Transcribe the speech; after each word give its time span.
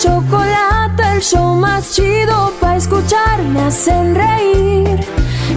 Chocolate, 0.00 1.02
el 1.14 1.20
show 1.20 1.54
más 1.56 1.94
chido 1.94 2.52
para 2.58 2.76
escuchar 2.76 3.42
me 3.42 3.60
hacen 3.60 4.14
reír. 4.14 5.00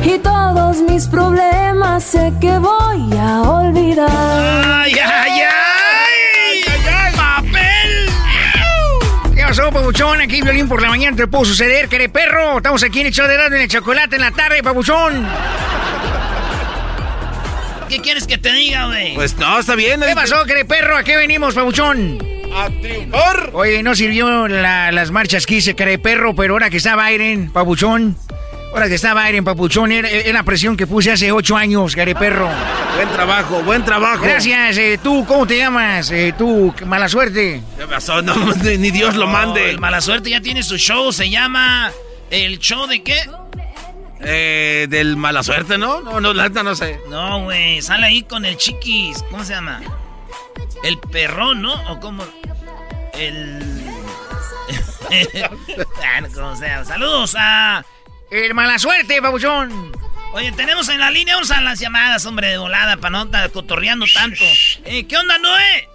Y 0.03 0.17
todos 0.19 0.81
mis 0.81 1.07
problemas 1.07 2.03
sé 2.03 2.33
que 2.41 2.57
voy 2.57 3.17
a 3.17 3.41
olvidar. 3.41 4.09
¡Ay, 4.09 4.93
ay, 4.93 5.41
ay! 5.41 6.61
¡Papel! 7.15 8.09
¿Qué 9.33 9.43
pasó, 9.43 9.71
papuchón? 9.71 10.19
Aquí 10.19 10.41
violín 10.41 10.67
por 10.67 10.81
la 10.81 10.89
mañana 10.89 11.15
te 11.15 11.27
pudo 11.27 11.45
suceder, 11.45 11.87
queré 11.87 12.09
perro. 12.09 12.57
Estamos 12.57 12.83
aquí 12.83 12.99
en 12.99 13.07
el 13.07 13.13
show 13.13 13.27
de 13.27 13.35
en 13.35 13.53
el 13.53 13.67
chocolate 13.69 14.17
en 14.17 14.23
la 14.23 14.31
tarde, 14.31 14.61
papuchón. 14.61 15.25
¿Qué 17.87 17.99
quieres 18.01 18.27
que 18.27 18.37
te 18.37 18.51
diga, 18.51 18.87
güey? 18.87 19.13
Pues 19.13 19.37
no, 19.37 19.59
está 19.59 19.75
bien. 19.75 20.01
¿Qué 20.01 20.15
pasó, 20.15 20.43
queré 20.45 20.65
perro? 20.65 20.97
¿A 20.97 21.03
qué 21.03 21.15
venimos, 21.15 21.55
papuchón? 21.55 22.42
A 22.55 22.69
triunfar. 22.81 23.49
Oye, 23.53 23.81
no 23.83 23.95
sirvió 23.95 24.47
la- 24.47 24.91
las 24.91 25.11
marchas 25.11 25.45
que 25.45 25.55
hice, 25.55 25.73
perro, 25.75 26.35
pero 26.35 26.53
ahora 26.53 26.69
que 26.69 26.77
está 26.77 26.95
Biden, 26.95 27.51
papuchón. 27.51 28.17
Ahora 28.71 28.87
que 28.87 28.95
está 28.95 29.13
Biden, 29.13 29.43
papuchón, 29.43 29.91
era, 29.91 30.09
era 30.09 30.33
la 30.33 30.43
presión 30.43 30.75
que 30.75 30.87
puse 30.87 31.11
hace 31.11 31.31
ocho 31.31 31.55
años, 31.55 31.95
queré 31.95 32.15
perro. 32.15 32.49
Buen 32.95 33.09
trabajo, 33.09 33.61
buen 33.63 33.85
trabajo. 33.85 34.23
Gracias, 34.23 34.77
eh, 34.77 34.99
tú, 35.01 35.25
¿cómo 35.27 35.45
te 35.45 35.57
llamas? 35.57 36.09
Eh, 36.11 36.33
tú, 36.37 36.73
mala 36.85 37.07
suerte. 37.07 37.61
¿Qué 37.77 37.85
pasó? 37.85 38.21
No, 38.21 38.33
ni, 38.63 38.89
Dios 38.91 39.15
lo 39.15 39.27
mande. 39.27 39.69
el 39.69 39.79
mala 39.79 40.01
suerte 40.01 40.31
ya 40.31 40.41
tiene 40.41 40.63
su 40.63 40.77
show, 40.77 41.11
se 41.11 41.29
llama 41.29 41.91
¿El 42.31 42.57
show 42.59 42.87
de 42.87 43.03
qué? 43.03 43.17
Eh, 44.21 44.87
del 44.89 45.17
mala 45.17 45.43
suerte, 45.43 45.77
¿no? 45.77 46.01
No, 46.01 46.19
no, 46.19 46.33
la 46.33 46.49
no 46.49 46.75
sé. 46.75 46.99
No, 47.09 47.43
güey, 47.43 47.81
sale 47.81 48.07
ahí 48.07 48.23
con 48.23 48.45
el 48.45 48.57
chiquis, 48.57 49.21
¿cómo 49.29 49.43
se 49.43 49.53
llama? 49.53 49.81
El 50.83 50.97
perrón, 50.97 51.61
¿no? 51.61 51.73
¿O 51.91 51.99
cómo? 51.99 52.23
El... 53.13 53.59
Como 56.33 56.55
sea. 56.55 56.83
Saludos 56.85 57.35
a... 57.37 57.85
El 58.31 58.53
mala 58.53 58.79
suerte, 58.79 59.21
papuchón. 59.21 59.91
Oye, 60.33 60.51
tenemos 60.53 60.89
en 60.89 60.99
la 60.99 61.11
línea, 61.11 61.35
vamos 61.35 61.51
a 61.51 61.61
las 61.61 61.79
llamadas, 61.79 62.25
hombre, 62.25 62.47
de 62.47 62.57
volada, 62.57 62.97
para 62.97 63.11
no 63.11 63.23
estar 63.25 63.51
cotorreando 63.51 64.07
tanto. 64.11 64.43
Eh, 64.85 65.05
¿Qué 65.07 65.15
onda, 65.15 65.37
Noé? 65.37 65.87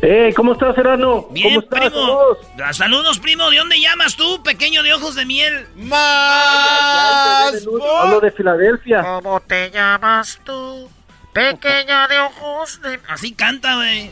Eh, 0.00 0.32
¿cómo 0.34 0.54
estás, 0.54 0.74
Serrano? 0.74 1.26
Bien, 1.30 1.48
¿Cómo 1.48 1.60
estás? 1.60 1.80
primo. 1.80 2.06
Saludos. 2.06 2.38
Ah, 2.64 2.72
Saludos, 2.72 3.18
primo. 3.18 3.50
¿De 3.50 3.58
dónde 3.58 3.78
llamas 3.78 4.16
tú, 4.16 4.42
pequeño 4.42 4.82
de 4.82 4.94
ojos 4.94 5.14
de 5.14 5.26
miel? 5.26 5.66
Más. 5.76 7.54
Hablo 8.00 8.20
de 8.20 8.30
Filadelfia. 8.32 9.02
¿Cómo 9.02 9.40
te 9.40 9.70
llamas 9.70 10.40
tú? 10.44 10.88
Pequeña 11.34 12.06
de 12.08 12.20
ojos 12.20 12.80
de... 12.80 12.98
Así 13.08 13.32
canta, 13.32 13.74
güey. 13.76 14.10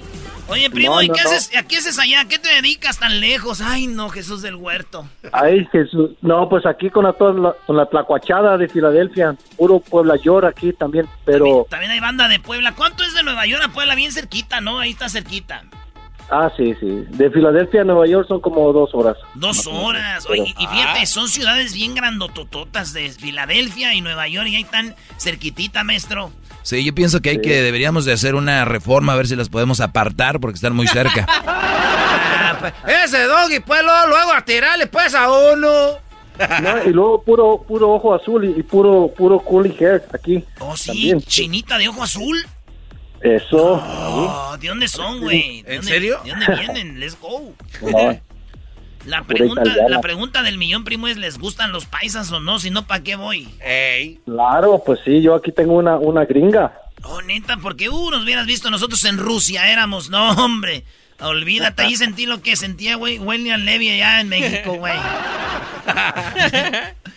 Oye, 0.49 0.69
primo, 0.71 0.97
No, 0.97 1.03
¿y 1.03 1.09
no, 1.09 1.15
qué 1.15 1.23
no. 1.23 1.31
haces? 1.31 1.57
¿A 1.57 1.63
qué 1.63 1.77
haces 1.79 1.99
allá? 1.99 2.23
¿A 2.23 2.25
qué 2.29 2.39
te 2.39 2.49
dedicas 2.53 2.99
tan 2.99 3.21
lejos? 3.21 3.61
Ay, 3.61 3.87
no, 3.87 4.09
Jesús 4.09 4.43
del 4.43 4.57
Huerto. 4.57 5.07
Ay, 5.33 5.67
Jesús. 5.71 6.11
No, 6.21 6.49
pues 6.49 6.67
aquí 6.67 6.91
con 6.91 7.05
la, 7.05 7.13
toda 7.13 7.33
la- 7.33 7.55
con 7.65 7.77
la 7.77 7.87
tlacuachada 7.87 8.59
de 8.59 8.69
Filadelfia. 8.69 9.37
Puro 9.57 9.79
Puebla 9.79 10.17
York 10.17 10.45
aquí 10.49 10.73
también. 10.73 11.07
Pero, 11.25 11.65
También 11.71 11.93
hay 11.93 12.01
banda 12.01 12.27
de 12.29 12.41
Puebla. 12.41 12.75
¿Cuánto 12.75 13.05
es 13.05 13.15
de 13.15 13.23
Nueva 13.23 13.47
York 13.47 13.63
a 13.65 13.69
Puebla? 13.73 13.95
Bien 13.95 14.11
cerquita, 14.13 14.61
¿no? 14.61 14.81
Ahí 14.81 14.91
está 14.91 15.09
cerquita. 15.09 15.63
ah, 16.29 16.51
sí, 16.57 16.75
sí. 16.81 17.05
De 17.11 17.31
Filadelfia 17.31 17.83
a 17.83 17.85
Nueva 17.85 18.07
York 18.09 18.27
son 18.27 18.41
como 18.41 18.73
dos 18.73 18.91
horas. 18.95 19.17
Dos 19.35 19.67
horas. 19.69 20.27
Oye, 20.29 20.53
y 20.59 20.67
fíjate, 20.67 21.07
son 21.07 21.29
ciudades 21.29 21.73
bien 21.73 21.95
grandotototas 21.95 22.93
de 22.93 23.11
Filadelfia 23.11 23.95
y 23.95 24.01
Nueva 24.01 24.27
York 24.29 24.49
y 24.49 24.57
ahí 24.57 24.63
están 24.63 24.97
cerquitita, 25.19 25.85
maestro. 25.85 26.33
Sí, 26.63 26.85
yo 26.85 26.95
pienso 26.95 27.21
que 27.21 27.31
hay 27.31 27.41
que 27.41 27.61
deberíamos 27.63 28.05
de 28.05 28.13
hacer 28.13 28.35
una 28.35 28.65
reforma 28.65 29.13
a 29.13 29.17
ver 29.17 29.27
si 29.27 29.37
las 29.37 29.49
podemos 29.49 29.81
apartar 29.81 30.39
porque 30.41 30.55
están 30.57 30.75
muy 30.77 30.87
cerca. 30.87 31.27
Ah, 31.29 32.57
pues, 32.61 32.73
Ese 33.05 33.25
doggy, 33.25 33.61
pues, 33.61 33.83
luego, 33.83 34.07
luego 34.09 34.33
a 34.33 34.45
tirarle, 34.45 34.87
pues, 34.87 35.15
a 35.15 35.31
uno. 35.31 35.69
No, 36.63 36.85
y 36.89 36.93
luego 36.93 37.23
puro 37.23 37.63
puro 37.69 37.91
ojo 37.93 38.15
azul 38.15 38.45
y, 38.45 38.59
y 38.61 38.63
puro 38.63 39.13
puro 39.17 39.39
curly 39.41 39.77
hair 39.79 40.03
aquí. 40.15 40.43
Oh, 40.61 40.77
sí, 40.77 40.87
También. 40.89 41.21
chinita 41.23 41.77
de 41.79 41.89
ojo 41.89 42.03
azul. 42.03 42.37
Eso. 43.21 43.81
Oh, 43.85 44.57
¿de 44.59 44.69
dónde 44.69 44.89
son, 44.89 45.21
güey? 45.21 45.63
¿De 45.63 45.75
¿En 45.75 45.81
dónde- 45.83 45.93
serio? 45.93 46.21
¿De 46.25 46.31
dónde 46.31 46.47
vienen? 46.57 47.01
Let's 47.01 47.17
go. 47.21 47.53
No, 47.83 48.19
La 49.07 49.25
pregunta, 49.25 49.65
la 49.89 50.01
pregunta 50.01 50.43
del 50.43 50.59
millón, 50.59 50.85
primo, 50.85 51.09
es 51.09 51.17
¿les 51.17 51.39
gustan 51.39 51.73
los 51.73 51.87
paisas 51.87 52.31
o 52.31 52.41
no? 52.41 52.59
Si 52.59 52.71
no, 52.71 52.87
¿para 52.87 53.03
qué 53.03 53.17
voy? 53.17 53.49
Ey. 53.61 54.21
claro, 54.25 54.83
pues 54.85 55.01
sí, 55.05 55.21
yo 55.21 55.35
aquí 55.35 55.51
tengo 55.51 55.75
una, 55.75 55.97
una 55.97 56.25
gringa. 56.25 56.73
Oh, 57.05 57.21
neta, 57.23 57.57
porque 57.57 57.89
uh, 57.89 58.11
nos 58.11 58.23
hubieras 58.23 58.47
visto 58.47 58.71
nosotros 58.71 59.05
en 59.05 59.19
Rusia, 59.19 59.71
éramos, 59.71 60.09
no, 60.09 60.31
hombre. 60.33 60.85
Olvídate, 61.21 61.83
ahí 61.83 61.97
sentí 61.97 62.27
lo 62.27 62.43
que 62.43 62.57
sentía, 62.57 62.97
güey, 62.97 63.19
William 63.19 63.61
Levy 63.61 63.91
allá 63.91 64.21
en 64.21 64.29
México, 64.29 64.75
güey. 64.75 64.95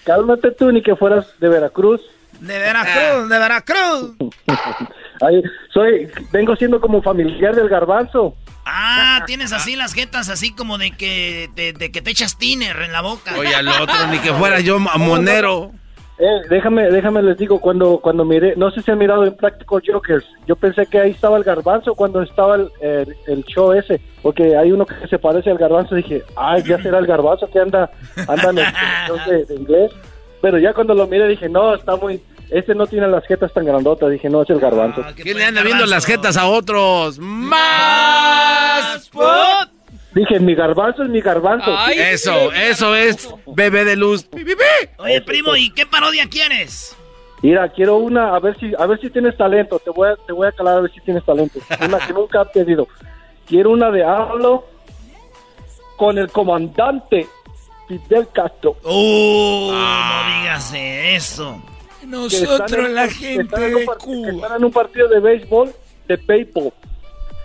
Cálmate 0.03 0.51
tú, 0.51 0.71
ni 0.71 0.81
que 0.81 0.95
fueras 0.95 1.25
de 1.39 1.49
Veracruz. 1.49 2.01
De 2.39 2.59
Veracruz, 2.59 3.29
de 3.29 3.39
Veracruz. 3.39 4.11
Ay, 5.21 5.41
soy, 5.73 6.07
vengo 6.31 6.55
siendo 6.55 6.79
como 6.81 7.01
familiar 7.01 7.55
del 7.55 7.69
garbanzo. 7.69 8.35
Ah, 8.65 9.23
tienes 9.27 9.53
así 9.53 9.75
las 9.75 9.93
jetas, 9.93 10.29
así 10.29 10.53
como 10.53 10.77
de 10.77 10.91
que, 10.91 11.49
de, 11.55 11.73
de 11.73 11.91
que 11.91 12.01
te 12.01 12.11
echas 12.11 12.37
tiner 12.37 12.75
en 12.81 12.91
la 12.91 13.01
boca. 13.01 13.33
Oye, 13.37 13.53
al 13.53 13.67
otro, 13.67 14.07
ni 14.11 14.17
que 14.19 14.33
fuera 14.33 14.59
yo 14.59 14.79
monero. 14.79 15.71
Eh, 16.17 16.47
déjame, 16.49 16.89
déjame 16.91 17.21
les 17.21 17.37
digo, 17.37 17.59
cuando, 17.59 17.97
cuando 17.99 18.23
miré, 18.23 18.55
no 18.55 18.71
sé 18.71 18.81
si 18.81 18.89
han 18.89 18.97
mirado 18.97 19.25
en 19.25 19.35
Practical 19.35 19.81
Jokers, 19.85 20.25
yo 20.47 20.55
pensé 20.55 20.85
que 20.85 20.97
ahí 20.97 21.11
estaba 21.11 21.35
el 21.37 21.43
garbanzo 21.43 21.93
cuando 21.93 22.21
estaba 22.21 22.55
el, 22.55 22.69
el- 22.79 23.15
el 23.27 23.43
show 23.43 23.73
ese, 23.73 23.99
porque 24.21 24.55
hay 24.55 24.71
uno 24.71 24.85
que 24.85 24.95
se 25.09 25.19
parece 25.19 25.51
al 25.51 25.57
garbanzo, 25.57 25.93
dije, 25.93 26.23
ay, 26.37 26.63
ya 26.63 26.81
será 26.81 26.99
el 26.99 27.05
garbanzo 27.05 27.49
que 27.51 27.59
anda, 27.59 27.91
anda 28.29 28.49
en 28.49 28.57
el 28.59 28.65
show 29.07 29.17
de, 29.29 29.43
de 29.45 29.55
inglés, 29.55 29.91
pero 30.41 30.57
ya 30.57 30.73
cuando 30.73 30.93
lo 30.93 31.05
miré 31.05 31.27
dije, 31.27 31.49
no, 31.49 31.75
está 31.75 31.97
muy, 31.97 32.21
este 32.49 32.75
no 32.75 32.87
tiene 32.87 33.07
las 33.07 33.25
jetas 33.25 33.53
tan 33.53 33.65
grandotas, 33.65 34.09
dije, 34.11 34.29
no, 34.29 34.43
es 34.43 34.49
el 34.49 34.59
garbanzo. 34.59 35.01
Ah, 35.05 35.13
¿qué 35.15 35.23
¿Quién 35.23 35.37
le 35.37 35.45
anda 35.45 35.63
viendo 35.63 35.85
las 35.85 36.05
jetas 36.05 36.37
a 36.37 36.47
otros? 36.47 37.19
¡Más! 37.19 39.09
¡Put! 39.09 39.69
Dije, 40.13 40.39
mi 40.39 40.55
garbanzo 40.55 41.03
es 41.03 41.09
mi 41.09 41.19
garbanzo. 41.19 41.75
eso, 41.89 42.51
eso 42.53 42.95
es 42.95 43.27
bebé 43.47 43.83
de 43.83 43.97
luz. 43.97 44.27
Oye, 44.97 45.21
primo, 45.21 45.57
¿y 45.57 45.71
qué 45.71 45.85
parodia 45.85 46.29
quieres? 46.29 46.95
Mira, 47.41 47.67
quiero 47.69 47.97
una, 47.97 48.33
a 48.33 48.39
ver 48.39 48.57
si, 48.57 48.71
a 48.79 48.85
ver 48.85 48.99
si 49.01 49.09
tienes 49.09 49.35
talento. 49.35 49.77
Te 49.79 49.89
voy 49.89 50.09
a, 50.09 50.15
te 50.15 50.31
voy 50.31 50.47
a 50.47 50.53
calar 50.53 50.77
a 50.77 50.81
ver 50.81 50.91
si 50.91 51.01
tienes 51.01 51.23
talento. 51.25 51.59
Una 51.85 51.99
que 51.99 52.13
nunca 52.13 52.41
he 52.41 52.45
pedido. 52.45 52.87
Quiero 53.45 53.71
una 53.71 53.91
de 53.91 54.03
hablo 54.03 54.65
con 55.97 56.17
el 56.17 56.31
comandante 56.31 57.27
Fidel 57.87 58.27
Castro. 58.33 58.77
¡Oh! 58.83 59.69
No 59.71 60.39
digas 60.39 60.73
eso. 60.73 61.61
Nosotros, 62.07 62.89
la 62.89 63.07
gente 63.09 63.59
de 63.59 63.85
Cuba. 63.85 64.29
Están 64.31 64.57
en 64.57 64.65
un 64.65 64.71
partido 64.71 65.07
de 65.07 65.19
béisbol 65.19 65.71
de 66.07 66.15
béisbol. 66.17 66.71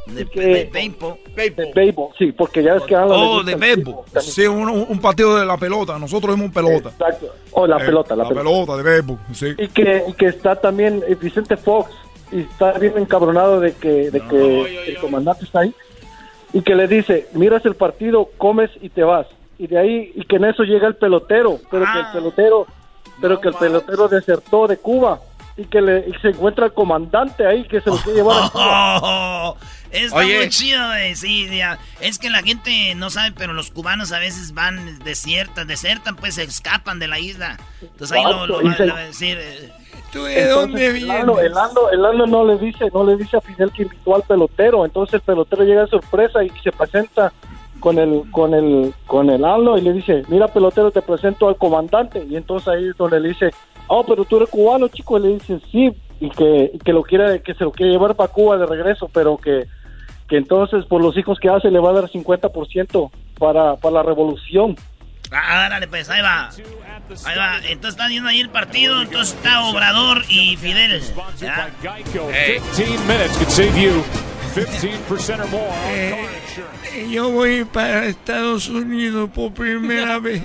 De, 0.07 0.27
que- 0.27 0.41
de 0.41 0.65
béisbol. 0.73 1.15
De 1.37 1.73
béisbol, 1.75 2.09
sí, 2.19 2.33
porque 2.33 2.63
ya 2.63 2.75
ves 2.75 2.83
que 2.85 2.95
hablan 2.97 3.19
Oh, 3.21 3.43
de 3.43 3.55
béisbol. 3.55 3.95
Sí, 4.21 4.47
un, 4.47 4.69
un 4.69 4.99
partido 5.01 5.37
de 5.39 5.47
la 5.47 5.57
pelota. 5.57 5.99
Nosotros 5.99 6.37
vemos 6.37 6.53
pelota. 6.53 6.89
Exacto. 6.91 7.33
Oh, 7.53 7.67
la 7.67 7.77
Eh, 7.79 7.87
pelota, 7.87 8.17
la, 8.17 8.25
pelota. 8.29 8.43
pelota 8.43 8.77
de 8.77 8.83
béisbol, 8.83 9.19
sí. 9.33 9.47
Y 9.57 9.69
que, 9.69 10.05
y 10.09 10.13
que 10.15 10.27
está 10.27 10.57
también 10.57 11.03
eh, 11.07 11.15
Vicente 11.15 11.57
Fox 11.57 11.91
y 12.33 12.41
está 12.41 12.73
bien 12.73 12.95
encabronado 12.99 13.61
de 13.61 13.73
que, 13.75 14.11
de 14.11 14.21
que 14.21 14.89
el 14.91 14.99
comandante 14.99 15.45
está 15.45 15.61
ahí 15.61 15.75
y 16.53 16.63
que 16.63 16.75
le 16.75 16.89
dice, 16.89 17.29
miras 17.35 17.65
el 17.65 17.77
partido, 17.77 18.29
comes 18.37 18.71
y 18.81 18.89
te 18.89 19.05
vas. 19.05 19.27
Y 19.59 19.67
de 19.69 19.79
ahí, 19.79 20.13
y 20.17 20.25
que 20.25 20.37
en 20.37 20.47
eso 20.47 20.65
llega 20.65 20.89
el 20.89 20.97
pelotero, 20.97 21.59
pero 21.71 21.85
que 21.93 21.99
el 22.01 22.07
pelotero, 22.13 22.67
pero 23.21 23.41
que 23.41 23.49
el 23.49 23.55
pelotero 23.55 24.09
desertó 24.09 24.67
de 24.67 24.77
Cuba 24.79 25.21
y 25.57 25.65
que 25.65 25.81
le 25.81 26.09
y 26.09 26.13
se 26.21 26.29
encuentra 26.29 26.67
el 26.67 26.73
comandante 26.73 27.47
ahí 27.47 27.65
que 27.65 27.81
se 27.81 27.91
lo 27.91 27.97
quiere 27.97 28.19
llevar 28.21 28.43
a 28.45 28.49
Cuba. 28.53 28.99
Oh, 29.03 29.57
está 29.91 30.17
Oye. 30.19 30.37
muy 30.39 30.49
chido, 30.49 30.87
güey. 30.89 31.15
Sí, 31.17 31.49
ya. 31.55 31.79
Es 32.01 32.19
que 32.19 32.31
la 32.31 32.43
gente 32.43 32.95
no 32.95 33.11
sabe, 33.11 33.33
pero 33.37 33.53
los 33.53 33.71
cubanos 33.71 34.13
a 34.13 34.19
veces 34.19 34.55
van 34.55 34.99
desiertan, 35.01 35.67
desertan, 35.67 36.17
pues 36.17 36.37
se 36.37 36.45
escapan 36.45 36.99
de 36.99 37.09
la 37.09 37.19
isla. 37.19 37.59
Entonces 37.83 38.17
ahí 38.17 38.23
lo, 38.25 38.47
lo 38.47 38.73
se- 38.75 38.87
va 38.87 38.99
a 38.99 39.03
decir. 39.05 39.39
eh, 39.41 39.73
¿Tú 40.13 40.25
de 40.25 40.43
Entonces, 40.43 40.71
dónde 40.73 40.87
el? 40.99 41.09
Lalo, 41.09 41.39
el 41.41 41.53
Lalo- 41.53 41.91
el 41.93 42.03
Lalo 42.03 42.27
no 42.27 42.45
le 42.45 42.59
dice, 42.59 42.87
no 42.93 43.05
le 43.05 43.17
dice 43.17 43.37
a 43.37 43.41
Fidel 43.41 43.71
que 43.71 43.83
invitó 43.83 44.17
al 44.17 44.23
pelotero, 44.23 44.85
entonces 44.85 45.15
el 45.15 45.21
pelotero 45.21 45.63
llega 45.63 45.83
de 45.83 45.89
sorpresa 45.89 46.43
y 46.43 46.51
se 46.65 46.73
presenta 46.73 47.33
con 47.81 47.99
el, 47.99 48.31
con 48.31 48.55
el, 48.55 48.95
con 49.07 49.31
el 49.31 49.43
Lalo 49.43 49.77
y 49.77 49.81
le 49.81 49.93
dice, 49.93 50.23
mira 50.29 50.49
pelotero, 50.49 50.91
te 50.91 51.03
presento 51.03 51.49
al 51.49 51.57
comandante, 51.57 52.25
y 52.29 52.37
entonces 52.37 52.69
ahí 52.69 52.89
es 52.89 52.97
donde 52.97 53.21
le 53.21 53.31
dice, 53.31 53.51
oh, 53.89 54.05
pero 54.05 54.25
tú 54.25 54.37
eres 54.37 54.51
cubano, 54.51 54.89
chico, 54.89 55.19
y 55.19 55.23
le 55.23 55.29
dice, 55.31 55.61
sí, 55.73 55.91
y 56.21 56.31
que, 56.31 56.71
y 56.75 56.79
que 56.79 56.93
lo 56.93 57.03
quiere, 57.03 57.43
que 57.43 57.55
se 57.55 57.65
lo 57.65 57.73
quiere 57.73 57.93
llevar 57.93 58.15
para 58.15 58.33
Cuba 58.33 58.59
de 58.59 58.67
regreso, 58.67 59.11
pero 59.13 59.37
que, 59.39 59.67
que 60.29 60.37
entonces 60.37 60.85
por 60.85 61.03
los 61.03 61.17
hijos 61.17 61.39
que 61.41 61.49
hace 61.49 61.71
le 61.71 61.81
va 61.81 61.91
a 61.91 61.95
dar 61.95 62.05
50% 62.05 63.11
para, 63.39 63.77
para 63.77 63.95
la 63.95 64.03
revolución. 64.03 64.77
Ah, 65.33 65.69
dale, 65.71 65.87
pues, 65.87 66.11
ahí 66.11 66.23
va. 66.23 66.51
Ahí 67.25 67.39
va. 67.39 67.59
Entonces 67.59 67.91
está 67.91 68.09
viendo 68.09 68.29
ahí 68.29 68.41
el 68.41 68.51
partido. 68.51 69.01
Entonces 69.01 69.35
está 69.35 69.65
Obrador 69.65 70.23
y 70.29 70.57
Fidel. 70.57 71.01
¿ya? 71.39 71.71
Ey. 72.33 72.61
15 74.55 74.85
minutes 74.85 75.07
could 75.07 75.21
save 75.21 75.39
you 75.39 75.45
15% 75.45 75.45
or 75.45 75.49
more 75.49 75.69
on 75.69 75.77
Eh, 75.91 76.27
eh, 76.95 77.09
yo 77.11 77.31
voy 77.31 77.65
para 77.65 78.07
Estados 78.07 78.69
Unidos 78.69 79.31
por 79.31 79.55
primera 79.55 80.19
vez. 80.19 80.43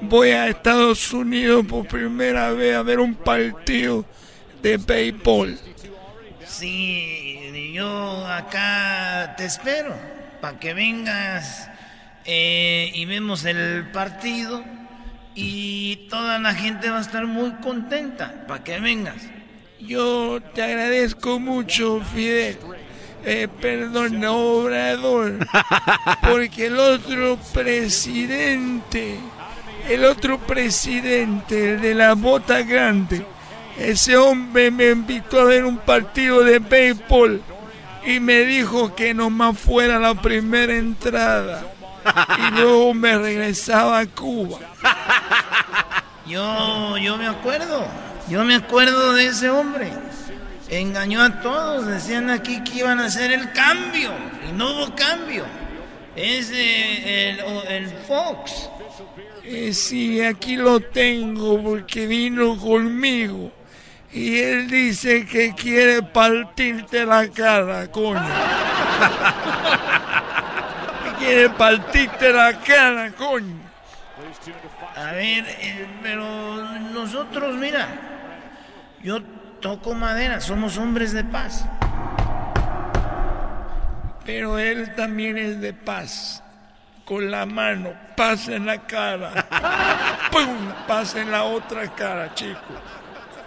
Voy 0.00 0.30
a 0.30 0.48
Estados 0.48 1.12
Unidos 1.12 1.66
por 1.66 1.86
primera 1.86 2.50
vez 2.52 2.76
a 2.76 2.82
ver 2.82 3.00
un 3.00 3.14
partido 3.14 4.04
de 4.62 4.76
béisbol. 4.76 5.58
Sí, 6.46 7.72
yo 7.72 8.26
acá 8.26 9.34
te 9.36 9.46
espero. 9.46 9.94
Para 10.40 10.60
que 10.60 10.74
vengas 10.74 11.68
eh, 12.26 12.92
y 12.94 13.04
vemos 13.06 13.44
el 13.44 13.90
partido. 13.90 14.62
Y 15.34 16.06
toda 16.08 16.38
la 16.38 16.54
gente 16.54 16.88
va 16.90 16.98
a 16.98 17.00
estar 17.00 17.26
muy 17.26 17.50
contenta. 17.54 18.44
Para 18.46 18.62
que 18.62 18.78
vengas. 18.78 19.22
Yo 19.80 20.40
te 20.54 20.62
agradezco 20.62 21.40
mucho, 21.40 22.00
Fidel. 22.14 22.58
Eh, 23.24 23.48
perdón, 23.60 24.22
Obrador. 24.24 25.38
Porque 26.20 26.66
el 26.66 26.78
otro 26.78 27.38
presidente, 27.52 29.18
el 29.88 30.04
otro 30.04 30.38
presidente, 30.38 31.74
el 31.74 31.80
de 31.80 31.94
la 31.94 32.14
bota 32.14 32.62
grande, 32.62 33.24
ese 33.78 34.16
hombre 34.16 34.70
me 34.70 34.90
invitó 34.90 35.40
a 35.40 35.44
ver 35.44 35.64
un 35.64 35.78
partido 35.78 36.44
de 36.44 36.58
béisbol 36.58 37.42
y 38.04 38.20
me 38.20 38.44
dijo 38.44 38.94
que 38.94 39.14
nomás 39.14 39.58
fuera 39.58 39.98
la 39.98 40.14
primera 40.14 40.74
entrada 40.74 41.64
y 42.38 42.54
luego 42.54 42.92
me 42.94 43.16
regresaba 43.16 44.00
a 44.00 44.06
Cuba. 44.06 44.58
Yo, 46.26 46.96
yo 46.98 47.16
me 47.16 47.26
acuerdo. 47.26 47.86
Yo 48.28 48.44
me 48.44 48.54
acuerdo 48.54 49.12
de 49.12 49.26
ese 49.26 49.50
hombre. 49.50 49.92
Engañó 50.80 51.22
a 51.22 51.40
todos. 51.40 51.86
Decían 51.86 52.30
aquí 52.30 52.62
que 52.64 52.78
iban 52.78 53.00
a 53.00 53.06
hacer 53.06 53.32
el 53.32 53.52
cambio. 53.52 54.10
Y 54.48 54.52
no 54.52 54.72
hubo 54.72 54.94
cambio. 54.94 55.44
Es 56.16 56.50
eh, 56.52 57.30
el, 57.30 57.72
el 57.72 57.90
Fox. 58.06 58.70
Eh, 59.44 59.72
sí, 59.72 60.22
aquí 60.22 60.56
lo 60.56 60.80
tengo 60.80 61.62
porque 61.62 62.06
vino 62.06 62.56
conmigo. 62.58 63.52
Y 64.12 64.38
él 64.38 64.70
dice 64.70 65.26
que 65.26 65.54
quiere 65.54 66.02
partirte 66.02 67.04
la 67.04 67.28
cara, 67.28 67.90
coño. 67.90 68.22
Que 71.04 71.24
quiere 71.24 71.50
partirte 71.50 72.32
la 72.32 72.58
cara, 72.60 73.10
coño. 73.12 73.56
A 74.96 75.12
ver, 75.12 75.44
eh, 75.60 75.86
pero 76.02 76.62
nosotros, 76.92 77.56
mira. 77.56 77.88
Yo 79.02 79.20
toco 79.64 79.94
madera. 79.94 80.42
Somos 80.42 80.76
hombres 80.76 81.14
de 81.14 81.24
paz. 81.24 81.64
Pero 84.26 84.58
él 84.58 84.94
también 84.94 85.38
es 85.38 85.58
de 85.58 85.72
paz. 85.72 86.42
Con 87.06 87.30
la 87.30 87.46
mano, 87.46 87.90
paz 88.14 88.48
en 88.48 88.66
la 88.66 88.86
cara. 88.86 89.32
¡Pum! 90.32 90.70
Paz 90.86 91.14
en 91.16 91.30
la 91.30 91.44
otra 91.44 91.94
cara, 91.94 92.34
chico. 92.34 92.60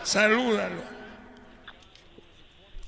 Salúdalo. 0.01 0.97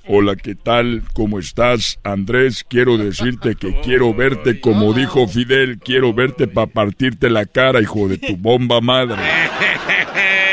Hola, 0.08 0.34
¿qué 0.34 0.56
tal? 0.56 1.02
¿Cómo 1.12 1.38
estás? 1.38 2.00
Andrés, 2.02 2.64
quiero 2.68 2.96
decirte 2.96 3.54
que 3.54 3.80
quiero 3.80 4.12
verte 4.12 4.60
como 4.60 4.92
dijo 4.92 5.28
Fidel, 5.28 5.78
quiero 5.78 6.12
verte 6.12 6.48
para 6.48 6.66
partirte 6.66 7.30
la 7.30 7.46
cara, 7.46 7.80
hijo 7.80 8.08
de 8.08 8.18
tu 8.18 8.36
bomba 8.36 8.80
madre. 8.80 9.22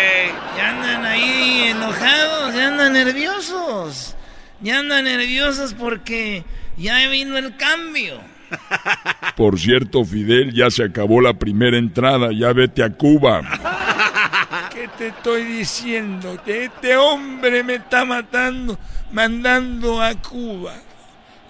nerviosos. 3.05 4.15
Ya 4.61 4.79
andan 4.79 5.05
nerviosos 5.05 5.73
porque 5.73 6.43
ya 6.77 7.07
vino 7.09 7.37
el 7.37 7.55
cambio. 7.57 8.19
Por 9.35 9.59
cierto, 9.59 10.03
Fidel, 10.03 10.53
ya 10.53 10.71
se 10.71 10.83
acabó 10.83 11.21
la 11.21 11.33
primera 11.33 11.77
entrada, 11.77 12.29
ya 12.31 12.53
vete 12.53 12.83
a 12.83 12.89
Cuba. 12.89 13.41
¿Qué 14.73 14.87
te 14.97 15.07
estoy 15.07 15.43
diciendo? 15.43 16.41
Que 16.43 16.65
este 16.65 16.97
hombre 16.97 17.63
me 17.63 17.75
está 17.75 18.05
matando, 18.05 18.79
mandando 19.11 20.01
a 20.01 20.15
Cuba. 20.15 20.73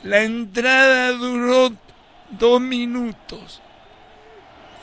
La 0.04 0.24
entrada 0.24 1.12
duró 1.14 1.72
dos 2.32 2.60
minutos. 2.60 3.62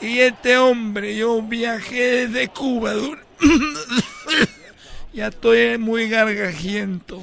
Y 0.01 0.19
este 0.21 0.57
hombre, 0.59 1.17
yo 1.17 1.43
viajé 1.43 2.27
desde 2.29 2.49
Cuba. 2.49 2.93
ya 5.15 5.29
estoy 5.29 5.79
muy 5.79 6.09
gargajiento. 6.09 7.23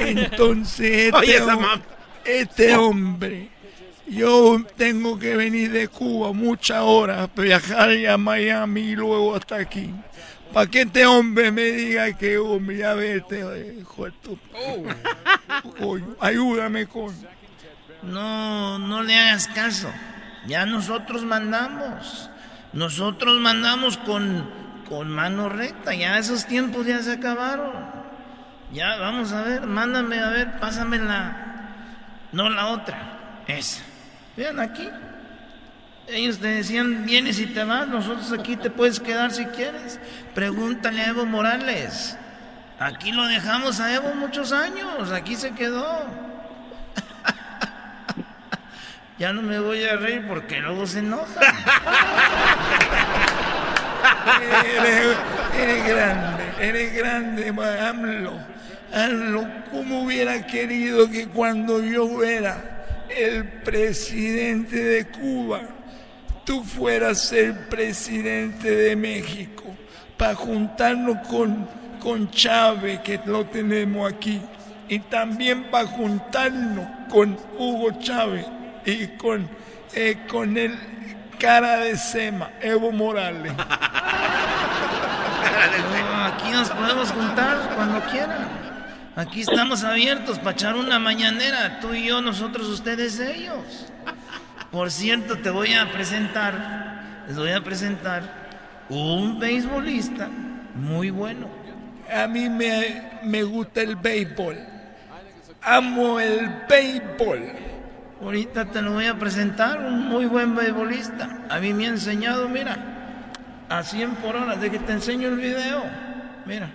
Entonces, 0.00 1.06
este, 1.06 1.16
Oye, 1.16 1.40
hom- 1.42 1.80
este 2.24 2.76
hombre, 2.76 3.48
yo 4.06 4.62
tengo 4.76 5.18
que 5.18 5.36
venir 5.36 5.72
de 5.72 5.88
Cuba 5.88 6.32
muchas 6.32 6.80
horas, 6.82 7.28
viajar 7.36 7.90
a 8.06 8.16
Miami 8.18 8.80
y 8.82 8.96
luego 8.96 9.34
hasta 9.34 9.56
aquí. 9.56 9.92
Para 10.52 10.70
que 10.70 10.82
este 10.82 11.04
hombre 11.04 11.50
me 11.52 11.64
diga 11.64 12.10
que, 12.16 12.38
hombre, 12.38 12.78
ya 12.78 12.94
vete, 12.94 13.40
hijo 13.80 14.04
de 14.06 14.12
tu- 14.22 14.38
Coño, 15.78 16.16
ayúdame, 16.20 16.86
coño. 16.86 17.14
No, 18.02 18.78
no 18.78 19.02
le 19.02 19.14
hagas 19.16 19.48
caso. 19.48 19.90
Ya 20.46 20.64
nosotros 20.64 21.24
mandamos. 21.24 22.30
Nosotros 22.72 23.40
mandamos 23.40 23.98
con, 23.98 24.48
con 24.88 25.08
mano 25.10 25.48
recta. 25.48 25.94
Ya 25.94 26.18
esos 26.18 26.46
tiempos 26.46 26.86
ya 26.86 27.02
se 27.02 27.12
acabaron. 27.12 27.72
Ya, 28.72 28.96
vamos 28.96 29.32
a 29.32 29.42
ver, 29.42 29.66
mándame, 29.66 30.18
a 30.18 30.28
ver, 30.28 30.58
pásame 30.60 30.98
la... 30.98 31.44
No 32.32 32.50
la 32.50 32.66
otra, 32.66 33.42
esa. 33.46 33.82
Vean 34.36 34.60
aquí. 34.60 34.88
Ellos 36.08 36.38
te 36.38 36.48
decían, 36.48 37.06
vienes 37.06 37.38
y 37.38 37.46
te 37.46 37.64
vas, 37.64 37.88
nosotros 37.88 38.32
aquí 38.32 38.56
te 38.56 38.70
puedes 38.70 39.00
quedar 39.00 39.30
si 39.30 39.46
quieres. 39.46 39.98
Pregúntale 40.34 41.00
a 41.02 41.08
Evo 41.08 41.26
Morales. 41.26 42.16
Aquí 42.78 43.12
lo 43.12 43.26
dejamos 43.26 43.80
a 43.80 43.94
Evo 43.94 44.14
muchos 44.14 44.52
años, 44.52 45.10
aquí 45.12 45.36
se 45.36 45.52
quedó. 45.52 45.86
Ya 49.18 49.32
no 49.32 49.42
me 49.42 49.58
voy 49.58 49.82
a 49.82 49.96
reír 49.96 50.24
porque 50.28 50.60
luego 50.60 50.86
se 50.86 51.00
enoja. 51.00 51.40
eres, 55.58 55.86
grande, 55.86 56.44
eres 56.60 56.94
grande, 56.94 57.48
AMLO. 57.48 58.32
AMLO, 58.92 59.46
¿cómo 59.70 60.02
hubiera 60.02 60.46
querido 60.46 61.10
que 61.10 61.26
cuando 61.28 61.82
yo 61.82 62.22
era 62.22 63.06
el 63.08 63.44
presidente 63.44 64.76
de 64.76 65.06
Cuba, 65.06 65.60
tú 66.44 66.64
fueras 66.64 67.32
el 67.32 67.54
presidente 67.54 68.70
de 68.70 68.96
México? 68.96 69.64
Para 70.16 70.34
juntarnos 70.34 71.26
con, 71.28 71.68
con 72.00 72.30
Chávez, 72.30 73.00
que 73.00 73.20
lo 73.26 73.46
tenemos 73.46 74.12
aquí. 74.12 74.40
Y 74.88 75.00
también 75.00 75.64
para 75.64 75.86
juntarnos 75.86 76.86
con 77.08 77.36
Hugo 77.58 77.98
Chávez 78.00 78.46
y 78.84 79.06
con, 79.18 79.48
eh, 79.94 80.16
con 80.28 80.56
el 80.56 80.76
cara 81.38 81.78
de 81.78 81.96
sema, 81.96 82.50
Evo 82.60 82.92
Morales. 82.92 83.52
aquí 86.24 86.50
nos 86.50 86.70
podemos 86.70 87.10
juntar 87.12 87.72
cuando 87.74 88.00
quieran. 88.10 88.48
Aquí 89.16 89.40
estamos 89.40 89.82
abiertos 89.82 90.38
para 90.38 90.52
echar 90.52 90.76
una 90.76 90.98
mañanera, 90.98 91.80
tú 91.80 91.94
y 91.94 92.06
yo, 92.06 92.20
nosotros, 92.20 92.68
ustedes, 92.68 93.18
ellos. 93.18 93.86
Por 94.70 94.90
cierto, 94.90 95.38
te 95.38 95.50
voy 95.50 95.74
a 95.74 95.90
presentar, 95.90 97.24
les 97.26 97.36
voy 97.36 97.50
a 97.50 97.62
presentar 97.62 98.22
un 98.88 99.38
beisbolista 99.40 100.28
muy 100.74 101.10
bueno. 101.10 101.48
A 102.14 102.26
mí 102.26 102.48
me, 102.48 103.10
me 103.22 103.42
gusta 103.42 103.80
el 103.80 103.96
béisbol. 103.96 104.56
Amo 105.62 106.20
el 106.20 106.64
béisbol. 106.68 107.77
Ahorita 108.20 108.64
te 108.66 108.82
lo 108.82 108.92
voy 108.92 109.06
a 109.06 109.16
presentar, 109.16 109.78
un 109.78 110.08
muy 110.08 110.26
buen 110.26 110.56
beisbolista. 110.56 111.46
A 111.48 111.58
mí 111.60 111.72
me 111.72 111.86
ha 111.86 111.90
enseñado, 111.90 112.48
mira, 112.48 112.76
a 113.68 113.82
100 113.82 114.16
por 114.16 114.34
hora, 114.34 114.56
de 114.56 114.70
que 114.70 114.80
te 114.80 114.92
enseño 114.92 115.28
el 115.28 115.36
video. 115.36 115.84
Mira. 116.44 116.68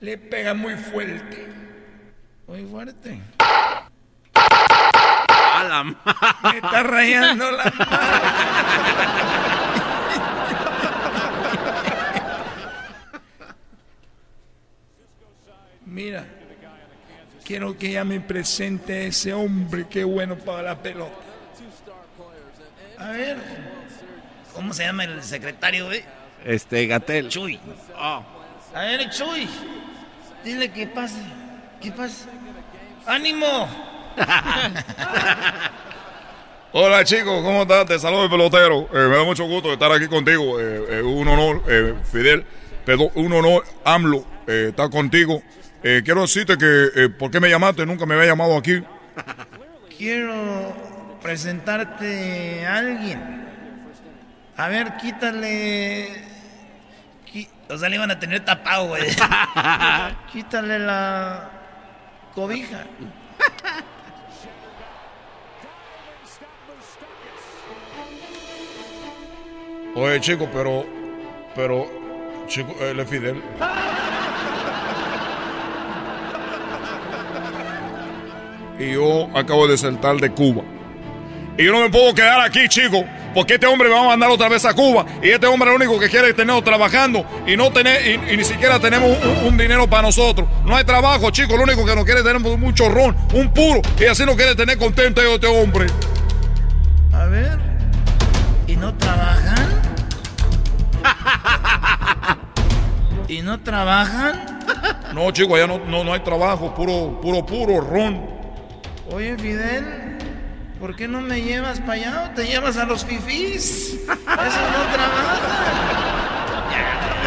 Le 0.00 0.16
pega 0.16 0.54
muy 0.54 0.74
fuerte. 0.74 1.48
Muy 2.46 2.64
fuerte. 2.64 3.20
A 4.34 5.64
la 5.64 5.84
Me 5.84 5.96
está 6.56 6.82
rayando 6.82 7.50
la 7.50 7.64
Mira. 8.84 9.65
Quiero 17.46 17.78
que 17.78 17.90
ella 17.90 18.02
me 18.02 18.18
presente 18.18 19.06
ese 19.06 19.32
hombre 19.32 19.86
que 19.88 20.02
bueno 20.02 20.34
para 20.34 20.62
la 20.62 20.82
pelota. 20.82 21.12
A 22.98 23.10
ver, 23.10 23.36
¿cómo 24.52 24.74
se 24.74 24.82
llama 24.82 25.04
el 25.04 25.22
secretario, 25.22 25.92
eh? 25.92 26.04
Este, 26.44 26.84
Gatel. 26.88 27.28
Chuy. 27.28 27.60
A 27.96 28.24
ver, 28.74 29.08
Chuy, 29.10 29.48
dile 30.44 30.72
que 30.72 30.88
pase. 30.88 31.20
¿Qué 31.80 31.92
pasa? 31.92 32.26
¡Ánimo! 33.06 33.68
Hola 36.72 37.04
chicos, 37.04 37.44
¿cómo 37.44 37.62
estás? 37.62 37.86
Te 37.86 37.98
saludo 38.00 38.24
el 38.24 38.30
pelotero. 38.30 38.88
Eh, 38.92 39.08
me 39.08 39.18
da 39.18 39.22
mucho 39.22 39.44
gusto 39.44 39.72
estar 39.72 39.92
aquí 39.92 40.08
contigo. 40.08 40.60
Eh, 40.60 41.00
un 41.00 41.28
honor, 41.28 41.62
Fidel. 42.10 42.44
Perdón, 42.84 43.10
un 43.14 43.32
honor, 43.32 43.62
AMLO, 43.84 44.24
estar 44.48 44.90
contigo. 44.90 45.40
Eh, 45.88 46.02
quiero 46.04 46.22
decirte 46.22 46.58
que, 46.58 46.88
eh, 46.96 47.08
¿por 47.08 47.30
qué 47.30 47.38
me 47.38 47.48
llamaste? 47.48 47.86
Nunca 47.86 48.06
me 48.06 48.14
había 48.16 48.26
llamado 48.26 48.56
aquí. 48.56 48.82
Quiero 49.96 50.74
presentarte 51.22 52.66
a 52.66 52.78
alguien. 52.78 53.46
A 54.56 54.66
ver, 54.66 54.96
quítale. 54.96 56.08
O 57.68 57.78
sea, 57.78 57.88
le 57.88 57.94
iban 57.94 58.10
a 58.10 58.18
tener 58.18 58.44
tapado, 58.44 58.88
güey. 58.88 59.04
quítale 60.32 60.80
la 60.80 61.50
cobija. 62.34 62.82
Oye, 69.94 70.20
chico, 70.20 70.48
pero. 70.52 70.84
Pero. 71.54 71.86
Chico, 72.48 72.74
él 72.80 72.98
es 72.98 73.08
Fidel. 73.08 73.40
y 78.78 78.92
yo 78.92 79.28
acabo 79.34 79.66
de 79.66 79.76
saltar 79.76 80.16
de 80.16 80.30
Cuba. 80.30 80.62
Y 81.58 81.64
yo 81.64 81.72
no 81.72 81.80
me 81.80 81.90
puedo 81.90 82.12
quedar 82.14 82.40
aquí, 82.42 82.68
chico, 82.68 83.04
porque 83.34 83.54
este 83.54 83.66
hombre 83.66 83.88
me 83.88 83.94
va 83.94 84.02
a 84.02 84.08
mandar 84.08 84.30
otra 84.30 84.48
vez 84.48 84.64
a 84.66 84.74
Cuba. 84.74 85.06
Y 85.22 85.30
este 85.30 85.46
hombre 85.46 85.70
lo 85.70 85.76
único 85.76 85.98
que 85.98 86.10
quiere 86.10 86.28
es 86.28 86.36
tenernos 86.36 86.62
trabajando 86.62 87.24
y 87.46 87.56
no 87.56 87.72
tener, 87.72 88.06
y, 88.06 88.36
ni 88.36 88.44
siquiera 88.44 88.78
tenemos 88.78 89.16
un, 89.44 89.56
dinero 89.56 89.88
para 89.88 90.02
nosotros. 90.02 90.46
No 90.66 90.76
hay 90.76 90.84
trabajo, 90.84 91.30
chico, 91.30 91.56
lo 91.56 91.62
único 91.62 91.86
que 91.86 91.96
nos 91.96 92.04
quiere 92.04 92.22
tener 92.22 92.36
es 92.36 92.46
un 92.46 92.74
chorrón, 92.74 93.16
un 93.32 93.52
puro, 93.54 93.80
y 93.98 94.04
así 94.04 94.26
nos 94.26 94.36
quiere 94.36 94.54
tener 94.54 94.76
contento 94.76 95.22
este 95.22 95.46
hombre. 95.46 95.86
A 97.14 97.24
ver, 97.24 97.58
¿y 98.66 98.76
no 98.76 98.94
trabajan? 98.94 99.56
¿Y 103.28 103.42
no 103.42 103.60
trabajan? 103.60 104.60
No, 105.14 105.30
chico, 105.30 105.54
allá 105.54 105.66
no, 105.66 105.78
no, 105.78 106.04
no 106.04 106.12
hay 106.12 106.20
trabajo, 106.20 106.74
puro, 106.74 107.18
puro, 107.22 107.46
puro 107.46 107.80
ron. 107.80 108.35
Oye, 109.08 109.36
Fidel, 109.38 110.18
¿por 110.80 110.96
qué 110.96 111.06
no 111.06 111.20
me 111.20 111.40
llevas 111.40 111.78
para 111.80 111.92
allá 111.92 112.24
o 112.30 112.34
te 112.34 112.44
llevas 112.44 112.76
a 112.76 112.84
los 112.84 113.04
fifís? 113.04 113.94
Eso 113.94 114.08
no 114.08 114.92
trabaja. 114.92 115.40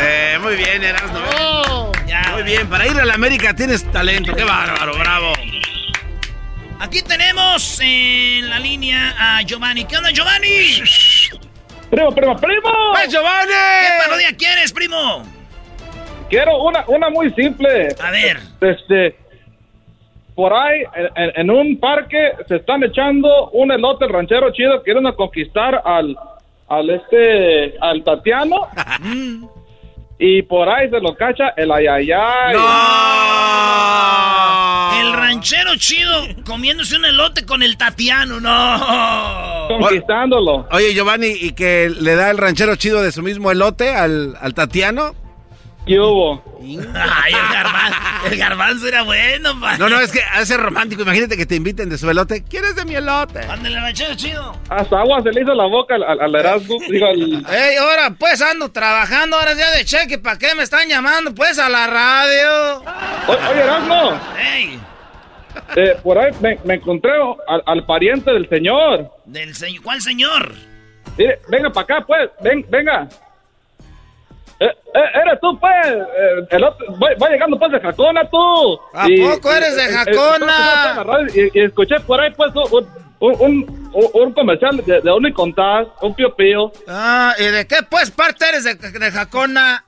Eh, 0.02 0.38
muy 0.42 0.56
bien, 0.56 0.84
Erasmo. 0.84 1.20
Oh, 1.40 1.92
muy 2.34 2.44
bien, 2.44 2.68
para 2.68 2.86
ir 2.86 3.00
a 3.00 3.06
la 3.06 3.14
América 3.14 3.54
tienes 3.54 3.90
talento. 3.92 4.36
Qué 4.36 4.44
bárbaro, 4.44 4.98
bravo. 4.98 5.34
Aquí 6.82 7.02
tenemos 7.02 7.80
en 7.82 8.50
la 8.50 8.60
línea 8.60 9.16
a 9.18 9.42
Giovanni. 9.44 9.86
¿Qué 9.86 9.98
onda, 9.98 10.12
Giovanni? 10.12 10.82
Primo, 11.90 12.12
primo, 12.14 12.36
primo. 12.38 12.70
¡Eh, 12.98 13.10
Giovanni! 13.10 13.52
¿Qué 13.52 14.04
parodia 14.04 14.36
quieres, 14.38 14.72
primo? 14.72 15.26
Quiero 16.30 16.62
una, 16.62 16.84
una 16.88 17.10
muy 17.10 17.34
simple. 17.34 17.90
A 18.02 18.12
ver. 18.12 18.40
Este, 18.62 19.18
por 20.40 20.54
ahí 20.54 20.84
en, 21.36 21.52
un 21.52 21.78
parque 21.82 22.32
se 22.48 22.56
están 22.56 22.82
echando 22.82 23.50
un 23.50 23.74
elote 23.74 24.08
ranchero 24.08 24.54
chido, 24.54 24.82
quieren 24.84 25.04
conquistar 25.12 25.82
al, 25.84 26.16
al 26.70 26.90
este, 26.92 27.78
al 27.82 28.02
Tatiano. 28.06 28.70
y 30.18 30.42
por 30.44 30.70
ahí 30.70 30.90
se 30.90 31.02
lo 31.02 31.14
cacha 31.14 31.50
el 31.58 31.70
ayayay. 31.70 32.56
El 35.02 35.12
ranchero 35.12 35.72
chido 35.76 36.22
comiéndose 36.46 36.96
un 36.96 37.04
elote 37.04 37.46
con 37.46 37.62
el 37.62 37.76
Tatiano, 37.76 38.40
no. 38.40 39.68
Conquistándolo. 39.68 40.68
Oye, 40.72 40.94
Giovanni, 40.94 41.34
¿y 41.38 41.52
que 41.52 41.92
le 42.00 42.16
da 42.16 42.32
el 42.32 42.38
ranchero 42.38 42.78
chido 42.78 43.04
de 43.04 43.12
su 43.12 43.22
mismo 43.22 43.52
elote 43.52 43.90
al, 43.90 44.38
al 44.40 44.54
Tatiano? 44.54 45.16
¿Qué 45.86 46.00
hubo? 46.00 46.44
Ay, 46.62 47.34
el 47.34 47.54
garbanzo, 47.54 48.28
el 48.32 48.38
garbanzo 48.38 48.88
era 48.88 49.02
bueno, 49.04 49.60
pa. 49.60 49.78
No, 49.78 49.90
no, 49.90 50.00
es 50.00 50.12
que 50.12 50.22
hace 50.22 50.58
romántico. 50.58 51.02
Imagínate 51.02 51.38
que 51.38 51.46
te 51.46 51.56
inviten 51.56 51.90
de 51.90 51.98
su 51.98 52.10
elote. 52.10 52.44
¿Quieres 52.44 52.76
de 52.76 52.86
mi 52.86 52.96
elote? 52.96 53.40
Ándale, 53.40 53.80
ranchero 53.80 54.14
chido. 54.16 54.56
Hasta 54.70 55.00
agua 55.00 55.22
se 55.24 55.32
le 55.32 55.42
hizo 55.42 55.54
la 55.56 55.66
boca 55.66 55.96
al, 55.96 56.04
al 56.04 56.36
Erasmo. 56.36 56.76
Digo, 56.90 57.08
al... 57.08 57.46
Ey, 57.50 57.78
ahora, 57.78 58.14
pues 58.18 58.42
ando 58.42 58.72
trabajando, 58.72 59.38
ahora 59.38 59.54
ya 59.54 59.72
de 59.72 59.86
cheque. 59.86 60.20
¿Para 60.20 60.38
qué 60.38 60.54
me 60.56 60.64
están 60.64 60.88
llamando? 60.88 61.34
Pues 61.34 61.58
a 61.58 61.70
la 61.70 61.88
radio. 61.88 62.84
oye, 63.28 63.62
Erasmo. 63.62 64.20
Ey. 64.38 64.80
Eh, 65.76 65.98
por 66.04 66.18
ahí 66.18 66.32
me, 66.42 66.60
me 66.66 66.76
encontré 66.76 67.12
al, 67.48 67.64
al, 67.66 67.86
pariente 67.86 68.32
del 68.32 68.48
señor. 68.50 69.12
¿Del 69.26 69.56
señor? 69.56 69.84
¿Cuál 69.84 70.02
señor? 70.02 70.54
Mire, 71.18 71.40
venga 71.48 71.70
para 71.72 71.84
acá, 71.84 72.06
pues. 72.06 72.30
Ven, 72.42 72.66
venga. 72.70 73.08
Eh, 74.60 74.66
eh, 74.66 75.00
eres 75.24 75.40
tú, 75.40 75.58
pues. 75.58 75.88
Eh, 75.88 76.48
el 76.50 76.64
otro, 76.64 76.86
va, 77.00 77.30
llegando, 77.30 77.58
pues, 77.58 77.72
de 77.72 77.80
Jacona, 77.80 78.30
tú. 78.30 78.80
¿A 78.94 79.08
poco 79.08 79.54
eres 79.54 79.76
de 79.76 79.88
Jacona? 79.88 81.28
y, 81.34 81.60
escuché 81.62 82.00
por 82.02 82.20
ahí, 82.20 82.32
pues, 82.36 82.52
un, 82.56 82.88
un, 83.20 83.92
un, 84.14 84.34
comercial 84.34 84.78
de, 84.86 85.02
de 85.02 85.12
un 85.12 85.32
contás, 85.32 85.88
un 86.02 86.14
pío 86.14 86.36
pío. 86.36 86.72
Ah, 86.88 87.34
¿y 87.40 87.46
de 87.46 87.66
qué, 87.68 87.78
pues, 87.90 88.12
parte 88.12 88.50
eres 88.50 88.66
de, 88.66 88.76
de 88.76 89.12
Jacona? 89.12 89.86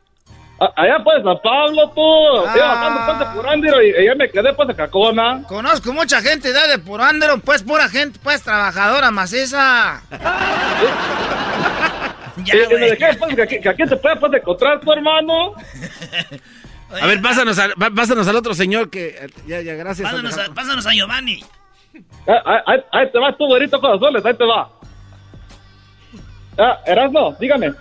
allá, 0.75 1.00
pues, 1.04 1.24
San 1.24 1.40
Pablo, 1.42 1.90
tú. 1.90 2.48
Ah. 2.48 2.54
Iba 2.56 2.68
bajando, 2.68 3.01
pues, 3.06 3.20
de 3.20 3.25
Purándiro 3.36 3.82
y, 3.82 3.90
y 3.90 4.06
ya 4.06 4.16
me 4.16 4.30
quedé, 4.30 4.54
pues, 4.54 4.68
de 4.70 4.75
Jacona. 4.75 5.44
Conozco 5.48 5.92
mucha 5.92 6.22
gente 6.22 6.54
de, 6.54 6.68
de 6.68 6.78
Purándiro, 6.78 7.40
pues, 7.40 7.63
pura 7.63 7.90
gente, 7.90 8.20
pues, 8.24 8.42
trabajadora, 8.44 9.12
maciza. 9.12 10.01
Ya, 12.45 12.55
y, 12.55 12.67
me 12.67 12.89
dejé, 12.89 13.13
pues, 13.17 13.36
que 13.36 13.41
aquí, 13.41 13.60
que 13.60 13.69
aquí 13.69 13.83
te 13.83 13.95
puedes 13.95 14.19
pues, 14.19 14.33
encontrar 14.33 14.79
tu 14.79 14.91
hermano. 14.91 15.53
A 17.01 17.07
ver, 17.07 17.21
pásanos, 17.21 17.57
pásanos 17.95 18.27
al 18.27 18.36
otro 18.36 18.53
señor 18.53 18.89
que... 18.89 19.29
Ya, 19.48 19.62
ya, 19.62 19.75
gracias. 19.75 20.12
Pásanos, 20.12 20.38
a, 20.38 20.53
pásanos 20.53 20.86
a 20.86 20.91
Giovanni. 20.91 21.41
Ahí, 22.27 22.79
ahí, 22.91 23.12
te 23.12 23.17
va 23.19 23.36
tú, 23.38 23.45
güerito 23.48 23.79
corazones, 23.79 24.25
ahí 24.25 24.33
te 24.33 24.45
va. 24.45 24.69
Ah, 26.57 26.79
Erasmo, 26.86 27.36
dígame. 27.39 27.74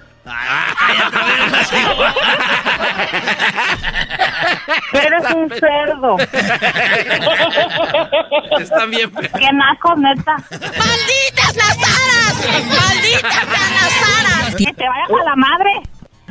Eres 4.92 5.24
un 5.34 5.48
cerdo. 5.50 6.16
Están 8.60 8.90
bien. 8.90 9.10
Qué 9.10 9.52
naco, 9.52 9.96
neta. 9.96 10.36
¡Malditas 10.50 11.56
las 11.56 11.76
aras! 11.78 12.66
¡Malditas 12.68 13.48
las 13.48 14.18
aras! 14.18 14.54
Que 14.56 14.72
te 14.72 14.88
vayas 14.88 15.10
a 15.10 15.24
la 15.24 15.36
madre. 15.36 15.70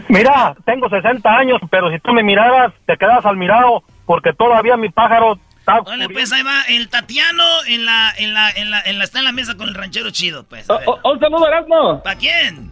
Mira, 0.08 0.56
tengo 0.66 0.90
60 0.90 1.30
años, 1.30 1.60
pero 1.70 1.92
si 1.92 2.00
tú 2.00 2.14
me 2.14 2.24
miraras, 2.24 2.74
te 2.86 2.98
quedas 2.98 3.24
al 3.26 3.38
mirado, 3.38 3.84
porque 4.06 4.34
todavía 4.34 4.76
mi 4.78 4.90
pájaro 4.90 5.38
está... 5.60 5.82
Vale, 5.82 6.10
pues 6.10 6.32
ahí 6.32 6.42
va, 6.42 6.64
el 6.68 6.90
Tatiano 6.90 7.44
en 7.68 7.86
la, 7.86 8.12
en 8.18 8.34
la, 8.34 8.50
en 8.52 8.72
la, 8.72 8.82
en 8.82 8.98
la, 8.98 9.04
está 9.04 9.20
en 9.20 9.26
la 9.26 9.32
mesa 9.32 9.56
con 9.56 9.70
el 9.70 9.76
ranchero 9.76 10.10
chido, 10.10 10.46
pues. 10.46 10.66
un 11.04 11.20
saludo, 11.20 11.48
Erasmo. 11.48 12.02
¿Para 12.02 12.18
quién? 12.18 12.72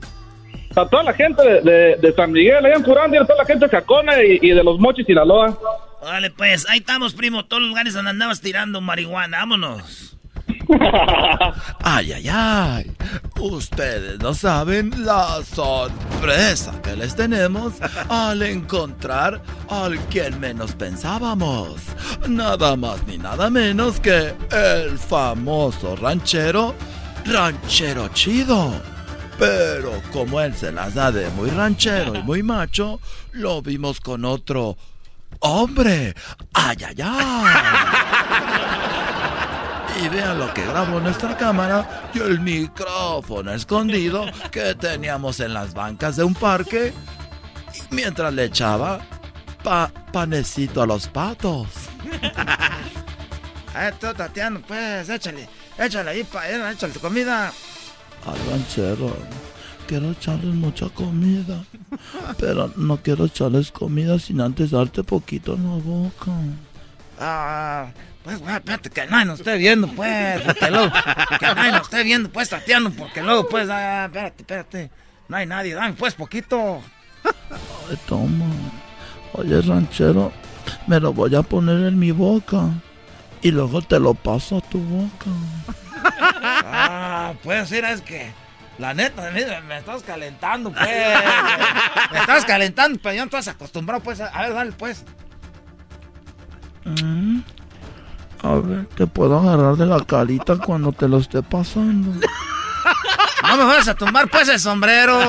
Para 0.78 0.90
toda 0.90 1.04
la 1.06 1.14
gente 1.14 1.42
de, 1.42 1.96
de, 1.96 2.14
San 2.14 2.32
Miguel, 2.32 2.64
allá 2.64 2.76
en 2.76 2.84
Curandia, 2.84 3.26
toda 3.26 3.40
la 3.40 3.46
gente 3.46 3.66
de 3.66 3.72
Chacona 3.72 4.24
y, 4.24 4.38
y 4.44 4.50
de 4.52 4.64
los 4.64 4.78
Mochis 4.80 5.10
y 5.10 5.14
Loa. 5.14 5.58
Vale, 6.04 6.30
pues, 6.30 6.70
ahí 6.70 6.78
estamos, 6.78 7.16
primo, 7.16 7.46
todos 7.46 7.64
los 7.64 7.70
lugares 7.70 7.96
donde 7.96 8.12
andabas 8.12 8.42
tirando 8.42 8.80
marihuana, 8.80 9.40
vámonos. 9.40 10.20
ay, 11.84 12.14
ay, 12.14 12.30
ay. 12.32 12.92
Ustedes 13.40 14.20
no 14.20 14.36
saben 14.36 14.92
la 15.04 15.42
sorpresa 15.44 16.80
que 16.84 16.96
les 16.96 17.16
tenemos 17.16 17.74
al 18.08 18.44
encontrar 18.44 19.42
al 19.72 19.98
quien 20.12 20.40
menos 20.40 20.76
pensábamos. 20.76 21.82
Nada 22.30 22.76
más 22.76 23.04
ni 23.08 23.18
nada 23.18 23.50
menos 23.50 24.00
que 24.00 24.32
el 24.52 25.00
famoso 25.00 25.96
ranchero, 25.96 26.76
ranchero 27.26 28.10
chido. 28.10 28.97
Pero 29.38 30.02
como 30.12 30.42
él 30.42 30.56
se 30.56 30.72
las 30.72 30.94
da 30.96 31.12
de 31.12 31.30
muy 31.32 31.50
ranchero 31.50 32.16
y 32.16 32.24
muy 32.24 32.42
macho, 32.44 33.00
lo 33.32 33.62
vimos 33.62 34.00
con 34.00 34.26
otro 34.26 34.78
hombre. 35.40 36.16
¡Ay, 36.54 36.78
ay, 36.88 36.96
ay! 37.04 37.54
y 40.04 40.10
vean 40.10 40.38
lo 40.38 40.54
que 40.54 40.66
grabó 40.66 41.00
nuestra 41.00 41.36
cámara 41.38 42.10
y 42.14 42.20
el 42.20 42.40
micrófono 42.40 43.52
escondido 43.52 44.26
que 44.52 44.76
teníamos 44.76 45.40
en 45.40 45.54
las 45.54 45.74
bancas 45.74 46.16
de 46.16 46.24
un 46.24 46.36
parque 46.36 46.94
mientras 47.90 48.34
le 48.34 48.46
echaba 48.46 49.00
pa 49.64 49.92
panecito 50.12 50.82
a 50.82 50.88
los 50.88 51.08
patos. 51.08 51.68
Esto, 53.90 54.14
Tatiano, 54.14 54.62
pues, 54.62 55.08
échale, 55.10 55.48
échale 55.78 56.10
ahí, 56.10 56.24
pa, 56.24 56.50
échale 56.50 56.94
tu 56.94 57.00
comida. 57.00 57.52
Al 58.26 58.52
ranchero, 58.52 59.16
quiero 59.88 60.12
echarles 60.12 60.54
mucha 60.54 60.90
comida, 60.90 61.64
pero 62.38 62.72
no 62.76 62.98
quiero 62.98 63.26
echarles 63.26 63.72
comida 63.72 64.20
sin 64.20 64.42
antes 64.42 64.72
darte 64.72 65.04
poquito 65.04 65.54
en 65.54 65.64
la 65.64 65.84
boca. 65.84 66.32
Ah, 67.20 67.88
pues, 68.24 68.42
espérate, 68.42 68.90
que 68.90 69.08
nadie 69.08 69.26
nos 69.26 69.40
esté 69.40 69.58
viendo, 69.58 69.88
pues. 69.88 70.42
Porque 70.42 70.70
luego, 70.70 70.92
que 71.40 71.46
nadie 71.46 71.72
nos 71.72 71.84
esté 71.84 72.04
viendo, 72.04 72.30
pues, 72.30 72.50
tateando, 72.50 72.92
porque 72.92 73.24
luego, 73.24 73.48
pues, 73.48 73.70
ah, 73.70 74.06
espérate, 74.06 74.42
espérate. 74.42 74.92
No 75.30 75.38
hay 75.38 75.46
nadie, 75.46 75.74
dame, 75.74 75.94
pues, 75.94 76.14
poquito. 76.14 76.82
Ay, 77.90 77.98
toma. 78.08 78.46
Oye, 79.34 79.62
ranchero, 79.62 80.32
me 80.88 81.00
lo 81.00 81.14
voy 81.14 81.36
a 81.36 81.42
poner 81.42 81.88
en 81.88 81.98
mi 81.98 82.12
boca. 82.12 82.70
Y 83.42 83.52
luego 83.52 83.82
te 83.82 84.00
lo 84.00 84.14
paso 84.14 84.58
a 84.58 84.62
tu 84.62 84.80
boca. 84.80 85.30
Ah, 86.20 87.34
pues, 87.44 87.72
mira, 87.72 87.92
es 87.92 88.02
que. 88.02 88.32
La 88.78 88.94
neta, 88.94 89.32
me 89.32 89.78
estás 89.78 90.04
calentando, 90.04 90.72
pues. 90.72 90.88
Me 92.12 92.20
estás 92.20 92.46
calentando, 92.46 93.00
pero 93.02 93.16
ya 93.16 93.22
no 93.22 93.26
estás 93.26 93.48
acostumbrado, 93.48 94.04
pues. 94.04 94.22
A 94.22 94.42
ver, 94.42 94.54
dale, 94.54 94.72
pues. 94.74 95.04
Mm. 96.86 97.40
A 98.44 98.54
ver, 98.56 98.86
te 98.96 99.08
puedo 99.08 99.40
agarrar 99.40 99.76
de 99.76 99.86
la 99.86 100.00
carita 100.06 100.58
cuando 100.58 100.92
te 100.92 101.08
lo 101.08 101.18
esté 101.18 101.42
pasando. 101.42 102.20
No 103.44 103.58
me 103.58 103.66
vas 103.66 103.88
a 103.88 103.96
tumbar 103.96 104.30
pues 104.30 104.48
el 104.50 104.60
sombrero. 104.60 105.20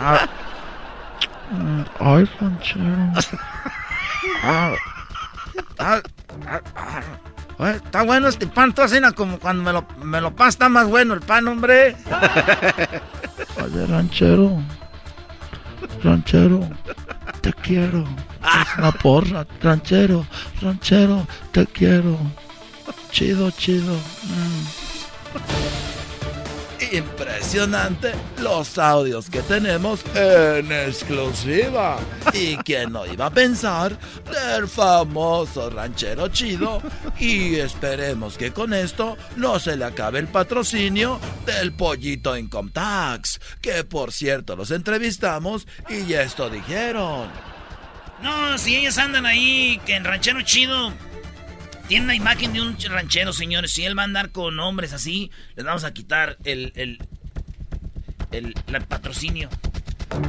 Ah. 0.00 0.28
Ay, 2.00 2.28
ranchero. 2.40 3.12
Ah. 4.42 4.72
Ah, 5.78 6.00
está 7.66 8.02
bueno 8.02 8.28
este 8.28 8.46
pan, 8.46 8.72
tú 8.72 8.82
así 8.82 8.98
como 9.16 9.38
cuando 9.38 9.62
me 9.62 9.72
lo, 9.72 9.86
me 10.04 10.20
lo 10.20 10.32
está 10.46 10.68
más 10.68 10.86
bueno 10.86 11.14
el 11.14 11.20
pan, 11.20 11.48
hombre. 11.48 11.96
Oye, 13.64 13.86
ranchero. 13.86 14.62
Ranchero, 16.02 16.68
te 17.40 17.52
quiero. 17.52 18.02
Es 18.02 18.78
una 18.78 18.92
porra, 18.92 19.46
ranchero, 19.60 20.24
ranchero, 20.62 21.26
te 21.52 21.66
quiero. 21.66 22.16
Chido, 23.10 23.50
chido. 23.50 23.94
Mm. 23.94 25.97
Impresionante 26.92 28.12
los 28.38 28.78
audios 28.78 29.28
que 29.28 29.42
tenemos 29.42 30.04
en 30.14 30.72
exclusiva. 30.72 31.98
¿Y 32.32 32.56
quién 32.58 32.92
no 32.92 33.06
iba 33.06 33.26
a 33.26 33.30
pensar 33.30 33.98
del 34.24 34.68
famoso 34.68 35.68
ranchero 35.70 36.28
chido? 36.28 36.80
Y 37.18 37.56
esperemos 37.56 38.38
que 38.38 38.52
con 38.52 38.72
esto 38.72 39.16
no 39.36 39.58
se 39.58 39.76
le 39.76 39.84
acabe 39.84 40.18
el 40.18 40.28
patrocinio 40.28 41.20
del 41.44 41.72
pollito 41.72 42.36
Income 42.36 42.70
Tax. 42.72 43.40
Que 43.60 43.84
por 43.84 44.12
cierto 44.12 44.56
los 44.56 44.70
entrevistamos 44.70 45.66
y 45.88 46.12
esto 46.12 46.48
dijeron. 46.48 47.28
No, 48.22 48.58
si 48.58 48.76
ellos 48.76 48.98
andan 48.98 49.26
ahí, 49.26 49.80
que 49.86 49.94
en 49.94 50.04
ranchero 50.04 50.42
chido 50.42 50.92
tiene 51.88 52.04
una 52.04 52.14
imagen 52.14 52.52
de 52.52 52.60
un 52.60 52.76
ranchero, 52.78 53.32
señores. 53.32 53.72
Si 53.72 53.84
él 53.84 53.98
va 53.98 54.02
a 54.02 54.04
andar 54.04 54.30
con 54.30 54.60
hombres 54.60 54.92
así, 54.92 55.30
les 55.56 55.64
vamos 55.64 55.84
a 55.84 55.92
quitar 55.92 56.36
el, 56.44 56.72
el, 56.76 56.98
el, 58.30 58.54
patrocinio. 58.86 59.48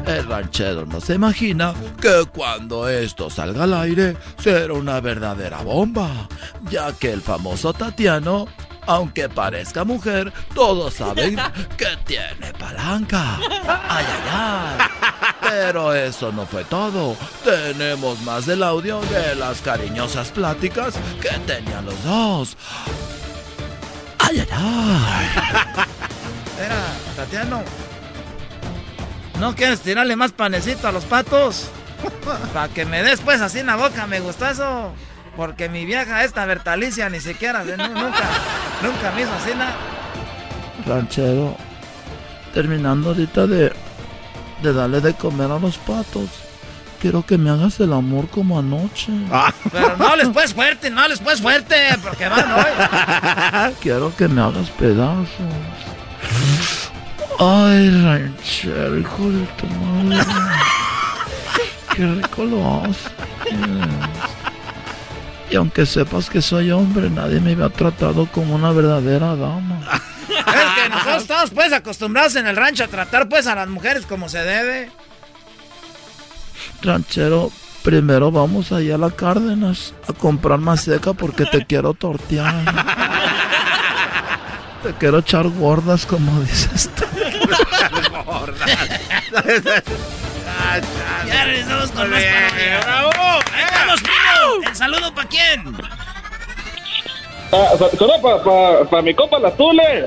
El 0.06 0.26
ranchero 0.26 0.86
no 0.86 1.02
se 1.02 1.16
imagina 1.16 1.74
que 2.02 2.24
cuando 2.34 2.88
esto 2.88 3.30
salga 3.30 3.64
al 3.66 3.74
aire 3.74 4.16
será 4.38 4.74
una 4.74 5.00
verdadera 5.02 5.62
bomba, 5.62 6.30
ya 6.70 6.94
que 6.94 7.12
el 7.12 7.22
famoso 7.22 7.74
Tatiano 7.74 8.48
aunque 8.88 9.30
parezca 9.30 9.84
mujer, 9.84 10.34
todos 10.56 10.96
saben 10.96 11.38
que 11.78 11.86
tiene 12.06 12.52
palanca. 12.58 13.38
Ay, 13.38 14.06
ay, 14.08 14.22
ay. 14.32 14.99
Pero 15.42 15.94
eso 15.94 16.32
no 16.32 16.46
fue 16.46 16.64
todo. 16.66 17.16
Tenemos 17.44 18.22
más 18.22 18.46
del 18.46 18.64
audio 18.64 19.00
de 19.02 19.36
las 19.36 19.62
cariñosas 19.62 20.30
pláticas 20.30 20.96
que 21.22 21.30
tenían 21.46 21.86
los 21.86 22.04
dos. 22.04 22.58
Ay, 24.20 24.40
ay, 24.40 24.48
ay. 24.52 25.28
Espera, 26.46 26.82
Tatiano. 27.16 27.64
¿No 29.40 29.56
quieres 29.56 29.80
tirarle 29.80 30.16
más 30.16 30.34
panecito 30.34 30.88
a 30.88 30.92
los 30.92 31.06
patos? 31.06 31.68
Para 32.54 32.68
que 32.68 32.86
me 32.86 33.02
des 33.04 33.22
pues 33.22 33.42
así 33.42 33.60
en 33.60 33.68
la 33.68 33.78
boca, 33.78 34.06
me 34.08 34.20
gusta 34.20 34.52
eso. 34.52 34.92
Porque 35.38 35.70
mi 35.70 35.86
vieja 35.86 36.26
esta 36.26 36.46
Bertalicia 36.46 37.10
ni 37.10 37.22
siquiera, 37.22 37.64
nunca, 37.64 38.28
nunca 38.84 39.12
me 39.16 39.22
hizo 39.22 39.34
así 39.34 39.56
nada. 39.56 39.76
Ranchero, 40.86 41.56
terminando 42.54 43.10
ahorita 43.10 43.48
de, 43.48 43.72
de 44.62 44.74
darle 44.74 45.02
de 45.02 45.14
comer 45.14 45.52
a 45.52 45.60
los 45.60 45.78
patos. 45.78 46.30
Quiero 47.00 47.26
que 47.26 47.38
me 47.38 47.50
hagas 47.50 47.80
el 47.80 47.94
amor 47.94 48.28
como 48.28 48.60
anoche. 48.60 49.14
Ah. 49.32 49.54
Pero 49.72 49.96
no 49.96 50.16
les 50.18 50.30
puedes 50.30 50.54
fuerte, 50.54 50.90
no 50.90 51.08
les 51.08 51.20
puedes 51.20 51.42
fuerte, 51.42 51.76
porque 52.04 52.28
van 52.28 52.52
hoy. 52.52 53.74
Quiero 53.82 54.14
que 54.16 54.28
me 54.28 54.42
hagas 54.42 54.70
pedazos. 54.72 55.28
Ay, 57.40 57.90
ranchero, 58.04 59.00
hijo 59.00 59.30
de 59.30 59.46
tu 59.46 59.66
madre. 59.68 60.26
Qué 61.96 62.06
rico 62.06 62.44
lo 62.44 62.84
haces. 62.84 63.12
Y 65.50 65.56
aunque 65.56 65.86
sepas 65.86 66.30
que 66.30 66.42
soy 66.42 66.70
hombre, 66.72 67.10
nadie 67.10 67.40
me 67.40 67.54
había 67.54 67.70
tratado 67.70 68.28
como 68.28 68.56
una 68.56 68.72
verdadera 68.72 69.36
dama. 69.38 69.80
Es 70.40 70.84
que 70.84 70.90
nosotros 70.90 71.22
estamos 71.22 71.50
pues 71.52 71.74
acostumbrados 71.74 72.36
en 72.36 72.48
el 72.48 72.56
rancho 72.56 72.84
a 72.84 72.88
tratar 72.88 73.30
pues 73.30 73.48
a 73.48 73.56
las 73.56 73.68
mujeres 73.68 74.06
como 74.06 74.30
se 74.30 74.40
debe. 74.40 74.92
Ranchero, 76.82 77.52
primero 77.84 78.32
vamos 78.32 78.72
allá 78.72 78.96
a 78.96 78.98
la 78.98 79.12
Cárdenas 79.12 79.94
a 80.08 80.14
comprar 80.14 80.60
más 80.60 80.82
seca 80.82 81.14
porque 81.14 81.46
te 81.46 81.66
quiero 81.66 81.94
tortear. 81.94 82.56
te 84.84 84.94
quiero 84.94 85.20
echar 85.20 85.48
gordas 85.50 86.06
como 86.06 86.40
dices 86.42 86.90
tú. 86.96 87.06
Ya 91.28 91.46
regresamos 91.46 91.92
con 91.92 92.10
más 92.10 92.24
parodia. 92.24 92.80
¡Bravo! 92.80 93.40
¡Ahí 93.54 93.64
estamos, 93.66 94.02
primo! 94.02 94.68
¿El 94.70 94.76
saludo 94.76 95.14
para 95.14 95.30
quién? 95.30 95.78
Ah, 97.52 97.70
Solo 97.98 98.14
para 98.90 99.02
mi 99.02 99.14
compa 99.14 99.40
la 99.40 99.52
Tule. 99.52 100.06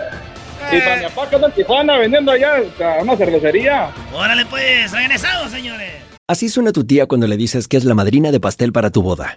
Y 0.71 0.79
para 0.81 0.97
mi 0.97 1.03
papá 1.05 1.29
que 1.29 1.37
anda 1.37 1.49
en 1.49 1.55
Tijuana 1.55 1.99
vendiendo 1.99 2.31
allá 2.33 2.55
a 2.81 3.03
una 3.03 3.17
cervecería. 3.17 3.91
Órale 4.15 4.47
pues, 4.47 4.93
regresamos, 4.93 5.51
señores. 5.51 5.91
Así 6.29 6.49
suena 6.49 6.73
tu 6.73 6.85
tía 6.85 7.07
cuando 7.07 7.27
le 7.27 7.37
dices 7.37 7.67
que 7.67 7.77
es 7.77 7.85
la 7.85 7.95
madrina 7.95 8.31
de 8.31 8.39
pastel 8.39 8.73
para 8.73 8.91
tu 8.91 9.03
boda. 9.03 9.37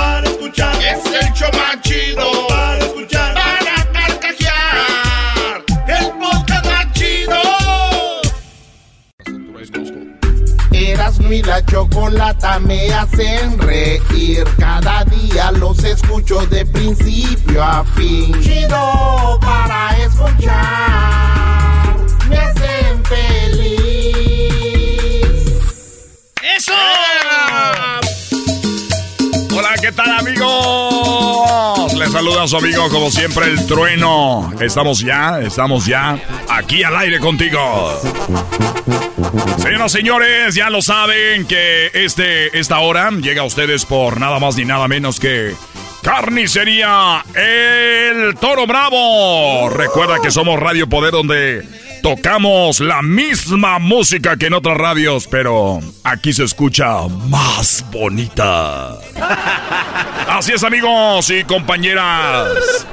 escuchar. 0.41 0.75
Es 0.83 1.05
el 1.05 1.33
show 1.33 1.49
más 1.53 1.81
chido 1.81 2.47
para 2.47 2.77
escuchar. 2.79 3.33
Para 3.35 3.91
carcajear. 3.93 5.63
El 5.87 6.11
podcast 6.19 6.65
más 6.65 6.91
chido. 6.93 7.41
Eras 10.71 11.19
mi 11.19 11.43
la 11.43 11.63
chocolata 11.65 12.59
me 12.59 12.91
hacen 12.93 13.59
reír. 13.59 14.43
Cada 14.57 15.03
día 15.05 15.51
los 15.51 15.83
escucho 15.83 16.45
de 16.47 16.65
principio 16.65 17.63
a 17.63 17.83
fin. 17.95 18.33
Chido 18.41 19.39
para 19.41 19.95
escuchar. 19.97 21.60
¿Qué 29.81 29.91
tal 29.91 30.11
amigos? 30.11 31.93
Les 31.95 32.11
saluda 32.11 32.43
a 32.43 32.47
su 32.47 32.57
amigo 32.57 32.87
como 32.89 33.09
siempre 33.09 33.47
el 33.47 33.65
trueno. 33.65 34.53
Estamos 34.61 34.99
ya, 34.99 35.39
estamos 35.39 35.85
ya 35.85 36.17
aquí 36.49 36.83
al 36.83 36.95
aire 36.97 37.19
contigo. 37.19 37.99
Señoras 39.57 39.93
y 39.93 39.97
señores, 39.97 40.55
ya 40.55 40.69
lo 40.69 40.81
saben 40.81 41.45
que 41.47 41.89
este, 41.93 42.57
esta 42.59 42.79
hora 42.79 43.09
llega 43.11 43.41
a 43.41 43.45
ustedes 43.45 43.85
por 43.85 44.19
nada 44.19 44.39
más 44.39 44.55
ni 44.55 44.65
nada 44.65 44.87
menos 44.87 45.19
que 45.19 45.55
Carnicería 46.01 47.23
El 47.33 48.35
Toro 48.35 48.67
Bravo. 48.67 49.69
Recuerda 49.69 50.19
que 50.21 50.31
somos 50.31 50.59
Radio 50.59 50.87
Poder 50.87 51.11
donde 51.11 51.63
tocamos 52.01 52.79
la 52.79 53.01
misma 53.01 53.79
música 53.79 54.37
que 54.37 54.47
en 54.47 54.53
otras 54.53 54.77
radios, 54.77 55.27
pero 55.27 55.79
aquí 56.03 56.33
se 56.33 56.43
escucha 56.43 57.07
más 57.07 57.85
bonita. 57.91 58.97
Así 60.27 60.53
es, 60.53 60.63
amigos 60.63 61.29
y 61.29 61.43
compañeras. 61.43 62.85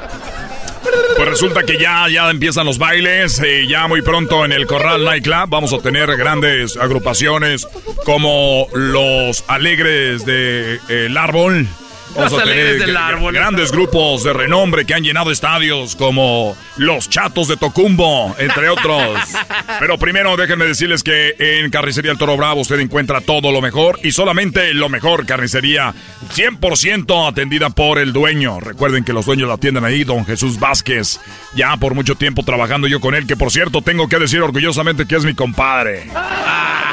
Pues 1.17 1.29
resulta 1.29 1.65
que 1.65 1.79
ya, 1.79 2.09
ya 2.09 2.31
empiezan 2.31 2.67
los 2.67 2.79
bailes. 2.79 3.41
y 3.43 3.69
ya 3.69 3.89
muy 3.89 4.03
pronto 4.03 4.45
en 4.45 4.53
el 4.53 4.67
Corral 4.67 5.05
Nightclub 5.05 5.49
vamos 5.49 5.73
a 5.73 5.79
tener 5.79 6.17
grandes 6.17 6.77
agrupaciones 6.77 7.67
como 8.05 8.69
los 8.73 9.45
Alegres 9.49 10.25
de 10.25 10.81
El 10.89 11.17
Árbol. 11.17 11.67
Vamos 12.15 12.33
a 12.33 12.45
tener 12.45 12.79
del 12.79 12.97
Árbol. 12.97 13.35
grandes 13.35 13.73
grupos 13.73 14.25
de 14.25 14.33
renombre 14.33 14.85
que 14.85 14.95
han 14.95 15.03
llenado 15.03 15.31
estadios 15.31 15.97
como 15.97 16.57
los 16.77 17.09
Chatos 17.09 17.49
de 17.49 17.57
Tocumbo, 17.57 18.35
entre 18.39 18.69
otros. 18.69 19.19
Pero 19.79 19.99
primero 19.99 20.37
déjenme 20.37 20.65
decirles 20.67 21.03
que 21.03 21.35
en 21.39 21.71
Carnicería 21.71 22.13
El 22.13 22.19
Toro 22.19 22.37
Bravo 22.37 22.61
usted 22.61 22.79
encuentra 22.81 23.21
todo 23.21 23.53
lo 23.53 23.61
mejor 23.61 23.99
y 24.03 24.13
solamente 24.13 24.75
lo 24.75 24.89
mejor. 24.89 25.27
Carnicería 25.27 25.95
100% 26.35 27.29
atendida 27.29 27.71
por 27.71 27.99
el 27.99 28.13
dueño. 28.13 28.61
Recuerden 28.61 29.05
que 29.05 29.13
los 29.13 29.27
dueños 29.27 29.49
la 29.49 29.55
atienden 29.55 29.85
ahí, 29.85 30.05
don 30.05 30.25
Jesús 30.25 30.59
Vázquez. 30.59 31.21
Ya 31.55 31.77
por 31.77 31.95
mucho 31.95 32.15
tiempo 32.15 32.43
trabajando 32.43 32.89
yo 32.89 33.01
con 33.01 33.15
él, 33.15 33.27
que 33.27 33.37
por 33.37 33.51
cierto 33.51 33.83
tengo 33.83 34.09
que 34.09 34.19
decir 34.19 34.41
orgullosamente 34.41 35.07
que 35.07 35.17
es 35.17 35.25
mi 35.25 35.35
compadre. 35.35 36.09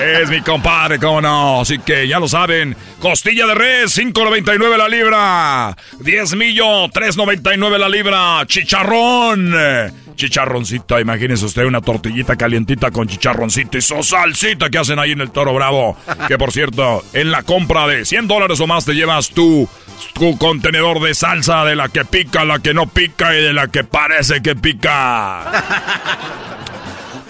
Es 0.02 0.30
mi 0.30 0.42
compadre, 0.42 1.00
cómo 1.00 1.22
no. 1.22 1.62
Así 1.62 1.80
que 1.80 2.08
ya 2.08 2.20
lo 2.20 2.28
saben. 2.28 2.76
Costilla 3.00 3.48
de 3.48 3.56
res, 3.56 3.98
5.99 3.98 4.78
la 4.78 4.90
libra. 4.90 5.05
10 6.00 6.36
millo, 6.36 6.88
3.99 6.88 7.78
la 7.78 7.90
libra. 7.90 8.46
Chicharrón. 8.46 9.54
Chicharroncito, 10.16 11.00
imagínese 11.00 11.46
usted 11.46 11.66
una 11.66 11.82
tortillita 11.82 12.36
calientita 12.36 12.90
con 12.92 13.08
chicharroncito 13.08 13.78
y 13.78 13.82
su 13.82 14.02
salsita 14.02 14.70
que 14.70 14.78
hacen 14.78 14.98
ahí 14.98 15.12
en 15.12 15.22
el 15.22 15.32
Toro 15.32 15.54
Bravo. 15.54 15.98
Que 16.28 16.38
por 16.38 16.52
cierto, 16.52 17.04
en 17.14 17.32
la 17.32 17.44
compra 17.44 17.88
de 17.88 18.06
100 18.06 18.28
dólares 18.28 18.60
o 18.62 18.68
más 18.68 18.86
te 18.86 18.94
llevas 18.94 19.30
tu, 19.30 19.68
tu 20.14 20.38
contenedor 20.38 21.02
de 21.02 21.14
salsa 21.14 21.66
de 21.66 21.76
la 21.76 21.90
que 21.90 22.06
pica, 22.06 22.46
la 22.46 22.60
que 22.60 22.74
no 22.74 22.88
pica 22.88 23.36
y 23.38 23.42
de 23.42 23.54
la 23.54 23.68
que 23.68 23.84
parece 23.84 24.42
que 24.42 24.56
pica. 24.56 25.52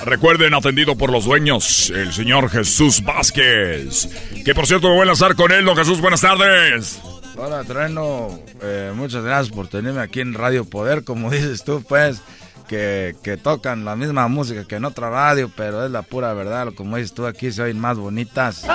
Recuerden, 0.05 0.53
atendido 0.53 0.95
por 0.95 1.11
los 1.11 1.25
dueños, 1.25 1.89
el 1.89 2.13
señor 2.13 2.51
Jesús 2.51 3.03
Vázquez. 3.03 4.07
Que 4.45 4.53
por 4.53 4.67
cierto 4.67 4.89
me 4.89 4.93
voy 4.93 5.01
a 5.03 5.05
lanzar 5.05 5.35
con 5.35 5.51
él, 5.51 5.65
don 5.65 5.75
Jesús, 5.75 5.99
buenas 5.99 6.21
tardes. 6.21 6.99
Hola, 7.37 7.63
Trueno. 7.65 8.39
Eh, 8.61 8.93
muchas 8.95 9.23
gracias 9.23 9.53
por 9.53 9.67
tenerme 9.67 9.99
aquí 9.99 10.21
en 10.21 10.33
Radio 10.33 10.63
Poder. 10.63 11.03
Como 11.03 11.29
dices 11.31 11.63
tú, 11.63 11.83
pues, 11.87 12.21
que, 12.67 13.15
que 13.23 13.35
tocan 13.35 13.83
la 13.83 13.95
misma 13.95 14.27
música 14.27 14.65
que 14.65 14.75
en 14.75 14.85
otra 14.85 15.09
radio, 15.09 15.51
pero 15.55 15.85
es 15.85 15.91
la 15.91 16.01
pura 16.01 16.33
verdad. 16.33 16.69
Como 16.75 16.97
dices 16.97 17.13
tú, 17.13 17.25
aquí 17.25 17.51
se 17.51 17.63
oyen 17.63 17.79
más 17.79 17.97
bonitas. 17.97 18.65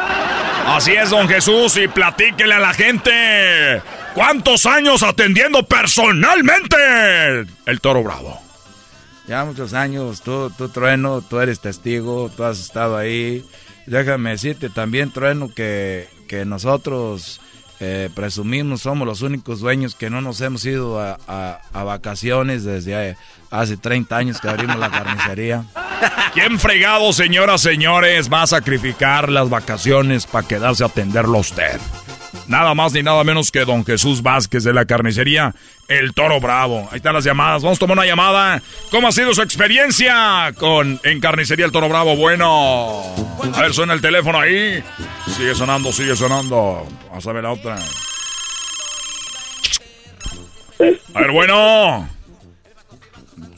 Así 0.66 0.92
es, 0.92 1.10
don 1.10 1.26
Jesús, 1.26 1.76
y 1.78 1.88
platíquele 1.88 2.54
a 2.54 2.60
la 2.60 2.74
gente. 2.74 3.82
¿Cuántos 4.14 4.66
años 4.66 5.02
atendiendo 5.02 5.62
personalmente 5.62 6.76
el 7.66 7.80
Toro 7.80 8.04
Bravo? 8.04 8.38
Ya 9.26 9.44
muchos 9.44 9.72
años, 9.72 10.20
tú, 10.22 10.50
tú, 10.50 10.68
Trueno, 10.68 11.22
tú 11.22 11.40
eres 11.40 11.60
testigo, 11.60 12.30
tú 12.36 12.44
has 12.44 12.60
estado 12.60 12.96
ahí. 12.96 13.44
Déjame 13.86 14.30
decirte 14.30 14.68
también, 14.68 15.12
Trueno, 15.12 15.48
que, 15.54 16.08
que 16.28 16.44
nosotros 16.44 17.40
eh, 17.80 18.10
presumimos, 18.14 18.82
somos 18.82 19.06
los 19.06 19.22
únicos 19.22 19.60
dueños 19.60 19.94
que 19.94 20.10
no 20.10 20.20
nos 20.20 20.40
hemos 20.42 20.64
ido 20.64 21.00
a, 21.00 21.18
a- 21.26 21.60
a 21.72 21.82
vacaciones 21.82 22.64
desde 22.64 23.10
eh, 23.10 23.16
hace 23.50 23.76
30 23.76 24.16
años 24.16 24.40
que 24.40 24.48
abrimos 24.48 24.76
la 24.78 24.90
carnicería. 24.90 25.64
¿Quién 26.34 26.58
fregado, 26.58 27.12
señoras, 27.12 27.60
señores, 27.62 28.30
va 28.32 28.42
a 28.42 28.46
sacrificar 28.46 29.28
las 29.30 29.48
vacaciones 29.50 30.26
para 30.26 30.46
quedarse 30.46 30.82
a 30.82 30.86
atenderlo 30.86 31.38
a 31.38 31.40
usted? 31.40 31.80
Nada 32.46 32.74
más 32.74 32.92
ni 32.92 33.02
nada 33.02 33.22
menos 33.24 33.50
que 33.50 33.64
don 33.64 33.84
Jesús 33.84 34.22
Vázquez 34.22 34.64
de 34.64 34.72
la 34.72 34.84
carnicería 34.84 35.54
El 35.88 36.12
Toro 36.14 36.40
Bravo. 36.40 36.88
Ahí 36.90 36.96
están 36.96 37.14
las 37.14 37.24
llamadas. 37.24 37.62
Vamos 37.62 37.78
a 37.78 37.80
tomar 37.80 37.98
una 37.98 38.06
llamada. 38.06 38.62
¿Cómo 38.90 39.08
ha 39.08 39.12
sido 39.12 39.34
su 39.34 39.42
experiencia 39.42 40.52
con 40.58 41.00
en 41.04 41.20
carnicería 41.20 41.66
El 41.66 41.72
Toro 41.72 41.88
Bravo? 41.88 42.16
Bueno. 42.16 43.02
A 43.54 43.62
ver, 43.62 43.72
suena 43.72 43.94
el 43.94 44.00
teléfono 44.00 44.40
ahí. 44.40 44.82
Sigue 45.36 45.54
sonando, 45.54 45.92
sigue 45.92 46.16
sonando. 46.16 46.86
Vamos 47.08 47.26
a 47.26 47.32
ver 47.32 47.42
la 47.44 47.52
otra. 47.52 47.78
A 51.14 51.20
ver, 51.20 51.30
bueno. 51.32 52.08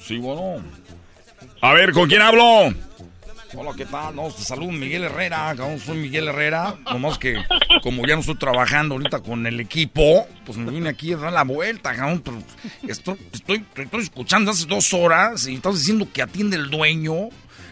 Sí, 0.04 0.18
bueno. 0.18 0.62
A 1.60 1.72
ver, 1.72 1.92
¿con 1.92 2.08
quién 2.08 2.22
hablo? 2.22 2.74
Hola, 3.54 3.72
¿qué 3.76 3.84
tal? 3.84 4.16
No, 4.16 4.30
te 4.30 4.42
saludo 4.42 4.72
Miguel 4.72 5.04
Herrera, 5.04 5.54
cabrón, 5.54 5.78
soy 5.78 5.98
Miguel 5.98 6.28
Herrera. 6.28 6.74
Nomás 6.90 7.18
que 7.18 7.36
como 7.82 8.06
ya 8.06 8.14
no 8.14 8.20
estoy 8.20 8.36
trabajando 8.36 8.94
ahorita 8.94 9.20
con 9.20 9.46
el 9.46 9.60
equipo, 9.60 10.26
pues 10.46 10.56
me 10.56 10.70
vine 10.70 10.88
aquí 10.88 11.12
a 11.12 11.18
dar 11.18 11.32
la 11.34 11.44
vuelta, 11.44 11.94
cabrón. 11.94 12.22
Estoy, 12.88 13.18
estoy, 13.32 13.66
escuchando 14.00 14.52
hace 14.52 14.64
dos 14.64 14.94
horas 14.94 15.46
y 15.46 15.56
estás 15.56 15.74
diciendo 15.74 16.08
que 16.10 16.22
atiende 16.22 16.56
el 16.56 16.70
dueño. 16.70 17.28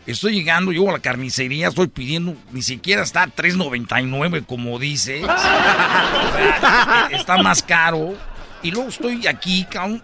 Estoy 0.06 0.34
llegando, 0.34 0.70
llego 0.70 0.90
a 0.90 0.92
la 0.92 0.98
carnicería, 0.98 1.68
estoy 1.68 1.86
pidiendo, 1.86 2.36
ni 2.52 2.60
siquiera 2.60 3.02
está 3.02 3.22
a 3.22 3.28
3.99 3.28 4.44
como 4.44 4.78
dice. 4.78 5.24
O 5.24 5.26
sea, 5.26 7.08
está 7.12 7.38
más 7.38 7.62
caro. 7.62 8.14
Y 8.62 8.70
luego 8.70 8.90
estoy 8.90 9.26
aquí, 9.26 9.64
cabrón, 9.70 10.02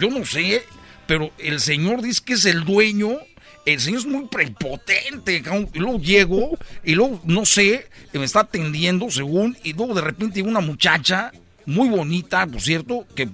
yo 0.00 0.10
no 0.10 0.24
sé, 0.24 0.64
pero 1.06 1.30
el 1.38 1.60
señor 1.60 2.02
dice 2.02 2.22
que 2.24 2.32
es 2.32 2.44
el 2.44 2.64
dueño. 2.64 3.18
El 3.64 3.78
señor 3.80 4.00
es 4.00 4.06
muy 4.06 4.26
prepotente, 4.26 5.40
cabrón. 5.42 5.68
Y 5.72 5.78
luego 5.78 5.98
llego, 6.00 6.58
y 6.82 6.94
luego, 6.94 7.20
no 7.24 7.44
sé, 7.46 7.86
me 8.12 8.24
está 8.24 8.40
atendiendo, 8.40 9.10
según, 9.10 9.56
y 9.62 9.72
luego 9.72 9.94
de 9.94 10.00
repente 10.00 10.36
llega 10.36 10.48
una 10.48 10.60
muchacha, 10.60 11.30
muy 11.64 11.88
bonita, 11.88 12.46
por 12.46 12.60
cierto, 12.60 13.06
que 13.14 13.28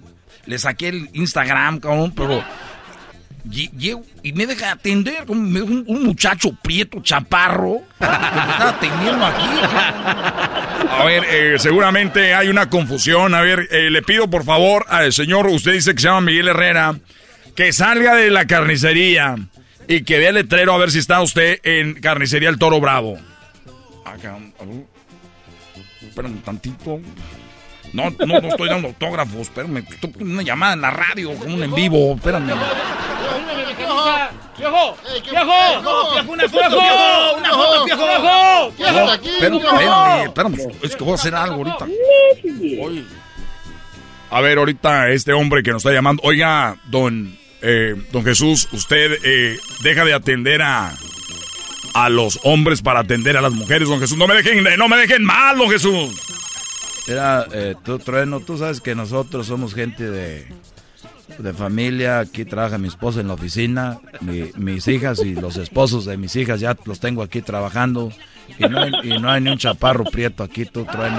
le 0.45 0.59
saqué 0.59 0.89
el 0.89 1.09
Instagram, 1.15 1.81
cabrón, 1.81 2.13
pero 2.15 2.45
lle- 3.49 3.71
llego 3.73 4.05
y 4.23 4.35
me 4.35 4.47
deja 4.47 4.73
atender, 4.73 5.25
como 5.25 5.41
un 5.41 6.05
muchacho 6.05 6.51
prieto, 6.63 7.01
chaparro, 7.03 7.81
que 7.99 8.05
me 8.07 8.13
está 8.53 8.69
atendiendo 8.69 9.25
aquí. 9.25 9.47
A 10.91 11.05
ver, 11.07 11.25
eh, 11.31 11.59
seguramente 11.59 12.35
hay 12.35 12.49
una 12.49 12.69
confusión. 12.69 13.35
A 13.35 13.41
ver, 13.41 13.67
eh, 13.71 13.91
le 13.91 14.03
pido 14.03 14.29
por 14.29 14.45
favor 14.45 14.85
al 14.89 15.13
señor, 15.13 15.47
usted 15.47 15.73
dice 15.73 15.95
que 15.95 16.01
se 16.03 16.09
llama 16.09 16.21
Miguel 16.23 16.49
Herrera, 16.49 16.99
que 17.57 17.73
salga 17.73 18.15
de 18.15 18.31
la 18.31 18.47
carnicería 18.47 19.37
y 19.89 20.05
que 20.05 20.19
vea 20.19 20.29
el 20.29 20.35
letrero 20.37 20.75
a 20.75 20.79
ver 20.79 20.91
si 20.91 20.99
está 20.99 21.21
usted 21.23 21.61
en 21.63 21.95
carnicería 21.95 22.51
El 22.51 22.59
Toro 22.59 22.79
Bravo. 22.79 23.17
Acá. 24.05 24.39
Espérame 26.03 26.33
un 26.33 26.43
tantito. 26.43 27.01
No, 27.95 28.11
no, 28.11 28.41
no 28.41 28.49
estoy 28.49 28.69
dando 28.69 28.89
autógrafos, 28.89 29.41
espérame. 29.41 29.85
Una 30.21 30.43
llamada 30.43 30.75
en 30.75 30.81
la 30.83 30.91
radio, 30.91 31.35
como 31.35 31.55
un 31.55 31.63
en 31.63 31.75
vivo, 31.75 32.15
espérame. 32.15 32.53
¡Viejo! 34.59 34.59
¡Viejo! 34.59 34.97
¡Viejo! 35.23 36.33
¡Una 36.33 36.49
foto, 36.49 36.81
viejo! 36.81 37.37
¡Una 37.39 37.51
foto, 37.51 37.85
viejo! 37.85 38.73
¡Viejo! 38.77 39.11
aquí! 39.11 39.29
espérame, 39.29 39.57
espérame, 39.57 40.25
espérame, 40.25 40.79
es 40.83 40.97
que 40.97 41.05
voy 41.05 41.13
a 41.13 41.15
hacer 41.15 41.35
algo 41.35 41.57
ahorita. 41.57 41.87
Oye. 42.83 43.05
A 44.31 44.41
ver, 44.43 44.59
ahorita 44.59 45.09
este 45.11 45.33
hombre 45.33 45.63
que 45.63 45.71
nos 45.71 45.81
está 45.81 45.95
llamando. 45.95 46.23
Oiga, 46.25 46.77
don, 46.87 47.39
eh, 47.63 47.95
don 48.13 48.25
Jesús, 48.25 48.69
usted 48.73 49.19
eh, 49.25 49.59
deja 49.83 50.05
de 50.05 50.15
atender 50.15 50.63
a, 50.63 50.95
a 51.95 52.09
los 52.09 52.39
hombres 52.45 52.83
para 52.83 53.01
atender 53.01 53.37
a 53.37 53.41
las 53.41 53.53
mujeres, 53.53 53.89
don 53.89 54.01
Jesús. 54.01 54.17
No 54.19 54.27
me 54.27 54.35
dejen, 54.35 54.65
no 54.79 54.89
me 54.89 54.97
dejen 54.97 55.25
mal, 55.25 55.57
don 55.59 55.71
Jesús. 55.71 56.15
Mira, 57.07 57.47
eh, 57.53 57.75
tú, 57.85 57.99
Trueno, 57.99 58.41
tú 58.41 58.59
sabes 58.59 58.81
que 58.81 58.95
nosotros 58.95 59.47
somos 59.47 59.75
gente 59.75 60.11
de, 60.11 60.47
de 61.39 61.53
familia. 61.55 62.21
Aquí 62.21 62.45
trabaja 62.45 62.77
mi 62.79 62.89
esposa 62.89 63.21
en 63.21 63.29
la 63.29 63.35
oficina. 63.35 63.99
mi- 64.21 64.51
mis 64.57 64.87
hijas 64.89 65.21
y 65.25 65.35
los 65.35 65.57
esposos 65.57 66.05
de 66.05 66.17
mis 66.19 66.37
hijas 66.37 66.61
ya 66.61 66.77
los 66.85 67.01
tengo 67.01 67.23
aquí 67.23 67.41
trabajando. 67.41 68.13
Y 68.59 68.65
no 68.69 68.81
hay, 68.81 68.93
y 69.05 69.19
no 69.19 69.31
hay 69.31 69.41
ni 69.41 69.51
un 69.51 69.59
chaparro 69.59 70.05
prieto 70.05 70.43
aquí, 70.43 70.65
tú, 70.67 70.85
Trueno. 70.85 71.19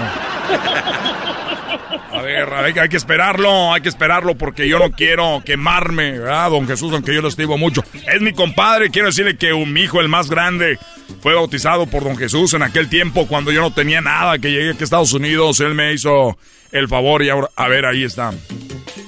Hay, 2.38 2.78
hay 2.78 2.88
que 2.88 2.96
esperarlo, 2.96 3.72
hay 3.72 3.80
que 3.80 3.88
esperarlo 3.88 4.36
porque 4.36 4.68
yo 4.68 4.78
no 4.78 4.90
quiero 4.92 5.42
quemarme, 5.44 6.18
¿verdad, 6.18 6.50
don 6.50 6.66
Jesús? 6.66 6.92
Aunque 6.92 7.14
yo 7.14 7.22
lo 7.22 7.28
estimo 7.28 7.58
mucho. 7.58 7.82
Es 8.12 8.20
mi 8.20 8.32
compadre, 8.32 8.90
quiero 8.90 9.08
decirle 9.08 9.36
que 9.36 9.52
un, 9.52 9.76
hijo, 9.76 10.00
el 10.00 10.08
más 10.08 10.30
grande, 10.30 10.78
fue 11.20 11.34
bautizado 11.34 11.86
por 11.86 12.04
don 12.04 12.16
Jesús 12.16 12.54
en 12.54 12.62
aquel 12.62 12.88
tiempo 12.88 13.26
cuando 13.26 13.52
yo 13.52 13.60
no 13.60 13.72
tenía 13.72 14.00
nada, 14.00 14.38
que 14.38 14.50
llegué 14.50 14.70
aquí 14.70 14.80
a 14.80 14.84
Estados 14.84 15.12
Unidos, 15.12 15.60
él 15.60 15.74
me 15.74 15.92
hizo 15.92 16.38
el 16.72 16.88
favor 16.88 17.22
y 17.22 17.30
ahora, 17.30 17.50
a 17.56 17.68
ver, 17.68 17.86
ahí 17.86 18.04
está. 18.04 18.32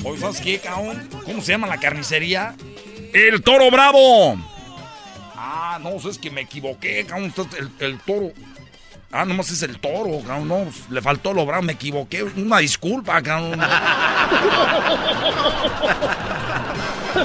Oye, 0.05 0.21
¿sabes 0.21 0.41
qué, 0.41 0.59
cabrón? 0.59 1.09
¿Cómo 1.25 1.43
se 1.43 1.53
llama 1.53 1.67
la 1.67 1.79
carnicería? 1.79 2.55
El 3.13 3.43
Toro 3.43 3.71
Bravo. 3.71 4.37
Ah, 5.37 5.79
no, 5.83 5.97
es 5.97 6.19
que 6.19 6.31
me 6.31 6.43
equivoqué, 6.43 7.05
cabrón, 7.05 7.33
el, 7.59 7.87
el 7.87 7.99
toro. 7.99 8.33
Ah, 9.15 9.27
nomás 9.27 9.51
es 9.51 9.63
el 9.63 9.79
toro, 9.79 10.21
cabrón, 10.27 10.49
no, 10.49 10.67
le 10.89 11.03
faltó 11.03 11.35
lo 11.35 11.45
bravo, 11.45 11.63
me 11.63 11.75
equivoqué, 11.75 12.23
una 12.23 12.59
disculpa, 12.59 13.23
cabrón. 13.23 13.61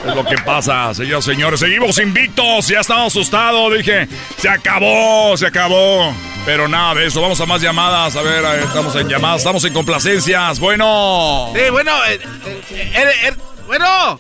Es 0.06 0.16
lo 0.16 0.26
que 0.26 0.38
pasa, 0.40 0.94
señores, 0.94 1.24
señores. 1.24 1.60
Seguimos 1.62 1.98
invictos, 2.00 2.68
ya 2.68 2.82
estaba 2.82 3.06
asustado. 3.06 3.72
Dije, 3.72 4.06
se 4.38 4.50
acabó, 4.50 5.38
se 5.38 5.48
acabó. 5.48 6.14
Pero 6.46 6.68
nada 6.68 6.96
de 6.96 7.08
eso, 7.08 7.22
vamos 7.22 7.40
a 7.40 7.46
más 7.46 7.62
llamadas. 7.62 8.18
A 8.18 8.22
ver, 8.22 8.44
eh, 8.44 8.64
estamos 8.66 8.94
en 8.98 9.08
llamadas, 9.08 9.38
estamos 9.38 9.64
en 9.64 9.74
complacencias. 9.74 10.60
Bueno. 10.60 11.52
Sí, 11.56 11.70
bueno, 11.72 11.92
eh, 12.06 12.20
eh, 12.46 12.92
eh, 12.96 13.06
eh, 13.28 13.34
bueno. 13.66 14.20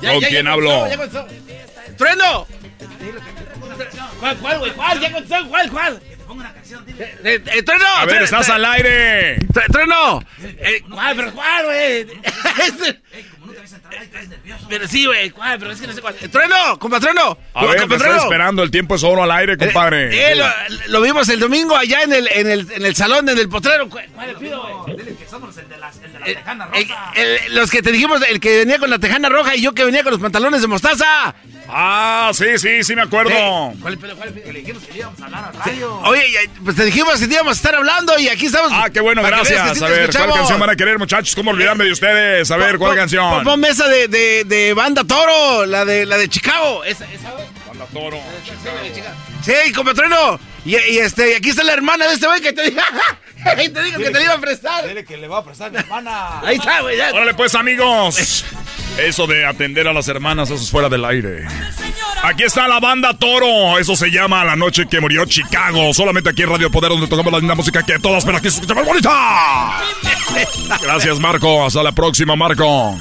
¿Con 0.00 0.20
quién 0.20 0.48
hablo? 0.48 0.88
ya 0.88 0.96
contestó. 0.96 1.26
¡Trueno! 1.98 2.46
¿Cuál, 4.18 4.36
cuál, 4.38 4.58
güey? 4.60 4.72
¿Cuál? 4.72 5.00
¿Ya 5.00 5.12
contestó? 5.12 5.48
¿Cuál, 5.48 5.70
cuál? 5.70 6.02
Eh, 7.24 7.42
eh, 7.46 7.62
¡Trueno! 7.62 7.86
A 7.98 8.04
ver, 8.06 8.22
estás 8.22 8.48
tru- 8.48 8.52
al 8.54 8.64
aire. 8.64 9.38
tru- 9.52 9.66
¡Trueno! 9.72 10.22
Eh, 10.42 10.82
¿Cuál, 10.90 11.16
pero 11.16 11.32
cuál, 11.32 11.64
güey? 11.66 12.00
Este- 12.66 13.00
Pero 14.68 14.88
sí, 14.88 15.04
güey, 15.06 15.30
¿cuál? 15.30 15.58
Pero 15.58 15.70
es 15.72 15.80
que 15.80 15.86
no 15.86 15.92
sé 15.92 16.00
cuál. 16.00 16.14
Eh, 16.20 16.28
¡Trueno! 16.28 16.78
¡Compa 16.78 16.98
Trueno! 17.00 17.36
A 17.54 17.64
ver, 17.66 17.74
me 17.74 17.80
¡Compa 17.80 17.94
estoy 17.96 17.98
Trueno! 17.98 18.22
esperando, 18.22 18.62
el 18.62 18.70
tiempo 18.70 18.94
es 18.94 19.04
oro 19.04 19.22
al 19.22 19.30
aire, 19.30 19.56
compadre. 19.56 20.32
Eh, 20.32 20.34
lo, 20.36 20.46
lo 20.88 21.00
vimos 21.00 21.28
el 21.28 21.40
domingo 21.40 21.76
allá 21.76 22.02
en 22.02 22.12
el, 22.12 22.28
en 22.28 22.50
el, 22.50 22.72
en 22.72 22.86
el 22.86 22.96
salón, 22.96 23.28
en 23.28 23.38
el 23.38 23.48
potrero. 23.48 23.88
¿Cuál, 23.88 24.06
cuál 24.14 24.28
le 24.28 24.34
pido, 24.36 24.62
güey? 24.84 24.96
Dile 24.96 25.14
que 25.16 25.26
somos 25.28 25.56
el 25.58 25.68
de 25.68 25.76
la, 25.78 25.90
el 25.90 26.12
de 26.12 26.18
la 26.20 26.26
Eh, 26.26 26.34
tejana 26.34 26.68
eh, 26.74 26.86
el- 27.46 27.54
los 27.54 27.70
que 27.70 27.82
te 27.82 27.92
dijimos, 27.92 28.22
el 28.28 28.40
que 28.40 28.58
venía 28.58 28.78
con 28.78 28.90
la 28.90 28.98
tejana 28.98 29.28
roja 29.28 29.54
y 29.56 29.62
yo 29.62 29.72
que 29.74 29.84
venía 29.84 30.02
con 30.02 30.12
los 30.12 30.20
pantalones 30.20 30.60
de 30.62 30.66
mostaza. 30.68 31.34
Ah, 31.74 32.30
sí, 32.34 32.58
sí, 32.58 32.84
sí 32.84 32.94
me 32.94 33.02
acuerdo. 33.02 33.30
Eh, 33.30 33.74
¿Cuál, 33.80 33.98
cuál, 33.98 34.34
Que 34.34 34.52
le 34.52 34.60
dijimos 34.60 34.82
que 34.84 34.98
íbamos 34.98 35.20
a 35.20 35.24
hablar 35.24 35.44
a 35.46 35.52
radio. 35.52 36.00
Oye, 36.00 36.50
pues 36.62 36.76
te 36.76 36.84
dijimos 36.84 37.18
que 37.18 37.26
te 37.26 37.34
íbamos 37.34 37.52
a 37.52 37.56
estar 37.56 37.74
hablando 37.74 38.18
y 38.18 38.28
aquí 38.28 38.46
estamos. 38.46 38.70
Ah, 38.74 38.90
qué 38.92 39.00
bueno, 39.00 39.22
gracias. 39.22 39.78
que 39.78 39.84
A 39.84 39.88
ver, 39.88 40.10
¿cuál 40.10 40.32
canción 40.32 40.60
van 40.60 40.70
a 40.70 40.76
querer, 40.76 40.98
muchachos? 40.98 41.34
¿Cómo 41.34 41.50
olvidarme 41.52 41.84
de 41.84 41.92
ustedes? 41.92 42.50
A 42.50 42.56
ver, 42.58 42.76
¿cuál 42.76 42.94
canción? 42.94 43.42
Pon, 43.42 43.58
mesa 43.58 43.88
de, 43.88 44.08
de, 44.08 44.44
de 44.44 44.74
banda 44.74 45.02
toro, 45.04 45.64
la 45.64 45.84
de, 45.84 46.04
la 46.04 46.18
de 46.18 46.28
Chicago. 46.28 46.84
Esa, 46.84 47.10
esa. 47.10 47.32
Banda 47.66 47.86
Toro. 47.92 48.20
Sí, 49.42 49.72
compatreno. 49.72 50.38
Y, 50.64 50.76
y 50.76 50.98
este, 50.98 51.32
y 51.32 51.34
aquí 51.34 51.50
está 51.50 51.64
la 51.64 51.72
hermana 51.72 52.06
de 52.06 52.14
este 52.14 52.26
güey 52.26 52.40
que 52.40 52.52
te 52.52 52.64
diga. 52.64 52.84
Te 53.42 53.82
digo 53.82 53.98
que 53.98 54.10
te 54.10 54.22
iba 54.22 54.34
a 54.34 54.40
prestar. 54.40 54.86
Dile 54.86 55.04
que 55.04 55.16
le 55.16 55.26
va 55.26 55.38
a 55.38 55.44
prestar 55.44 55.72
mi 55.72 55.78
hermana. 55.78 56.40
Ahí 56.42 56.56
está, 56.56 56.80
güey. 56.80 57.00
Órale 57.00 57.34
pues 57.34 57.56
amigos. 57.56 58.44
Eso 58.98 59.26
de 59.26 59.46
atender 59.46 59.88
a 59.88 59.92
las 59.92 60.08
hermanas, 60.08 60.50
eso 60.50 60.62
es 60.62 60.70
fuera 60.70 60.88
del 60.88 61.04
aire. 61.04 61.46
Aquí 62.22 62.44
está 62.44 62.68
la 62.68 62.78
banda 62.78 63.14
Toro. 63.14 63.78
Eso 63.78 63.96
se 63.96 64.10
llama 64.10 64.44
La 64.44 64.54
Noche 64.54 64.86
que 64.88 65.00
Murió 65.00 65.24
Chicago. 65.24 65.92
Solamente 65.92 66.30
aquí 66.30 66.42
en 66.42 66.50
Radio 66.50 66.70
Poder, 66.70 66.90
donde 66.90 67.08
tocamos 67.08 67.32
la 67.32 67.40
linda 67.40 67.54
música 67.54 67.82
que 67.82 67.98
todas, 67.98 68.24
pero 68.24 68.38
aquí 68.38 68.48
se 68.48 68.60
escucha 68.60 68.74
más 68.74 68.86
bonita. 68.86 69.82
Gracias, 70.82 71.18
Marco. 71.18 71.64
Hasta 71.64 71.82
la 71.82 71.92
próxima, 71.92 72.36
Marco. 72.36 72.96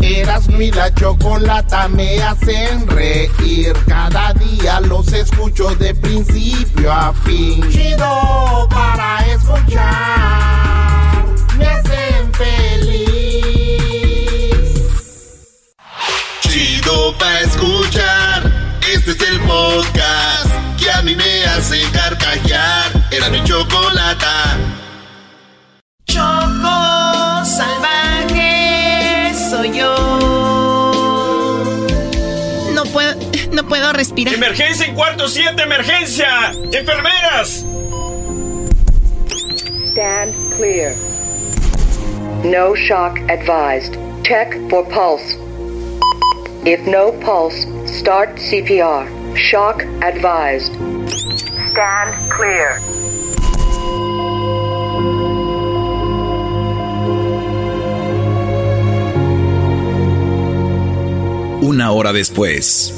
Erasmo 0.00 0.60
y 0.60 0.70
la 0.70 0.94
chocolata 0.94 1.88
me 1.88 2.22
hacen 2.22 2.86
reír. 2.86 3.74
Cada 3.86 4.32
día 4.34 4.80
los 4.80 5.12
escucho 5.12 5.74
de 5.74 5.94
principio 5.94 6.92
a 6.92 7.12
fin. 7.24 7.68
Chido 7.70 8.68
para 8.70 9.26
escuchar. 9.26 10.67
Chido 16.58 17.16
pa' 17.16 17.38
escuchar. 17.42 18.52
Este 18.92 19.12
es 19.12 19.20
el 19.30 19.38
podcast 19.42 20.50
que 20.76 20.90
a 20.90 21.02
mí 21.02 21.14
me 21.14 21.44
hace 21.44 21.80
carcajear. 21.92 22.90
Era 23.12 23.28
mi 23.30 23.44
chocolata. 23.44 24.58
Choco 26.06 27.44
salvaje 27.44 29.32
soy 29.48 29.78
yo. 29.78 29.94
No 32.74 32.82
puedo, 32.86 33.14
no 33.52 33.68
puedo 33.68 33.92
respirar. 33.92 34.34
¡Emergencia 34.34 34.84
en 34.86 34.96
cuarto 34.96 35.28
7! 35.28 35.62
¡Emergencia! 35.62 36.50
¡Enfermeras! 36.72 37.64
Stand 39.92 40.34
clear. 40.56 40.96
No 42.42 42.74
shock 42.74 43.16
advised. 43.30 43.96
Check 44.24 44.58
for 44.68 44.84
pulse. 44.88 45.38
If 46.70 46.86
no 46.86 47.12
pulse, 47.24 47.66
start 47.86 48.36
CPR. 48.36 49.08
Shock 49.34 49.84
advised. 50.02 50.74
Stand 51.70 52.12
clear. 52.28 52.78
Una 61.62 61.90
hora 61.92 62.12
después, 62.12 62.92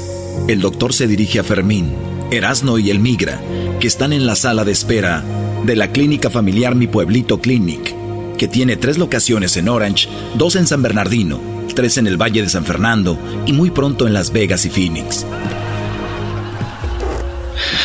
el 0.49 0.59
doctor 0.59 0.91
se 0.91 1.07
dirige 1.07 1.39
a 1.39 1.45
Fermín, 1.45 1.93
Erasno 2.29 2.77
y 2.77 2.89
el 2.89 2.99
Migra, 2.99 3.39
que 3.79 3.87
están 3.87 4.11
en 4.11 4.25
la 4.25 4.35
sala 4.35 4.65
de 4.65 4.73
espera 4.73 5.23
de 5.65 5.77
la 5.77 5.93
clínica 5.93 6.29
familiar 6.29 6.75
Mi 6.75 6.87
Pueblito 6.87 7.39
Clinic, 7.39 7.95
que 8.37 8.49
tiene 8.49 8.75
tres 8.75 8.97
locaciones 8.97 9.55
en 9.55 9.69
Orange, 9.69 10.09
dos 10.35 10.57
en 10.57 10.67
San 10.67 10.81
Bernardino, 10.81 11.50
tres 11.73 11.97
en 11.97 12.07
el 12.07 12.17
Valle 12.17 12.41
de 12.41 12.49
San 12.49 12.65
Fernando 12.65 13.17
y 13.45 13.53
muy 13.53 13.71
pronto 13.71 14.07
en 14.07 14.13
Las 14.13 14.31
Vegas 14.31 14.65
y 14.65 14.69
Phoenix. 14.69 15.25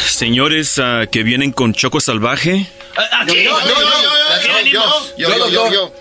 Señores 0.06 0.78
ah, 0.78 1.06
que 1.10 1.22
vienen 1.22 1.52
con 1.52 1.74
Choco 1.74 2.00
Salvaje. 2.00 2.66
Aquí. 3.20 3.44
Yo, 3.44 3.58
yo, 3.60 3.74
yo, 4.72 5.28
yo, 5.28 5.48
yo, 5.50 5.72
yo, 5.72 5.92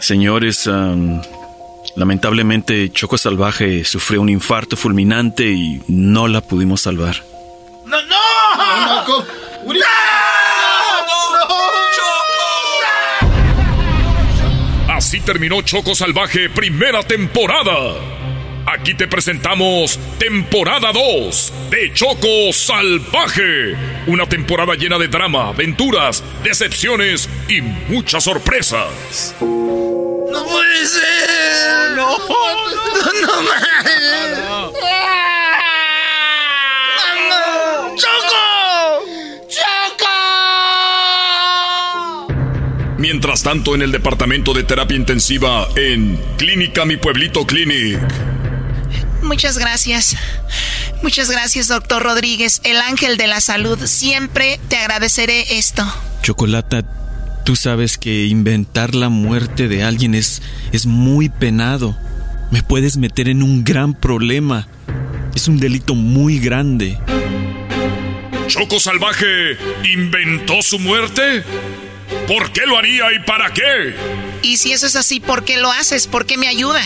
Señores, 0.00 0.66
am, 0.66 1.22
lamentablemente 1.94 2.90
Choco 2.90 3.18
Salvaje 3.18 3.84
sufrió 3.84 4.20
un 4.20 4.30
infarto 4.30 4.76
fulminante 4.76 5.44
y 5.52 5.82
no 5.86 6.26
la 6.26 6.40
pudimos 6.40 6.80
salvar. 6.80 7.22
¡No, 7.84 8.02
no! 8.02 9.06
¡No! 9.06 9.24
Así 15.12 15.20
terminó 15.20 15.60
Choco 15.60 15.94
Salvaje 15.94 16.48
primera 16.48 17.02
temporada. 17.02 17.96
Aquí 18.64 18.94
te 18.94 19.06
presentamos 19.06 20.00
temporada 20.18 20.90
2 20.90 21.52
de 21.68 21.92
Choco 21.92 22.50
Salvaje. 22.54 23.76
Una 24.06 24.26
temporada 24.26 24.74
llena 24.74 24.96
de 24.96 25.08
drama, 25.08 25.48
aventuras, 25.48 26.24
decepciones 26.42 27.28
y 27.46 27.60
muchas 27.60 28.24
sorpresas. 28.24 29.34
¡No 29.38 30.46
puede 30.46 30.86
ser! 30.86 31.90
¡No! 31.94 32.16
¡No 32.16 33.42
mames! 33.42 34.38
¡Choco! 37.96 38.51
Mientras 43.12 43.42
tanto, 43.42 43.74
en 43.74 43.82
el 43.82 43.92
departamento 43.92 44.54
de 44.54 44.62
terapia 44.62 44.96
intensiva 44.96 45.68
en 45.76 46.18
Clínica 46.38 46.86
Mi 46.86 46.96
Pueblito 46.96 47.46
Clinic. 47.46 47.98
Muchas 49.22 49.58
gracias. 49.58 50.16
Muchas 51.02 51.30
gracias, 51.30 51.68
doctor 51.68 52.02
Rodríguez, 52.02 52.62
el 52.64 52.78
ángel 52.78 53.18
de 53.18 53.26
la 53.26 53.42
salud. 53.42 53.78
Siempre 53.84 54.58
te 54.68 54.78
agradeceré 54.78 55.58
esto. 55.58 55.84
Chocolata, 56.22 56.84
tú 57.44 57.54
sabes 57.54 57.98
que 57.98 58.24
inventar 58.24 58.94
la 58.94 59.10
muerte 59.10 59.68
de 59.68 59.84
alguien 59.84 60.14
es, 60.14 60.40
es 60.72 60.86
muy 60.86 61.28
penado. 61.28 61.94
Me 62.50 62.62
puedes 62.62 62.96
meter 62.96 63.28
en 63.28 63.42
un 63.42 63.62
gran 63.62 63.92
problema. 63.92 64.68
Es 65.34 65.48
un 65.48 65.60
delito 65.60 65.94
muy 65.94 66.38
grande. 66.38 66.98
¿Choco 68.46 68.80
Salvaje 68.80 69.58
inventó 69.84 70.62
su 70.62 70.78
muerte? 70.78 71.44
¿Por 72.26 72.52
qué 72.52 72.66
lo 72.66 72.78
haría 72.78 73.12
y 73.14 73.18
para 73.26 73.52
qué? 73.52 73.94
Y 74.42 74.56
si 74.56 74.72
eso 74.72 74.86
es 74.86 74.96
así, 74.96 75.20
¿por 75.20 75.44
qué 75.44 75.58
lo 75.58 75.70
haces? 75.70 76.06
¿Por 76.06 76.26
qué 76.26 76.36
me 76.36 76.48
ayuda? 76.48 76.80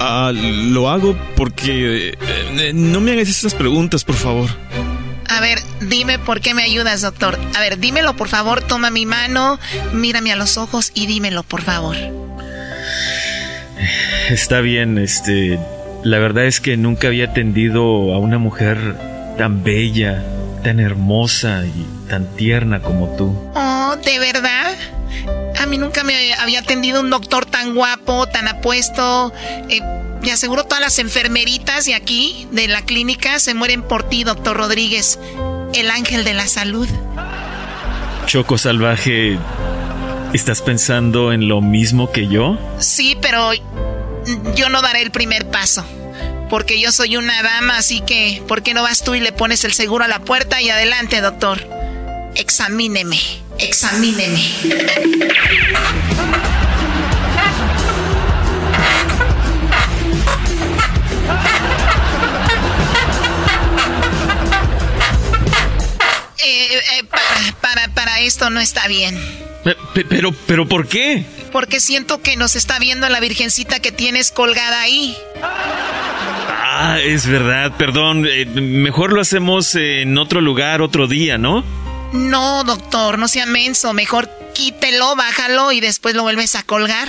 Ah, 0.00 0.32
lo 0.34 0.90
hago 0.90 1.16
porque... 1.36 2.10
eh, 2.10 2.18
eh, 2.58 2.72
no 2.74 3.00
me 3.00 3.12
hagas 3.12 3.28
esas 3.28 3.54
preguntas, 3.54 4.04
por 4.04 4.16
favor. 4.16 4.50
A 5.28 5.40
ver, 5.40 5.58
dime 5.80 6.18
por 6.18 6.40
qué 6.40 6.54
me 6.54 6.62
ayudas, 6.62 7.00
doctor. 7.00 7.38
A 7.56 7.60
ver, 7.60 7.78
dímelo, 7.78 8.14
por 8.14 8.28
favor. 8.28 8.62
Toma 8.62 8.90
mi 8.90 9.06
mano, 9.06 9.58
mírame 9.92 10.32
a 10.32 10.36
los 10.36 10.58
ojos 10.58 10.92
y 10.94 11.06
dímelo, 11.06 11.42
por 11.42 11.62
favor. 11.62 11.96
Está 14.28 14.60
bien, 14.60 14.98
este... 14.98 15.58
La 16.04 16.18
verdad 16.18 16.44
es 16.44 16.60
que 16.60 16.76
nunca 16.76 17.06
había 17.08 17.30
atendido 17.30 18.12
a 18.12 18.18
una 18.18 18.36
mujer 18.36 18.76
tan 19.38 19.64
bella, 19.64 20.22
tan 20.64 20.80
hermosa 20.80 21.64
y 21.66 21.86
tan 22.08 22.26
tierna 22.36 22.80
como 22.80 23.14
tú. 23.16 23.38
Oh, 23.54 23.96
¿de 24.02 24.18
verdad? 24.18 24.74
A 25.60 25.66
mí 25.66 25.78
nunca 25.78 26.02
me 26.02 26.32
había 26.34 26.60
atendido 26.60 27.00
un 27.00 27.10
doctor 27.10 27.46
tan 27.46 27.74
guapo, 27.74 28.26
tan 28.26 28.48
apuesto. 28.48 29.32
Eh, 29.68 29.80
y 30.22 30.30
aseguro 30.30 30.64
todas 30.64 30.80
las 30.80 30.98
enfermeritas 30.98 31.84
de 31.84 31.94
aquí, 31.94 32.48
de 32.50 32.66
la 32.66 32.82
clínica, 32.82 33.38
se 33.38 33.52
mueren 33.52 33.82
por 33.82 34.08
ti, 34.08 34.24
doctor 34.24 34.56
Rodríguez, 34.56 35.18
el 35.74 35.90
ángel 35.90 36.24
de 36.24 36.32
la 36.32 36.46
salud. 36.46 36.88
Choco 38.26 38.56
Salvaje, 38.56 39.38
¿estás 40.32 40.62
pensando 40.62 41.32
en 41.34 41.46
lo 41.46 41.60
mismo 41.60 42.10
que 42.10 42.26
yo? 42.26 42.58
Sí, 42.78 43.18
pero 43.20 43.50
yo 44.56 44.70
no 44.70 44.80
daré 44.80 45.02
el 45.02 45.10
primer 45.10 45.50
paso. 45.50 45.84
Porque 46.54 46.78
yo 46.78 46.92
soy 46.92 47.16
una 47.16 47.42
dama, 47.42 47.78
así 47.78 48.00
que, 48.00 48.40
¿por 48.46 48.62
qué 48.62 48.74
no 48.74 48.82
vas 48.84 49.02
tú 49.02 49.16
y 49.16 49.20
le 49.20 49.32
pones 49.32 49.64
el 49.64 49.72
seguro 49.72 50.04
a 50.04 50.06
la 50.08 50.20
puerta 50.20 50.62
y 50.62 50.70
adelante, 50.70 51.20
doctor? 51.20 51.60
Examíneme, 52.36 53.18
examíneme. 53.58 54.40
Eh, 66.46 66.76
eh, 66.98 67.04
para, 67.10 67.52
para, 67.60 67.94
para 67.94 68.20
esto 68.20 68.50
no 68.50 68.60
está 68.60 68.86
bien. 68.88 69.16
Pe- 69.62 69.76
pe- 69.94 70.04
Pero, 70.04 70.32
pero, 70.46 70.68
¿por 70.68 70.86
qué? 70.86 71.24
Porque 71.52 71.80
siento 71.80 72.20
que 72.20 72.36
nos 72.36 72.56
está 72.56 72.78
viendo 72.78 73.08
la 73.08 73.20
virgencita 73.20 73.80
que 73.80 73.92
tienes 73.92 74.30
colgada 74.30 74.80
ahí. 74.80 75.16
Ah, 76.76 76.98
es 77.00 77.28
verdad, 77.28 77.72
perdón. 77.78 78.26
eh, 78.28 78.46
mejor 78.46 79.12
lo 79.12 79.20
hacemos 79.20 79.76
en 79.76 80.18
otro 80.18 80.40
lugar, 80.40 80.82
otro 80.82 81.06
día, 81.06 81.38
¿no? 81.38 81.62
No, 82.12 82.64
doctor, 82.64 83.16
no 83.16 83.28
sea 83.28 83.46
menso. 83.46 83.92
Mejor 83.92 84.28
quítelo, 84.54 85.14
bájalo 85.14 85.70
y 85.70 85.78
después 85.78 86.16
lo 86.16 86.22
vuelves 86.24 86.56
a 86.56 86.64
colgar. 86.64 87.08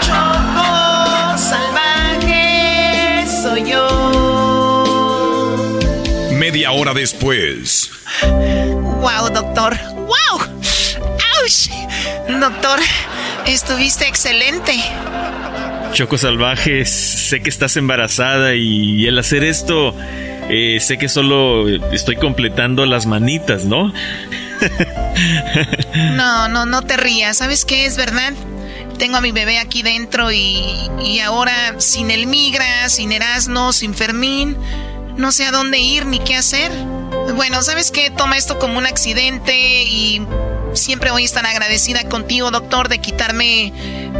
Choco 0.00 1.36
salvaje 1.38 3.24
soy 3.42 3.70
yo. 3.70 3.86
Media 6.32 6.70
hora 6.72 6.94
después. 6.94 7.90
Wow, 9.00 9.30
doctor. 9.32 9.76
Wow. 9.94 10.40
¡Auch! 10.40 11.68
Doctor, 12.40 12.80
estuviste 13.46 14.08
excelente. 14.08 14.72
Choco 15.92 16.18
Salvaje, 16.18 16.84
sé 16.84 17.40
que 17.40 17.48
estás 17.48 17.76
embarazada 17.76 18.54
y, 18.54 19.06
al 19.06 19.18
hacer 19.18 19.44
esto, 19.44 19.94
eh, 20.50 20.78
sé 20.80 20.98
que 20.98 21.08
solo 21.08 21.68
estoy 21.92 22.16
completando 22.16 22.84
las 22.86 23.06
manitas, 23.06 23.64
¿no? 23.64 23.92
No, 26.14 26.48
no, 26.48 26.66
no 26.66 26.82
te 26.82 26.96
rías. 26.96 27.38
¿Sabes 27.38 27.64
qué 27.64 27.86
es 27.86 27.96
verdad? 27.96 28.32
Tengo 28.98 29.16
a 29.16 29.20
mi 29.20 29.32
bebé 29.32 29.58
aquí 29.58 29.82
dentro 29.82 30.30
y, 30.30 30.60
y 31.02 31.20
ahora 31.20 31.74
sin 31.78 32.10
el 32.10 32.26
migra, 32.26 32.88
sin 32.88 33.12
Erasmo, 33.12 33.72
sin 33.72 33.94
Fermín, 33.94 34.56
no 35.16 35.32
sé 35.32 35.44
a 35.44 35.52
dónde 35.52 35.78
ir 35.78 36.06
ni 36.06 36.18
qué 36.20 36.36
hacer. 36.36 36.70
Bueno, 37.38 37.62
¿sabes 37.62 37.92
qué? 37.92 38.10
Toma 38.10 38.36
esto 38.36 38.58
como 38.58 38.78
un 38.78 38.86
accidente 38.86 39.84
y 39.84 40.20
siempre 40.74 41.12
voy 41.12 41.22
a 41.22 41.24
estar 41.24 41.46
agradecida 41.46 42.02
contigo, 42.08 42.50
doctor, 42.50 42.88
de 42.88 42.98
quitarme 42.98 43.72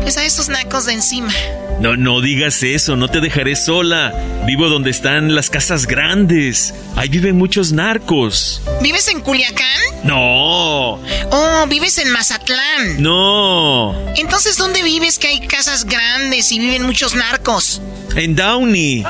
pues 0.03 0.17
a 0.19 0.25
estos 0.25 0.49
nacos 0.49 0.87
de 0.87 0.93
encima. 0.93 1.33
No, 1.81 1.97
no 1.97 2.21
digas 2.21 2.63
eso, 2.63 2.95
no 2.95 3.09
te 3.09 3.21
dejaré 3.21 3.57
sola. 3.57 4.15
Vivo 4.47 4.69
donde 4.69 4.91
están 4.91 5.35
las 5.35 5.51
casas 5.51 5.87
grandes. 5.87 6.73
Ahí 6.95 7.09
viven 7.09 7.37
muchos 7.37 7.73
narcos. 7.73 8.63
¿Vives 8.83 9.09
en 9.09 9.21
Culiacán? 9.21 9.67
No, 10.05 11.01
Oh, 11.33 11.67
vives 11.69 11.99
en 11.99 12.13
Mazatlán. 12.13 13.03
no. 13.03 13.95
Entonces, 14.17 14.57
¿dónde 14.57 14.81
vives 14.83 15.19
que 15.19 15.27
hay 15.27 15.41
casas 15.41 15.85
grandes 15.87 16.53
y 16.53 16.61
viven 16.61 16.85
muchos 16.85 17.17
narcos? 17.17 17.83
En 18.15 18.37
Downey. 18.37 19.05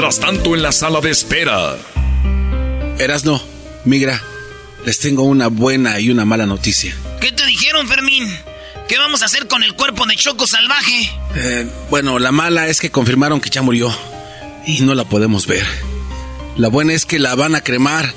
Mientras 0.00 0.26
tanto, 0.26 0.54
en 0.54 0.62
la 0.62 0.72
sala 0.72 1.02
de 1.02 1.10
espera. 1.10 1.76
Erasno, 2.98 3.38
migra, 3.84 4.18
les 4.86 4.98
tengo 4.98 5.24
una 5.24 5.48
buena 5.48 6.00
y 6.00 6.08
una 6.08 6.24
mala 6.24 6.46
noticia. 6.46 6.96
¿Qué 7.20 7.32
te 7.32 7.44
dijeron, 7.44 7.86
Fermín? 7.86 8.26
¿Qué 8.88 8.96
vamos 8.96 9.20
a 9.20 9.26
hacer 9.26 9.46
con 9.46 9.62
el 9.62 9.74
cuerpo 9.74 10.06
de 10.06 10.16
Choco 10.16 10.46
Salvaje? 10.46 11.10
Eh, 11.34 11.66
bueno, 11.90 12.18
la 12.18 12.32
mala 12.32 12.68
es 12.68 12.80
que 12.80 12.90
confirmaron 12.90 13.42
que 13.42 13.50
ya 13.50 13.60
murió 13.60 13.94
y 14.66 14.80
no 14.80 14.94
la 14.94 15.04
podemos 15.04 15.46
ver. 15.46 15.66
La 16.56 16.68
buena 16.68 16.94
es 16.94 17.04
que 17.04 17.18
la 17.18 17.34
van 17.34 17.54
a 17.54 17.60
cremar 17.60 18.10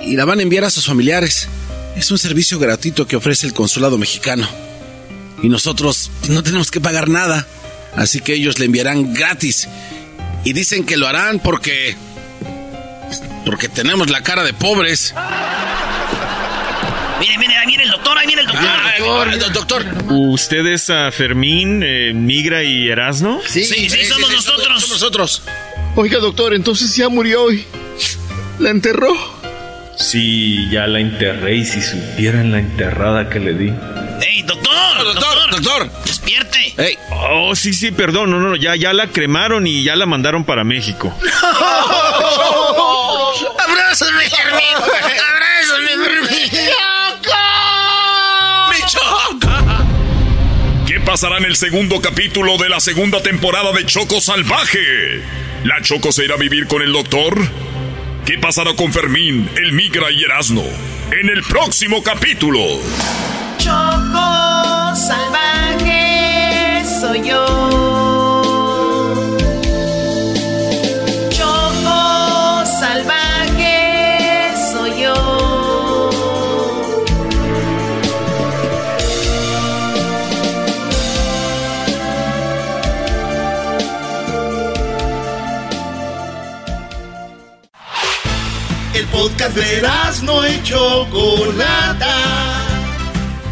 y 0.00 0.16
la 0.16 0.24
van 0.24 0.40
a 0.40 0.42
enviar 0.42 0.64
a 0.64 0.70
sus 0.70 0.86
familiares. 0.86 1.46
Es 1.94 2.10
un 2.10 2.18
servicio 2.18 2.58
gratuito 2.58 3.06
que 3.06 3.14
ofrece 3.14 3.46
el 3.46 3.52
consulado 3.52 3.96
mexicano. 3.96 4.48
Y 5.40 5.48
nosotros 5.50 6.10
no 6.30 6.42
tenemos 6.42 6.72
que 6.72 6.80
pagar 6.80 7.08
nada. 7.08 7.46
Así 7.94 8.18
que 8.18 8.34
ellos 8.34 8.58
le 8.58 8.64
enviarán 8.64 9.14
gratis. 9.14 9.68
Y 10.46 10.52
dicen 10.52 10.86
que 10.86 10.96
lo 10.96 11.08
harán 11.08 11.40
porque... 11.40 11.96
Porque 13.44 13.68
tenemos 13.68 14.08
la 14.10 14.22
cara 14.22 14.44
de 14.44 14.52
pobres. 14.52 15.12
Mire, 17.18 17.36
mire, 17.36 17.56
ahí 17.56 17.66
viene 17.66 17.82
el 17.82 17.90
doctor, 17.90 18.16
ahí 18.16 18.28
viene 18.28 18.42
el 18.42 18.46
doctor. 18.46 18.64
Ah, 18.64 18.92
doctor, 18.96 19.52
doctor. 19.52 19.84
¿Ustedes 20.08 20.88
a 20.88 21.10
Fermín, 21.10 21.82
eh, 21.84 22.12
Migra 22.14 22.62
y 22.62 22.88
Erasno? 22.88 23.40
Sí, 23.44 23.64
sí, 23.64 23.88
somos 24.04 24.30
nosotros. 24.30 24.66
Somos 24.66 24.90
nosotros. 24.90 25.42
Oiga, 25.96 26.18
doctor, 26.20 26.54
entonces 26.54 26.94
ya 26.94 27.08
murió 27.08 27.42
hoy. 27.42 27.64
¿La 28.60 28.70
enterró? 28.70 29.16
Sí, 29.98 30.68
ya 30.70 30.86
la 30.86 31.00
enterré 31.00 31.56
y 31.56 31.64
si 31.64 31.82
supieran 31.82 32.52
la 32.52 32.60
enterrada 32.60 33.28
que 33.28 33.40
le 33.40 33.52
di. 33.54 33.72
¡Ey, 34.24 34.42
doctor! 34.42 35.14
Doctor, 35.14 35.50
doctor. 35.50 35.90
¡Despierte! 36.26 36.74
Ey. 36.76 36.98
Oh, 37.10 37.54
sí, 37.54 37.72
sí, 37.72 37.92
perdón, 37.92 38.32
no, 38.32 38.40
no, 38.40 38.56
ya, 38.56 38.74
ya 38.74 38.92
la 38.92 39.06
cremaron 39.06 39.64
y 39.66 39.84
ya 39.84 39.94
la 39.94 40.06
mandaron 40.06 40.44
para 40.44 40.64
México. 40.64 41.16
¡Abrázame, 43.58 44.28
Fermín! 44.28 44.74
¡Abrázame, 44.74 45.88
Fermín! 46.04 46.50
¿Qué 50.86 51.00
pasará 51.00 51.38
en 51.38 51.44
el 51.44 51.54
segundo 51.54 52.00
capítulo 52.00 52.58
de 52.58 52.70
la 52.70 52.80
segunda 52.80 53.22
temporada 53.22 53.70
de 53.70 53.86
Choco 53.86 54.20
Salvaje? 54.20 55.22
¿La 55.62 55.80
Choco 55.82 56.10
se 56.10 56.24
irá 56.24 56.34
a 56.34 56.38
vivir 56.38 56.66
con 56.66 56.82
el 56.82 56.92
doctor? 56.92 57.36
¿Qué 58.24 58.36
pasará 58.38 58.74
con 58.74 58.92
Fermín, 58.92 59.48
el 59.56 59.72
Migra 59.72 60.10
y 60.10 60.24
Erasno? 60.24 60.64
En 61.12 61.28
el 61.28 61.44
próximo 61.44 62.02
capítulo. 62.02 62.60
Choco 63.58 64.45
podcast 89.16 89.56
de 89.56 89.82
no 90.22 90.46
y 90.46 90.62
Chocolata. 90.62 92.35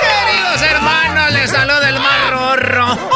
Queridos 0.00 0.62
hermanos, 0.62 1.32
les 1.32 1.50
saluda 1.50 1.88
el 1.88 1.98
más 1.98 2.30
rorro. 2.30 2.98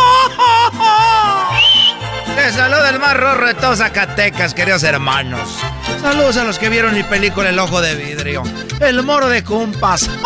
Les 2.37 2.55
saluda 2.55 2.91
el 2.91 2.99
más 2.99 3.17
rorro 3.17 3.47
de 3.47 3.55
todos 3.55 3.79
Zacatecas, 3.79 4.53
queridos 4.55 4.83
hermanos. 4.83 5.57
Saludos 6.03 6.37
a 6.37 6.45
los 6.45 6.59
que 6.59 6.69
vieron 6.69 6.95
mi 6.95 7.03
película 7.03 7.49
El 7.49 7.59
Ojo 7.59 7.81
de 7.81 7.95
Vidrio. 7.95 8.43
El 8.81 9.03
moro 9.03 9.29
de 9.29 9.43
Cumpas. 9.43 10.11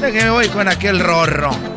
Déjeme 0.00 0.30
voy 0.30 0.48
con 0.48 0.66
aquel 0.66 0.98
rorro. 0.98 1.69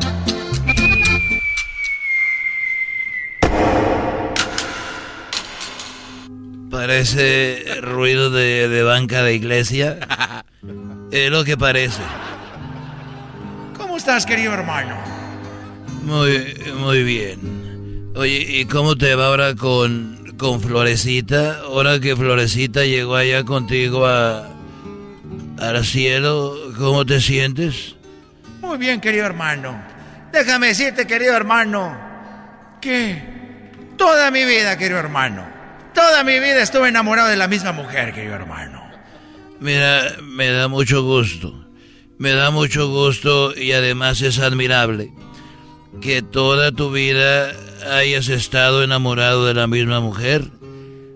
Parece 6.84 7.64
ruido 7.80 8.28
de, 8.28 8.68
de 8.68 8.82
banca 8.82 9.22
de 9.22 9.34
iglesia. 9.34 9.98
Es 11.10 11.30
lo 11.30 11.42
que 11.42 11.56
parece. 11.56 12.02
¿Cómo 13.74 13.96
estás, 13.96 14.26
querido 14.26 14.52
hermano? 14.52 14.94
Muy, 16.02 16.54
muy 16.76 17.02
bien. 17.02 18.12
Oye, 18.14 18.36
¿y 18.36 18.66
cómo 18.66 18.96
te 18.96 19.14
va 19.14 19.28
ahora 19.28 19.54
con, 19.54 20.34
con 20.36 20.60
Florecita? 20.60 21.60
Ahora 21.60 22.00
que 22.00 22.14
Florecita 22.14 22.84
llegó 22.84 23.14
allá 23.16 23.44
contigo 23.44 24.04
a, 24.06 24.46
al 25.58 25.84
cielo, 25.86 26.54
¿cómo 26.76 27.06
te 27.06 27.22
sientes? 27.22 27.94
Muy 28.60 28.76
bien, 28.76 29.00
querido 29.00 29.24
hermano. 29.24 29.80
Déjame 30.32 30.66
decirte, 30.66 31.06
querido 31.06 31.34
hermano, 31.34 31.96
que 32.82 33.22
toda 33.96 34.30
mi 34.30 34.44
vida, 34.44 34.76
querido 34.76 34.98
hermano, 34.98 35.53
toda 35.94 36.24
mi 36.24 36.38
vida 36.40 36.60
estuve 36.62 36.88
enamorado 36.88 37.28
de 37.28 37.36
la 37.36 37.48
misma 37.48 37.72
mujer, 37.72 38.12
querido 38.12 38.34
hermano. 38.34 38.82
Mira, 39.60 40.16
me 40.22 40.50
da 40.50 40.68
mucho 40.68 41.02
gusto. 41.02 41.64
Me 42.18 42.32
da 42.32 42.50
mucho 42.50 42.88
gusto 42.88 43.56
y 43.56 43.72
además 43.72 44.20
es 44.20 44.38
admirable 44.38 45.12
que 46.00 46.22
toda 46.22 46.72
tu 46.72 46.90
vida 46.92 47.52
hayas 47.90 48.28
estado 48.28 48.82
enamorado 48.84 49.46
de 49.46 49.54
la 49.54 49.66
misma 49.66 50.00
mujer. 50.00 50.42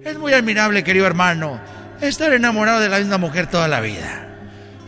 Es 0.04 0.18
muy 0.18 0.32
admirable, 0.32 0.82
querido 0.84 1.06
hermano, 1.06 1.60
estar 2.00 2.32
enamorado 2.32 2.80
de 2.80 2.88
la 2.88 2.98
misma 2.98 3.18
mujer 3.18 3.48
toda 3.48 3.68
la 3.68 3.80
vida. 3.80 4.26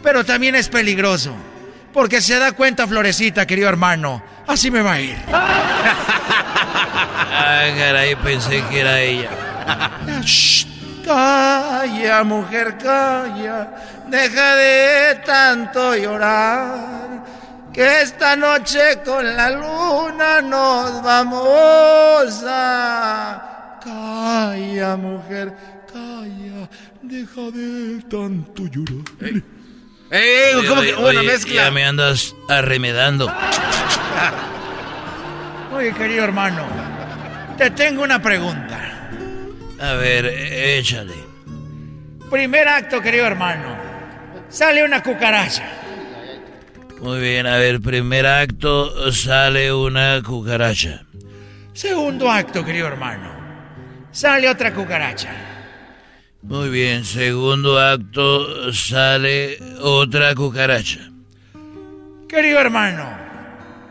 Pero 0.02 0.24
también 0.24 0.54
es 0.54 0.68
peligroso, 0.68 1.34
porque 1.92 2.20
se 2.22 2.38
da 2.38 2.52
cuenta 2.52 2.86
Florecita, 2.86 3.46
querido 3.46 3.68
hermano, 3.68 4.22
así 4.46 4.70
me 4.70 4.82
va 4.82 4.94
a 4.94 5.00
ir. 5.00 5.16
Ay, 7.32 7.72
caray, 7.76 8.16
pensé 8.16 8.64
que 8.70 8.80
era 8.80 9.00
ella. 9.00 9.49
Shh, 10.24 10.66
calla, 11.04 12.24
mujer, 12.24 12.76
calla. 12.78 13.68
Deja 14.08 14.54
de 14.56 15.14
tanto 15.24 15.94
llorar. 15.96 17.24
Que 17.72 18.02
esta 18.02 18.34
noche 18.36 19.00
con 19.04 19.24
la 19.36 19.50
luna 19.50 20.40
nos 20.42 21.02
vamos 21.02 22.42
a. 22.46 23.78
Calla, 23.84 24.96
mujer, 24.96 25.54
calla. 25.92 26.68
Deja 27.02 27.40
de 27.52 28.02
tanto 28.10 28.64
llorar. 28.66 29.42
¡Eh! 30.12 30.64
¿cómo 30.68 30.82
que- 30.82 30.94
Oye, 30.94 31.18
una 31.18 31.22
mezcla? 31.22 31.54
Ya 31.54 31.70
me 31.70 31.84
andas 31.84 32.34
arremedando. 32.48 33.32
Oye, 35.72 35.92
querido 35.94 36.24
hermano, 36.24 36.64
te 37.56 37.70
tengo 37.70 38.02
una 38.02 38.20
pregunta. 38.20 38.89
A 39.80 39.94
ver, 39.94 40.26
échale. 40.26 41.14
Primer 42.30 42.68
acto, 42.68 43.00
querido 43.00 43.26
hermano. 43.26 43.76
Sale 44.48 44.84
una 44.84 45.02
cucaracha. 45.02 45.68
Muy 47.00 47.18
bien, 47.18 47.46
a 47.46 47.56
ver, 47.56 47.80
primer 47.80 48.26
acto 48.26 49.10
sale 49.10 49.72
una 49.72 50.20
cucaracha. 50.22 51.02
Segundo 51.72 52.30
acto, 52.30 52.62
querido 52.62 52.88
hermano. 52.88 53.32
Sale 54.10 54.50
otra 54.50 54.74
cucaracha. 54.74 55.30
Muy 56.42 56.68
bien, 56.68 57.04
segundo 57.04 57.78
acto 57.78 58.72
sale 58.74 59.56
otra 59.80 60.34
cucaracha. 60.34 61.00
Querido 62.28 62.58
hermano. 62.60 63.08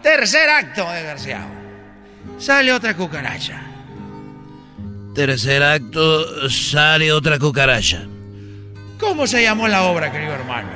Tercer 0.04 0.50
acto, 0.50 0.88
desgraciado. 0.92 1.50
Sale 2.38 2.72
otra 2.74 2.96
cucaracha. 2.96 3.68
Tercer 5.20 5.61
acto 5.61 6.49
sale 6.49 7.11
otra 7.11 7.38
cucaracha. 7.38 8.07
¿Cómo 8.97 9.28
se 9.28 9.43
llamó 9.43 9.67
la 9.67 9.84
obra, 9.84 10.13
querido 10.13 10.32
hermano? 10.32 10.70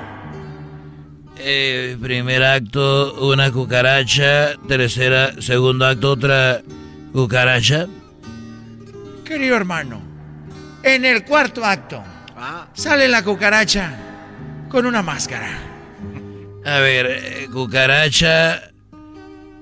Eh, 1.38 1.96
primer 2.02 2.44
acto 2.44 3.14
una 3.26 3.50
cucaracha, 3.54 4.56
tercera, 4.68 5.32
segundo 5.42 5.86
acto 5.86 6.12
otra 6.12 6.62
cucaracha. 7.14 7.88
Querido 9.24 9.56
hermano, 9.56 10.02
en 10.84 11.06
el 11.06 11.24
cuarto 11.24 11.64
acto 11.64 12.04
sale 12.74 13.08
la 13.08 13.24
cucaracha 13.24 13.98
con 14.68 14.86
una 14.86 15.02
máscara. 15.02 15.58
A 16.66 16.80
ver, 16.80 17.06
eh, 17.10 17.48
cucaracha, 17.50 18.62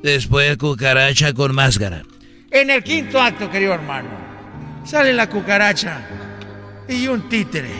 después 0.01 0.57
cucaracha 0.57 1.33
con 1.33 1.53
máscara. 1.53 2.01
En 2.49 2.71
el 2.71 2.83
quinto 2.83 3.21
acto, 3.21 3.47
querido 3.51 3.75
hermano, 3.75 4.20
sale 4.83 5.13
la 5.13 5.29
cucaracha 5.29 6.01
y 6.87 7.07
un 7.07 7.29
títere 7.29 7.71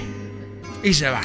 y 0.84 0.94
se 0.94 1.10
va. 1.10 1.22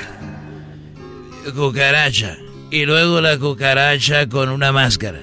Cucaracha. 1.54 2.36
Y 2.70 2.84
luego 2.84 3.20
la 3.20 3.38
cucaracha 3.38 4.28
con 4.28 4.48
una 4.48 4.72
máscara. 4.72 5.20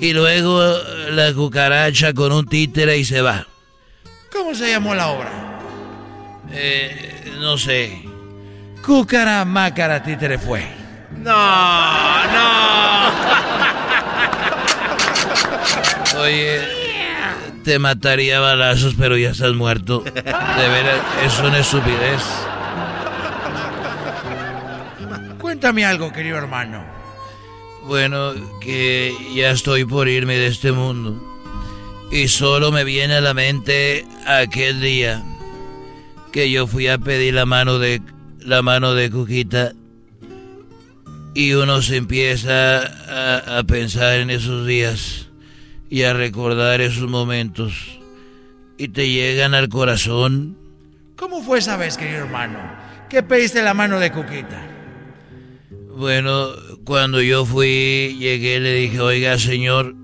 Y 0.00 0.12
luego 0.12 0.76
la 1.10 1.32
cucaracha 1.32 2.12
con 2.12 2.32
un 2.32 2.46
títere 2.46 2.98
y 2.98 3.04
se 3.04 3.22
va. 3.22 3.46
¿Cómo 4.32 4.54
se 4.54 4.70
llamó 4.70 4.94
la 4.94 5.08
obra? 5.08 5.30
Eh, 6.52 7.32
no 7.40 7.56
sé. 7.58 8.02
Cúcara, 8.84 9.44
mácara, 9.44 10.02
títere 10.02 10.38
fue. 10.38 10.66
No, 11.16 12.26
no. 12.26 13.10
Oye, 16.20 16.60
te 17.64 17.78
mataría 17.78 18.38
a 18.38 18.40
balazos, 18.40 18.94
pero 18.96 19.16
ya 19.16 19.30
estás 19.30 19.54
muerto. 19.54 20.00
De 20.00 20.12
veras, 20.68 21.00
es 21.24 21.38
una 21.40 21.58
estupidez. 21.58 22.22
Cuéntame 25.38 25.84
algo, 25.84 26.12
querido 26.12 26.38
hermano. 26.38 26.84
Bueno, 27.86 28.32
que 28.60 29.14
ya 29.34 29.50
estoy 29.50 29.84
por 29.84 30.08
irme 30.08 30.36
de 30.36 30.46
este 30.46 30.72
mundo. 30.72 31.26
Y 32.12 32.28
solo 32.28 32.72
me 32.72 32.84
viene 32.84 33.14
a 33.14 33.20
la 33.20 33.34
mente 33.34 34.06
aquel 34.26 34.80
día 34.80 35.22
que 36.32 36.50
yo 36.50 36.66
fui 36.66 36.88
a 36.88 36.98
pedir 36.98 37.34
la 37.34 37.46
mano 37.46 37.78
de 37.78 38.02
la 38.40 38.62
mano 38.62 38.94
de 38.94 39.10
Cuquita 39.10 39.72
y 41.34 41.52
uno 41.52 41.82
se 41.82 41.96
empieza 41.96 42.78
a, 42.78 43.58
a 43.58 43.64
pensar 43.64 44.14
en 44.14 44.30
esos 44.30 44.66
días 44.66 45.29
y 45.90 46.04
a 46.04 46.14
recordar 46.14 46.80
esos 46.80 47.10
momentos 47.10 47.98
y 48.78 48.88
te 48.88 49.08
llegan 49.08 49.54
al 49.54 49.68
corazón. 49.68 50.56
¿Cómo 51.16 51.42
fue 51.42 51.58
esa 51.58 51.76
vez, 51.76 51.98
querido 51.98 52.20
hermano? 52.20 52.58
¿Qué 53.10 53.22
pediste 53.24 53.60
la 53.62 53.74
mano 53.74 53.98
de 53.98 54.12
Cuquita? 54.12 54.62
Bueno, 55.96 56.50
cuando 56.84 57.20
yo 57.20 57.44
fui, 57.44 58.16
llegué, 58.18 58.60
le 58.60 58.74
dije, 58.74 59.00
oiga, 59.00 59.36
señor, 59.38 59.94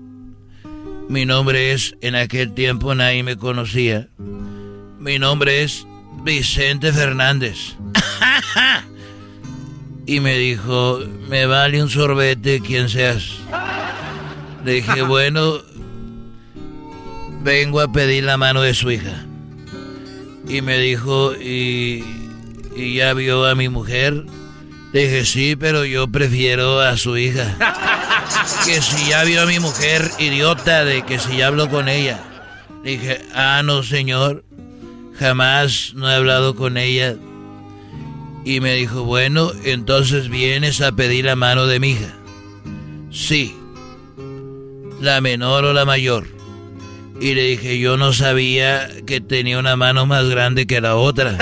mi 1.07 1.25
nombre 1.25 1.71
es, 1.71 1.95
en 2.01 2.15
aquel 2.15 2.53
tiempo 2.53 2.93
nadie 2.93 3.23
me 3.23 3.37
conocía. 3.37 4.09
Mi 4.99 5.17
nombre 5.17 5.63
es 5.63 5.87
Vicente 6.23 6.91
Fernández. 6.91 7.77
y 10.05 10.19
me 10.19 10.37
dijo, 10.37 10.99
me 11.29 11.45
vale 11.45 11.81
un 11.81 11.89
sorbete 11.89 12.59
quien 12.59 12.89
seas. 12.89 13.39
Le 14.65 14.73
dije, 14.73 15.01
bueno, 15.07 15.61
vengo 17.47 17.79
a 17.79 17.89
pedir 17.89 18.25
la 18.25 18.35
mano 18.35 18.61
de 18.61 18.73
su 18.73 18.91
hija. 18.91 19.25
Y 20.49 20.61
me 20.61 20.77
dijo, 20.79 21.33
¿y, 21.33 22.03
y 22.75 22.95
ya 22.95 23.13
vio 23.13 23.45
a 23.45 23.55
mi 23.55 23.69
mujer? 23.69 24.25
Le 24.91 25.07
dije, 25.07 25.23
sí, 25.23 25.55
pero 25.55 25.85
yo 25.85 26.09
prefiero 26.09 26.81
a 26.81 26.97
su 26.97 27.17
hija. 27.17 27.55
Que 28.65 28.81
si 28.81 29.09
ya 29.09 29.23
vio 29.23 29.41
a 29.41 29.45
mi 29.45 29.59
mujer, 29.59 30.11
idiota, 30.19 30.83
de 30.83 31.03
que 31.03 31.19
si 31.19 31.37
ya 31.37 31.47
habló 31.47 31.69
con 31.69 31.87
ella. 31.87 32.19
Le 32.83 32.91
dije, 32.91 33.21
ah, 33.33 33.61
no, 33.63 33.81
señor, 33.81 34.43
jamás 35.17 35.93
no 35.95 36.09
he 36.09 36.15
hablado 36.15 36.55
con 36.55 36.75
ella. 36.77 37.15
Y 38.43 38.59
me 38.59 38.75
dijo, 38.75 39.03
bueno, 39.03 39.51
entonces 39.63 40.27
vienes 40.27 40.81
a 40.81 40.91
pedir 40.91 41.25
la 41.25 41.37
mano 41.37 41.65
de 41.65 41.79
mi 41.79 41.91
hija. 41.91 42.13
Sí, 43.09 43.55
la 45.01 45.21
menor 45.21 45.63
o 45.63 45.73
la 45.73 45.85
mayor. 45.85 46.36
Y 47.19 47.33
le 47.33 47.41
dije, 47.43 47.79
yo 47.79 47.97
no 47.97 48.13
sabía 48.13 48.87
que 49.05 49.19
tenía 49.21 49.57
una 49.57 49.75
mano 49.75 50.05
más 50.05 50.29
grande 50.29 50.67
que 50.67 50.79
la 50.81 50.95
otra. 50.95 51.31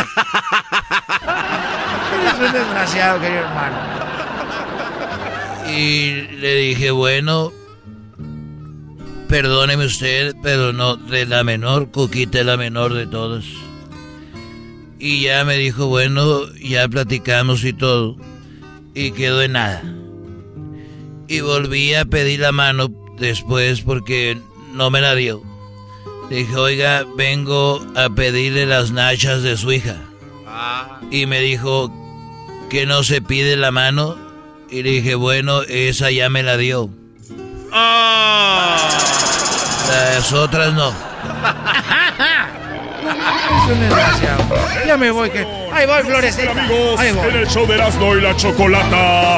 Eres 2.22 2.34
un 2.40 2.54
desgraciado, 2.54 3.20
querido 3.20 3.42
hermano. 3.42 3.78
Y 5.70 6.28
le 6.40 6.56
dije, 6.56 6.92
bueno, 6.92 7.52
perdóneme 9.28 9.86
usted, 9.86 10.36
pero 10.42 10.72
no, 10.72 10.96
de 10.96 11.26
la 11.26 11.44
menor, 11.44 11.92
Cuquita 11.92 12.40
es 12.40 12.46
la 12.46 12.56
menor 12.56 12.94
de 12.94 13.08
todos. 13.08 13.46
Y 14.98 15.22
ya 15.22 15.44
me 15.44 15.58
dijo, 15.58 15.88
bueno, 15.88 16.42
ya 16.56 16.88
platicamos 16.88 17.64
y 17.66 17.74
todo. 17.74 18.16
Y 18.94 19.12
quedó 19.12 19.42
en 19.42 19.52
nada. 19.54 19.84
Y 21.28 21.42
volví 21.42 21.94
a 21.96 22.06
pedir 22.06 22.40
la 22.40 22.54
mano 22.54 22.88
después 23.20 23.82
porque 23.82 24.38
no 24.74 24.90
me 24.90 25.02
la 25.02 25.16
dio. 25.16 25.44
Dije, 26.30 26.56
oiga, 26.56 27.06
vengo 27.16 27.86
a 27.96 28.10
pedirle 28.10 28.66
las 28.66 28.92
nachas 28.92 29.44
de 29.44 29.56
su 29.58 29.72
hija. 29.72 29.96
Y 31.12 31.26
me 31.28 31.40
dijo 31.40 31.92
que 32.70 32.86
no 32.86 33.04
se 33.04 33.22
pide 33.22 33.56
la 33.56 33.72
mano. 33.72 34.18
Y 34.70 34.84
le 34.84 34.90
dije, 34.92 35.16
bueno, 35.16 35.62
esa 35.64 36.12
ya 36.12 36.30
me 36.30 36.44
la 36.44 36.58
dio. 36.58 36.90
Las 39.88 40.34
otras 40.34 40.74
no. 40.74 40.90
Es 40.90 40.96
un 43.72 43.80
desgraciado. 43.80 44.44
Ya 44.88 44.98
me 44.98 45.12
voy, 45.12 45.30
que. 45.30 45.46
Ahí 45.72 45.86
voy, 45.86 46.02
Florecita. 46.04 46.52
Amigos, 46.52 47.00
Ahí 47.00 47.12
voy. 47.12 47.30
en 47.30 47.36
el 47.36 47.48
show 47.48 47.68
de 47.68 47.76
Erasmo 47.76 48.16
y 48.16 48.22
la 48.22 48.36
Chocolata. 48.36 49.38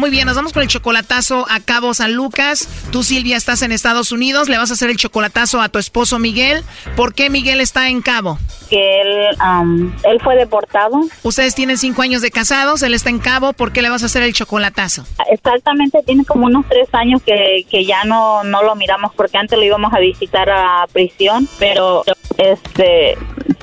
Muy 0.00 0.08
bien, 0.08 0.24
nos 0.24 0.34
vamos 0.34 0.54
con 0.54 0.62
el 0.62 0.68
chocolatazo 0.68 1.44
a 1.50 1.60
Cabo 1.60 1.92
San 1.92 2.14
Lucas. 2.14 2.66
Tú, 2.90 3.02
Silvia, 3.02 3.36
estás 3.36 3.60
en 3.60 3.70
Estados 3.70 4.12
Unidos. 4.12 4.48
Le 4.48 4.56
vas 4.56 4.70
a 4.70 4.72
hacer 4.72 4.88
el 4.88 4.96
chocolatazo 4.96 5.60
a 5.60 5.68
tu 5.68 5.78
esposo 5.78 6.18
Miguel. 6.18 6.64
¿Por 6.96 7.12
qué 7.12 7.28
Miguel 7.28 7.60
está 7.60 7.90
en 7.90 8.00
Cabo? 8.00 8.38
Que 8.70 9.02
él, 9.02 9.36
am, 9.40 9.94
él 10.04 10.18
fue 10.24 10.36
deportado. 10.36 11.02
Ustedes 11.22 11.54
tienen 11.54 11.76
cinco 11.76 12.00
años 12.00 12.22
de 12.22 12.30
casados, 12.30 12.82
él 12.82 12.94
está 12.94 13.10
en 13.10 13.18
Cabo. 13.18 13.52
¿Por 13.52 13.72
qué 13.72 13.82
le 13.82 13.90
vas 13.90 14.02
a 14.02 14.06
hacer 14.06 14.22
el 14.22 14.32
chocolatazo? 14.32 15.04
Exactamente, 15.30 16.02
tiene 16.06 16.24
como 16.24 16.46
unos 16.46 16.64
tres 16.66 16.88
años 16.92 17.20
que, 17.22 17.66
que 17.70 17.84
ya 17.84 18.04
no, 18.04 18.42
no 18.42 18.62
lo 18.62 18.76
miramos 18.76 19.12
porque 19.14 19.36
antes 19.36 19.58
lo 19.58 19.66
íbamos 19.66 19.92
a 19.92 19.98
visitar 19.98 20.48
a 20.48 20.86
prisión, 20.90 21.46
pero 21.58 22.04
este 22.38 23.18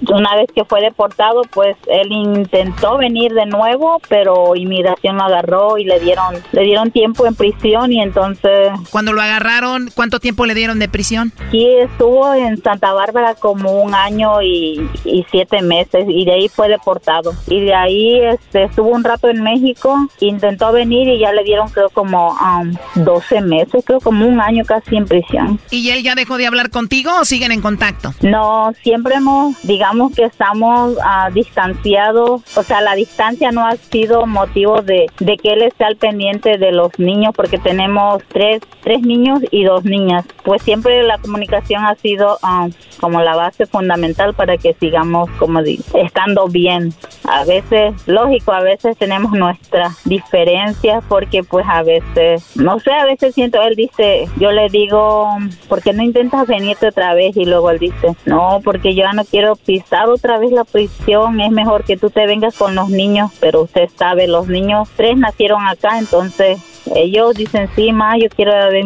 una 0.09 0.35
vez 0.35 0.47
que 0.53 0.65
fue 0.65 0.81
deportado, 0.81 1.41
pues 1.51 1.75
él 1.87 2.11
intentó 2.11 2.97
venir 2.97 3.33
de 3.33 3.45
nuevo, 3.45 4.01
pero 4.07 4.55
inmigración 4.55 5.17
lo 5.17 5.23
agarró 5.23 5.77
y 5.77 5.85
le 5.85 5.99
dieron 5.99 6.35
le 6.51 6.63
dieron 6.63 6.91
tiempo 6.91 7.25
en 7.25 7.35
prisión 7.35 7.91
y 7.91 8.01
entonces 8.01 8.71
Cuando 8.89 9.13
lo 9.13 9.21
agarraron, 9.21 9.89
¿cuánto 9.93 10.19
tiempo 10.19 10.45
le 10.45 10.53
dieron 10.53 10.79
de 10.79 10.89
prisión? 10.89 11.31
Sí, 11.51 11.65
estuvo 11.79 12.33
en 12.33 12.61
Santa 12.61 12.93
Bárbara 12.93 13.35
como 13.35 13.81
un 13.81 13.93
año 13.93 14.41
y, 14.41 14.89
y 15.05 15.25
siete 15.31 15.61
meses 15.61 16.05
y 16.07 16.25
de 16.25 16.33
ahí 16.33 16.49
fue 16.49 16.69
deportado. 16.69 17.33
Y 17.47 17.61
de 17.61 17.73
ahí 17.73 18.19
este, 18.19 18.63
estuvo 18.63 18.89
un 18.89 19.03
rato 19.03 19.29
en 19.29 19.43
México, 19.43 20.07
intentó 20.19 20.71
venir 20.71 21.07
y 21.07 21.19
ya 21.19 21.31
le 21.31 21.43
dieron 21.43 21.69
creo 21.69 21.89
como 21.89 22.31
um, 22.31 22.73
12 22.95 23.41
meses, 23.41 23.83
creo 23.85 23.99
como 23.99 24.27
un 24.27 24.39
año 24.41 24.63
casi 24.65 24.95
en 24.95 25.05
prisión. 25.05 25.59
¿Y 25.71 25.89
él 25.89 26.03
ya 26.03 26.15
dejó 26.15 26.37
de 26.37 26.47
hablar 26.47 26.69
contigo 26.69 27.11
o 27.19 27.25
siguen 27.25 27.51
en 27.51 27.61
contacto? 27.61 28.13
No, 28.21 28.71
siempre 28.83 29.15
hemos, 29.15 29.61
digamos 29.63 29.96
que 30.15 30.23
estamos 30.23 30.95
ah, 31.03 31.29
distanciados, 31.33 32.41
o 32.57 32.63
sea, 32.63 32.81
la 32.81 32.95
distancia 32.95 33.51
no 33.51 33.65
ha 33.65 33.75
sido 33.75 34.25
motivo 34.25 34.81
de, 34.81 35.07
de 35.19 35.37
que 35.37 35.53
él 35.53 35.63
esté 35.63 35.83
al 35.85 35.95
pendiente 35.97 36.57
de 36.57 36.71
los 36.71 36.97
niños 36.99 37.33
porque 37.35 37.57
tenemos 37.57 38.23
tres, 38.29 38.61
tres 38.81 39.01
niños 39.01 39.39
y 39.51 39.63
dos 39.63 39.83
niñas. 39.83 40.25
Pues 40.43 40.61
siempre 40.61 41.03
la 41.03 41.17
comunicación 41.17 41.83
ha 41.85 41.95
sido 41.95 42.37
ah, 42.43 42.67
como 43.01 43.21
la 43.21 43.35
base 43.35 43.65
fundamental 43.65 44.33
para 44.33 44.57
que 44.57 44.73
sigamos 44.73 45.29
como 45.39 45.61
di- 45.61 45.79
estando 45.93 46.47
bien. 46.47 46.93
A 47.27 47.43
veces, 47.43 47.93
lógico, 48.07 48.51
a 48.53 48.61
veces 48.61 48.97
tenemos 48.97 49.31
nuestras 49.33 50.03
diferencias 50.05 51.03
porque 51.09 51.43
pues 51.43 51.65
a 51.67 51.83
veces, 51.83 52.55
no 52.55 52.79
sé, 52.79 52.91
a 52.91 53.05
veces 53.05 53.33
siento, 53.35 53.61
él 53.61 53.75
dice, 53.75 54.27
yo 54.37 54.51
le 54.51 54.69
digo, 54.69 55.27
¿por 55.67 55.81
qué 55.81 55.93
no 55.93 56.03
intentas 56.03 56.47
venirte 56.47 56.87
otra 56.87 57.13
vez? 57.13 57.35
Y 57.35 57.45
luego 57.45 57.69
él 57.71 57.79
dice, 57.79 58.15
no, 58.25 58.59
porque 58.63 58.95
yo 58.95 59.03
ya 59.03 59.13
no 59.13 59.25
quiero 59.25 59.55
pisar 59.55 59.86
otra 60.07 60.37
vez 60.37 60.51
la 60.51 60.63
prisión, 60.63 61.39
es 61.39 61.51
mejor 61.51 61.83
que 61.83 61.97
tú 61.97 62.09
te 62.09 62.25
vengas 62.25 62.57
con 62.57 62.75
los 62.75 62.89
niños, 62.89 63.31
pero 63.39 63.63
usted 63.63 63.89
sabe, 63.95 64.27
los 64.27 64.47
niños, 64.47 64.89
tres 64.95 65.17
nacieron 65.17 65.67
acá, 65.67 65.97
entonces 65.97 66.59
ellos 66.95 67.35
dicen, 67.35 67.69
sí, 67.75 67.91
ma, 67.91 68.17
yo 68.17 68.27
quiero 68.29 68.51
ver 68.51 68.83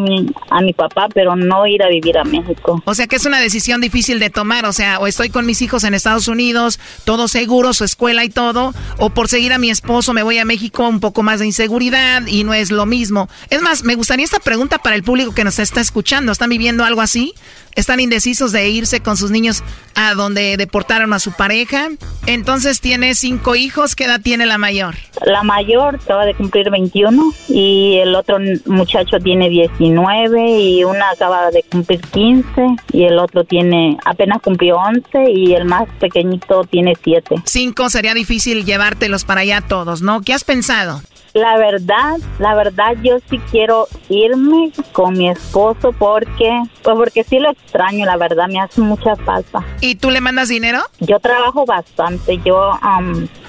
a 0.49 0.62
mi 0.62 0.74
papá, 0.74 1.08
pero 1.14 1.36
no 1.36 1.68
ir 1.68 1.84
a 1.84 1.88
vivir 1.88 2.18
a 2.18 2.24
México. 2.24 2.82
O 2.86 2.93
sea 2.93 3.08
que 3.08 3.16
es 3.16 3.26
una 3.26 3.39
decisión 3.39 3.82
difícil 3.82 4.20
de 4.20 4.30
tomar, 4.30 4.66
o 4.66 4.74
sea, 4.74 4.99
o 4.99 5.08
estoy 5.08 5.30
con 5.30 5.45
mis 5.45 5.62
hijos 5.62 5.84
en 5.84 5.93
Estados 5.93 6.28
Unidos, 6.28 6.80
todo 7.06 7.28
seguro, 7.28 7.74
su 7.74 7.84
escuela 7.84 8.24
y 8.24 8.30
todo, 8.30 8.74
o 8.97 9.10
por 9.10 9.28
seguir 9.28 9.54
a 9.54 9.58
mi 9.58 9.70
esposo 9.70 10.14
me 10.14 10.24
voy 10.24 10.38
a 10.38 10.45
México, 10.45 10.88
un 10.88 10.99
poco 10.99 11.24
más 11.24 11.39
de 11.39 11.45
inseguridad 11.45 12.26
y 12.28 12.43
no 12.43 12.54
es 12.54 12.72
lo 12.72 12.86
mismo. 12.86 13.30
Es 13.49 13.62
más, 13.62 13.84
me 13.84 13.95
gustaría 13.95 14.26
esta 14.26 14.39
pregunta 14.39 14.78
para 14.78 14.95
el 14.95 15.04
público 15.04 15.34
que 15.34 15.43
nos 15.43 15.60
está 15.60 15.82
escuchando. 15.82 16.32
¿Están 16.32 16.49
viviendo 16.49 16.84
algo 16.84 17.02
así? 17.02 17.34
están 17.76 17.99
indecisos 17.99 18.52
de 18.52 18.70
irse 18.70 19.02
con 19.02 19.18
sus 19.18 19.32
niños 19.32 19.64
a 19.95 20.14
donde 20.14 20.58
deportaron 20.58 21.14
a 21.14 21.20
su 21.20 21.32
pareja. 21.32 21.89
Entonces 22.26 22.82
tiene 22.82 23.16
cinco 23.16 23.56
hijos. 23.56 23.95
¿Qué 23.95 24.06
edad 24.06 24.22
tiene 24.22 24.45
la 24.45 24.58
mayor? 24.58 24.95
La 25.26 25.43
mayor 25.43 25.95
acaba 25.95 26.26
de 26.26 26.34
cumplir 26.34 26.70
21 26.70 27.34
y 27.49 27.91
el 27.98 28.16
otro 28.16 28.38
muchacho 28.66 29.18
tiene 29.20 29.50
19 29.50 30.60
y 30.60 30.84
una 30.84 31.10
acaba 31.12 31.52
de 31.52 31.64
cumplir 31.64 32.02
15 32.02 32.52
y 32.94 33.04
el 33.06 33.20
otro 33.20 33.44
tiene 33.44 33.98
apenas 34.06 34.42
cumplió 34.42 34.78
11 34.78 35.32
y 35.32 35.54
el 35.54 35.66
más 35.66 35.88
pequeñito 36.00 36.64
tiene 36.66 36.94
7. 37.02 37.36
Cinco 37.46 37.89
sería 37.89 38.14
difícil 38.14 38.66
llevártelos 38.66 39.26
para 39.26 39.42
allá 39.42 39.62
todos, 39.62 40.02
¿no? 40.02 40.22
¿Qué 40.22 40.34
has 40.34 40.44
pensado? 40.44 41.02
La 41.34 41.58
verdad, 41.58 42.18
la 42.39 42.56
verdad 42.56 42.98
yo 43.02 43.20
sí 43.30 43.39
quiero 43.52 43.88
irme 44.10 44.72
con 44.92 45.14
mi 45.18 45.30
esposo 45.30 45.94
porque, 45.94 46.62
pues 46.84 46.96
porque 46.98 47.24
sí 47.24 47.39
lo 47.39 47.52
extraño, 47.52 48.06
la 48.06 48.18
verdad 48.18 48.48
me 48.50 48.60
hace 48.60 48.82
mucha 48.82 49.16
falta. 49.16 49.64
¿Y 49.80 49.96
tú 49.96 50.12
le 50.12 50.20
mandas 50.20 50.50
dinero? 50.50 50.82
Yo 51.00 51.20
trabajo 51.20 51.66
bastante, 51.66 52.38
yo 52.44 52.72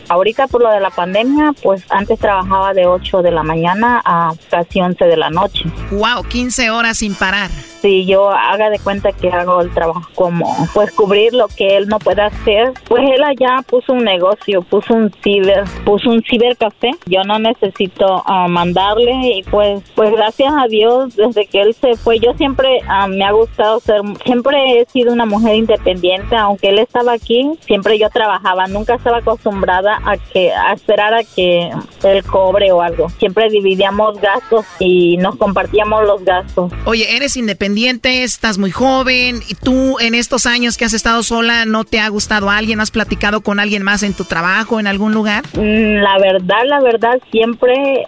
ahorita 0.09 0.47
por 0.49 0.63
lo 0.63 0.71
de 0.71 0.81
la 0.81 0.91
pandemia, 0.91 1.53
pues 1.63 1.85
antes 1.91 2.19
trabajaba 2.19 2.75
de 2.75 2.87
8 2.87 3.23
de 3.23 3.31
la 3.31 3.43
mañana 3.43 4.01
a 4.05 4.33
casi 4.51 4.81
11 4.81 5.05
de 5.05 5.17
la 5.17 5.31
noche. 5.31 5.65
Wow, 5.91 6.25
15 6.29 6.71
horas 6.71 6.99
sin 6.99 7.15
parar 7.15 7.51
si 7.83 8.07
yo 8.07 8.31
haga 8.31 8.71
de 8.71 8.79
cuenta 8.79 9.11
que 9.13 9.29
hago 9.29 9.61
el 9.61 9.75
trabajo 9.75 10.09
como 10.15 10.47
pues 10.73 10.93
cubrir 10.93 11.35
lo 11.35 11.49
que 11.49 11.77
él 11.77 11.89
no 11.89 11.99
puede 11.99 12.23
hacer, 12.23 12.73
pues 12.89 13.03
él 13.03 13.23
allá 13.25 13.61
puso 13.67 13.93
un 13.93 14.05
negocio, 14.05 14.63
puso 14.63 14.95
un 14.95 15.13
ciber, 15.23 15.65
puso 15.85 16.09
un 16.09 16.23
cibercafé. 16.23 16.93
Yo 17.07 17.25
no 17.25 17.41
necesito 17.41 18.23
ah, 18.25 18.47
mandarle 18.49 19.13
y 19.37 19.43
pues 19.43 19.83
pues 19.97 20.13
gracias 20.13 20.53
a 20.57 20.69
Dios 20.69 21.17
desde 21.17 21.47
que 21.47 21.61
él 21.61 21.75
se 21.75 21.97
fue 21.97 22.21
yo 22.21 22.33
siempre 22.35 22.79
ah, 22.87 23.09
me 23.09 23.25
ha 23.25 23.33
gustado 23.33 23.81
ser 23.81 24.01
siempre 24.25 24.81
he 24.81 24.87
sido 24.87 25.13
una 25.13 25.27
mujer 25.27 25.57
independiente, 25.57 26.37
aunque 26.37 26.69
él 26.69 26.79
estaba 26.79 27.13
aquí, 27.13 27.51
siempre 27.67 27.99
yo 27.99 28.09
trabajaba, 28.11 28.69
nunca 28.69 28.95
estaba 28.95 29.19
acostumbrada 29.19 29.92
a 30.05 30.17
que 30.17 30.53
a 30.53 30.73
esperar 30.73 31.15
a 31.15 31.23
que 31.25 31.71
él 32.05 32.23
cobre 32.25 32.73
o 32.73 32.83
algo. 32.83 33.09
Siempre 33.19 33.49
dividíamos 33.51 34.21
gastos 34.21 34.67
y 34.79 35.17
nos 35.19 35.37
compartíamos 35.37 36.05
los 36.07 36.25
gastos. 36.25 36.73
Oye, 36.85 37.17
eres 37.17 37.37
independiente 37.37 38.23
estás 38.23 38.59
muy 38.59 38.71
joven, 38.71 39.41
y 39.49 39.55
tú 39.55 39.99
en 40.01 40.15
estos 40.15 40.47
años 40.47 40.77
que 40.77 40.85
has 40.85 40.93
estado 40.93 41.23
sola, 41.23 41.65
¿no 41.65 41.85
te 41.85 42.01
ha 42.01 42.09
gustado 42.09 42.51
alguien? 42.51 42.81
¿Has 42.81 42.91
platicado 42.91 43.41
con 43.41 43.61
alguien 43.61 43.83
más 43.83 44.03
en 44.03 44.15
tu 44.15 44.25
trabajo, 44.25 44.81
en 44.81 44.87
algún 44.87 45.13
lugar? 45.13 45.45
Mm, 45.55 46.03
la 46.03 46.19
verdad, 46.19 46.63
la 46.67 46.81
verdad, 46.81 47.21
siempre, 47.31 48.07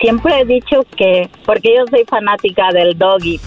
siempre 0.00 0.40
he 0.40 0.44
dicho 0.44 0.84
que, 0.96 1.28
porque 1.44 1.74
yo 1.76 1.84
soy 1.90 2.04
fanática 2.04 2.70
del 2.72 2.96
doggy, 2.96 3.40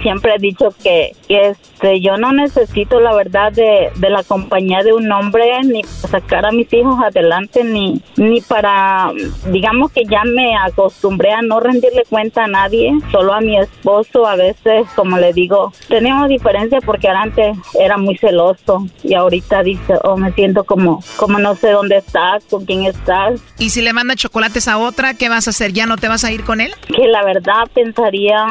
siempre 0.00 0.34
he 0.34 0.38
dicho 0.38 0.74
que, 0.82 1.12
este 1.28 2.00
yo 2.00 2.16
no 2.16 2.32
necesito 2.32 3.00
la 3.00 3.14
verdad 3.14 3.52
de, 3.52 3.90
la 4.08 4.22
compañía 4.22 4.82
de 4.82 4.92
un 4.92 5.10
hombre 5.10 5.50
ni 5.64 5.82
para 5.82 6.20
sacar 6.20 6.46
a 6.46 6.52
mis 6.52 6.72
hijos 6.72 6.96
adelante 7.02 7.64
ni 7.64 8.02
ni 8.16 8.40
para 8.40 9.10
digamos 9.46 9.90
que 9.90 10.04
ya 10.04 10.22
me 10.24 10.54
acostumbré 10.56 11.32
a 11.32 11.42
no 11.42 11.60
rendirle 11.60 12.04
cuenta 12.08 12.44
a 12.44 12.46
nadie 12.46 12.92
solo 13.10 13.32
a 13.32 13.40
mi 13.40 13.58
esposo 13.58 14.26
a 14.26 14.36
veces 14.36 14.86
como 14.94 15.16
le 15.18 15.32
digo 15.32 15.72
tenemos 15.88 16.28
diferencia 16.28 16.80
porque 16.84 17.08
antes 17.08 17.56
era 17.80 17.96
muy 17.96 18.16
celoso 18.16 18.86
y 19.02 19.14
ahorita 19.14 19.62
dice 19.62 19.94
oh 20.04 20.16
me 20.16 20.32
siento 20.32 20.64
como 20.64 21.02
como 21.16 21.38
no 21.38 21.54
sé 21.54 21.70
dónde 21.70 21.96
estás 21.96 22.44
con 22.44 22.64
quién 22.64 22.84
estás. 22.84 23.40
Y 23.58 23.70
si 23.70 23.80
le 23.80 23.92
manda 23.92 24.14
chocolates 24.14 24.68
a 24.68 24.78
otra 24.78 25.14
qué 25.14 25.28
vas 25.28 25.46
a 25.46 25.50
hacer 25.50 25.72
ya 25.72 25.86
no 25.86 25.96
te 25.96 26.08
vas 26.08 26.24
a 26.24 26.32
ir 26.32 26.44
con 26.44 26.60
él 26.60 26.72
que 26.94 27.06
la 27.08 27.24
verdad 27.24 27.64
pensaría 27.74 28.46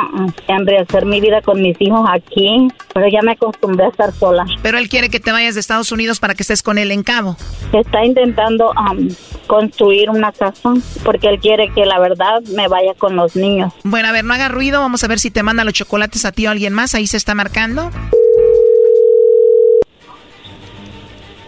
en 0.48 0.66
rehacer 0.66 1.01
mi 1.06 1.22
vida 1.22 1.42
con 1.42 1.62
mis 1.62 1.80
hijos 1.80 2.08
aquí, 2.12 2.68
pero 2.94 3.08
ya 3.08 3.22
me 3.22 3.34
acostumbré 3.34 3.86
a 3.86 3.90
estar 3.90 4.12
sola. 4.14 4.46
Pero 4.62 4.78
él 4.78 4.90
quiere 4.90 5.10
que 5.10 5.20
te 5.20 5.32
vayas 5.32 5.56
de 5.56 5.62
Estados 5.62 5.92
Unidos 5.92 6.20
para 6.20 6.36
que 6.36 6.44
estés 6.44 6.64
con 6.64 6.78
él 6.78 6.92
en 6.92 7.04
Cabo. 7.04 7.38
Está 7.74 8.04
intentando 8.04 8.72
um, 8.72 9.10
construir 9.48 10.10
una 10.10 10.32
casa 10.32 10.74
porque 11.04 11.28
él 11.28 11.40
quiere 11.40 11.70
que 11.74 11.86
la 11.86 12.00
verdad 12.00 12.42
me 12.56 12.68
vaya 12.68 12.94
con 12.98 13.16
los 13.16 13.36
niños. 13.36 13.74
Bueno, 13.84 14.10
a 14.10 14.12
ver, 14.12 14.26
no 14.26 14.34
haga 14.34 14.50
ruido, 14.50 14.82
vamos 14.82 15.04
a 15.04 15.08
ver 15.08 15.20
si 15.20 15.32
te 15.32 15.44
manda 15.44 15.64
los 15.64 15.74
chocolates 15.74 16.26
a 16.26 16.32
ti 16.32 16.46
o 16.46 16.50
a 16.50 16.52
alguien 16.52 16.74
más, 16.74 16.96
ahí 16.96 17.08
se 17.08 17.18
está 17.18 17.36
marcando. 17.36 17.92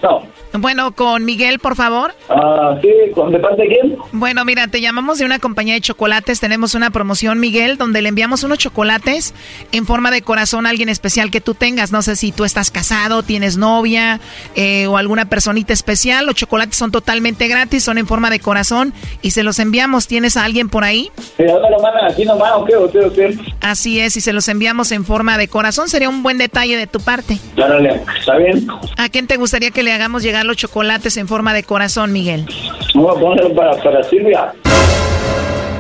No. 0.02 0.33
Bueno, 0.54 0.94
con 0.94 1.26
Miguel, 1.26 1.58
por 1.58 1.76
favor. 1.76 2.14
Ah, 2.30 2.78
sí, 2.80 2.88
¿de 2.88 3.40
parte 3.40 3.64
de 3.64 3.68
quién? 3.68 3.98
Bueno, 4.12 4.46
mira, 4.46 4.68
te 4.68 4.82
llamamos 4.82 5.18
de 5.18 5.26
una 5.26 5.40
compañía 5.40 5.74
de 5.74 5.82
chocolates. 5.82 6.40
Tenemos 6.40 6.76
una 6.76 6.92
promoción, 6.92 7.40
Miguel, 7.40 7.78
donde 7.78 8.04
le 8.04 8.10
enviamos 8.10 8.44
unos 8.44 8.60
chocolates 8.60 9.34
en 9.72 9.88
forma 9.88 10.12
de 10.12 10.22
corazón 10.22 10.68
a 10.68 10.70
alguien 10.70 10.90
especial 10.90 11.32
que 11.32 11.42
tú 11.42 11.56
tengas. 11.56 11.92
No 11.92 12.04
sé 12.04 12.16
si 12.16 12.32
tú 12.32 12.46
estás 12.46 12.70
casado, 12.70 13.24
tienes 13.24 13.58
novia 13.58 14.20
eh, 14.56 14.86
o 14.86 14.98
alguna 14.98 15.26
personita 15.26 15.74
especial. 15.74 16.28
Los 16.28 16.36
chocolates 16.36 16.78
son 16.78 16.92
totalmente 16.92 17.48
gratis, 17.48 17.84
son 17.84 17.98
en 17.98 18.06
forma 18.06 18.30
de 18.30 18.40
corazón 18.40 18.94
y 19.24 19.32
se 19.32 19.42
los 19.42 19.58
enviamos. 19.58 20.06
¿Tienes 20.08 20.38
a 20.38 20.44
alguien 20.44 20.70
por 20.70 20.84
ahí? 20.84 21.12
Sí, 21.36 21.44
lo 21.46 21.82
mandan 21.82 22.12
aquí 22.12 22.26
nomás 22.26 22.52
o 22.58 22.66
qué, 22.66 22.76
o 22.76 23.12
qué, 23.12 23.38
Así 23.62 24.00
es, 24.00 24.18
y 24.18 24.22
se 24.22 24.34
los 24.34 24.48
enviamos 24.48 24.92
en 24.92 25.04
forma 25.04 25.40
de 25.40 25.48
corazón. 25.48 25.90
Sería 25.90 26.10
un 26.10 26.22
buen 26.22 26.38
detalle 26.38 26.78
de 26.78 26.86
tu 26.86 27.00
parte. 27.00 27.40
Claro, 27.56 27.80
está 28.20 28.38
bien. 28.38 28.68
¿A 28.98 29.10
quién 29.10 29.26
te 29.26 29.38
gustaría 29.38 29.72
que 29.72 29.82
le 29.82 29.92
hagamos 29.92 30.22
llegar 30.22 30.43
los 30.44 30.58
chocolates 30.58 31.18
en 31.18 31.28
forma 31.28 31.54
de 31.54 31.64
corazón, 31.64 32.12
Miguel? 32.12 32.46
Vamos 32.94 33.18
a 33.18 33.20
poner 33.20 33.56
para, 33.56 33.72
para 33.82 34.04
Silvia. 34.04 34.54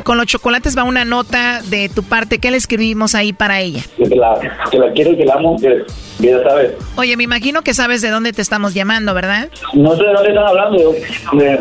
Con 0.03 0.17
los 0.17 0.27
chocolates 0.27 0.77
va 0.77 0.83
una 0.83 1.05
nota 1.05 1.61
de 1.61 1.87
tu 1.87 2.03
parte. 2.03 2.39
¿Qué 2.39 2.51
le 2.51 2.57
escribimos 2.57 3.15
ahí 3.15 3.31
para 3.31 3.61
ella? 3.61 3.81
Que 3.97 4.15
la, 4.15 4.37
que 4.69 4.77
la 4.77 4.91
quiero, 4.91 5.15
que 5.15 5.23
la 5.23 5.35
amo, 5.35 5.55
que, 5.57 5.85
ya 6.19 6.43
sabes. 6.43 6.73
Oye, 6.97 7.15
me 7.15 7.23
imagino 7.23 7.61
que 7.61 7.73
sabes 7.73 8.01
de 8.01 8.09
dónde 8.09 8.33
te 8.33 8.41
estamos 8.41 8.73
llamando, 8.73 9.13
¿verdad? 9.13 9.47
No 9.71 9.95
sé 9.95 10.03
de 10.03 10.13
dónde 10.13 10.29
están 10.29 10.45
hablando. 10.45 10.93
De, 11.33 11.59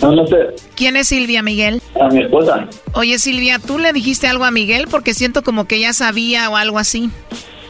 no, 0.00 0.12
no 0.12 0.26
sé. 0.26 0.36
¿Quién 0.76 0.96
es 0.96 1.08
Silvia, 1.08 1.42
Miguel? 1.42 1.82
A 2.00 2.08
mi 2.08 2.22
esposa. 2.22 2.66
Oye, 2.94 3.18
Silvia, 3.18 3.58
¿tú 3.58 3.78
le 3.78 3.92
dijiste 3.92 4.26
algo 4.28 4.44
a 4.44 4.50
Miguel? 4.50 4.88
Porque 4.90 5.12
siento 5.12 5.42
como 5.42 5.66
que 5.66 5.78
ya 5.78 5.92
sabía 5.92 6.48
o 6.48 6.56
algo 6.56 6.78
así. 6.78 7.10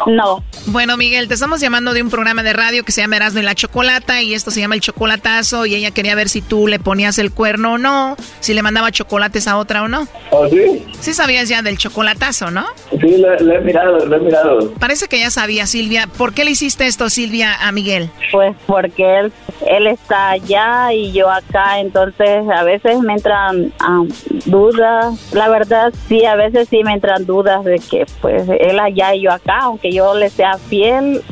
No. 0.07 0.45
Bueno, 0.67 0.97
Miguel, 0.97 1.29
te 1.29 1.35
estamos 1.35 1.61
llamando 1.61 1.93
de 1.93 2.03
un 2.03 2.11
programa 2.11 2.43
de 2.43 2.53
radio 2.53 2.85
que 2.85 2.93
se 2.93 3.01
llama 3.01 3.17
Erasmo 3.17 3.41
y 3.41 3.43
la 3.43 3.55
Chocolata 3.55 4.23
y 4.23 4.35
esto 4.35 4.51
se 4.51 4.61
llama 4.61 4.75
El 4.75 4.81
Chocolatazo 4.81 5.67
y 5.67 5.75
ella 5.75 5.91
quería 5.91 6.15
ver 6.15 6.29
si 6.29 6.43
tú 6.43 6.67
le 6.67 6.79
ponías 6.79 7.19
el 7.19 7.33
cuerno 7.33 7.75
o 7.75 7.79
no, 7.79 8.17
si 8.41 8.55
le 8.55 8.63
mandaba 8.63 8.93
chocolates 8.93 9.49
a 9.49 9.57
otra 9.57 9.83
o 9.83 9.89
no. 9.89 10.07
¿Oh, 10.31 10.49
sí? 10.49 10.85
Sí 11.01 11.15
sabías 11.15 11.49
ya 11.49 11.63
del 11.63 11.79
chocolatazo, 11.79 12.51
¿no? 12.51 12.67
Sí, 13.01 13.19
lo, 13.19 13.35
he 13.35 13.61
mirado, 13.61 14.05
lo 14.05 14.17
he 14.17 14.21
mirado. 14.21 14.73
Parece 14.75 15.09
que 15.09 15.19
ya 15.19 15.31
sabía, 15.31 15.67
Silvia. 15.67 16.07
¿Por 16.07 16.35
qué 16.35 16.45
le 16.45 16.53
hiciste 16.53 16.87
esto, 16.87 17.11
Silvia, 17.11 17.55
a 17.61 17.73
Miguel? 17.73 18.11
Pues 18.33 18.55
porque 18.67 19.21
él, 19.21 19.33
él 19.67 19.87
está 19.87 20.31
allá 20.31 20.93
y 20.93 21.13
yo 21.13 21.31
acá, 21.31 21.81
entonces 21.81 22.45
a 22.55 22.63
veces 22.65 23.01
me 23.01 23.15
entran 23.15 23.73
um, 23.89 24.09
dudas. 24.47 25.33
La 25.33 25.49
verdad, 25.49 25.93
sí, 26.09 26.25
a 26.25 26.37
veces 26.37 26.69
sí 26.69 26.83
me 26.85 26.93
entran 26.93 27.27
dudas 27.27 27.65
de 27.65 27.79
que 27.79 28.07
pues 28.21 28.49
él 28.49 28.79
allá 28.79 29.15
y 29.15 29.23
yo 29.23 29.33
acá, 29.33 29.61
aunque 29.63 29.88
yo 29.93 30.15
le 30.15 30.31
sea 30.31 30.59
fiel, 30.59 31.23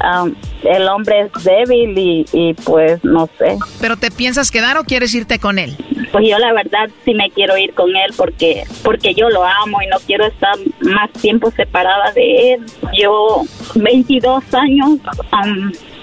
el 0.62 0.88
hombre 0.88 1.22
es 1.22 1.44
débil 1.44 2.26
y, 2.32 2.54
pues 2.64 3.02
no 3.04 3.28
sé. 3.38 3.58
¿Pero 3.80 3.96
te 3.96 4.10
piensas 4.10 4.50
quedar 4.50 4.78
o 4.78 4.84
quieres 4.84 5.14
irte 5.14 5.38
con 5.38 5.58
él? 5.58 5.76
Pues 6.12 6.28
yo 6.28 6.38
la 6.38 6.52
verdad 6.52 6.88
sí 7.04 7.14
me 7.14 7.30
quiero 7.30 7.56
ir 7.58 7.74
con 7.74 7.90
él 7.90 8.12
porque, 8.16 8.64
porque 8.82 9.14
yo 9.14 9.28
lo 9.28 9.44
amo 9.44 9.82
y 9.82 9.86
no 9.86 9.96
quiero 10.06 10.26
estar 10.26 10.54
más 10.80 11.10
tiempo 11.12 11.50
separada 11.50 12.12
de 12.12 12.54
él. 12.54 12.66
Yo 12.98 13.42
22 13.74 14.42
años, 14.54 14.98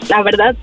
la 0.09 0.23
verdad 0.23 0.55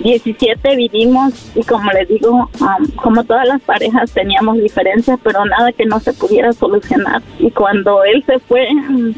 17 0.00 0.76
vivimos 0.76 1.50
y 1.56 1.62
como 1.62 1.90
les 1.90 2.08
digo, 2.08 2.48
como 2.96 3.24
todas 3.24 3.46
las 3.48 3.60
parejas 3.62 4.12
teníamos 4.12 4.58
diferencias, 4.58 5.18
pero 5.22 5.44
nada 5.44 5.72
que 5.72 5.86
no 5.86 5.98
se 6.00 6.12
pudiera 6.12 6.52
solucionar. 6.52 7.22
Y 7.38 7.50
cuando 7.50 8.04
él 8.04 8.22
se 8.26 8.38
fue, 8.38 8.68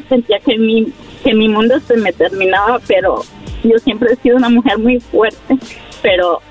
sentía 0.09 0.39
que 0.39 0.57
mi 0.57 0.91
que 1.23 1.33
mi 1.33 1.47
mundo 1.47 1.79
se 1.79 1.97
me 1.97 2.11
terminaba, 2.13 2.79
pero 2.87 3.21
yo 3.63 3.77
siempre 3.79 4.13
he 4.13 4.15
sido 4.17 4.37
una 4.37 4.49
mujer 4.49 4.77
muy 4.77 4.99
fuerte, 4.99 5.57
pero, 6.01 6.41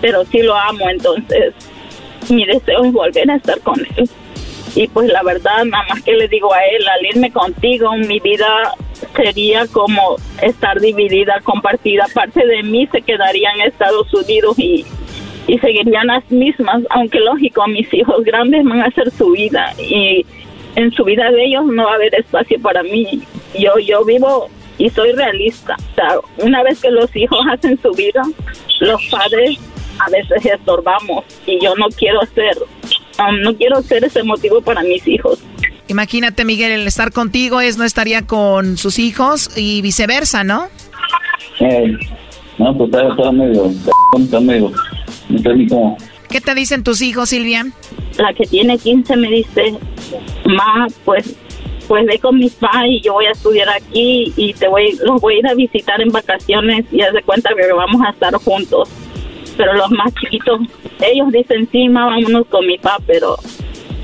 pero 0.00 0.24
sí 0.26 0.38
lo 0.42 0.54
amo, 0.54 0.88
entonces 0.88 1.54
mi 2.28 2.44
deseo 2.44 2.84
es 2.84 2.92
volver 2.92 3.30
a 3.30 3.36
estar 3.36 3.60
con 3.60 3.80
él. 3.96 4.08
Y 4.76 4.88
pues 4.88 5.08
la 5.08 5.22
verdad, 5.22 5.64
nada 5.64 5.84
más 5.88 6.02
que 6.02 6.12
le 6.12 6.26
digo 6.26 6.52
a 6.52 6.64
él, 6.64 6.86
al 6.88 7.06
irme 7.06 7.30
contigo, 7.30 7.92
mi 7.96 8.18
vida 8.18 8.74
sería 9.14 9.66
como 9.68 10.16
estar 10.42 10.80
dividida, 10.80 11.40
compartida. 11.44 12.06
Parte 12.12 12.44
de 12.44 12.62
mí 12.64 12.88
se 12.90 13.02
quedaría 13.02 13.50
en 13.52 13.60
Estados 13.62 14.12
Unidos 14.12 14.58
y, 14.58 14.84
y 15.46 15.58
seguirían 15.58 16.08
las 16.08 16.28
mismas, 16.28 16.82
aunque 16.90 17.20
lógico, 17.20 17.66
mis 17.68 17.92
hijos 17.94 18.24
grandes 18.24 18.64
van 18.64 18.80
a 18.80 18.86
hacer 18.86 19.10
su 19.12 19.30
vida 19.30 19.72
y 19.78 20.26
en 20.74 20.90
su 20.90 21.04
vida 21.04 21.30
de 21.30 21.44
ellos 21.44 21.66
no 21.66 21.84
va 21.84 21.92
a 21.92 21.94
haber 21.94 22.14
espacio 22.16 22.60
para 22.60 22.82
mí. 22.82 23.22
Yo, 23.58 23.78
yo 23.78 24.04
vivo 24.04 24.48
y 24.78 24.90
soy 24.90 25.12
realista. 25.12 25.76
O 25.92 25.94
sea, 25.94 26.18
una 26.38 26.62
vez 26.62 26.80
que 26.80 26.90
los 26.90 27.14
hijos 27.14 27.38
hacen 27.52 27.78
su 27.80 27.90
vida, 27.92 28.22
los 28.80 29.04
padres 29.06 29.58
a 29.98 30.10
veces 30.10 30.44
estorbamos 30.44 31.24
y 31.46 31.62
yo 31.62 31.74
no 31.76 31.86
quiero 31.88 32.20
ser, 32.34 32.56
um, 33.18 33.40
no 33.42 33.54
quiero 33.56 33.80
ser 33.82 34.04
ese 34.04 34.22
motivo 34.22 34.60
para 34.60 34.82
mis 34.82 35.06
hijos. 35.06 35.38
Imagínate, 35.86 36.44
Miguel, 36.44 36.72
el 36.72 36.86
estar 36.86 37.12
contigo 37.12 37.60
es 37.60 37.76
no 37.76 37.84
estaría 37.84 38.22
con 38.22 38.78
sus 38.78 38.98
hijos 38.98 39.50
y 39.56 39.82
viceversa, 39.82 40.42
¿no? 40.42 40.68
Eh, 41.60 41.92
no, 42.58 42.76
pues 42.76 42.90
está, 42.92 43.30
medio, 43.32 43.70
está 44.18 44.40
medio, 44.40 44.72
no 45.28 45.38
sé 45.38 45.54
ni 45.54 45.68
cómo. 45.68 45.96
¿Qué 46.28 46.40
te 46.40 46.54
dicen 46.54 46.82
tus 46.82 47.02
hijos, 47.02 47.28
Silvia? 47.28 47.66
La 48.18 48.32
que 48.32 48.44
tiene 48.44 48.78
15 48.78 49.16
me 49.16 49.28
dice, 49.28 49.74
ma, 50.46 50.86
pues 51.04 51.36
pues 51.86 52.06
ve 52.06 52.18
con 52.18 52.38
mis 52.38 52.54
padres 52.54 52.92
y 52.92 53.00
yo 53.00 53.14
voy 53.14 53.26
a 53.26 53.32
estudiar 53.32 53.68
aquí 53.68 54.32
y 54.36 54.52
te 54.54 54.68
voy, 54.68 54.96
los 55.04 55.20
voy 55.20 55.34
a 55.34 55.38
ir 55.38 55.46
a 55.46 55.54
visitar 55.54 56.00
en 56.00 56.08
vacaciones 56.08 56.84
y 56.92 57.00
haz 57.02 57.12
de 57.12 57.22
cuenta 57.22 57.50
que 57.54 57.72
vamos 57.72 58.00
a 58.06 58.10
estar 58.10 58.34
juntos. 58.34 58.88
Pero 59.56 59.72
los 59.74 59.90
más 59.90 60.12
chiquitos, 60.14 60.60
ellos 61.00 61.30
dicen, 61.30 61.68
sí, 61.70 61.88
ma, 61.88 62.06
vámonos 62.06 62.46
con 62.46 62.66
mi 62.66 62.78
papá, 62.78 63.02
pero 63.06 63.36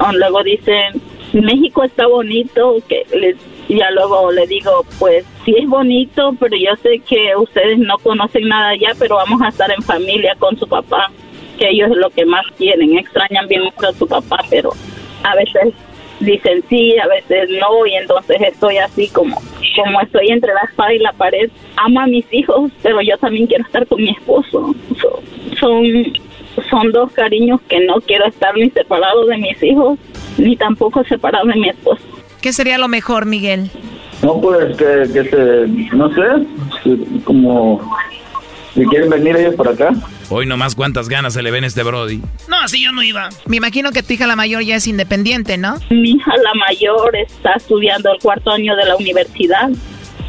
um, 0.01 0.15
luego 0.15 0.43
dicen, 0.45 1.01
México 1.33 1.83
está 1.83 2.07
bonito, 2.07 2.77
que 2.89 3.05
les, 3.17 3.37
ya 3.69 3.91
luego 3.91 4.31
le 4.31 4.47
digo, 4.47 4.85
pues 4.99 5.25
sí 5.45 5.55
es 5.59 5.69
bonito, 5.69 6.35
pero 6.39 6.57
yo 6.57 6.75
sé 6.83 7.01
que 7.01 7.35
ustedes 7.37 7.79
no 7.79 7.99
conocen 7.99 8.49
nada 8.49 8.71
allá, 8.71 8.91
pero 8.99 9.17
vamos 9.17 9.41
a 9.43 9.49
estar 9.49 9.71
en 9.71 9.83
familia 9.83 10.35
con 10.39 10.57
su 10.57 10.67
papá, 10.67 11.11
que 11.59 11.71
ellos 11.71 11.91
es 11.91 11.97
lo 11.97 12.11
que 12.11 12.25
más 12.25 12.45
quieren, 12.57 12.97
extrañan 12.99 13.49
bien 13.49 13.63
mucho 13.63 13.89
a 13.89 13.93
su 13.93 14.07
papá, 14.07 14.39
pero 14.51 14.71
a 15.23 15.35
veces 15.35 15.75
dicen 16.21 16.63
sí, 16.69 16.97
a 16.99 17.07
veces 17.09 17.49
no, 17.61 17.87
y 17.87 17.95
entonces 17.95 18.37
estoy 18.41 18.79
así 18.79 19.09
como, 19.09 19.41
como 19.77 20.01
estoy 20.01 20.29
entre 20.29 20.53
la 20.55 20.61
espada 20.61 20.93
y 20.93 20.99
la 20.99 21.13
pared. 21.13 21.51
Amo 21.77 22.01
a 22.01 22.07
mis 22.07 22.27
hijos, 22.33 22.71
pero 22.83 23.01
yo 23.01 23.17
también 23.19 23.47
quiero 23.47 23.65
estar 23.65 23.87
con 23.87 24.03
mi 24.03 24.11
esposo. 24.11 24.75
son, 25.59 25.85
son 26.69 26.93
dos 26.93 27.13
cariños 27.13 27.61
que 27.69 27.81
no 27.81 28.01
quiero 28.01 28.27
estar 28.27 28.55
ni 28.55 28.71
separado 28.71 29.27
de 29.27 29.39
mis 29.39 29.63
hijos, 29.63 29.99
ni 30.39 30.57
tampoco 30.57 31.03
separado 31.05 31.47
de 31.47 31.57
mi 31.57 31.69
esposo. 31.69 32.03
¿Qué 32.41 32.53
sería 32.53 32.79
lo 32.79 32.89
mejor, 32.89 33.27
Miguel? 33.27 33.71
No, 34.23 34.41
pues 34.41 34.77
que, 34.77 35.13
que 35.13 35.25
se, 35.25 35.97
no 35.97 36.11
sé, 36.15 36.23
como 37.25 37.81
si 38.75 38.85
quieren 38.87 39.11
venir 39.11 39.37
ellos 39.37 39.55
por 39.55 39.69
acá. 39.69 39.93
Hoy 40.33 40.47
nomás 40.47 40.77
cuántas 40.77 41.09
ganas 41.09 41.35
se 41.35 41.43
le 41.43 41.51
ven 41.51 41.65
a 41.65 41.67
este 41.67 41.83
Brody. 41.83 42.23
No, 42.49 42.61
así 42.63 42.81
yo 42.81 42.93
no 42.93 43.03
iba. 43.03 43.31
Me 43.47 43.57
imagino 43.57 43.91
que 43.91 44.05
tu 44.05 44.13
hija 44.13 44.29
la 44.29 44.37
mayor 44.37 44.63
ya 44.63 44.77
es 44.77 44.87
independiente, 44.87 45.59
¿no? 45.59 45.77
Mi 45.91 46.13
hija 46.13 46.33
la 46.37 46.55
mayor 46.55 47.17
está 47.17 47.55
estudiando 47.55 48.13
el 48.13 48.21
cuarto 48.21 48.53
año 48.53 48.77
de 48.77 48.85
la 48.85 48.95
universidad 48.95 49.71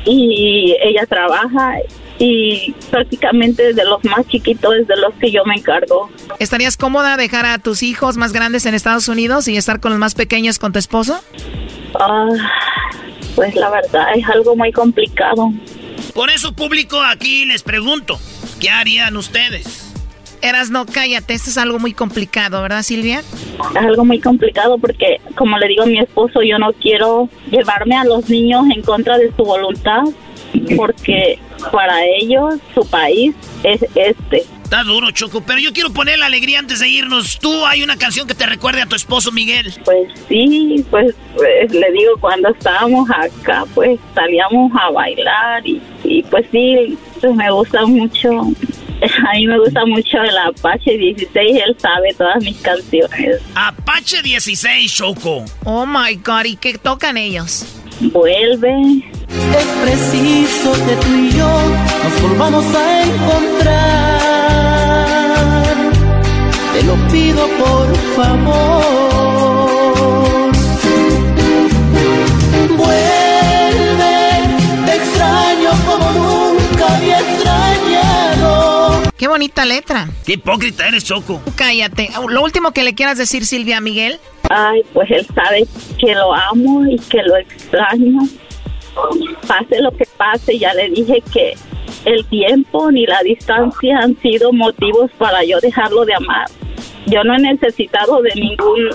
y 0.06 0.76
ella 0.84 1.06
trabaja 1.06 1.76
y 2.18 2.74
prácticamente 2.90 3.74
de 3.74 3.86
los 3.86 4.04
más 4.06 4.28
chiquitos 4.28 4.74
es 4.82 4.88
de 4.88 4.96
los 4.96 5.14
que 5.16 5.32
yo 5.32 5.46
me 5.46 5.54
encargo. 5.56 6.10
¿Estarías 6.40 6.78
cómoda 6.78 7.16
dejar 7.16 7.46
a 7.46 7.60
tus 7.60 7.84
hijos 7.84 8.18
más 8.18 8.34
grandes 8.34 8.66
en 8.66 8.74
Estados 8.74 9.08
Unidos 9.08 9.48
y 9.48 9.56
estar 9.56 9.80
con 9.80 9.92
los 9.92 10.00
más 10.00 10.16
pequeños 10.16 10.58
con 10.58 10.74
tu 10.74 10.80
esposo? 10.80 11.24
Ah, 12.00 12.28
pues 13.36 13.56
la 13.56 13.70
verdad 13.70 14.08
es 14.16 14.28
algo 14.30 14.56
muy 14.56 14.72
complicado. 14.72 15.54
Por 16.16 16.32
eso 16.32 16.54
público 16.54 17.00
aquí 17.02 17.46
les 17.46 17.62
pregunto, 17.62 18.20
¿qué 18.60 18.70
harían 18.72 19.16
ustedes? 19.16 19.81
Eras, 20.42 20.72
no, 20.72 20.86
cállate, 20.86 21.34
esto 21.34 21.50
es 21.50 21.58
algo 21.58 21.78
muy 21.78 21.94
complicado, 21.94 22.62
¿verdad, 22.62 22.82
Silvia? 22.82 23.20
Es 23.20 23.78
algo 23.78 24.06
muy 24.06 24.20
complicado 24.20 24.78
porque, 24.80 25.22
como 25.36 25.58
le 25.60 25.68
digo 25.68 25.84
a 25.84 25.86
mi 25.86 26.00
esposo, 26.00 26.42
yo 26.42 26.58
no 26.58 26.74
quiero 26.74 27.30
llevarme 27.52 27.96
a 27.96 28.04
los 28.04 28.30
niños 28.30 28.66
en 28.74 28.82
contra 28.82 29.18
de 29.18 29.32
su 29.36 29.44
voluntad, 29.44 30.02
porque 30.76 31.40
para 31.72 32.04
ellos 32.06 32.56
su 32.74 32.88
país 32.90 33.36
es 33.64 33.86
este. 33.96 34.44
Está 34.64 34.84
duro, 34.84 35.12
Choco, 35.12 35.44
pero 35.46 35.60
yo 35.60 35.74
quiero 35.74 35.92
poner 35.92 36.18
la 36.18 36.28
alegría 36.28 36.60
antes 36.60 36.80
de 36.80 36.88
irnos. 36.88 37.40
¿Tú 37.40 37.66
hay 37.66 37.84
una 37.84 37.98
canción 37.98 38.26
que 38.26 38.34
te 38.34 38.46
recuerde 38.46 38.82
a 38.82 38.86
tu 38.86 38.96
esposo 38.96 39.32
Miguel? 39.32 39.74
Pues 39.84 40.08
sí, 40.30 40.84
pues, 40.90 41.14
pues 41.36 41.74
le 41.74 41.92
digo, 41.92 42.14
cuando 42.20 42.50
estábamos 42.50 43.10
acá, 43.10 43.66
pues 43.76 44.00
salíamos 44.16 44.72
a 44.80 44.90
bailar 44.92 45.68
y, 45.68 45.82
y 46.06 46.24
pues 46.24 46.46
sí, 46.52 46.98
pues 47.20 47.36
me 47.36 47.52
gusta 47.52 47.86
mucho 47.86 48.30
A 49.28 49.34
mí 49.34 49.48
me 49.48 49.58
gusta 49.60 49.86
mucho 49.86 50.22
el 50.22 50.38
Apache 50.38 50.98
16, 50.98 51.34
él 51.36 51.76
sabe 51.80 52.14
todas 52.16 52.44
mis 52.44 52.58
canciones. 52.58 53.42
Apache 53.56 54.22
16, 54.22 54.94
Choco. 54.94 55.44
Oh 55.64 55.86
my 55.86 56.16
god, 56.16 56.46
¿y 56.46 56.56
qué 56.56 56.78
tocan 56.78 57.18
ellos? 57.18 57.66
Vuelve. 58.00 58.74
Es 59.30 59.66
preciso 59.84 60.74
que 60.86 60.96
tú 60.96 61.16
y 61.16 61.32
yo 61.32 61.48
nos 62.04 62.22
volvamos 62.22 62.66
a 62.76 63.04
encontrar. 63.04 64.42
Te 66.74 66.84
lo 66.84 66.96
pido 67.10 67.48
por 67.58 67.96
favor. 68.16 69.11
Qué 79.22 79.28
bonita 79.28 79.66
letra. 79.66 80.08
Qué 80.26 80.34
hipócrita 80.34 80.88
eres, 80.88 81.04
Choco. 81.04 81.40
Cállate. 81.56 82.10
Lo 82.28 82.42
último 82.42 82.72
que 82.72 82.82
le 82.82 82.96
quieras 82.96 83.20
decir, 83.20 83.46
Silvia 83.46 83.80
Miguel. 83.80 84.18
Ay, 84.50 84.82
pues 84.94 85.12
él 85.12 85.28
sabe 85.36 85.68
que 86.00 86.16
lo 86.16 86.34
amo 86.34 86.88
y 86.88 86.98
que 86.98 87.22
lo 87.22 87.38
extraño. 87.38 88.22
Pase 89.46 89.80
lo 89.80 89.92
que 89.92 90.06
pase, 90.18 90.58
ya 90.58 90.74
le 90.74 90.90
dije 90.90 91.22
que 91.32 91.54
el 92.06 92.26
tiempo 92.30 92.92
ni 92.92 93.06
la 93.06 93.22
distancia 93.22 94.00
han 94.00 94.20
sido 94.22 94.52
motivos 94.54 95.12
para 95.20 95.44
yo 95.44 95.60
dejarlo 95.60 96.04
de 96.04 96.16
amar. 96.16 96.48
Yo 97.06 97.24
no 97.24 97.36
he 97.36 97.42
necesitado 97.42 98.24
de 98.24 98.32
ningún 98.34 98.90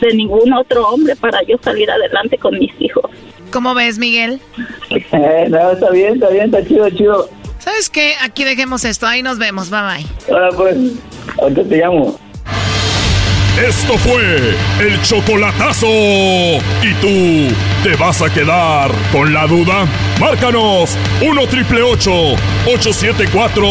de 0.00 0.12
ningún 0.12 0.54
otro 0.54 0.88
hombre 0.88 1.14
para 1.14 1.40
yo 1.44 1.56
salir 1.62 1.88
adelante 1.88 2.36
con 2.36 2.58
mis 2.58 2.72
hijos. 2.80 3.08
¿Cómo 3.52 3.74
ves, 3.74 3.96
Miguel? 3.96 4.40
Eh, 4.90 5.46
no, 5.48 5.70
está 5.70 5.90
bien, 5.90 6.14
está 6.14 6.30
bien, 6.30 6.46
está 6.46 6.66
chido, 6.66 6.90
chido. 6.90 7.37
¿Sabes 7.68 7.90
qué? 7.90 8.14
Aquí 8.22 8.44
dejemos 8.44 8.82
esto. 8.86 9.06
Ahí 9.06 9.22
nos 9.22 9.36
vemos. 9.36 9.68
Bye 9.68 9.80
bye. 9.82 10.06
Ahora 10.32 10.48
pues, 10.56 10.74
ahorita 11.38 11.64
te 11.64 11.76
llamo. 11.76 12.18
Esto 13.62 13.98
fue 13.98 14.56
el 14.80 15.02
chocolatazo. 15.02 15.86
¿Y 15.86 16.94
tú 17.02 17.54
te 17.82 17.94
vas 17.96 18.22
a 18.22 18.32
quedar 18.32 18.90
con 19.12 19.34
la 19.34 19.46
duda? 19.46 19.86
Márcanos 20.18 20.96
1 21.20 21.46
triple 21.48 21.82
874 21.82 23.62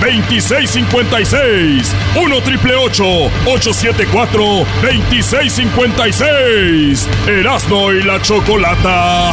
2656. 0.00 1.94
1 2.16 2.42
triple 2.42 2.74
874 2.74 4.66
2656. 4.82 7.08
Erasno 7.28 7.92
y 7.92 8.02
la 8.02 8.20
chocolata. 8.20 9.30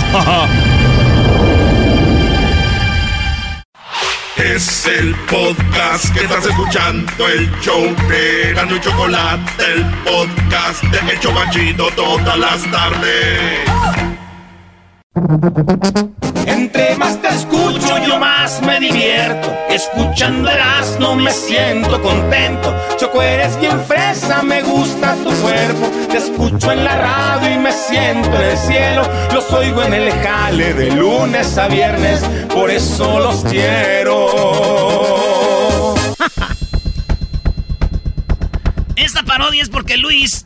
Es 4.38 4.86
el 4.88 5.14
podcast 5.30 6.14
que 6.14 6.22
estás 6.22 6.46
escuchando, 6.46 7.28
el 7.28 7.52
show 7.60 7.84
de 8.08 8.54
Gano 8.54 8.76
y 8.76 8.80
Chocolate, 8.80 9.64
el 9.74 9.86
podcast 10.04 10.84
de 10.84 11.14
Hecho 11.14 11.32
Machito 11.32 11.90
todas 11.96 12.38
las 12.38 12.72
tardes. 12.72 14.21
Entre 15.14 16.96
más 16.96 17.22
te 17.22 17.28
escucho, 17.28 17.98
yo 18.08 18.18
más 18.18 18.62
me 18.62 18.80
divierto. 18.80 19.54
Escuchando 19.70 20.50
no 21.00 21.16
me 21.16 21.32
siento 21.32 22.02
contento. 22.02 22.74
Choco, 22.98 23.22
eres 23.22 23.60
bien 23.60 23.78
fresa, 23.82 24.42
me 24.42 24.62
gusta 24.62 25.16
tu 25.16 25.32
cuerpo. 25.42 25.90
Te 26.10 26.18
escucho 26.18 26.72
en 26.72 26.86
la 26.86 26.96
radio 26.96 27.56
y 27.56 27.58
me 27.58 27.74
siento 27.74 28.34
en 28.34 28.42
el 28.42 28.58
cielo. 28.58 29.04
Los 29.34 29.52
oigo 29.52 29.84
en 29.84 29.94
el 29.96 30.12
jale 30.12 30.74
de 30.74 30.92
lunes 30.92 31.58
a 31.58 31.68
viernes, 31.68 32.22
por 32.54 32.72
eso 32.72 33.20
los 33.20 33.44
quiero. 33.44 34.28
Esta 38.96 39.24
parodia 39.24 39.62
es 39.62 39.70
porque 39.70 39.98
Luis 39.98 40.46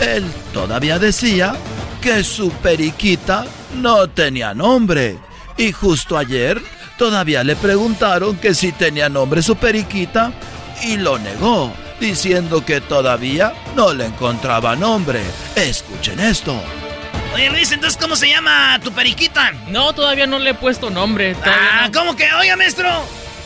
él 0.00 0.24
todavía 0.52 0.98
decía 0.98 1.54
que 2.00 2.22
su 2.24 2.50
periquita 2.50 3.44
no 3.74 4.08
tenía 4.08 4.54
nombre. 4.54 5.18
Y 5.56 5.72
justo 5.72 6.16
ayer 6.16 6.60
todavía 6.98 7.44
le 7.44 7.56
preguntaron 7.56 8.36
que 8.36 8.54
si 8.54 8.72
tenía 8.72 9.08
nombre 9.08 9.42
su 9.42 9.56
periquita 9.56 10.32
y 10.82 10.96
lo 10.96 11.18
negó, 11.18 11.72
diciendo 12.00 12.64
que 12.64 12.80
todavía 12.80 13.52
no 13.74 13.92
le 13.92 14.06
encontraba 14.06 14.76
nombre. 14.76 15.20
Escuchen 15.54 16.20
esto. 16.20 16.60
Oye 17.34 17.50
Luis, 17.50 17.72
entonces 17.72 17.98
¿cómo 18.00 18.16
se 18.16 18.28
llama 18.28 18.78
tu 18.82 18.92
periquita? 18.92 19.52
No, 19.68 19.92
todavía 19.92 20.26
no 20.26 20.38
le 20.38 20.50
he 20.50 20.54
puesto 20.54 20.90
nombre. 20.90 21.36
Ah, 21.44 21.90
¿cómo 21.92 22.16
que? 22.16 22.32
Oye, 22.32 22.54
maestro. 22.56 22.88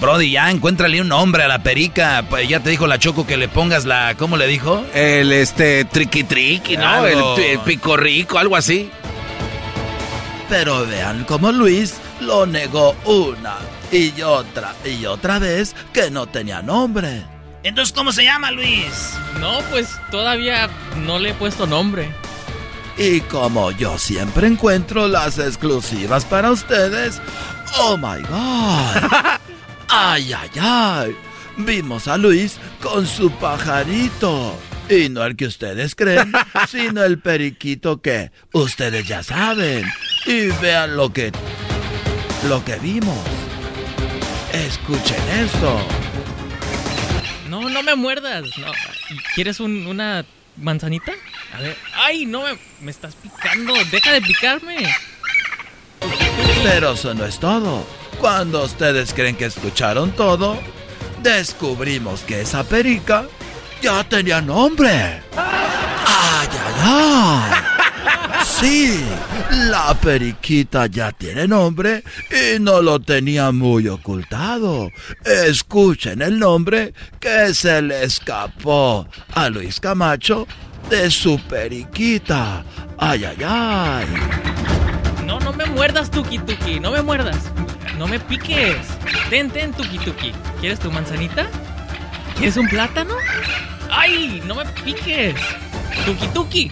Brody, 0.00 0.30
ya 0.30 0.50
encuéntrale 0.50 1.00
un 1.00 1.08
nombre 1.08 1.42
a 1.42 1.48
la 1.48 1.62
perica. 1.62 2.24
Pues 2.28 2.48
ya 2.48 2.60
te 2.60 2.70
dijo 2.70 2.86
la 2.86 2.98
Choco 2.98 3.26
que 3.26 3.36
le 3.36 3.48
pongas 3.48 3.84
la. 3.84 4.14
¿Cómo 4.16 4.36
le 4.38 4.46
dijo? 4.46 4.84
El 4.94 5.30
este 5.32 5.84
triqui 5.84 6.24
triqui, 6.24 6.76
¿no? 6.78 7.06
El, 7.06 7.18
el, 7.38 7.58
pico 7.60 7.96
rico, 7.98 8.38
algo 8.38 8.56
así. 8.56 8.90
Pero 10.48 10.86
vean 10.86 11.24
cómo 11.24 11.52
Luis 11.52 11.96
lo 12.20 12.46
negó 12.46 12.96
una 13.04 13.56
y 13.92 14.22
otra 14.22 14.74
y 14.84 15.04
otra 15.04 15.38
vez 15.38 15.76
que 15.92 16.10
no 16.10 16.26
tenía 16.26 16.62
nombre. 16.62 17.22
Entonces, 17.62 17.92
¿cómo 17.92 18.10
se 18.10 18.24
llama 18.24 18.50
Luis? 18.50 19.14
No, 19.38 19.58
pues 19.70 19.98
todavía 20.10 20.70
no 21.04 21.18
le 21.18 21.30
he 21.30 21.34
puesto 21.34 21.66
nombre. 21.66 22.10
Y 22.96 23.20
como 23.22 23.70
yo 23.70 23.98
siempre 23.98 24.46
encuentro 24.46 25.08
las 25.08 25.38
exclusivas 25.38 26.24
para 26.24 26.50
ustedes, 26.50 27.20
oh 27.78 27.96
my 27.96 28.22
god. 28.22 29.36
Ay, 29.90 30.32
ay, 30.32 30.50
ay. 30.60 31.16
Vimos 31.56 32.08
a 32.08 32.16
Luis 32.16 32.58
con 32.80 33.06
su 33.06 33.30
pajarito. 33.32 34.56
Y 34.88 35.08
no 35.08 35.24
el 35.24 35.36
que 35.36 35.46
ustedes 35.46 35.94
creen, 35.94 36.32
sino 36.68 37.04
el 37.04 37.20
periquito 37.20 38.00
que 38.00 38.32
ustedes 38.52 39.06
ya 39.06 39.22
saben. 39.22 39.84
Y 40.26 40.46
vean 40.60 40.96
lo 40.96 41.12
que 41.12 41.32
lo 42.48 42.64
que 42.64 42.76
vimos. 42.76 43.18
Escuchen 44.52 45.28
esto. 45.38 45.80
No, 47.48 47.68
no 47.68 47.82
me 47.82 47.94
muerdas. 47.94 48.44
No. 48.58 48.72
¿Quieres 49.34 49.60
un, 49.60 49.86
una 49.86 50.24
manzanita? 50.56 51.12
A 51.52 51.60
ver. 51.60 51.76
¡Ay, 51.94 52.26
no 52.26 52.42
me, 52.42 52.58
me 52.80 52.90
estás 52.90 53.14
picando! 53.16 53.74
¡Deja 53.90 54.12
de 54.12 54.22
picarme! 54.22 54.76
Pero 56.62 56.92
eso 56.92 57.12
no 57.14 57.24
es 57.26 57.38
todo. 57.38 57.84
Cuando 58.20 58.64
ustedes 58.64 59.14
creen 59.14 59.34
que 59.34 59.46
escucharon 59.46 60.12
todo, 60.12 60.58
descubrimos 61.22 62.20
que 62.20 62.42
esa 62.42 62.62
perica 62.64 63.24
ya 63.80 64.04
tenía 64.04 64.42
nombre. 64.42 65.22
¡Ay, 65.36 66.48
ay, 66.52 66.74
ay! 66.82 67.60
Sí, 68.44 69.02
la 69.70 69.94
periquita 69.94 70.84
ya 70.86 71.12
tiene 71.12 71.48
nombre 71.48 72.04
y 72.30 72.58
no 72.60 72.82
lo 72.82 73.00
tenía 73.00 73.52
muy 73.52 73.88
ocultado. 73.88 74.90
Escuchen 75.24 76.20
el 76.20 76.38
nombre 76.38 76.92
que 77.18 77.54
se 77.54 77.80
le 77.80 78.04
escapó 78.04 79.08
a 79.32 79.48
Luis 79.48 79.80
Camacho 79.80 80.46
de 80.90 81.10
su 81.10 81.40
periquita. 81.48 82.64
¡Ay, 82.98 83.24
ay, 83.24 83.38
ay! 83.46 84.06
No, 85.24 85.40
no 85.40 85.54
me 85.54 85.64
muerdas, 85.64 86.10
Tuki 86.10 86.38
Tuki, 86.38 86.80
no 86.80 86.90
me 86.90 87.00
muerdas. 87.00 87.50
No 88.00 88.08
me 88.08 88.18
piques. 88.18 88.78
Ten, 89.28 89.50
ten, 89.50 89.74
Tuki 89.74 89.98
Tuki. 89.98 90.32
¿Quieres 90.58 90.80
tu 90.80 90.90
manzanita? 90.90 91.46
¿Quieres 92.34 92.56
un 92.56 92.66
plátano? 92.66 93.14
¡Ay! 93.90 94.40
¡No 94.46 94.54
me 94.54 94.64
piques! 94.64 95.34
Tuki 96.06 96.26
Tuki. 96.28 96.70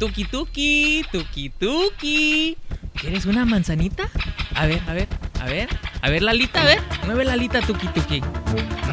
Tuki 0.00 0.24
Tuki, 0.24 1.04
Tuki 1.12 1.50
Tuki. 1.50 2.58
¿Quieres 2.94 3.26
una 3.26 3.44
manzanita? 3.44 4.08
A 4.56 4.66
ver, 4.66 4.82
a 4.88 4.92
ver, 4.92 5.06
a 5.40 5.44
ver. 5.44 5.68
A 6.02 6.10
ver, 6.10 6.22
Lalita, 6.22 6.62
a 6.62 6.64
ver. 6.64 6.82
Mueve 7.04 7.24
la 7.24 7.34
alita, 7.34 7.60
Tuki 7.60 7.86
Tuki. 7.86 8.20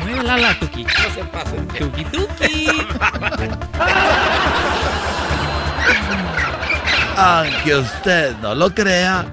Mueve 0.03 0.21
la 0.21 0.37
la, 0.37 0.59
Tuki. 0.59 0.83
No 0.83 0.91
se 1.15 1.23
pase. 1.23 1.55
Tuki 1.79 2.05
Tuki. 2.05 2.67
Aunque 7.15 7.75
usted 7.75 8.35
no 8.41 8.55
lo 8.55 8.73
crea, 8.73 9.25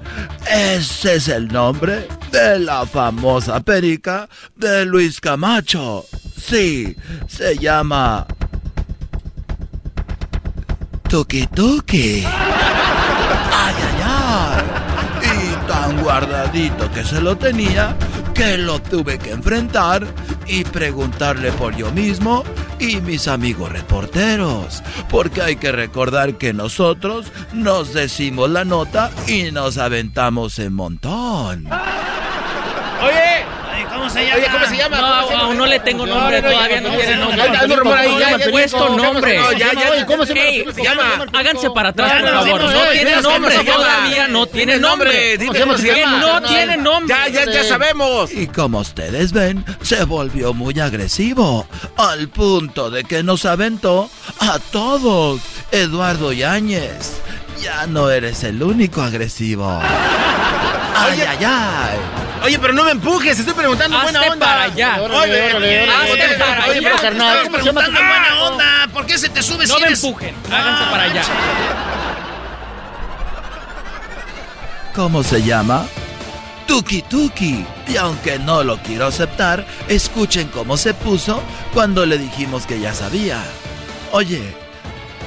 ese 0.49 1.15
es 1.15 1.27
el 1.27 1.47
nombre 1.47 2.07
de 2.31 2.59
la 2.59 2.85
famosa 2.85 3.59
perica 3.59 4.29
de 4.55 4.85
Luis 4.85 5.19
Camacho. 5.19 6.05
Sí, 6.37 6.95
se 7.27 7.57
llama 7.57 8.25
Tuki 11.09 11.47
Tuki. 11.47 12.23
Ay, 12.25 13.75
ay, 13.75 14.03
ay. 14.05 14.63
Y 15.23 15.67
tan 15.67 16.01
guardadito 16.01 16.91
que 16.91 17.03
se 17.03 17.19
lo 17.21 17.37
tenía 17.37 17.95
que 18.33 18.57
lo 18.57 18.81
tuve 18.81 19.17
que 19.17 19.31
enfrentar 19.31 20.05
y 20.47 20.63
preguntarle 20.63 21.51
por 21.53 21.75
yo 21.75 21.91
mismo 21.91 22.43
y 22.79 23.01
mis 23.01 23.27
amigos 23.27 23.71
reporteros. 23.71 24.81
Porque 25.09 25.41
hay 25.41 25.55
que 25.55 25.71
recordar 25.71 26.35
que 26.35 26.53
nosotros 26.53 27.31
nos 27.53 27.93
decimos 27.93 28.49
la 28.49 28.65
nota 28.65 29.11
y 29.27 29.51
nos 29.51 29.77
aventamos 29.77 30.59
en 30.59 30.73
montón. 30.73 31.67
Oye, 33.01 33.31
¿Cómo 33.43 33.60
se 34.11 34.25
llama? 34.25 34.35
Oye, 34.37 34.47
¿cómo 34.51 34.65
se 34.65 34.77
llama? 34.77 34.97
No, 35.01 35.07
¿Cómo 35.07 35.21
se 35.27 35.31
llama? 35.33 35.43
aún 35.45 35.57
no 35.57 35.65
le 35.65 35.79
tengo 35.79 36.05
nombre, 36.05 36.41
todavía 36.41 36.81
no 36.81 36.89
tiene 36.89 37.15
nombre. 37.15 37.41
Hay 37.41 37.71
un 37.71 37.77
rumor 37.77 37.97
ahí, 37.97 38.11
No 38.11 38.19
ya, 38.37 38.51
puesto 38.51 38.89
nombre. 38.89 39.37
no, 39.39 39.51
ya, 39.53 39.71
ya, 39.73 40.05
¿Cómo 40.05 40.25
se 40.25 40.33
llama? 40.83 41.25
Háganse 41.33 41.69
para 41.71 41.89
atrás, 41.89 42.21
por 42.21 42.31
favor. 42.31 42.61
No 42.61 42.81
tiene 42.91 43.21
nombre, 43.21 43.55
todavía 43.63 44.27
no 44.27 44.45
tiene 44.47 44.77
nombre. 44.77 45.37
Dime 45.37 45.59
¿Cómo 45.59 45.71
cómo 45.71 45.77
se 45.77 45.87
se 45.87 45.93
Que 45.93 45.99
llama. 46.01 46.17
no 46.19 46.41
tiene 46.47 46.77
nombre. 46.77 47.15
Ya, 47.15 47.45
ya, 47.45 47.51
ya 47.51 47.63
sabemos. 47.63 48.31
Y 48.33 48.47
como 48.47 48.79
ustedes 48.79 49.31
ven, 49.31 49.63
se 49.81 50.03
volvió 50.05 50.53
muy 50.53 50.79
agresivo, 50.79 51.65
al 51.97 52.27
punto 52.29 52.89
de 52.89 53.03
que 53.03 53.23
nos 53.23 53.45
aventó 53.45 54.09
a 54.39 54.59
todos. 54.71 55.39
Eduardo 55.71 56.33
Yáñez, 56.33 57.13
ya 57.61 57.87
no 57.87 58.09
eres 58.09 58.43
el 58.43 58.61
único 58.63 59.01
agresivo. 59.01 59.79
Ay, 60.95 61.13
Oye. 61.13 61.27
ay, 61.27 61.37
ay. 61.45 61.97
Oye, 62.43 62.59
pero 62.59 62.73
no 62.73 62.83
me 62.83 62.91
empujes, 62.91 63.37
estoy 63.37 63.53
preguntando 63.53 63.97
Hazte 63.97 64.11
buena 64.11 64.31
onda. 64.33 64.45
para 64.45 64.63
allá. 64.63 64.97
Oye, 65.01 65.47
Hazte 65.51 66.37
para 66.39 66.65
Oye, 66.65 66.81
pero 66.81 66.95
allá. 66.95 67.01
carnal, 67.01 67.37
Estamos 67.37 67.43
¿cómo 67.43 67.57
se 67.59 67.65
llama 67.65 67.81
tu 67.85 67.91
preguntando 67.91 67.99
en 67.99 68.07
buena 68.07 68.43
onda. 68.43 68.87
¿Por 68.93 69.05
qué 69.05 69.17
se 69.17 69.29
te 69.29 69.43
sube 69.43 69.67
No 69.67 69.75
si 69.75 69.81
me 69.81 69.87
eres- 69.87 70.03
empujen. 70.03 70.35
Háganse 70.51 70.83
para 70.91 71.03
allá. 71.03 71.21
¿Cómo 74.95 75.23
se 75.23 75.41
llama? 75.43 75.85
Tuki 76.67 77.01
Tuki. 77.03 77.65
Y 77.87 77.97
aunque 77.97 78.39
no 78.39 78.63
lo 78.63 78.77
quiero 78.79 79.05
aceptar, 79.07 79.65
escuchen 79.87 80.47
cómo 80.49 80.77
se 80.77 80.93
puso 80.93 81.41
cuando 81.73 82.05
le 82.05 82.17
dijimos 82.17 82.65
que 82.65 82.79
ya 82.79 82.93
sabía. 82.93 83.39
Oye, 84.11 84.41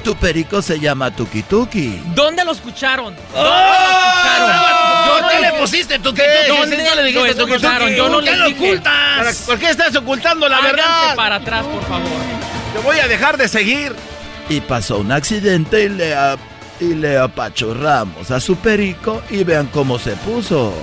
tu 0.04 0.14
perico 0.14 0.62
se 0.62 0.78
llama 0.78 1.10
Tuki 1.10 1.42
Tuki. 1.42 2.00
¿Dónde 2.14 2.44
lo 2.44 2.52
escucharon? 2.52 3.14
¿Dónde 3.16 3.30
¡Oh! 3.34 3.42
lo 3.42 3.48
escucharon? 3.48 5.06
Yo 5.08 5.20
no 5.22 5.28
¿Qué 5.28 5.40
le 5.40 5.52
pusiste 5.54 5.98
tú? 5.98 6.04
¿Dónde 6.12 6.84
no 6.84 6.94
le 6.94 7.02
dijiste 7.04 7.34
lo 7.34 7.46
Tuki 7.46 7.52
Tuki? 7.60 7.96
Yo 7.96 8.08
no 8.08 8.14
¿Por 8.16 8.24
qué 8.24 8.30
le 8.30 8.36
lo 8.36 8.46
dije. 8.48 8.66
ocultas? 8.66 9.36
¿Por 9.46 9.58
qué 9.58 9.70
estás 9.70 9.96
ocultando 9.96 10.48
la 10.48 10.58
Háganse 10.58 10.76
verdad? 10.76 11.16
para 11.16 11.36
atrás, 11.36 11.64
por 11.64 11.82
favor. 11.84 12.08
Te 12.74 12.78
voy 12.80 12.98
a 12.98 13.08
dejar 13.08 13.36
de 13.36 13.48
seguir. 13.48 13.94
Y 14.48 14.60
pasó 14.60 14.98
un 14.98 15.10
accidente 15.10 15.84
y 15.84 15.88
le, 15.88 16.14
y 16.80 16.94
le 16.94 17.16
apachurramos 17.18 18.30
a 18.30 18.40
su 18.40 18.56
perico 18.56 19.22
y 19.30 19.42
vean 19.42 19.66
cómo 19.68 19.98
se 19.98 20.12
puso. 20.16 20.74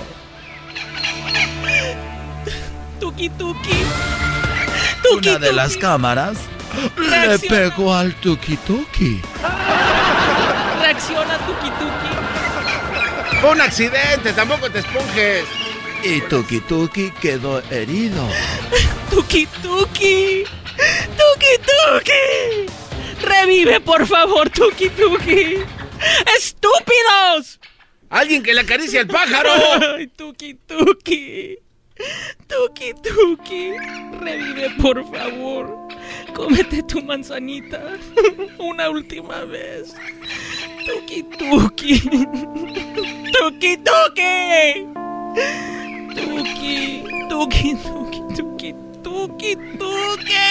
Tuki 3.00 3.28
Tuki. 3.30 3.70
Una 5.16 5.38
de 5.38 5.52
las 5.52 5.76
cámaras 5.76 6.36
le 6.96 7.38
pegó 7.38 7.94
al 7.94 8.14
Tuki 8.14 8.56
Tuki. 8.56 9.20
Reacciona, 10.80 11.38
Tuki 11.38 11.70
Tuki. 11.70 13.36
Fue 13.40 13.50
un 13.50 13.60
accidente, 13.60 14.32
tampoco 14.32 14.70
te 14.70 14.80
esponjes. 14.80 15.44
Y 16.04 16.20
Tuki 16.22 16.60
Tuki 16.60 17.10
quedó 17.20 17.62
herido. 17.70 18.26
Tuki 19.10 19.46
Tuki. 19.62 20.44
Tuki 20.44 21.58
Tuki. 21.66 22.66
Revive, 23.22 23.80
por 23.80 24.06
favor, 24.06 24.50
Tuki 24.50 24.88
Tuki. 24.90 25.58
¡Estúpidos! 26.36 27.60
¡Alguien 28.10 28.42
que 28.42 28.52
le 28.52 28.60
acaricie 28.60 29.00
al 29.00 29.06
pájaro! 29.06 29.50
Ay, 29.96 30.08
Tuki 30.08 30.54
Tuki. 30.54 31.58
Tuki 32.48 32.94
Tuki. 32.94 33.72
Revive, 34.20 34.70
por 34.80 35.04
favor. 35.04 35.81
Cómete 36.34 36.82
tu 36.82 37.02
manzanita. 37.02 37.80
Una 38.58 38.88
última 38.90 39.44
vez. 39.44 39.94
Tuki 40.86 41.22
Tuki. 41.38 42.00
Tuki 43.32 43.76
Tuki. 43.76 44.86
Tuki. 46.14 47.04
Tuki 47.28 47.74
Tuki 47.84 48.22
Tuki. 48.34 48.74
Tuki 49.02 49.52
Tuki. 49.78 50.48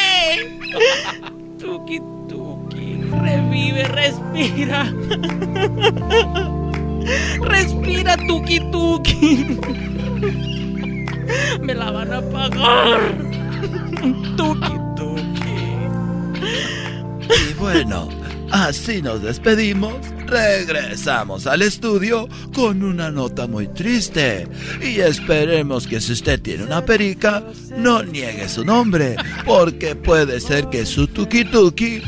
Tuki 1.60 2.00
Tuki. 2.30 2.88
Revive, 3.12 3.84
respira. 3.98 4.82
Respira, 7.52 8.16
Tuki 8.28 8.60
Tuki. 8.72 9.58
Me 11.62 11.74
la 11.74 11.92
van 11.92 12.14
a 12.14 12.22
pagar. 12.22 13.02
Tuki 14.38 14.76
Y 16.42 17.54
bueno, 17.54 18.10
así 18.52 19.02
nos 19.02 19.22
despedimos. 19.22 19.94
Regresamos 20.28 21.46
al 21.46 21.62
estudio 21.62 22.30
con 22.54 22.84
una 22.84 23.12
nota 23.12 23.48
muy 23.48 23.68
triste. 23.68 24.48
Y 24.82 25.00
esperemos 25.00 25.88
que 25.88 26.00
si 26.00 26.14
usted 26.14 26.42
tiene 26.42 26.64
una 26.64 26.86
perica, 26.86 27.44
no 27.76 28.04
niegue 28.04 28.48
su 28.48 28.64
nombre. 28.64 29.16
Porque 29.46 29.96
puede 29.96 30.40
ser 30.40 30.70
que 30.70 30.86
su 30.86 31.08
tuki 31.08 31.46
tuki 31.46 32.02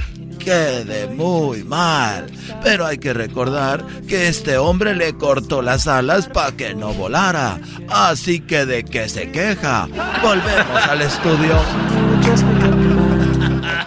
quede 0.44 1.08
muy 1.08 1.64
mal. 1.64 2.28
Pero 2.64 2.86
hay 2.86 2.98
que 2.98 3.14
recordar 3.14 3.86
que 4.08 4.28
este 4.28 4.58
hombre 4.58 4.96
le 4.96 5.14
cortó 5.18 5.62
las 5.62 5.88
alas 5.88 6.28
para 6.28 6.52
que 6.56 6.74
no 6.74 6.94
volara. 6.94 7.60
Así 7.90 8.40
que 8.40 8.66
de 8.66 8.84
qué 8.84 9.10
se 9.10 9.32
queja. 9.32 9.88
Volvemos 10.22 10.88
al 10.88 11.02
estudio. 11.02 11.60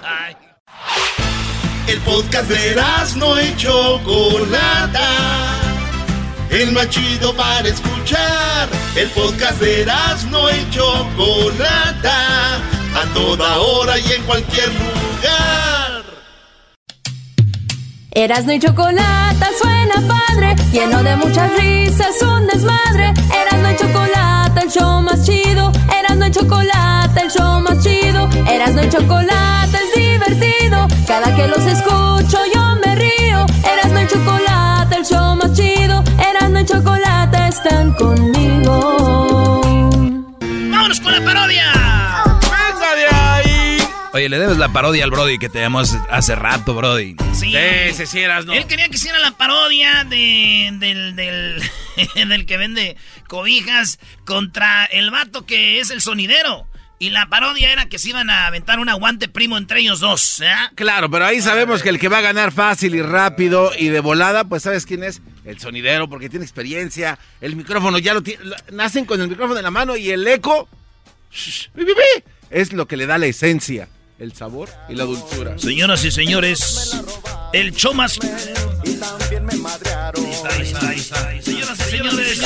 El 1.88 2.00
podcast 2.00 2.48
de 2.48 2.74
no 3.16 3.40
y 3.40 3.56
Chocolata. 3.56 5.08
El 6.50 6.72
más 6.72 6.88
chido 6.90 7.32
para 7.34 7.68
escuchar. 7.68 8.68
El 8.96 9.08
podcast 9.10 9.60
de 9.60 9.86
no 10.28 10.50
y 10.50 10.68
Chocolata. 10.70 12.56
A 12.56 13.14
toda 13.14 13.58
hora 13.58 14.00
y 14.00 14.12
en 14.12 14.22
cualquier 14.24 14.68
lugar. 14.68 16.02
Erasno 18.10 18.52
y 18.52 18.58
Chocolata 18.58 19.48
suena 19.60 19.94
padre, 20.08 20.56
lleno 20.72 21.04
de 21.04 21.14
muchas 21.16 21.56
risas, 21.56 22.20
un 22.20 22.48
desmadre. 22.48 23.14
Erasno 23.32 23.70
y 23.70 23.76
Chocolata, 23.76 24.60
el 24.60 24.70
show 24.70 25.02
más 25.02 25.24
chido. 25.24 25.70
Erasno 25.96 26.26
y 26.26 26.30
Chocolata, 26.32 27.20
el 27.22 27.30
show 27.30 27.60
más 27.60 27.80
chido. 27.84 28.28
Erasno 28.48 28.82
y 28.82 28.88
Chocolata 28.88 29.36
divertido. 29.68 29.85
Cada 31.06 31.34
que 31.36 31.46
los 31.46 31.64
escucho 31.64 32.38
yo 32.52 32.76
me 32.84 32.96
río. 32.96 33.46
Erasno 33.64 34.02
y 34.02 34.06
Chocolata, 34.08 34.96
el 34.96 35.04
show 35.04 35.36
más 35.36 35.52
chido. 35.52 36.02
Erasno 36.18 36.60
y 36.60 36.64
Chocolata 36.64 37.48
están 37.48 37.92
conmigo. 37.94 39.60
¡Vámonos 40.40 41.00
con 41.00 41.12
la 41.12 41.24
parodia! 41.24 41.72
¡Venga 42.42 42.94
de 42.96 43.06
ahí! 43.06 43.78
Oye, 44.14 44.28
le 44.28 44.38
debes 44.38 44.58
la 44.58 44.68
parodia 44.70 45.04
al 45.04 45.10
Brody 45.10 45.38
que 45.38 45.48
te 45.48 45.60
llamó 45.60 45.78
hace, 45.80 45.96
hace 46.10 46.34
rato, 46.34 46.74
Brody. 46.74 47.14
Sí, 47.34 47.52
sí, 47.94 48.06
sí, 48.06 48.20
eras, 48.20 48.44
no. 48.44 48.52
Él 48.52 48.66
quería 48.66 48.88
que 48.88 48.96
hiciera 48.96 49.18
la 49.20 49.30
parodia 49.32 50.04
de, 50.04 50.70
del, 50.72 51.14
del, 51.14 51.62
del 52.28 52.46
que 52.46 52.56
vende 52.56 52.96
cobijas 53.28 54.00
contra 54.24 54.86
el 54.86 55.10
vato 55.10 55.46
que 55.46 55.78
es 55.80 55.90
el 55.90 56.00
sonidero. 56.00 56.66
Y 56.98 57.10
la 57.10 57.28
parodia 57.28 57.72
era 57.72 57.86
que 57.86 57.98
se 57.98 58.08
iban 58.10 58.30
a 58.30 58.46
aventar 58.46 58.78
un 58.78 58.88
aguante 58.88 59.28
primo 59.28 59.58
entre 59.58 59.80
ellos 59.80 60.00
dos, 60.00 60.40
¿eh? 60.40 60.46
Claro, 60.74 61.10
pero 61.10 61.26
ahí 61.26 61.42
sabemos 61.42 61.82
que 61.82 61.90
el 61.90 61.98
que 61.98 62.08
va 62.08 62.18
a 62.18 62.22
ganar 62.22 62.52
fácil 62.52 62.94
y 62.94 63.02
rápido 63.02 63.70
y 63.78 63.88
de 63.88 64.00
volada, 64.00 64.44
pues 64.44 64.62
¿sabes 64.62 64.86
quién 64.86 65.04
es? 65.04 65.20
El 65.44 65.60
sonidero, 65.60 66.08
porque 66.08 66.30
tiene 66.30 66.44
experiencia. 66.44 67.18
El 67.42 67.54
micrófono 67.54 67.98
ya 67.98 68.14
lo 68.14 68.22
tiene. 68.22 68.42
Nacen 68.72 69.04
con 69.04 69.20
el 69.20 69.28
micrófono 69.28 69.58
en 69.58 69.64
la 69.64 69.70
mano 69.70 69.94
y 69.96 70.10
el 70.10 70.26
eco. 70.26 70.68
es 72.50 72.72
lo 72.72 72.88
que 72.88 72.96
le 72.96 73.06
da 73.06 73.18
la 73.18 73.26
esencia, 73.26 73.88
el 74.18 74.32
sabor 74.32 74.70
y 74.88 74.94
la 74.94 75.04
dulzura. 75.04 75.58
Señoras 75.58 76.02
y 76.02 76.10
señores, 76.10 76.98
el 77.52 77.74
show 77.74 77.92
más. 77.92 78.18
Ahí 78.22 78.28
está, 78.92 79.16
ahí 79.16 79.34
está. 79.34 79.95
Señoras 81.42 81.78
y 81.78 81.84
señores, 81.90 82.38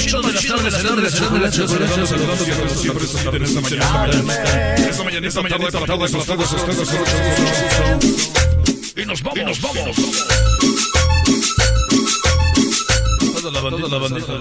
chido 0.00 0.22
de 0.22 0.32
las. 0.32 0.84
Y 8.96 9.04
nos 9.06 9.22
vamos, 9.22 9.44
nos 9.44 9.60
vamos. 9.60 9.96
Toda 13.34 13.50
la 13.50 13.60
bandita, 13.60 13.88
la 13.88 13.98
bandita, 13.98 14.32
la 14.32 14.40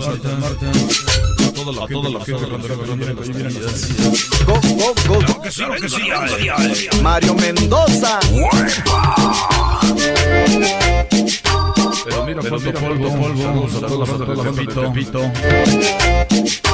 toda 1.53 2.09
la 2.11 2.24
sí. 5.51 6.89
Mario 7.01 7.36
Mendoza. 7.36 8.19
Pero 12.04 12.26
mira 12.26 12.41
cuánto 12.49 12.74
polvo, 12.74 13.10
polvo, 13.10 13.66
a 13.66 13.80
toda 13.80 13.97
la 13.97 14.12
banda 14.12 14.26
de. 14.26 15.06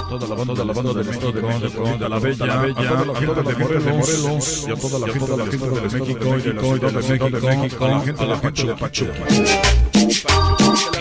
Toda 0.10 0.28
la 0.28 0.36
banda, 0.36 0.66
la 0.66 0.74
banda 0.74 0.94
del 0.94 1.10
estado 1.10 1.32
de 1.32 1.42
México, 1.44 1.84
de 2.00 2.10
la 2.10 2.20
Bella, 2.20 2.46
a 2.46 2.74
toda 2.74 3.06
la 3.06 3.14
gente 3.20 3.44
de 3.44 3.94
Morelos, 3.94 4.66
y 4.68 4.72
a 4.72 4.76
toda 4.76 5.00
la 5.00 5.14
gente 5.14 5.32
de 5.32 5.44
México, 5.44 5.66
de 5.70 5.82
México, 6.00 6.76
y 6.76 6.80
de 6.80 6.92
la 6.92 7.02
Ciudad 7.04 7.30
de 7.30 7.42
México, 7.42 7.86
a 7.86 8.26
la 8.26 8.38
gente 8.40 8.66
de 8.66 8.76
Pachuca. 8.76 9.14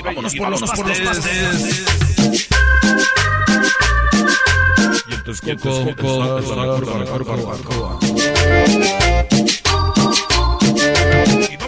Vámonos 0.04 0.34
por 0.34 0.88
los 0.88 1.00
pastes. 1.00 1.86
Y 5.08 5.14
en 5.14 5.22
Texcoco, 5.24 6.38
está 6.38 6.54
la 6.54 6.62
mejor, 6.66 6.98
mejor 6.98 7.24
barbacoa. 7.24 7.98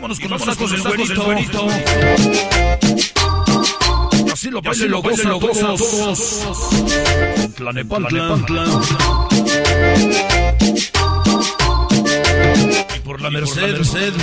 Vámonos 0.01 0.19
con 0.19 0.31
los 0.31 0.45
tacos 0.47 0.71
del 0.71 0.81
güerito. 0.81 1.69
Así 4.33 4.49
lo 4.49 4.63
pasen, 4.63 4.91
lo 4.91 5.03
gozan 5.03 5.77
todos. 5.77 6.41
Tlanepantla. 7.55 8.39
Y 12.97 13.01
por 13.01 13.21
la 13.21 13.29
Merced, 13.29 14.15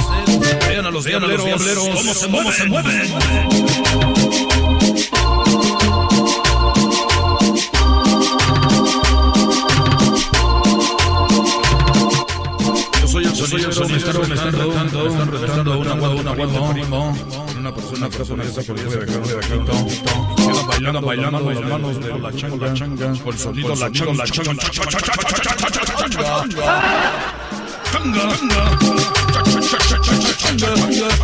vean 0.67 0.87
a 0.87 0.89
los 0.89 1.05
diableros, 1.05 1.45
cómo 1.93 2.13
se 2.51 2.65
mueven, 2.65 2.71
soy 13.47 13.63
el 13.63 13.73
sonidero, 13.73 14.27
me 14.27 14.35
están 14.35 14.51
retando, 14.51 15.03
me 15.03 15.09
están 15.09 15.31
retando 15.31 15.79
una 15.79 15.93
guada, 15.93 16.15
una 16.15 16.33
primo. 16.73 17.15
Una 17.57 17.73
persona, 18.09 18.43
esa 18.43 18.61
por. 18.61 18.99
Quedan 20.35 20.67
bailando, 20.67 21.01
bailando 21.01 21.49
las 21.51 21.63
manos 21.63 21.99
de 21.99 22.19
la 22.19 22.31
changa, 22.33 22.73
changa, 22.73 23.13
por 23.23 23.33
el 23.33 23.39
sonido, 23.39 23.75
la 23.75 23.91
changa, 23.91 24.13
la 24.13 24.25
changa, 24.25 24.55
changa, 24.55 24.77
Henry 30.39 31.17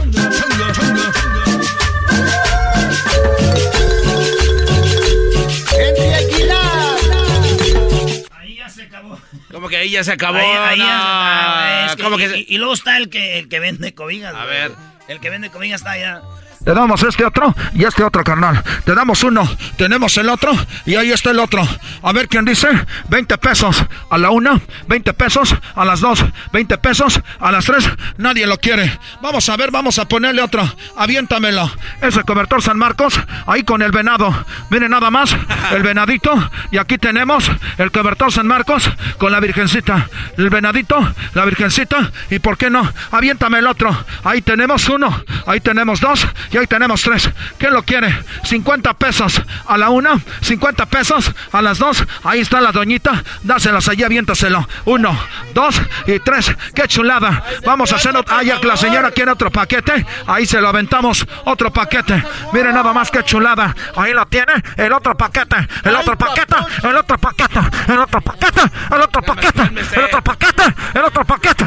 acabó. 9.03 9.19
Como 9.51 9.69
que 9.69 9.77
ahí 9.77 9.89
ya 9.91 10.03
se 10.03 10.11
acabó. 10.13 10.37
Ahí- 10.37 10.45
ahí 10.45 10.77
ya- 10.79 10.85
no. 10.85 10.91
ah, 10.93 11.85
es 11.89 11.95
que- 11.95 12.03
¿Cómo 12.03 12.17
que 12.17 12.25
y, 12.25 12.29
se- 12.29 12.39
y- 12.39 12.45
y 12.49 12.57
luego 12.57 12.73
está 12.73 12.97
el 12.97 13.09
que, 13.09 13.39
el 13.39 13.49
que 13.49 13.59
vende 13.59 13.93
cobijas. 13.93 14.33
A 14.35 14.45
güey. 14.45 14.49
ver. 14.57 14.71
El 15.07 15.19
que 15.19 15.29
vende 15.29 15.49
cobijas 15.49 15.81
está 15.81 15.91
allá. 15.91 16.21
Te 16.63 16.73
damos 16.73 17.03
este 17.03 17.25
otro 17.25 17.53
y 17.73 17.83
este 17.83 18.03
otro, 18.03 18.23
carnal. 18.23 18.63
Te 18.85 18.95
damos 18.95 19.23
uno, 19.23 19.47
tenemos 19.77 20.17
el 20.17 20.29
otro 20.29 20.51
y 20.85 20.95
ahí 20.95 21.11
está 21.11 21.31
el 21.31 21.39
otro. 21.39 21.67
A 22.01 22.11
ver 22.13 22.27
quién 22.27 22.45
dice, 22.45 22.67
20 23.09 23.37
pesos 23.37 23.83
a 24.09 24.17
la 24.17 24.29
una, 24.29 24.61
20 24.87 25.13
pesos 25.13 25.55
a 25.75 25.85
las 25.85 25.99
dos, 25.99 26.23
20 26.51 26.77
pesos 26.77 27.21
a 27.39 27.51
las 27.51 27.65
tres, 27.65 27.89
nadie 28.17 28.47
lo 28.47 28.57
quiere. 28.57 28.99
Vamos 29.21 29.49
a 29.49 29.57
ver, 29.57 29.71
vamos 29.71 29.99
a 29.99 30.07
ponerle 30.07 30.41
otro, 30.41 30.67
aviéntamelo. 30.95 31.69
Ese 32.01 32.23
cobertor 32.23 32.61
San 32.61 32.77
Marcos, 32.77 33.19
ahí 33.45 33.63
con 33.63 33.81
el 33.81 33.91
venado. 33.91 34.33
Miren 34.69 34.91
nada 34.91 35.11
más, 35.11 35.35
el 35.71 35.83
venadito 35.83 36.33
y 36.71 36.77
aquí 36.77 36.97
tenemos 36.97 37.49
el 37.77 37.91
cobertor 37.91 38.31
San 38.31 38.47
Marcos 38.47 38.89
con 39.17 39.31
la 39.31 39.39
virgencita. 39.39 40.07
El 40.37 40.49
venadito, 40.49 41.13
la 41.33 41.45
virgencita 41.45 42.11
y 42.29 42.39
por 42.39 42.57
qué 42.57 42.69
no, 42.69 42.89
aviéntame 43.11 43.59
el 43.59 43.67
otro. 43.67 43.95
Ahí 44.23 44.41
tenemos 44.41 44.87
uno, 44.89 45.23
ahí 45.45 45.59
tenemos 45.59 45.99
dos 45.99 46.25
y 46.53 46.57
ahí 46.57 46.67
tenemos 46.67 47.01
tres. 47.01 47.29
¿Quién 47.57 47.73
lo 47.73 47.81
quiere? 47.81 48.15
50 48.43 48.93
pesos 48.93 49.41
a 49.65 49.75
la 49.75 49.89
una, 49.89 50.19
50 50.41 50.85
pesos 50.85 51.33
a 51.51 51.61
las 51.63 51.79
dos. 51.79 52.03
Ahí 52.23 52.41
está 52.41 52.61
la 52.61 52.71
doñita, 52.71 53.23
dáselas 53.41 53.89
allí, 53.89 54.03
aviéntaselo. 54.03 54.67
Uno, 54.85 55.19
dos 55.55 55.81
y 56.05 56.19
tres. 56.19 56.55
¡Qué 56.75 56.87
chulada! 56.87 57.43
Vamos 57.65 57.91
a 57.91 57.95
hacer 57.95 58.15
otro. 58.15 58.35
Ah, 58.35 58.43
ya 58.43 58.61
que 58.61 58.67
la 58.67 58.77
señora 58.77 59.09
quiere 59.09 59.31
otro 59.31 59.49
paquete. 59.51 60.05
Ahí 60.27 60.45
se 60.45 60.61
lo 60.61 60.67
aventamos, 60.69 61.25
otro 61.45 61.73
paquete. 61.73 62.23
Miren 62.53 62.75
nada 62.75 62.93
más 62.93 63.09
que 63.09 63.23
chulada. 63.23 63.75
Ahí 63.95 64.13
lo 64.13 64.25
tiene, 64.27 64.53
el 64.77 64.93
otro 64.93 65.17
paquete, 65.17 65.55
el 65.83 65.95
otro 65.95 66.15
paquete, 66.15 66.55
el 66.83 66.95
otro 66.95 67.17
paquete, 67.17 67.59
el 67.89 67.97
otro 67.97 68.21
paquete, 68.21 68.61
el 68.91 69.01
otro 69.01 69.23
paquete, 69.23 69.61
el 69.95 70.03
otro 70.03 70.23
paquete, 70.23 70.63
el 70.93 71.03
otro 71.03 71.25
paquete. 71.25 71.65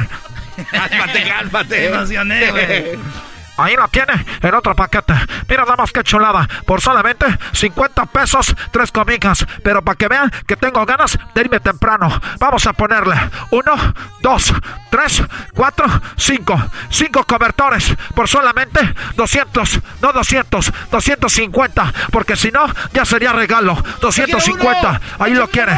Cálmate, 0.70 1.28
cálmate. 1.28 1.86
emocioné, 1.86 2.50
güey. 2.50 3.35
Ahí 3.56 3.74
lo 3.76 3.88
tiene, 3.88 4.24
el 4.42 4.54
otro 4.54 4.74
paquete. 4.74 5.14
Mira, 5.48 5.64
damas, 5.64 5.92
qué 5.92 6.02
chulada. 6.02 6.48
Por 6.66 6.80
solamente 6.80 7.26
50 7.52 8.06
pesos, 8.06 8.54
tres 8.70 8.92
comidas. 8.92 9.46
Pero 9.62 9.82
para 9.82 9.96
que 9.96 10.08
vean 10.08 10.30
que 10.46 10.56
tengo 10.56 10.84
ganas 10.84 11.18
de 11.34 11.40
irme 11.40 11.60
temprano. 11.60 12.08
Vamos 12.38 12.66
a 12.66 12.72
ponerle 12.72 13.16
uno, 13.50 13.72
dos, 14.20 14.52
tres, 14.90 15.22
cuatro, 15.54 15.86
cinco. 16.16 16.60
Cinco 16.90 17.24
cobertores 17.24 17.94
por 18.14 18.28
solamente 18.28 18.80
200. 19.16 19.80
No 20.02 20.12
200, 20.12 20.72
250. 20.90 21.92
Porque 22.10 22.36
si 22.36 22.50
no, 22.50 22.66
ya 22.92 23.04
sería 23.04 23.32
regalo. 23.32 23.74
250. 24.00 25.00
Ahí 25.18 25.34
lo 25.34 25.48
quiere. 25.48 25.72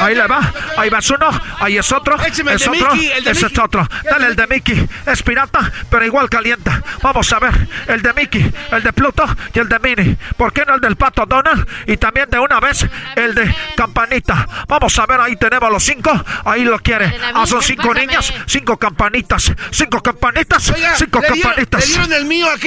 Ahí 0.00 0.14
le 0.14 0.26
va. 0.26 0.40
Ahí 0.76 0.88
va 0.88 0.98
uno. 1.10 1.40
Ahí 1.60 1.78
es 1.78 1.92
otro. 1.92 2.16
Es 2.16 2.38
otro. 2.68 2.92
Ese 2.94 3.46
es 3.46 3.58
otro. 3.58 3.86
Dale 4.04 4.26
el 4.26 4.36
de 4.36 4.46
Mickey. 4.46 4.88
Es 5.06 5.22
pirata, 5.22 5.72
pero 5.90 6.04
igual 6.04 6.28
caliente. 6.28 6.70
Vamos 7.02 7.32
a 7.32 7.38
ver, 7.38 7.68
el 7.88 8.02
de 8.02 8.12
Mickey, 8.14 8.52
el 8.72 8.82
de 8.82 8.92
Pluto 8.92 9.24
y 9.54 9.58
el 9.58 9.68
de 9.68 9.78
Minnie. 9.78 10.16
¿Por 10.36 10.52
qué 10.52 10.64
no 10.64 10.74
el 10.74 10.80
del 10.80 10.96
pato 10.96 11.24
Donald? 11.26 11.66
Y 11.86 11.96
también 11.96 12.28
de 12.30 12.38
una 12.38 12.60
vez 12.60 12.86
el 13.16 13.34
de 13.34 13.54
Campanita. 13.76 14.48
Vamos 14.68 14.98
a 14.98 15.06
ver, 15.06 15.20
ahí 15.20 15.36
tenemos 15.36 15.70
los 15.70 15.82
cinco. 15.84 16.12
Ahí 16.44 16.64
lo 16.64 16.78
quiere. 16.78 17.12
Ah, 17.34 17.46
son 17.46 17.62
cinco 17.62 17.92
niñas, 17.94 18.32
cinco 18.46 18.76
campanitas. 18.76 19.52
Cinco 19.70 20.02
campanitas, 20.02 20.72
cinco 20.96 21.20
campanitas. 21.20 21.84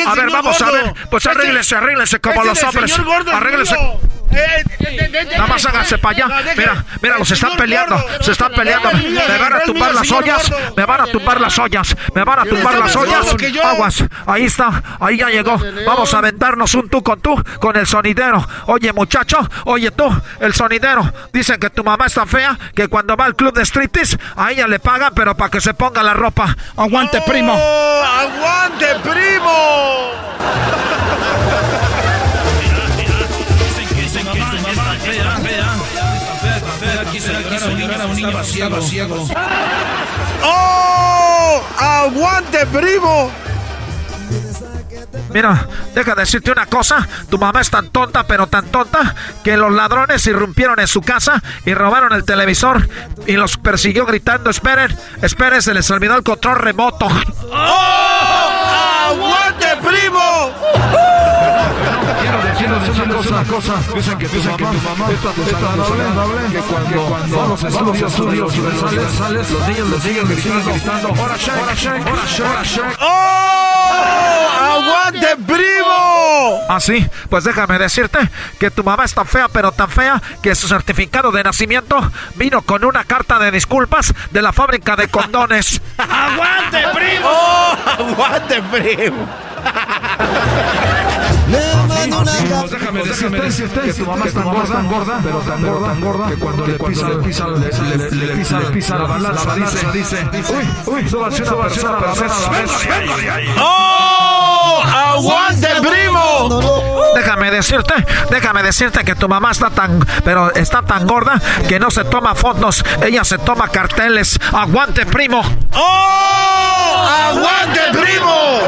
a 0.05 0.16
ver, 0.16 0.30
vamos 0.32 0.62
a 0.62 0.72
ver. 0.72 0.93
Pues 1.10 1.26
arréglese, 1.26 1.76
arréglese 1.76 2.20
como 2.20 2.43
los 2.43 2.64
hombres. 2.64 2.91
Arréglese. 3.34 3.76
Nada 5.08 5.47
más 5.47 5.66
háganse 5.66 5.97
para 5.97 6.26
allá. 6.26 6.54
Mira, 6.56 6.86
mira, 7.02 7.18
los 7.18 7.32
están 7.32 7.56
peleando. 7.58 8.04
Se 8.22 8.32
están 8.32 8.52
peleando. 8.52 8.89
Me 8.91 9.38
van 9.38 9.54
a 9.54 9.60
tumbar 9.62 9.93
las 9.93 10.12
ollas. 10.12 10.52
Me 10.76 10.86
van 10.86 11.02
a 11.02 11.06
tumbar 11.08 11.41
las 11.41 11.60
ollas. 11.60 11.95
Me 12.14 12.24
van 12.24 12.39
a 12.39 12.45
tumbar 12.45 12.78
las 12.80 12.95
ollas. 12.95 13.36
Aguas. 13.64 14.04
Ahí 14.26 14.45
está. 14.45 14.84
Ahí 15.00 15.18
ya 15.18 15.30
llegó. 15.30 15.60
Vamos 15.86 16.14
a 16.14 16.18
aventarnos 16.20 16.74
un 16.76 16.89
tú 16.89 17.04
con 17.04 17.22
tú 17.22 17.41
con 17.60 17.76
el 17.76 17.88
sonidero. 17.88 18.45
Oye, 18.68 18.91
muchacho. 18.93 19.38
Oye, 19.66 19.91
tú, 19.91 20.10
el 20.39 20.54
sonidero. 20.54 21.12
Dicen 21.34 21.60
que 21.60 21.70
tu 21.70 21.84
mamá 21.84 22.06
está 22.06 22.26
fea. 22.26 22.58
Que 22.76 22.88
cuando 22.88 23.16
va 23.16 23.26
al 23.26 23.36
club 23.36 23.54
de 23.54 23.66
striptease, 23.66 24.18
a 24.36 24.52
ella 24.52 24.68
le 24.68 24.80
pagan, 24.80 25.14
pero 25.16 25.36
para 25.36 25.52
que 25.52 25.62
se 25.62 25.74
ponga 25.74 26.04
la 26.04 26.14
ropa. 26.14 26.56
Aguante, 26.78 27.22
primo. 27.22 27.54
¡Aguante, 27.54 28.88
primo! 29.04 30.12
¡Oh! 40.43 41.61
¡Aguante, 41.78 42.65
primo! 42.67 43.32
Mira, 45.34 45.67
deja 45.93 46.15
de 46.15 46.22
decirte 46.22 46.51
una 46.51 46.65
cosa. 46.65 47.07
Tu 47.30 47.38
mamá 47.38 47.61
es 47.61 47.70
tan 47.70 47.89
tonta, 47.89 48.26
pero 48.26 48.47
tan 48.47 48.65
tonta, 48.67 49.15
que 49.43 49.57
los 49.57 49.72
ladrones 49.72 50.26
irrumpieron 50.28 50.80
en 50.80 50.88
su 50.88 51.01
casa 51.01 51.41
y 51.65 51.74
robaron 51.74 52.13
el 52.13 52.26
televisor 52.26 52.88
y 53.28 53.34
los 53.34 53.57
persiguió 53.57 54.05
gritando, 54.05 54.49
esperen, 54.49 54.95
esperen, 55.22 55.61
se 55.61 55.74
les 55.74 55.89
olvidó 55.91 56.15
el 56.15 56.24
control 56.24 56.57
remoto. 56.57 57.07
¡Oh! 57.51 59.09
¡Aguante, 59.09 59.67
primo! 59.78 61.09
Quiero 62.70 63.17
decir 63.17 63.34
una 63.34 63.43
cosa, 63.45 63.74
dicen 63.95 64.17
que 64.20 64.30
tu 64.30 64.38
mamá 64.43 65.09
es 65.11 65.22
tan 65.22 65.36
desagradable 65.36 66.51
que 66.51 66.59
cuando 66.59 67.09
va 67.09 67.43
a 67.43 67.47
los 67.47 67.63
estudios, 67.63 68.11
estudios 68.11 68.57
universales, 68.57 69.49
los 69.49 69.67
niños 69.67 69.89
los 69.89 70.03
siguen 70.03 70.28
gritando, 70.28 71.09
¡Hora 71.20 71.36
check, 71.36 71.55
hora 71.63 71.76
check, 71.76 72.07
hora 72.45 72.61
check! 72.61 72.97
¡Oh! 72.99 74.49
¡Aguante, 74.61 75.36
primo! 75.47 76.59
Ah, 76.70 76.80
sí, 76.80 77.09
pues 77.28 77.43
déjame 77.43 77.80
decirte 77.80 78.20
que 78.59 78.70
tu 78.70 78.84
mamá 78.84 79.05
es 79.05 79.15
tan 79.15 79.26
fea, 79.26 79.47
pero 79.47 79.72
tan 79.72 79.89
fea, 79.89 80.22
que 80.43 80.53
su 80.53 80.67
certificado 80.67 81.32
de 81.32 81.43
nacimiento 81.43 81.97
vino 82.36 82.61
con 82.61 82.86
una 82.86 83.03
carta 83.03 83.39
de 83.39 83.49
disculpas 83.49 84.13
de 84.30 84.43
la 84.43 84.53
fábrica 84.53 84.95
de 84.95 85.07
condones. 85.07 85.82
¡Aguante, 85.97 86.84
primo! 86.93 87.26
¡Oh! 87.26 87.76
¡Aguante, 87.97 88.61
primo! 88.61 89.28
Pues 91.50 92.72
déjame 93.12 93.39
decirte 93.41 93.82
que 93.82 93.93
tu 93.93 94.06
mamá 94.06 94.26
es 94.26 94.34
tan 94.34 94.43
gorda, 94.88 95.20
pero 95.24 95.39
tan 95.39 95.62
gorda, 95.64 95.88
tan 95.88 96.02
gorda, 96.02 96.28
que 96.28 96.36
cuando 96.36 96.68
le 96.68 96.74
pisa, 96.74 97.10
le 97.10 97.16
pisa, 97.18 97.47
le, 97.47 97.58
le, 97.58 98.36
pisa, 98.36 98.60
le 98.60 98.66
pisa 98.68 98.97
la 98.97 99.06
balanza, 99.06 99.56
dice, 99.56 99.88
dice, 99.91 100.28
uy, 100.54 100.68
uy, 100.86 101.10
súbase 101.10 101.43
una 101.43 102.00
persona 102.00 102.36
a 102.36 102.39
la 102.39 102.50
vez. 102.50 102.72
¡Oh! 103.60 104.84
¡Aguante, 104.86 105.68
primo! 105.82 106.62
Déjame 107.16 107.52
decirte, 107.52 107.93
déjame 108.30 108.64
decirte 108.64 109.04
que 109.04 109.16
tu 109.16 109.28
mamá 109.28 109.52
está 109.52 109.70
tan, 109.72 110.06
pero 110.24 110.54
está 110.54 110.84
tan 110.84 111.08
gorda 111.08 111.41
que 111.68 111.80
no 111.80 111.89
se 111.89 112.04
toma 112.06 112.36
fotos, 112.36 112.84
ella 113.02 113.24
se 113.24 113.39
toma 113.39 113.70
carteles. 113.70 114.39
¡Aguante, 114.54 115.06
primo! 115.06 115.41
¡Oh! 115.74 117.08
¡Aguante, 117.30 117.82
primo! 117.91 118.60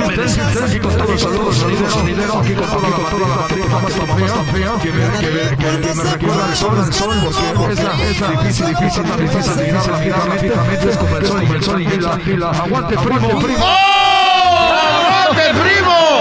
Aquí 0.00 0.78
con 0.78 0.96
todos 0.96 1.10
los 1.10 1.20
saludos, 1.20 1.56
saludos, 1.56 1.92
sonidero, 1.92 2.38
aquí 2.38 2.54
con 2.54 2.66
toda 2.66 2.88
la 2.88 3.46
tripa 3.48 3.78
más 3.78 3.92
fea, 3.92 4.78
que 4.82 4.92
me, 4.92 6.04
recuerda 6.04 6.56
sol, 6.56 6.92
sol, 6.92 7.16
porque 7.56 7.72
es 7.72 8.30
difícil, 8.30 8.66
difícil, 8.66 9.02
tan 9.02 9.20
difícil 9.20 9.56
de 9.56 10.90
es 10.90 10.96
como 10.96 11.16
el 11.16 11.26
sol, 11.26 11.42
el 11.42 11.62
sol 11.62 11.82
y 11.82 12.36
la, 12.36 12.50
aguante, 12.50 12.96
primo, 12.96 13.38
primo. 13.40 13.64
¡Oh! 13.64 14.00
¡Aguante, 15.28 15.42
primo! 15.60 16.19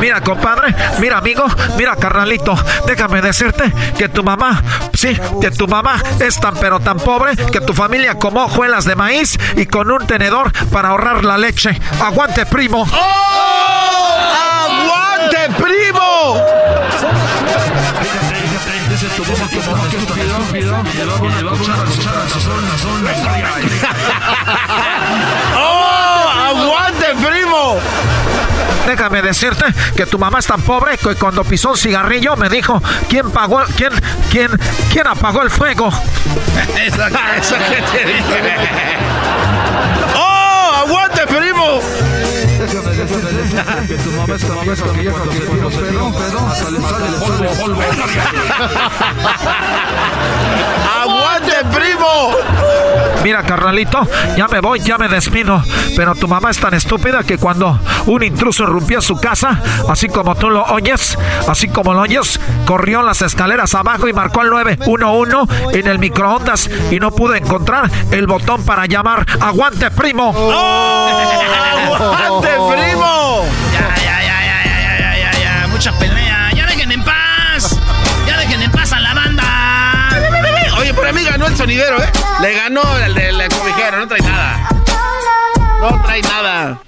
Mira, 0.00 0.20
compadre, 0.20 0.74
mira, 1.00 1.18
amigo, 1.18 1.44
mira, 1.76 1.96
carnalito, 1.96 2.54
déjame 2.86 3.20
decirte 3.20 3.72
que 3.96 4.08
tu 4.08 4.22
mamá, 4.22 4.62
sí, 4.94 5.18
que 5.40 5.50
tu 5.50 5.66
mamá 5.66 6.00
es 6.20 6.38
tan 6.38 6.54
pero 6.54 6.78
tan 6.78 6.98
pobre 6.98 7.34
que 7.36 7.60
tu 7.60 7.74
familia 7.74 8.14
comió 8.14 8.44
hojuelas 8.44 8.84
de 8.84 8.94
maíz 8.94 9.36
y 9.56 9.66
con 9.66 9.90
un 9.90 10.06
tenedor 10.06 10.52
para 10.70 10.90
ahorrar 10.90 11.24
la 11.24 11.36
leche. 11.36 11.76
¡Aguante, 12.00 12.46
primo! 12.46 12.86
¡Oh! 12.92 14.68
¡Aguante, 14.68 15.48
primo! 15.56 15.98
¡Oh! 25.56 25.77
Déjame 28.88 29.20
decirte 29.20 29.66
que 29.94 30.06
tu 30.06 30.18
mamá 30.18 30.38
es 30.38 30.46
tan 30.46 30.62
pobre 30.62 30.96
que 30.96 31.14
cuando 31.16 31.44
pisó 31.44 31.72
un 31.72 31.76
cigarrillo 31.76 32.36
me 32.36 32.48
dijo 32.48 32.82
quién 33.10 33.30
pagó, 33.30 33.62
quién, 33.76 33.92
quién, 34.30 34.50
quién 34.90 35.06
apagó 35.06 35.42
el 35.42 35.50
fuego. 35.50 35.88
Eso, 36.80 37.54
que 37.68 37.82
te 37.82 38.06
dije. 38.06 38.56
Que 42.98 43.94
tu 43.94 44.10
mamá 44.10 44.34
está 44.34 44.54
vieja 44.54 45.22
que 45.22 45.40
cuando 45.44 45.70
se 45.70 45.78
tira 45.82 46.02
pedo, 46.10 46.54
sale 46.54 46.80
polvo, 47.20 47.50
polvo. 47.60 47.82
¡Aguante, 51.00 51.52
primo! 51.72 52.30
Mira, 53.22 53.44
carnalito, 53.44 54.00
ya 54.36 54.48
me 54.48 54.58
voy, 54.58 54.80
ya 54.80 54.98
me 54.98 55.06
despido. 55.08 55.62
Pero 55.96 56.16
tu 56.16 56.26
mamá 56.26 56.50
es 56.50 56.58
tan 56.58 56.74
estúpida 56.74 57.22
que 57.22 57.38
cuando 57.38 57.78
un 58.06 58.24
intruso 58.24 58.64
irrumpió 58.64 59.00
su 59.00 59.16
casa, 59.16 59.60
así 59.88 60.08
como 60.08 60.34
tú 60.34 60.50
lo 60.50 60.64
oyes, 60.64 61.16
así 61.46 61.68
como 61.68 61.94
lo 61.94 62.00
oyes, 62.00 62.40
corrió 62.66 63.02
las 63.02 63.22
escaleras 63.22 63.76
abajo 63.76 64.08
y 64.08 64.12
marcó 64.12 64.42
el 64.42 64.50
911 64.50 65.78
en 65.78 65.86
el 65.86 66.00
microondas 66.00 66.68
y 66.90 66.98
no 66.98 67.12
pudo 67.12 67.36
encontrar 67.36 67.88
el 68.10 68.26
botón 68.26 68.64
para 68.64 68.86
llamar. 68.86 69.24
¡Aguante, 69.40 69.88
primo! 69.92 70.30
¡Aguante, 71.86 72.48
primo! 72.48 72.87
Sonidero, 81.58 82.00
¿eh? 82.00 82.12
Le 82.40 82.54
ganó 82.54 82.82
el 82.98 83.14
del 83.14 83.48
cobijero, 83.48 83.98
no 83.98 84.06
trae 84.06 84.20
nada. 84.20 84.68
No 85.80 86.00
trae 86.02 86.22
nada. 86.22 86.78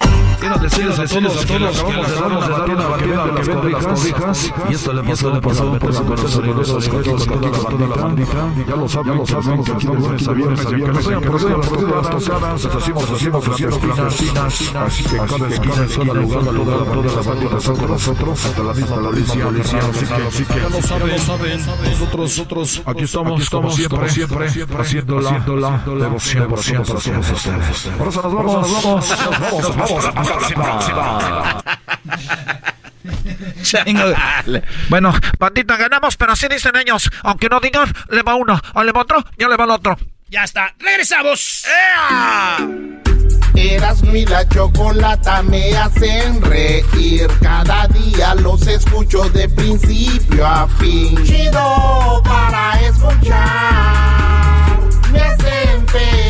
Quiero 0.41 0.57
decirles 0.57 0.99
a 0.99 1.05
todos, 1.07 1.45
a 1.45 1.47
todos, 1.47 1.81
acabamos 1.81 2.47
de 2.47 2.53
dar 2.53 2.71
una 2.71 2.87
batida, 2.87 3.35
que 3.35 3.43
vende 3.43 3.71
las. 3.71 4.53
Y 4.71 4.75
esto 4.75 4.93
le 4.95 5.03
pasó, 5.03 5.35
le 5.35 5.41
pasó 5.41 5.79
por 5.79 6.05
corazón 6.07 6.47
de 6.47 6.55
los 6.55 6.71
a 6.71 7.69
toda 7.69 7.87
la 7.87 7.97
bandita. 8.03 8.55
Ya 8.67 8.77
lo 8.77 8.89
saben, 8.89 9.13
ya 9.13 9.15
lo 9.15 9.27
saben, 9.27 9.65
que 9.65 9.73
aquí 9.73 9.87
de 9.87 9.95
lunes 9.95 10.29
a 10.29 10.33
viernes, 10.33 10.67
que 10.67 10.77
nos 10.79 11.43
las 11.43 11.69
tocadas, 11.69 12.65
hacemos, 12.65 13.11
hacemos, 13.11 13.79
clandestinas. 13.79 14.75
Así 14.77 15.05
que 15.05 15.17
cada 15.17 15.27
cada 15.29 16.15
lugar, 16.15 16.85
todas 16.85 17.17
las 17.17 17.27
banditas 17.27 17.63
son 17.63 17.77
con 17.77 17.91
nosotros, 17.91 18.47
hasta 18.47 18.63
la 18.63 18.73
misma 18.73 18.97
policía. 18.97 19.49
Así 20.27 20.45
que, 20.45 20.61
ya 20.61 20.69
lo 20.71 20.83
saben, 20.83 21.11
nosotros, 21.85 22.21
nosotros, 22.21 22.83
aquí 22.87 23.05
estamos, 23.05 23.51
como 23.51 23.71
siempre, 23.71 24.09
siempre, 24.09 24.49
haciendo 24.79 25.21
la 25.21 25.85
devoción 25.85 26.49
por 26.49 26.61
siempre, 26.61 26.99
somos 26.99 27.31
ustedes. 27.31 27.91
Por 27.99 28.09
eso 28.09 28.23
nos 28.23 28.35
vamos, 28.35 28.55
nos 28.55 28.83
vamos, 28.85 29.09
nos 29.11 29.41
vamos, 29.41 29.63
nos 29.63 29.77
vamos. 29.77 30.30
Bueno, 34.89 35.13
bandita, 35.39 35.77
ganamos, 35.77 36.17
pero 36.17 36.33
así 36.33 36.49
dicen 36.49 36.77
ellos. 36.77 37.11
Aunque 37.23 37.49
no 37.49 37.61
digan, 37.61 37.93
le 38.09 38.23
va 38.23 38.35
uno, 38.35 38.61
o 38.75 38.83
le 38.83 38.93
va 38.93 39.03
otro, 39.03 39.25
ya 39.39 39.49
le 39.49 39.57
va 39.57 39.65
el 39.65 39.71
otro. 39.71 39.99
Ya 40.29 40.45
está. 40.45 40.75
Regresamos. 40.79 41.65
Erasmo 43.55 44.15
y 44.15 44.25
la 44.27 44.49
chocolata 44.49 45.43
me 45.43 45.77
hacen 45.77 46.41
reír. 46.43 47.29
Cada 47.43 47.87
día 47.89 48.35
los 48.37 48.67
escucho 48.67 49.29
de 49.31 49.49
principio 49.49 50.47
a 50.47 50.69
fin. 50.79 51.23
Chido 51.25 52.23
para 52.25 52.81
escuchar. 52.81 54.79
Me 55.13 55.21
hacen 55.21 55.89
feliz. 55.89 56.30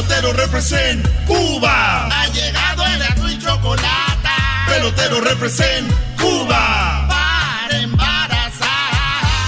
Pelotero 0.00 0.32
represent 0.32 1.06
Cuba. 1.26 2.06
Ha 2.06 2.26
llegado 2.28 2.86
el 2.86 3.02
azul 3.02 3.32
y 3.32 3.38
chocolate. 3.38 4.30
Pelotero 4.66 5.20
represent 5.20 5.92
Cuba. 6.18 7.06
Para 7.06 7.82
embarazar. 7.82 8.70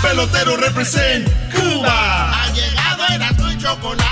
Pelotero 0.03 0.59
represent 0.59 1.27
Cuba. 1.55 2.43
Ha 2.43 2.53
llegado 2.53 3.03
el 3.15 3.23
azul 3.23 3.51
y 3.51 3.57
chocolate. 3.57 4.05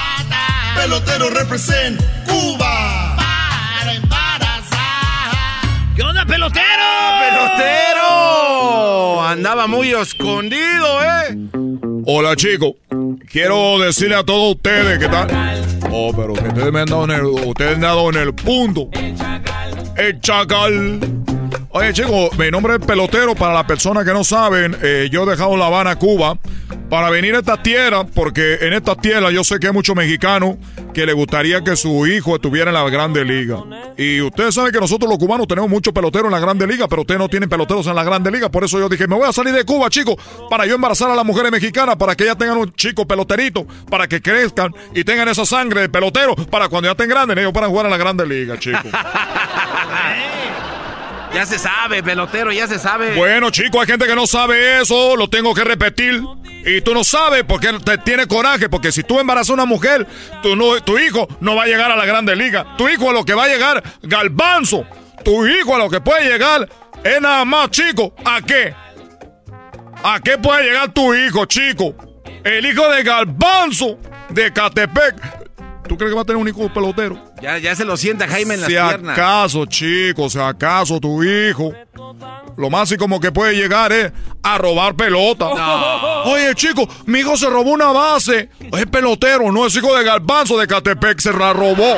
Pelotero 0.77 1.29
represent 1.29 2.01
Cuba. 2.27 3.17
Para 3.19 3.93
embarazar. 3.93 5.61
¿Qué 5.95 6.03
onda, 6.03 6.25
pelotero? 6.25 6.65
¡Pelotero! 7.21 9.29
Andaba 9.29 9.67
muy 9.67 9.93
escondido, 9.93 11.03
¿eh? 11.03 11.37
Hola 12.07 12.35
chicos, 12.35 12.73
quiero 13.31 13.79
decirle 13.79 14.17
a 14.17 14.25
todos 14.25 14.57
ustedes 14.57 14.99
que 14.99 15.07
tal. 15.07 15.29
Oh, 15.93 16.12
pero 16.15 16.35
que 16.35 16.49
ustedes 16.49 16.73
me 16.73 16.81
han 16.81 16.87
dado 16.87 17.05
en 17.05 17.11
el, 17.11 17.25
ustedes 17.25 17.79
me 17.79 17.87
han 17.87 17.95
dado 17.95 18.11
en 18.11 18.17
el 18.17 18.35
punto. 18.35 18.89
El 19.97 20.21
chacal. 20.21 21.01
Oye 21.73 21.93
chicos, 21.93 22.37
mi 22.37 22.51
nombre 22.51 22.75
es 22.75 22.81
Pelotero. 22.85 23.37
Para 23.37 23.55
las 23.55 23.65
personas 23.65 24.05
que 24.05 24.13
no 24.13 24.25
saben, 24.25 24.77
eh, 24.83 25.09
yo 25.13 25.23
he 25.23 25.31
dejado 25.31 25.57
La 25.57 25.67
Habana, 25.67 25.95
Cuba, 25.95 26.37
para 26.89 27.11
venir 27.11 27.37
a 27.37 27.39
esta 27.39 27.63
tierra, 27.63 28.05
porque 28.05 28.59
en 28.63 28.73
esta 28.73 28.97
tierra 28.97 29.31
yo 29.31 29.45
sé 29.45 29.61
que 29.61 29.69
hay 29.69 29.73
muchos 29.73 29.95
mexicanos 29.95 30.57
que 30.93 31.07
le 31.07 31.13
gustaría 31.13 31.63
que 31.63 31.77
su 31.77 32.09
hijo 32.09 32.35
estuviera 32.35 32.71
en 32.71 32.75
la 32.75 32.91
Grande 32.91 33.25
Liga. 33.25 33.59
Y 33.97 34.21
ustedes 34.21 34.57
saben 34.57 34.73
que 34.73 34.81
nosotros 34.81 35.09
los 35.09 35.17
cubanos 35.17 35.47
tenemos 35.47 35.71
muchos 35.71 35.95
peloteros 35.95 36.27
en 36.27 36.33
la 36.33 36.41
Grande 36.41 36.67
Liga, 36.67 36.89
pero 36.89 37.03
ustedes 37.03 37.21
no 37.21 37.29
tienen 37.29 37.49
peloteros 37.49 37.87
en 37.87 37.95
la 37.95 38.03
Grande 38.03 38.33
Liga. 38.33 38.49
Por 38.49 38.65
eso 38.65 38.81
yo 38.81 38.89
dije, 38.89 39.07
me 39.07 39.15
voy 39.15 39.29
a 39.29 39.33
salir 39.33 39.55
de 39.55 39.65
Cuba, 39.65 39.89
chicos, 39.91 40.17
para 40.51 40.67
yo 40.67 40.75
embarazar 40.75 41.09
a 41.09 41.15
las 41.15 41.25
mujeres 41.25 41.53
mexicanas, 41.53 41.95
para 41.95 42.17
que 42.17 42.25
ellas 42.25 42.37
tengan 42.37 42.59
un 42.59 42.73
chico 42.73 43.07
peloterito, 43.07 43.65
para 43.89 44.09
que 44.09 44.21
crezcan 44.21 44.75
y 44.93 45.05
tengan 45.05 45.29
esa 45.29 45.47
sangre 45.47 45.83
de 45.83 45.89
pelotero, 45.89 46.35
para 46.35 46.69
cuando 46.69 46.89
ya 46.89 46.93
estén 46.93 47.09
grandes, 47.09 47.39
ellos 47.39 47.53
puedan 47.53 47.71
jugar 47.71 47.87
en 47.87 47.93
la 47.93 47.97
Grande 47.97 48.27
Liga, 48.27 48.59
chicos. 48.59 48.83
Ya 51.35 51.47
se 51.47 51.59
sabe, 51.59 52.02
pelotero, 52.02 52.52
ya 52.52 52.66
se 52.66 52.78
sabe. 52.78 53.15
Bueno, 53.15 53.51
chicos, 53.51 53.81
hay 53.81 53.86
gente 53.86 54.07
que 54.07 54.16
no 54.16 54.27
sabe 54.27 54.81
eso, 54.81 55.16
lo 55.16 55.28
tengo 55.28 55.55
que 55.55 55.65
repetir. 55.65 56.23
Y 56.66 56.81
tú 56.82 56.93
no 56.93 57.05
sabes 57.05 57.44
porque 57.44 57.73
te 57.85 57.98
tiene 57.98 58.27
coraje, 58.27 58.69
porque 58.69 58.93
si 58.93 59.02
tú 59.02 59.19
embarazas 59.19 59.51
a 59.51 59.55
una 59.55 59.65
mujer, 59.65 60.07
tu, 60.43 60.57
no, 60.57 60.82
tu 60.82 60.98
hijo 60.98 61.28
no 61.40 61.55
va 61.55 61.62
a 61.62 61.66
llegar 61.66 61.90
a 61.90 61.97
la 61.97 62.05
Grande 62.05 62.36
Liga. 62.36 62.74
Tu 62.77 62.89
hijo 62.89 63.09
a 63.11 63.12
lo 63.12 63.24
que 63.24 63.35
va 63.35 63.44
a 63.44 63.48
llegar, 63.48 63.82
galbanzo. 64.02 64.85
Tu 65.24 65.47
hijo 65.47 65.74
a 65.74 65.78
lo 65.78 65.89
que 65.89 66.01
puede 66.01 66.28
llegar 66.28 66.69
es 67.05 67.20
nada 67.20 67.44
más, 67.44 67.70
chico. 67.70 68.15
¿A 68.24 68.43
qué? 68.43 68.74
¿A 70.02 70.20
qué 70.20 70.36
puede 70.39 70.65
llegar 70.65 70.93
tu 70.93 71.15
hijo, 71.15 71.44
chico? 71.47 71.94
El 72.44 72.65
hijo 72.66 72.89
de 72.90 73.02
Galbanzo 73.02 73.98
de 74.31 74.52
Catepec. 74.52 75.15
¿Tú 75.86 75.97
crees 75.97 76.11
que 76.11 76.16
va 76.16 76.23
a 76.23 76.24
tener 76.24 76.40
un 76.40 76.48
hijo 76.48 76.73
pelotero? 76.73 77.30
Ya, 77.41 77.59
ya 77.59 77.75
se 77.75 77.85
lo 77.85 77.97
sienta 77.97 78.29
Jaime 78.29 78.55
en 78.55 78.61
las 78.61 78.69
Si 78.69 78.75
piernas. 78.75 79.19
acaso, 79.19 79.65
chicos, 79.67 80.33
si 80.33 80.39
acaso 80.39 81.01
tu 81.01 81.23
hijo, 81.23 81.73
lo 82.57 82.69
más 82.71 82.91
y 82.93 82.97
como 82.97 83.19
que 83.21 83.33
puede 83.33 83.55
llegar 83.55 83.93
es 83.93 84.12
a 84.43 84.59
robar 84.59 84.95
pelota. 84.95 85.47
Oye, 86.25 86.55
chicos, 86.55 86.87
mi 87.07 87.21
hijo 87.21 87.37
se 87.37 87.49
robó 87.49 87.71
una 87.73 87.93
base. 87.93 88.51
Es 88.73 88.87
pelotero, 88.87 89.51
no 89.53 89.67
es 89.67 89.75
hijo 89.77 89.97
de 89.97 90.05
Galbanzo 90.05 90.59
de 90.59 90.67
Catepec, 90.67 91.19
se 91.21 91.33
la 91.33 91.53
robó. 91.53 91.97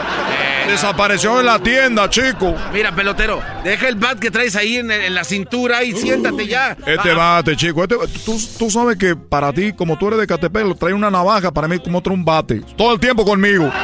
Desapareció 0.68 1.40
en 1.40 1.46
la 1.46 1.58
tienda, 1.58 2.08
chico. 2.08 2.54
Mira, 2.72 2.94
pelotero, 2.94 3.40
deja 3.64 3.88
el 3.88 3.96
bat 3.96 4.18
que 4.18 4.30
traes 4.30 4.56
ahí 4.56 4.76
en, 4.76 4.90
en 4.90 5.14
la 5.14 5.24
cintura 5.24 5.82
y 5.84 5.92
siéntate 5.92 6.46
ya. 6.46 6.76
Este 6.86 7.10
Va. 7.14 7.36
bate, 7.36 7.56
chico, 7.56 7.82
este, 7.82 7.96
tú, 8.24 8.38
tú 8.58 8.70
sabes 8.70 8.96
que 8.96 9.14
para 9.16 9.52
ti, 9.52 9.72
como 9.72 9.98
tú 9.98 10.08
eres 10.08 10.20
de 10.20 10.26
Catepec, 10.26 10.64
lo 10.64 10.74
trae 10.74 10.92
una 10.94 11.10
navaja, 11.10 11.50
para 11.50 11.68
mí 11.68 11.78
como 11.78 11.98
otro 11.98 12.12
un 12.14 12.24
bate. 12.24 12.60
Todo 12.76 12.94
el 12.94 13.00
tiempo 13.00 13.24
conmigo. 13.24 13.70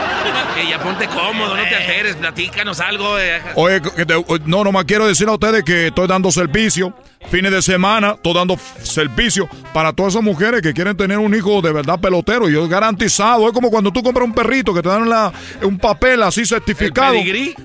Ya 0.68 0.82
ponte 0.82 1.06
cómodo, 1.06 1.56
no 1.56 1.62
te 1.62 1.74
alteres, 1.76 2.16
platícanos 2.16 2.80
algo. 2.80 3.16
eh. 3.18 3.40
Oye, 3.55 3.80
que 3.80 4.05
te- 4.05 4.24
no, 4.44 4.64
nomás 4.64 4.84
quiero 4.86 5.06
decir 5.06 5.28
a 5.28 5.32
ustedes 5.32 5.62
que 5.62 5.86
estoy 5.86 6.09
dando 6.09 6.32
servicio. 6.32 6.92
Fines 7.30 7.50
de 7.52 7.60
semana, 7.60 8.12
estoy 8.12 8.32
dando 8.32 8.56
servicio 8.82 9.48
para 9.74 9.92
todas 9.92 10.14
esas 10.14 10.22
mujeres 10.22 10.62
que 10.62 10.72
quieren 10.72 10.96
tener 10.96 11.18
un 11.18 11.34
hijo 11.34 11.60
de 11.60 11.72
verdad 11.72 12.00
pelotero. 12.00 12.48
Y 12.48 12.52
yo 12.54 12.66
garantizado. 12.68 13.46
Es 13.48 13.52
como 13.52 13.70
cuando 13.70 13.90
tú 13.92 14.02
compras 14.02 14.24
un 14.26 14.32
perrito 14.32 14.72
que 14.72 14.80
te 14.82 14.88
dan 14.88 15.08
la- 15.08 15.32
un 15.62 15.78
papel 15.78 16.22
así 16.22 16.46
certificado. 16.46 17.14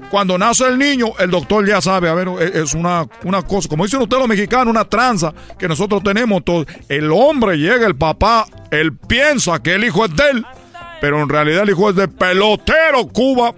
Cuando 0.10 0.38
nace 0.38 0.68
el 0.68 0.78
niño, 0.78 1.08
el 1.20 1.32
doctor 1.32 1.66
ya 1.66 1.80
sabe. 1.82 2.10
A 2.10 2.14
ver, 2.14 2.28
es 2.42 2.56
es 2.56 2.74
una, 2.74 3.06
una 3.24 3.42
cosa. 3.44 3.70
Como 3.70 3.86
dicen 3.86 4.02
ustedes 4.02 4.20
los 4.20 4.28
mexicanos, 4.28 4.68
una 4.72 4.84
tranza 4.86 5.34
que 5.58 5.68
nosotros 5.68 6.04
tenemos. 6.04 6.38
Entonces, 6.40 6.76
el 6.90 7.10
hombre 7.12 7.58
llega, 7.58 7.88
el 7.88 7.96
papá, 7.96 8.46
él 8.72 8.98
piensa 8.98 9.62
que 9.62 9.76
el 9.76 9.84
hijo 9.86 10.04
es 10.06 10.16
de 10.16 10.30
él. 10.32 10.46
Pero 11.00 11.22
en 11.22 11.30
realidad 11.30 11.64
el 11.64 11.70
hijo 11.70 11.90
es 11.90 11.96
de 11.96 12.08
pelotero 12.08 13.08
Cuba, 13.14 13.54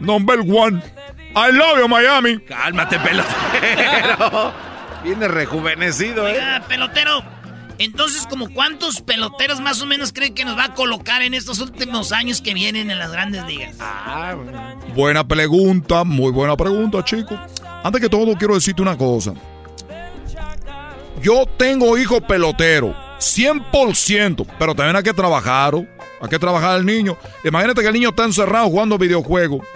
number 0.00 0.38
one. 0.40 0.80
I 1.34 1.52
love 1.52 1.78
you, 1.80 1.88
Miami. 1.88 2.38
Cálmate, 2.40 2.98
pelotero. 2.98 4.69
Viene 5.02 5.28
rejuvenecido, 5.28 6.28
¿eh? 6.28 6.38
Pelotero. 6.68 7.22
Entonces, 7.78 8.26
¿como 8.28 8.52
cuántos 8.52 9.00
peloteros 9.00 9.58
más 9.60 9.80
o 9.80 9.86
menos 9.86 10.12
creen 10.12 10.34
que 10.34 10.44
nos 10.44 10.56
va 10.56 10.64
a 10.64 10.74
colocar 10.74 11.22
en 11.22 11.32
estos 11.32 11.60
últimos 11.60 12.12
años 12.12 12.42
que 12.42 12.52
vienen 12.52 12.90
en 12.90 12.98
las 12.98 13.10
grandes 13.10 13.42
ligas? 13.46 13.76
Ah, 13.80 14.34
Buena 14.94 15.26
pregunta, 15.26 16.04
muy 16.04 16.30
buena 16.30 16.56
pregunta, 16.58 17.02
chico. 17.02 17.38
Antes 17.82 18.02
que 18.02 18.10
todo, 18.10 18.34
quiero 18.36 18.54
decirte 18.54 18.82
una 18.82 18.98
cosa. 18.98 19.32
Yo 21.22 21.46
tengo 21.56 21.96
hijo 21.96 22.20
pelotero, 22.20 22.94
100%, 23.18 24.46
pero 24.58 24.74
también 24.74 24.96
hay 24.96 25.02
que 25.02 25.14
trabajar, 25.14 25.74
¿o? 25.74 25.86
hay 26.20 26.28
que 26.28 26.38
trabajar 26.38 26.72
al 26.72 26.84
niño. 26.84 27.16
Imagínate 27.44 27.80
que 27.80 27.86
el 27.88 27.94
niño 27.94 28.10
está 28.10 28.24
encerrado 28.24 28.68
jugando 28.68 28.98
videojuegos. 28.98 29.66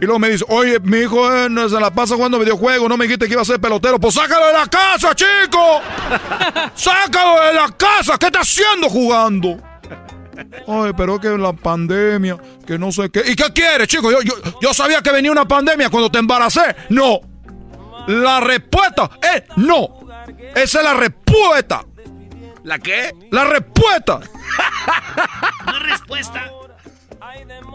Y 0.00 0.04
luego 0.04 0.18
me 0.18 0.30
dice, 0.30 0.44
oye, 0.48 0.78
mi 0.80 0.98
hijo 0.98 1.32
eh, 1.34 1.48
no 1.50 1.68
se 1.68 1.80
la 1.80 1.90
pasa 1.90 2.14
jugando 2.14 2.38
videojuegos, 2.38 2.88
no 2.88 2.96
me 2.96 3.04
dijiste 3.06 3.26
que 3.26 3.32
iba 3.32 3.42
a 3.42 3.44
ser 3.44 3.60
pelotero. 3.60 3.98
Pues 3.98 4.14
sácalo 4.14 4.46
de 4.46 4.52
la 4.52 4.66
casa, 4.66 5.14
chico. 5.14 5.80
sácalo 6.74 7.44
de 7.46 7.54
la 7.54 7.68
casa. 7.76 8.16
¿Qué 8.16 8.26
está 8.26 8.40
haciendo 8.40 8.88
jugando? 8.88 9.58
Ay, 10.68 10.92
pero 10.96 11.18
que 11.18 11.36
la 11.36 11.52
pandemia, 11.52 12.38
que 12.64 12.78
no 12.78 12.92
sé 12.92 13.10
qué. 13.10 13.22
¿Y 13.26 13.34
qué 13.34 13.52
quieres, 13.52 13.88
chico? 13.88 14.10
Yo, 14.12 14.22
yo, 14.22 14.34
yo 14.62 14.72
sabía 14.72 15.02
que 15.02 15.10
venía 15.10 15.32
una 15.32 15.48
pandemia 15.48 15.90
cuando 15.90 16.10
te 16.10 16.18
embaracé. 16.18 16.76
No. 16.90 17.20
La 18.06 18.40
respuesta 18.40 19.10
es 19.20 19.42
no. 19.56 19.98
Esa 20.54 20.78
es 20.78 20.84
la 20.84 20.94
respuesta. 20.94 21.84
¿La 22.64 22.78
qué? 22.78 23.14
La 23.30 23.44
respuesta. 23.44 24.20
No 25.66 25.78
respuesta. 25.80 26.50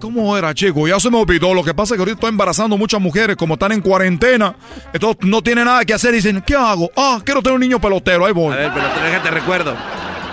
¿Cómo 0.00 0.36
era, 0.36 0.54
chico? 0.54 0.86
Ya 0.86 1.00
se 1.00 1.10
me 1.10 1.18
olvidó. 1.18 1.54
Lo 1.54 1.64
que 1.64 1.74
pasa 1.74 1.94
es 1.94 1.98
que 1.98 2.02
ahorita 2.02 2.14
estoy 2.16 2.30
embarazando 2.30 2.76
muchas 2.76 3.00
mujeres, 3.00 3.36
como 3.36 3.54
están 3.54 3.72
en 3.72 3.80
cuarentena. 3.80 4.54
Entonces 4.92 5.26
no 5.26 5.42
tienen 5.42 5.64
nada 5.64 5.84
que 5.84 5.94
hacer. 5.94 6.12
Dicen, 6.12 6.42
¿qué 6.46 6.54
hago? 6.54 6.90
Ah, 6.96 7.20
quiero 7.24 7.42
tener 7.42 7.54
un 7.54 7.60
niño 7.60 7.80
pelotero. 7.80 8.26
Ahí 8.26 8.32
voy. 8.32 8.52
A 8.54 8.56
ver, 8.56 8.72
pero 8.74 8.86
déjate 9.04 9.30
recuerdo. 9.30 9.74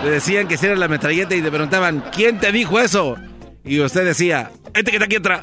Le 0.04 0.10
decían 0.10 0.46
que 0.48 0.56
si 0.56 0.66
era 0.66 0.76
la 0.76 0.88
metralleta 0.88 1.34
y 1.34 1.42
te 1.42 1.50
preguntaban, 1.50 2.04
¿quién 2.14 2.38
te 2.38 2.52
dijo 2.52 2.78
eso? 2.78 3.16
Y 3.64 3.80
usted 3.80 4.04
decía, 4.04 4.50
este 4.74 4.90
que 4.90 4.96
está 4.96 5.06
aquí 5.06 5.16
atrás. 5.16 5.42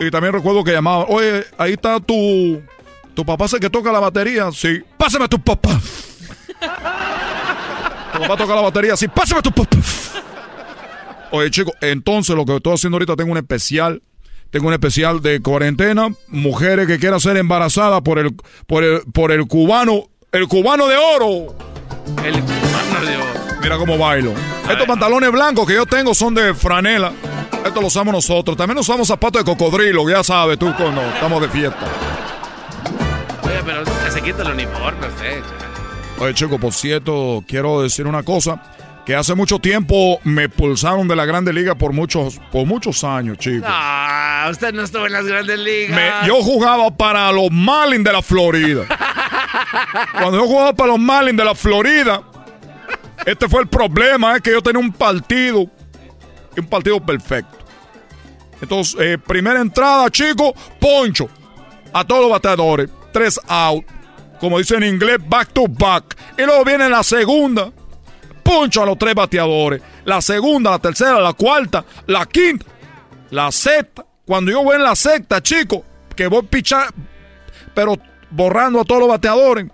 Y 0.00 0.10
también 0.10 0.32
recuerdo 0.32 0.64
que 0.64 0.72
llamaba, 0.72 1.04
oye, 1.08 1.44
ahí 1.58 1.72
está 1.72 2.00
tu, 2.00 2.60
tu 3.14 3.24
papá, 3.24 3.48
sé 3.48 3.60
que 3.60 3.70
toca 3.70 3.92
la 3.92 4.00
batería. 4.00 4.50
Sí, 4.52 4.80
pásame 4.96 5.26
a 5.26 5.28
tu 5.28 5.40
papá. 5.40 5.80
Tu 8.12 8.18
papá 8.18 8.36
toca 8.36 8.54
la 8.54 8.62
batería, 8.62 8.96
sí, 8.96 9.08
pásame 9.08 9.38
a 9.40 9.42
tu 9.42 9.52
papá. 9.52 9.76
Oye, 11.30 11.50
chicos, 11.50 11.74
entonces 11.80 12.36
lo 12.36 12.44
que 12.44 12.56
estoy 12.56 12.74
haciendo 12.74 12.96
ahorita, 12.96 13.16
tengo 13.16 13.32
un 13.32 13.38
especial. 13.38 14.02
Tengo 14.50 14.68
un 14.68 14.74
especial 14.74 15.22
de 15.22 15.40
cuarentena. 15.40 16.08
Mujeres 16.28 16.86
que 16.86 16.98
quieran 16.98 17.20
ser 17.20 17.38
embarazadas 17.38 18.02
por 18.02 18.18
el, 18.18 18.36
por 18.66 18.84
el, 18.84 19.00
por 19.12 19.32
el 19.32 19.46
cubano, 19.46 20.10
el 20.30 20.46
cubano 20.46 20.88
de 20.88 20.96
oro. 20.96 21.56
El 22.22 22.34
cubano 22.34 23.06
de 23.06 23.16
oro. 23.16 23.51
Mira 23.62 23.76
cómo 23.78 23.96
bailo. 23.98 24.32
Estos 24.68 24.86
pantalones 24.86 25.30
blancos 25.30 25.66
que 25.66 25.74
yo 25.74 25.86
tengo 25.86 26.14
son 26.14 26.34
de 26.34 26.54
franela. 26.54 27.12
Esto 27.64 27.80
lo 27.80 27.86
usamos 27.86 28.12
nosotros. 28.12 28.56
También 28.56 28.78
usamos 28.78 29.06
zapatos 29.06 29.44
de 29.44 29.50
cocodrilo, 29.50 30.08
ya 30.08 30.24
sabes 30.24 30.58
tú 30.58 30.72
cuando 30.76 31.00
estamos 31.02 31.40
de 31.42 31.48
fiesta. 31.48 31.86
Oye, 33.44 33.60
pero 33.64 33.84
se 34.10 34.20
quita 34.22 34.42
el 34.42 34.50
uniforme, 34.52 35.06
usted. 35.06 35.42
Oye, 36.18 36.34
chico, 36.34 36.58
por 36.58 36.72
cierto, 36.72 37.44
quiero 37.46 37.82
decir 37.82 38.06
una 38.06 38.22
cosa. 38.22 38.60
Que 39.06 39.16
hace 39.16 39.34
mucho 39.34 39.58
tiempo 39.58 40.20
me 40.22 40.48
pulsaron 40.48 41.08
de 41.08 41.16
la 41.16 41.24
Grande 41.24 41.52
Liga 41.52 41.74
por 41.74 41.92
muchos, 41.92 42.38
por 42.52 42.66
muchos 42.66 43.02
años, 43.02 43.36
chico. 43.36 43.66
Ah, 43.68 44.46
usted 44.48 44.72
no 44.72 44.82
estuvo 44.82 45.06
en 45.06 45.12
las 45.12 45.24
grandes 45.26 45.58
ligas. 45.58 45.96
Me- 45.96 46.28
yo 46.28 46.36
jugaba 46.36 46.88
para 46.92 47.32
los 47.32 47.50
Marlins 47.50 48.04
de 48.04 48.12
la 48.12 48.22
Florida. 48.22 48.82
Cuando 50.12 50.38
yo 50.38 50.46
jugaba 50.46 50.72
para 50.72 50.90
los 50.92 51.00
Marlins 51.00 51.36
de 51.36 51.44
la 51.44 51.54
Florida, 51.56 52.22
este 53.26 53.48
fue 53.48 53.62
el 53.62 53.68
problema, 53.68 54.36
es 54.36 54.42
que 54.42 54.52
yo 54.52 54.62
tenía 54.62 54.80
un 54.80 54.92
partido, 54.92 55.66
un 56.56 56.66
partido 56.68 57.00
perfecto. 57.00 57.58
Entonces, 58.60 58.96
eh, 59.00 59.18
primera 59.18 59.60
entrada, 59.60 60.08
chico, 60.10 60.54
poncho. 60.80 61.28
A 61.92 62.04
todos 62.04 62.22
los 62.22 62.30
bateadores, 62.30 62.88
tres 63.12 63.38
out. 63.48 63.84
Como 64.40 64.58
dice 64.58 64.76
en 64.76 64.84
inglés, 64.84 65.18
back 65.28 65.52
to 65.52 65.66
back. 65.68 66.16
Y 66.38 66.42
luego 66.42 66.64
viene 66.64 66.88
la 66.88 67.02
segunda, 67.02 67.70
poncho 68.42 68.82
a 68.82 68.86
los 68.86 68.98
tres 68.98 69.14
bateadores. 69.14 69.82
La 70.04 70.20
segunda, 70.20 70.70
la 70.70 70.78
tercera, 70.78 71.20
la 71.20 71.32
cuarta, 71.32 71.84
la 72.06 72.24
quinta, 72.26 72.64
la 73.30 73.52
sexta. 73.52 74.06
Cuando 74.24 74.50
yo 74.50 74.62
voy 74.62 74.76
en 74.76 74.84
la 74.84 74.96
sexta, 74.96 75.42
chico, 75.42 75.84
que 76.16 76.28
voy 76.28 76.44
a 76.44 76.48
pichar, 76.48 76.94
pero 77.74 77.96
borrando 78.30 78.80
a 78.80 78.84
todos 78.84 79.00
los 79.00 79.08
bateadores. 79.08 79.66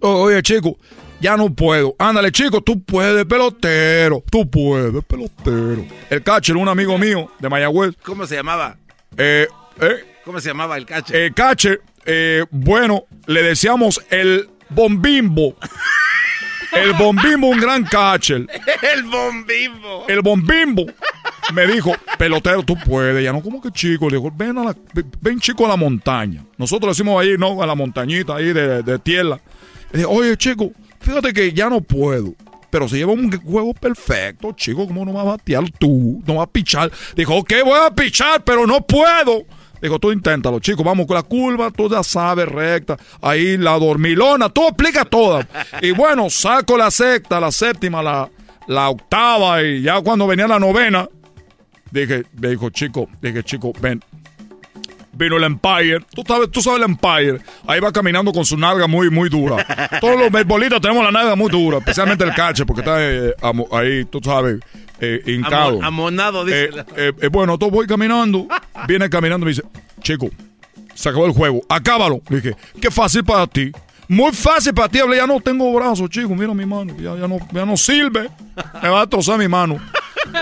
Oye, 0.00 0.42
chico, 0.42 0.76
ya 1.22 1.36
no 1.36 1.54
puedo. 1.54 1.94
Ándale, 1.98 2.32
chico, 2.32 2.60
tú 2.60 2.82
puedes, 2.82 3.24
pelotero. 3.24 4.22
Tú 4.30 4.50
puedes, 4.50 5.02
pelotero. 5.04 5.86
El 6.10 6.22
catcher, 6.22 6.56
un 6.56 6.68
amigo 6.68 6.98
mío 6.98 7.30
de 7.38 7.48
Mayagüez. 7.48 7.94
¿Cómo 8.02 8.26
se 8.26 8.34
llamaba? 8.34 8.76
Eh, 9.16 9.46
eh, 9.80 10.04
¿Cómo 10.24 10.40
se 10.40 10.48
llamaba 10.48 10.76
el 10.76 10.84
cacho? 10.84 11.14
el 11.14 11.32
catcher, 11.32 11.80
eh, 12.04 12.44
bueno, 12.50 13.04
le 13.26 13.42
decíamos 13.42 14.02
el 14.10 14.50
bombimbo. 14.68 15.56
El 16.72 16.94
bombimbo, 16.94 17.48
un 17.48 17.60
gran 17.60 17.84
catcher. 17.84 18.46
el 18.94 19.02
bombimbo. 19.04 20.06
El 20.08 20.22
bombimbo 20.22 20.86
me 21.52 21.66
dijo, 21.66 21.92
pelotero, 22.18 22.62
tú 22.62 22.76
puedes. 22.76 23.22
Ya 23.22 23.32
no, 23.32 23.42
como 23.42 23.60
que 23.60 23.70
chico. 23.70 24.08
Le 24.10 24.16
dijo, 24.16 24.32
ven, 24.34 24.58
a 24.58 24.64
la, 24.64 24.76
ven 25.20 25.38
chico 25.38 25.66
a 25.66 25.68
la 25.68 25.76
montaña. 25.76 26.44
Nosotros 26.56 26.96
decimos 26.96 27.22
ahí, 27.22 27.36
¿no? 27.38 27.62
A 27.62 27.66
la 27.66 27.74
montañita 27.74 28.36
ahí 28.36 28.52
de, 28.52 28.82
de 28.82 28.98
tierra. 28.98 29.38
Le 29.92 29.98
dije, 29.98 30.06
oye, 30.10 30.36
chico, 30.36 30.72
fíjate 31.02 31.32
que 31.32 31.52
ya 31.52 31.68
no 31.68 31.80
puedo. 31.80 32.34
Pero 32.70 32.88
se 32.88 32.96
lleva 32.96 33.12
un 33.12 33.30
juego 33.30 33.74
perfecto, 33.74 34.52
chico. 34.52 34.86
¿Cómo 34.86 35.04
no 35.04 35.12
vas 35.12 35.26
a 35.26 35.30
batear 35.30 35.64
tú? 35.78 36.22
No 36.26 36.36
vas 36.36 36.44
a 36.44 36.50
pichar. 36.50 36.90
Dijo, 37.14 37.36
ok, 37.36 37.52
voy 37.64 37.78
a 37.78 37.90
pichar, 37.94 38.42
pero 38.44 38.66
no 38.66 38.80
puedo. 38.80 39.44
Dijo, 39.82 39.98
tú 39.98 40.10
inténtalo, 40.10 40.58
chico. 40.58 40.82
Vamos 40.82 41.06
con 41.06 41.16
la 41.16 41.22
curva, 41.22 41.70
tú 41.70 41.90
ya 41.90 42.02
sabes, 42.02 42.48
recta. 42.48 42.96
Ahí 43.20 43.58
la 43.58 43.78
dormilona, 43.78 44.48
tú 44.48 44.66
explica 44.66 45.04
toda. 45.04 45.46
Y 45.82 45.90
bueno, 45.90 46.30
saco 46.30 46.78
la 46.78 46.90
sexta, 46.90 47.38
la 47.40 47.52
séptima, 47.52 48.02
la, 48.02 48.30
la 48.68 48.88
octava. 48.88 49.62
Y 49.62 49.82
ya 49.82 50.00
cuando 50.00 50.26
venía 50.26 50.46
la 50.46 50.58
novena, 50.58 51.06
dije, 51.90 52.24
dijo, 52.32 52.70
chico, 52.70 53.06
dije, 53.20 53.42
chico, 53.42 53.72
ven. 53.82 54.00
Vino 55.12 55.36
el 55.36 55.44
Empire. 55.44 56.00
Tú 56.14 56.22
sabes, 56.26 56.50
tú 56.50 56.62
sabes 56.62 56.78
el 56.80 56.84
Empire. 56.90 57.40
Ahí 57.66 57.80
va 57.80 57.92
caminando 57.92 58.32
con 58.32 58.44
su 58.44 58.56
nalga 58.56 58.86
muy, 58.86 59.10
muy 59.10 59.28
dura. 59.28 59.64
Todos 60.00 60.18
los 60.18 60.30
beisbolistas 60.30 60.80
tenemos 60.80 61.04
la 61.04 61.10
nalga 61.12 61.36
muy 61.36 61.50
dura, 61.50 61.78
especialmente 61.78 62.24
el 62.24 62.34
cache, 62.34 62.64
porque 62.66 62.80
está 62.80 62.96
eh, 63.00 63.34
amo- 63.42 63.68
ahí, 63.72 64.04
tú 64.06 64.20
sabes, 64.22 64.58
eh, 65.00 65.22
hincado. 65.26 65.78
Amo- 65.78 65.86
amonado, 65.86 66.44
dice. 66.44 66.64
Eh, 66.64 66.84
eh, 66.96 67.12
eh, 67.22 67.28
bueno, 67.28 67.54
entonces 67.54 67.74
voy 67.74 67.86
caminando. 67.86 68.46
Viene 68.88 69.08
caminando 69.10 69.44
y 69.44 69.46
me 69.46 69.50
dice, 69.54 69.62
chico, 70.02 70.28
se 70.94 71.08
acabó 71.08 71.26
el 71.26 71.32
juego, 71.32 71.60
acábalo. 71.68 72.20
Le 72.28 72.36
dije, 72.40 72.56
qué 72.80 72.90
fácil 72.90 73.24
para 73.24 73.46
ti. 73.46 73.70
Muy 74.08 74.32
fácil 74.32 74.74
para 74.74 74.88
ti. 74.88 74.98
Hablé, 74.98 75.16
ya 75.16 75.26
no 75.26 75.40
tengo 75.40 75.72
brazos, 75.72 76.10
chico. 76.10 76.34
Mira 76.34 76.52
mi 76.52 76.66
mano. 76.66 76.94
Ya, 76.98 77.16
ya 77.16 77.26
no, 77.26 77.38
ya 77.52 77.64
no 77.64 77.76
sirve. 77.78 78.28
Me 78.82 78.88
va 78.88 79.02
a 79.02 79.06
trozar 79.06 79.38
mi 79.38 79.48
mano. 79.48 79.78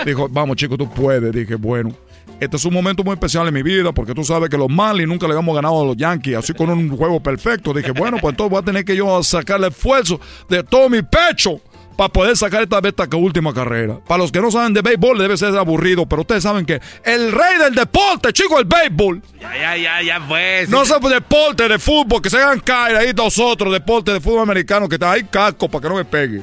Dijo, 0.05 0.27
vamos, 0.29 0.57
chico, 0.57 0.77
tú 0.77 0.89
puedes. 0.89 1.31
Dije, 1.33 1.55
bueno. 1.55 1.93
Este 2.41 2.57
es 2.57 2.65
un 2.65 2.73
momento 2.73 3.03
muy 3.03 3.13
especial 3.13 3.47
en 3.47 3.53
mi 3.53 3.61
vida 3.61 3.91
porque 3.91 4.15
tú 4.15 4.23
sabes 4.23 4.49
que 4.49 4.57
los 4.57 4.67
Marlins 4.67 5.07
nunca 5.07 5.27
le 5.27 5.33
habíamos 5.33 5.53
ganado 5.53 5.83
a 5.83 5.85
los 5.85 5.95
Yankees, 5.95 6.37
así 6.37 6.53
con 6.55 6.71
un 6.71 6.89
juego 6.89 7.21
perfecto. 7.21 7.71
Dije, 7.71 7.91
bueno, 7.91 8.17
pues 8.19 8.31
entonces 8.31 8.49
voy 8.49 8.59
a 8.59 8.65
tener 8.65 8.83
que 8.83 8.95
yo 8.95 9.21
sacarle 9.21 9.67
esfuerzo 9.67 10.19
de 10.49 10.63
todo 10.63 10.89
mi 10.89 11.03
pecho 11.03 11.61
para 11.95 12.09
poder 12.09 12.35
sacar 12.35 12.63
esta, 12.63 12.79
esta 12.79 13.15
última 13.15 13.53
carrera. 13.53 13.99
Para 14.07 14.23
los 14.23 14.31
que 14.31 14.41
no 14.41 14.49
saben 14.49 14.73
de 14.73 14.81
béisbol, 14.81 15.19
debe 15.19 15.37
ser 15.37 15.55
aburrido, 15.55 16.07
pero 16.07 16.23
ustedes 16.23 16.41
saben 16.41 16.65
que 16.65 16.81
el 17.03 17.31
rey 17.31 17.59
del 17.59 17.75
deporte, 17.75 18.33
chico, 18.33 18.57
el 18.57 18.65
béisbol. 18.65 19.21
Ya, 19.39 19.55
ya, 19.55 19.77
ya, 19.77 20.01
ya 20.01 20.21
fue. 20.21 20.65
No 20.67 20.83
sé 20.83 20.95
deporte 20.99 21.67
de 21.67 21.77
fútbol, 21.77 22.23
que 22.23 22.31
se 22.31 22.37
hagan 22.37 22.59
caer 22.61 22.97
ahí 22.97 23.13
nosotros, 23.13 23.71
deporte 23.71 24.13
de 24.13 24.19
fútbol 24.19 24.41
americano, 24.41 24.89
que 24.89 24.95
está 24.95 25.11
ahí 25.11 25.25
casco 25.25 25.69
para 25.69 25.83
que 25.83 25.89
no 25.89 25.95
me 25.95 26.05
pegue. 26.05 26.41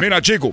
Mira, 0.00 0.20
chico. 0.20 0.52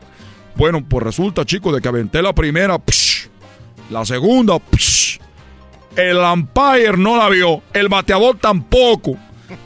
Bueno, 0.55 0.83
pues 0.87 1.03
resulta, 1.03 1.45
chicos, 1.45 1.73
de 1.73 1.81
que 1.81 1.87
aventé 1.87 2.21
la 2.21 2.33
primera, 2.33 2.77
psh, 2.77 3.27
la 3.89 4.05
segunda, 4.05 4.57
psh, 4.59 5.19
el 5.95 6.17
umpire 6.17 6.97
no 6.97 7.17
la 7.17 7.29
vio, 7.29 7.61
el 7.73 7.89
bateador 7.89 8.37
tampoco. 8.37 9.17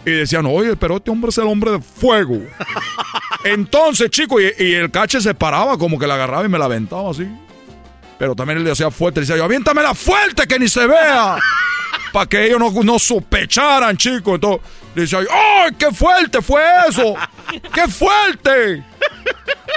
Y 0.05 0.11
decían, 0.11 0.45
oye, 0.47 0.75
pero 0.75 0.97
este 0.97 1.11
hombre 1.11 1.29
es 1.29 1.37
el 1.37 1.45
hombre 1.45 1.71
de 1.71 1.79
fuego. 1.79 2.39
Entonces, 3.43 4.09
chicos, 4.09 4.41
y, 4.41 4.63
y 4.63 4.73
el 4.73 4.89
cache 4.89 5.21
se 5.21 5.35
paraba 5.35 5.77
como 5.77 5.99
que 5.99 6.07
la 6.07 6.15
agarraba 6.15 6.45
y 6.45 6.49
me 6.49 6.57
la 6.57 6.65
aventaba 6.65 7.11
así. 7.11 7.27
Pero 8.17 8.35
también 8.35 8.59
él 8.59 8.63
le 8.63 8.71
hacía 8.71 8.89
fuerte, 8.89 9.19
le 9.19 9.25
decía 9.25 9.37
yo, 9.37 9.43
aviéntamela 9.43 9.93
fuerte 9.93 10.47
que 10.47 10.57
ni 10.57 10.67
se 10.67 10.87
vea. 10.87 11.37
Para 12.13 12.25
que 12.27 12.45
ellos 12.45 12.59
no, 12.59 12.71
no 12.83 12.97
sospecharan, 12.97 13.97
chicos. 13.97 14.35
Entonces, 14.35 14.61
le 14.95 15.01
decía 15.01 15.19
¡ay, 15.19 15.71
qué 15.77 15.91
fuerte 15.91 16.41
fue 16.41 16.61
eso! 16.87 17.15
¡Qué 17.73 17.87
fuerte! 17.89 18.83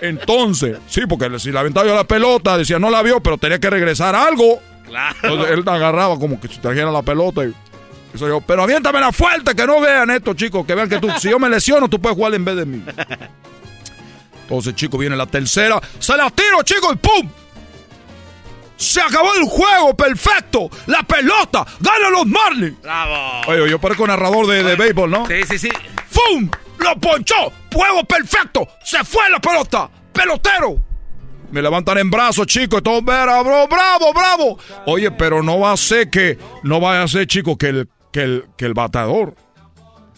Entonces, 0.01 0.79
sí, 0.87 1.03
porque 1.09 1.39
si 1.39 1.51
le 1.51 1.59
aventaba 1.59 1.87
yo 1.87 1.95
la 1.95 2.05
pelota, 2.05 2.57
decía, 2.57 2.79
no 2.79 2.91
la 2.91 3.03
vio, 3.03 3.21
pero 3.21 3.39
tenía 3.39 3.59
que 3.59 3.71
regresar 3.71 4.15
algo. 4.15 4.61
Entonces 5.23 5.51
él 5.51 5.65
agarraba 5.67 6.19
como 6.19 6.41
que 6.41 6.49
si 6.49 6.59
trajera 6.59 6.91
la 6.91 7.03
pelota 7.03 7.45
y 7.45 7.53
eso 8.15 8.27
yo, 8.27 8.41
pero 8.41 8.63
aviéntamela 8.63 9.13
fuerte, 9.13 9.55
que 9.55 9.67
no 9.67 9.81
vean 9.81 10.11
esto, 10.11 10.35
chicos, 10.35 10.65
que 10.65 10.75
vean 10.75 10.89
que 10.89 10.99
tú, 10.99 11.11
si 11.19 11.29
yo 11.31 11.39
me 11.39 11.49
lesiono, 11.49 11.89
tú 11.89 12.01
puedes 12.01 12.17
jugar 12.17 12.35
en 12.35 12.45
vez 12.45 12.57
de 12.57 12.65
mí. 12.65 12.83
Entonces, 14.43 14.75
chicos, 14.75 14.99
viene 14.99 15.15
la 15.15 15.27
tercera, 15.27 15.79
se 15.99 16.17
la 16.17 16.31
tiro, 16.31 16.63
chicos, 16.63 16.95
y 16.95 16.97
¡pum! 16.97 17.31
Se 18.79 19.01
acabó 19.01 19.35
el 19.35 19.43
juego, 19.45 19.95
perfecto. 19.95 20.71
La 20.87 21.03
pelota, 21.03 21.67
gana 21.81 22.11
los 22.11 22.25
Marlins. 22.27 22.81
Bravo. 22.81 23.43
Oye, 23.49 23.69
yo 23.71 23.79
parezco 23.81 24.07
narrador 24.07 24.47
de, 24.47 24.63
de 24.63 24.77
béisbol, 24.77 25.11
¿no? 25.11 25.27
Sí, 25.27 25.43
sí, 25.49 25.59
sí. 25.59 25.69
¡Fum! 26.09 26.49
¡Lo 26.79 26.95
ponchó! 26.97 27.53
¡Juego 27.73 28.05
perfecto! 28.05 28.67
¡Se 28.85 29.05
fue 29.05 29.29
la 29.31 29.39
pelota! 29.41 29.91
¡Pelotero! 30.13 30.83
Me 31.51 31.63
levantan 31.63 31.99
en 31.99 32.11
brazos, 32.11 32.47
chicos. 32.47 32.83
Todo, 32.83 33.01
bravo, 33.01 33.67
bravo, 33.69 34.13
bravo. 34.13 34.59
Oye, 34.87 35.11
pero 35.11 35.43
no 35.43 35.61
va 35.61 35.73
a 35.73 35.77
ser 35.77 36.11
que, 36.11 36.39
no 36.63 36.81
vaya 36.81 37.03
a 37.03 37.09
ser, 37.09 37.27
chicos, 37.27 37.57
que 37.57 37.69
el, 37.69 37.89
que 38.13 38.23
el, 38.23 38.45
que 38.57 38.67
el 38.67 38.75
bateador, 38.75 39.35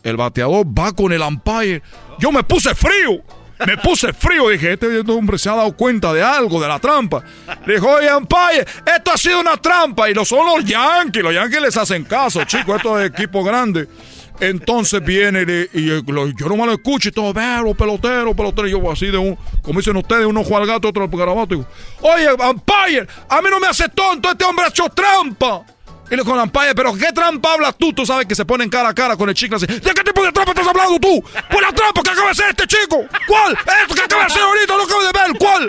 el 0.02 0.16
bateador 0.16 0.66
va 0.66 0.92
con 0.92 1.12
el 1.12 1.22
umpire. 1.22 1.82
Yo 2.18 2.32
me 2.32 2.42
puse 2.42 2.74
frío. 2.74 3.22
Me 3.66 3.76
puse 3.76 4.12
frío. 4.12 4.48
Dije, 4.48 4.72
este 4.72 5.00
hombre 5.12 5.38
se 5.38 5.50
ha 5.50 5.54
dado 5.54 5.76
cuenta 5.76 6.12
de 6.12 6.22
algo, 6.22 6.60
de 6.60 6.66
la 6.66 6.78
trampa. 6.78 7.22
Dijo, 7.66 7.88
oye, 7.88 8.12
umpire, 8.14 8.66
esto 8.96 9.12
ha 9.12 9.16
sido 9.16 9.40
una 9.40 9.56
trampa. 9.56 10.10
Y 10.10 10.14
no 10.14 10.24
son 10.24 10.46
los 10.46 10.64
Yankees. 10.64 11.22
Los 11.22 11.34
Yankees 11.34 11.60
les 11.60 11.76
hacen 11.76 12.04
caso, 12.04 12.42
chicos. 12.44 12.76
Esto 12.76 12.98
es 12.98 13.10
equipo 13.10 13.44
grande. 13.44 13.86
Entonces 14.40 15.04
viene 15.04 15.68
y, 15.72 15.78
y 15.80 16.02
lo- 16.06 16.28
yo 16.28 16.48
no 16.48 16.56
me 16.56 16.66
lo 16.66 16.72
escucho 16.72 17.08
y 17.10 17.12
todo, 17.12 17.32
veo, 17.32 17.74
pelotero, 17.74 18.34
pelotero. 18.34 18.66
Y 18.68 18.70
yo 18.72 18.90
así 18.90 19.06
de 19.06 19.18
un, 19.18 19.36
como 19.62 19.80
dicen 19.80 19.96
ustedes, 19.96 20.26
uno 20.26 20.42
juega 20.42 20.62
al 20.62 20.66
gato, 20.68 20.88
otro 20.88 21.04
al 21.04 21.10
garabato. 21.10 21.54
Y 21.54 21.58
digo, 21.58 21.68
oye, 22.00 22.28
umpire, 22.32 23.06
a 23.28 23.42
mí 23.42 23.48
no 23.50 23.60
me 23.60 23.66
hace 23.66 23.88
tonto, 23.90 24.30
este 24.30 24.44
hombre 24.44 24.64
ha 24.64 24.68
hecho 24.68 24.88
trampa. 24.88 25.62
Y 26.10 26.16
le 26.16 26.22
el 26.22 26.28
umpire, 26.28 26.74
pero 26.74 26.92
¿qué 26.94 27.12
trampa 27.12 27.52
hablas 27.52 27.76
tú? 27.78 27.92
Tú 27.92 28.04
sabes 28.04 28.26
que 28.26 28.34
se 28.34 28.44
ponen 28.44 28.68
cara 28.68 28.88
a 28.88 28.94
cara 28.94 29.16
con 29.16 29.28
el 29.28 29.34
chico 29.36 29.54
así. 29.54 29.66
¿De 29.66 29.80
qué 29.80 30.02
tipo 30.02 30.24
de 30.24 30.32
trampa 30.32 30.50
estás 30.50 30.66
hablando 30.66 30.98
tú? 30.98 31.22
¿Cuál 31.48 31.62
la 31.62 31.72
trampa 31.72 32.02
que 32.02 32.10
acaba 32.10 32.26
de 32.26 32.32
hacer 32.32 32.46
este 32.50 32.66
chico? 32.66 33.04
¿Cuál? 33.28 33.52
Esto 33.82 33.94
que 33.94 34.02
acaba 34.02 34.22
de 34.22 34.26
hacer 34.26 34.42
ahorita, 34.42 34.76
lo 34.76 34.82
acabo 34.82 35.02
de 35.04 35.12
ver, 35.12 35.38
¿cuál? 35.38 35.68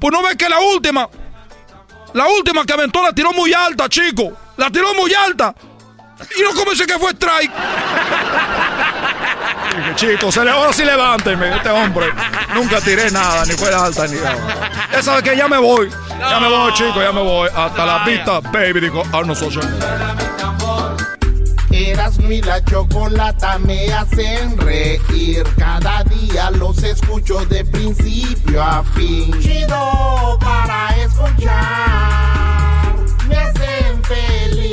Pues 0.00 0.12
no 0.12 0.22
ves 0.22 0.36
que 0.36 0.48
la 0.48 0.58
última, 0.60 1.08
la 2.14 2.26
última 2.26 2.64
que 2.64 2.72
aventó 2.72 3.02
la 3.02 3.12
tiró 3.12 3.32
muy 3.32 3.52
alta, 3.52 3.88
chico. 3.88 4.32
La 4.56 4.70
tiró 4.70 4.94
muy 4.94 5.12
alta. 5.14 5.54
Y 6.38 6.42
no 6.42 6.54
comencé 6.54 6.86
que 6.86 6.98
fue 6.98 7.12
strike. 7.12 7.52
Chicos, 9.94 10.36
ahora 10.36 10.72
sí 10.72 10.84
levántenme, 10.84 11.56
este 11.56 11.70
hombre. 11.70 12.12
Nunca 12.54 12.80
tiré 12.80 13.10
nada, 13.10 13.44
ni 13.44 13.52
fue 13.52 13.72
alta, 13.72 14.06
ni 14.06 14.16
nada. 14.16 14.88
Ya 14.92 15.02
sabes 15.02 15.22
que 15.22 15.36
ya 15.36 15.48
me 15.48 15.58
voy. 15.58 15.90
Ya 16.18 16.40
me 16.40 16.48
voy, 16.48 16.72
chicos, 16.74 17.02
ya 17.02 17.12
me 17.12 17.22
voy. 17.22 17.48
Hasta 17.54 17.86
la 17.86 18.04
vista, 18.04 18.40
baby, 18.40 18.80
dijo 18.80 19.02
Arnold 19.12 19.38
Schwarzenegger. 19.38 20.89
Y 21.90 22.40
la 22.42 22.64
chocolata 22.64 23.58
me 23.58 23.92
hacen 23.92 24.56
reír. 24.58 25.42
Cada 25.58 26.04
día 26.04 26.50
los 26.52 26.80
escucho 26.84 27.44
de 27.46 27.64
principio 27.64 28.62
a 28.62 28.84
fin. 28.94 29.32
Chido 29.40 30.38
para 30.40 30.94
escuchar. 31.02 32.94
Me 33.28 33.36
hacen 33.36 34.04
feliz. 34.04 34.70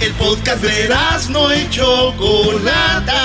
El 0.00 0.12
podcast 0.14 0.60
de 0.62 0.84
Erasmo 0.86 1.52
y 1.52 1.70
Chocolata. 1.70 3.22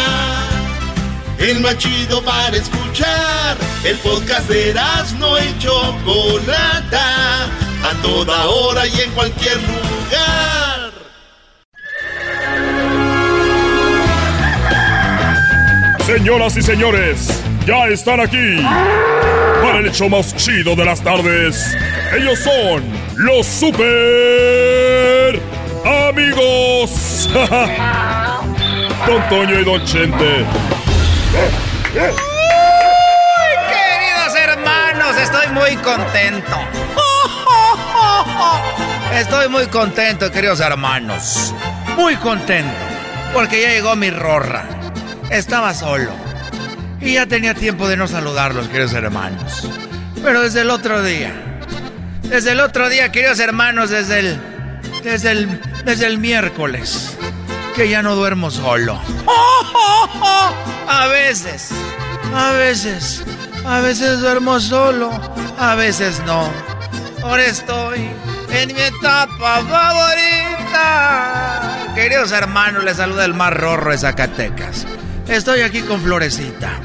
el 1.39 1.59
más 1.59 1.77
chido 1.79 2.21
para 2.23 2.55
escuchar. 2.55 3.57
El 3.83 3.97
podcast 3.97 4.47
de 4.47 4.69
Erasmo 4.69 5.37
y 5.39 5.57
Chocolata, 5.57 7.49
a 7.83 7.93
toda 8.01 8.45
hora 8.45 8.87
y 8.87 9.01
en 9.01 9.11
cualquier 9.11 9.57
lugar. 9.57 10.91
Señoras 16.05 16.57
y 16.57 16.61
señores, 16.61 17.41
ya 17.65 17.87
están 17.87 18.19
aquí 18.19 18.61
para 19.61 19.79
el 19.79 19.87
hecho 19.87 20.09
más 20.09 20.35
chido 20.35 20.75
de 20.75 20.83
las 20.85 21.01
tardes. 21.01 21.75
Ellos 22.15 22.39
son 22.39 22.83
los 23.15 23.47
super 23.47 23.81
amigos. 26.09 27.29
Don 29.07 29.29
Toño 29.29 29.59
y 29.59 29.63
Don 29.63 29.83
Chente. 29.85 30.45
Uy, 31.93 32.09
queridos 33.69 34.35
hermanos, 34.35 35.17
estoy 35.17 35.47
muy 35.53 35.75
contento. 35.77 36.57
Estoy 39.11 39.49
muy 39.49 39.67
contento, 39.67 40.31
queridos 40.31 40.59
hermanos. 40.59 41.53
Muy 41.97 42.15
contento. 42.15 42.73
Porque 43.33 43.61
ya 43.61 43.69
llegó 43.69 43.95
mi 43.95 44.09
rorra. 44.09 44.65
Estaba 45.29 45.73
solo. 45.73 46.11
Y 46.99 47.13
ya 47.13 47.25
tenía 47.25 47.53
tiempo 47.53 47.87
de 47.87 47.97
no 47.97 48.07
saludarlos, 48.07 48.67
queridos 48.67 48.93
hermanos. 48.93 49.67
Pero 50.23 50.41
desde 50.41 50.61
el 50.61 50.69
otro 50.69 51.03
día. 51.03 51.33
Desde 52.23 52.51
el 52.51 52.59
otro 52.59 52.89
día, 52.89 53.11
queridos 53.11 53.39
hermanos, 53.39 53.89
desde 53.89 54.19
el. 54.19 54.41
Desde 55.03 55.31
el. 55.31 55.61
Desde 55.85 56.07
el 56.07 56.17
miércoles. 56.17 57.17
Que 57.75 57.89
ya 57.89 58.01
no 58.01 58.15
duermo 58.15 58.51
solo. 58.51 58.99
A 60.87 61.07
veces. 61.07 61.69
A 62.33 62.51
veces. 62.51 63.23
A 63.65 63.79
veces 63.79 64.19
duermo 64.21 64.59
solo. 64.59 65.11
A 65.59 65.75
veces 65.75 66.21
no. 66.25 66.49
Ahora 67.23 67.45
estoy 67.45 68.09
en 68.53 68.73
mi 68.73 68.81
etapa 68.81 69.61
favorita. 69.69 71.23
Queridos 71.95 72.31
hermanos, 72.31 72.83
les 72.83 72.97
saluda 72.97 73.25
el 73.25 73.33
más 73.33 73.53
rorro 73.53 73.91
de 73.91 73.97
Zacatecas. 73.97 74.85
Estoy 75.27 75.61
aquí 75.61 75.81
con 75.81 76.01
Florecita. 76.01 76.79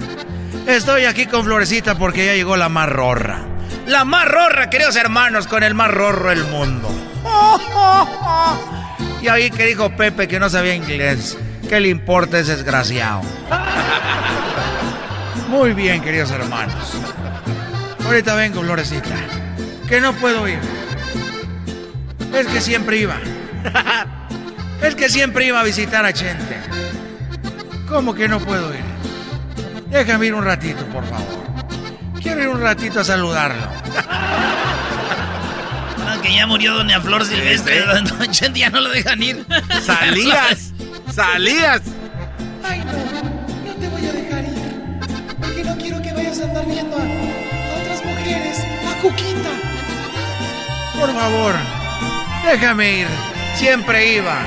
Estoy 0.66 1.04
aquí 1.04 1.26
con 1.26 1.44
Florecita 1.44 1.96
porque 1.96 2.26
ya 2.26 2.34
llegó 2.34 2.56
la 2.56 2.68
más 2.68 2.88
rorra. 2.88 3.40
La 3.86 4.04
más 4.04 4.26
rorra, 4.26 4.70
queridos 4.70 4.96
hermanos, 4.96 5.46
con 5.46 5.62
el 5.62 5.74
más 5.74 5.90
rorro 5.90 6.30
del 6.30 6.44
mundo. 6.44 6.88
Y 9.20 9.26
ahí 9.26 9.50
que 9.50 9.66
dijo 9.66 9.90
Pepe 9.90 10.28
que 10.28 10.38
no 10.38 10.48
sabía 10.48 10.76
inglés. 10.76 11.36
¿Qué 11.68 11.80
le 11.80 11.88
importa 11.88 12.38
ese 12.38 12.54
desgraciado? 12.54 13.22
Muy 15.48 15.72
bien, 15.72 16.00
queridos 16.00 16.30
hermanos. 16.30 16.92
Ahorita 18.06 18.36
vengo, 18.36 18.62
Florecita. 18.62 19.16
Que 19.88 20.00
no 20.00 20.12
puedo 20.12 20.46
ir. 20.46 20.77
Es 22.34 22.46
que 22.46 22.60
siempre 22.60 22.98
iba. 22.98 23.16
Es 24.82 24.94
que 24.94 25.08
siempre 25.08 25.44
iba 25.44 25.58
a 25.58 25.64
visitar 25.64 26.06
a 26.06 26.12
Chente. 26.12 26.56
¿Cómo 27.88 28.14
que 28.14 28.28
no 28.28 28.38
puedo 28.38 28.72
ir? 28.72 28.84
Déjame 29.90 30.26
ir 30.26 30.34
un 30.34 30.44
ratito, 30.44 30.84
por 30.86 31.04
favor. 31.04 31.44
Quiero 32.22 32.42
ir 32.42 32.48
un 32.48 32.60
ratito 32.60 33.00
a 33.00 33.04
saludarlo. 33.04 33.66
Ah, 36.10 36.16
que 36.22 36.32
ya 36.34 36.46
murió 36.46 36.72
Doña 36.74 37.00
Flor 37.02 37.22
Silvestre. 37.26 37.82
Don 37.82 38.30
Chente 38.30 38.60
ya 38.60 38.70
no 38.70 38.80
lo 38.80 38.88
dejan 38.88 39.22
ir. 39.22 39.44
Salías, 39.84 40.72
salías. 41.14 41.82
Ay, 42.64 42.78
no, 42.80 42.92
no 43.66 43.74
te 43.78 43.88
voy 43.88 44.06
a 44.06 44.12
dejar 44.14 44.44
ir. 44.44 44.98
Porque 45.38 45.64
no 45.64 45.76
quiero 45.76 46.00
que 46.00 46.12
vayas 46.14 46.40
a 46.40 46.44
andar 46.44 46.64
viendo 46.66 46.96
a, 46.96 47.00
a 47.02 47.80
otras 47.82 48.04
mujeres, 48.06 48.58
a 48.88 49.00
Cuquita. 49.02 49.50
Por 50.98 51.12
favor, 51.12 51.54
déjame 52.48 53.00
ir. 53.00 53.08
Siempre 53.54 54.14
iba. 54.14 54.38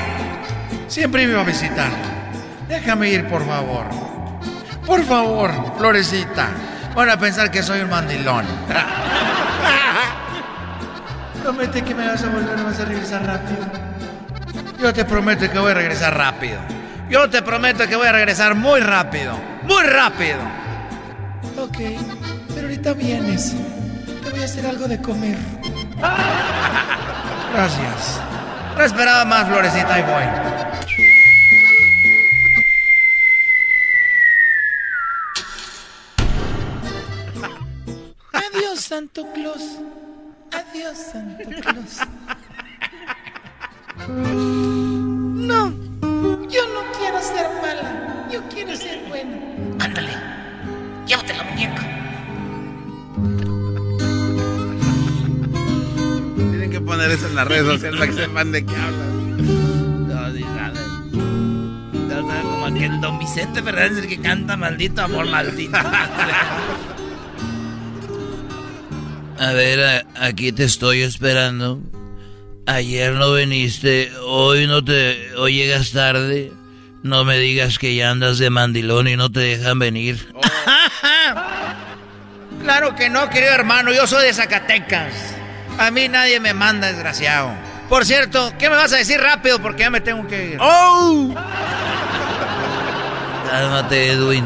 Siempre 0.87 1.23
iba 1.23 1.41
a 1.41 1.43
visitar. 1.43 1.89
Déjame 2.67 3.09
ir, 3.09 3.27
por 3.27 3.43
favor. 3.45 3.85
Por 4.85 5.03
favor, 5.03 5.51
Florecita. 5.77 6.49
Van 6.95 7.09
a 7.09 7.17
pensar 7.17 7.51
que 7.51 7.61
soy 7.63 7.81
un 7.81 7.89
mandilón. 7.89 8.45
Promete 11.43 11.81
que 11.83 11.95
me 11.95 12.07
vas 12.07 12.23
a 12.23 12.27
volver, 12.27 12.57
me 12.57 12.63
vas 12.63 12.79
a 12.79 12.85
regresar 12.85 13.25
rápido. 13.25 13.65
Yo 14.79 14.93
te 14.93 15.03
prometo 15.05 15.49
que 15.49 15.59
voy 15.59 15.71
a 15.71 15.75
regresar 15.75 16.17
rápido. 16.17 16.59
Yo 17.09 17.29
te 17.29 17.41
prometo 17.41 17.87
que 17.87 17.95
voy 17.95 18.07
a 18.07 18.11
regresar 18.11 18.55
muy 18.55 18.81
rápido. 18.81 19.37
Muy 19.63 19.83
rápido. 19.83 20.39
Ok, 21.57 21.77
pero 22.53 22.67
ahorita 22.67 22.93
vienes. 22.93 23.55
Te 24.23 24.29
voy 24.29 24.41
a 24.41 24.45
hacer 24.45 24.65
algo 24.65 24.87
de 24.87 25.01
comer. 25.01 25.37
Gracias. 27.53 28.21
No 28.77 28.83
esperaba 28.83 29.25
más, 29.25 29.47
Florecita, 29.47 29.99
y 29.99 30.01
voy. 30.03 30.23
Adiós, 38.33 38.79
Santo 38.79 39.27
Claus. 39.33 39.61
Adiós, 40.51 40.97
Santo 40.97 41.49
Claus. 41.61 41.99
No, 44.07 45.71
yo 46.47 46.67
no 46.73 46.91
quiero 46.97 47.21
ser 47.21 47.49
mala. 47.61 48.27
Yo 48.31 48.41
quiero 48.49 48.75
ser 48.75 49.03
buena. 49.09 49.37
Ándale, 49.83 50.13
llévate 51.05 51.33
la 51.33 51.43
muñeca. 51.43 52.00
Que 56.81 56.87
poner 56.87 57.11
eso 57.11 57.27
en 57.27 57.35
las 57.35 57.47
redes 57.47 57.65
sociales 57.65 57.99
para 57.99 58.11
que 58.11 58.17
sepan 58.17 58.51
de 58.51 58.65
qué 58.65 58.75
hablan. 58.75 60.07
No, 60.07 60.33
sí 60.33 60.43
saben. 60.43 62.09
Ya 62.09 62.15
saben, 62.15 62.41
como 62.43 62.65
aquel 62.65 63.01
Don 63.01 63.19
Vicente 63.19 63.61
Fernández 63.63 64.03
el 64.03 64.07
que 64.09 64.19
canta 64.19 64.57
maldito 64.57 65.01
amor 65.01 65.27
maldito. 65.29 65.77
A 69.39 69.53
ver, 69.53 69.79
a- 69.83 70.25
aquí 70.27 70.51
te 70.51 70.63
estoy 70.65 71.01
esperando. 71.01 71.81
Ayer 72.67 73.13
no 73.13 73.33
viniste, 73.33 74.11
hoy 74.23 74.67
no 74.67 74.83
te, 74.83 75.33
hoy 75.35 75.55
llegas 75.55 75.91
tarde. 75.91 76.51
No 77.03 77.25
me 77.25 77.39
digas 77.39 77.79
que 77.79 77.95
ya 77.95 78.11
andas 78.11 78.37
de 78.37 78.51
mandilón 78.51 79.07
y 79.07 79.15
no 79.17 79.31
te 79.31 79.39
dejan 79.39 79.79
venir. 79.79 80.27
Claro 82.61 82.95
que 82.95 83.09
no, 83.09 83.27
querido 83.31 83.53
hermano. 83.53 83.91
Yo 83.91 84.05
soy 84.05 84.23
de 84.27 84.33
Zacatecas. 84.35 85.13
A 85.81 85.89
mí 85.89 86.07
nadie 86.07 86.39
me 86.39 86.53
manda, 86.53 86.91
desgraciado. 86.91 87.49
Por 87.89 88.05
cierto, 88.05 88.53
¿qué 88.59 88.69
me 88.69 88.75
vas 88.75 88.93
a 88.93 88.97
decir 88.97 89.19
rápido? 89.19 89.59
Porque 89.59 89.79
ya 89.79 89.89
me 89.89 89.99
tengo 89.99 90.27
que 90.27 90.51
ir. 90.51 90.57
¡Oh! 90.61 91.33
Cálmate, 93.49 94.11
Edwin. 94.11 94.45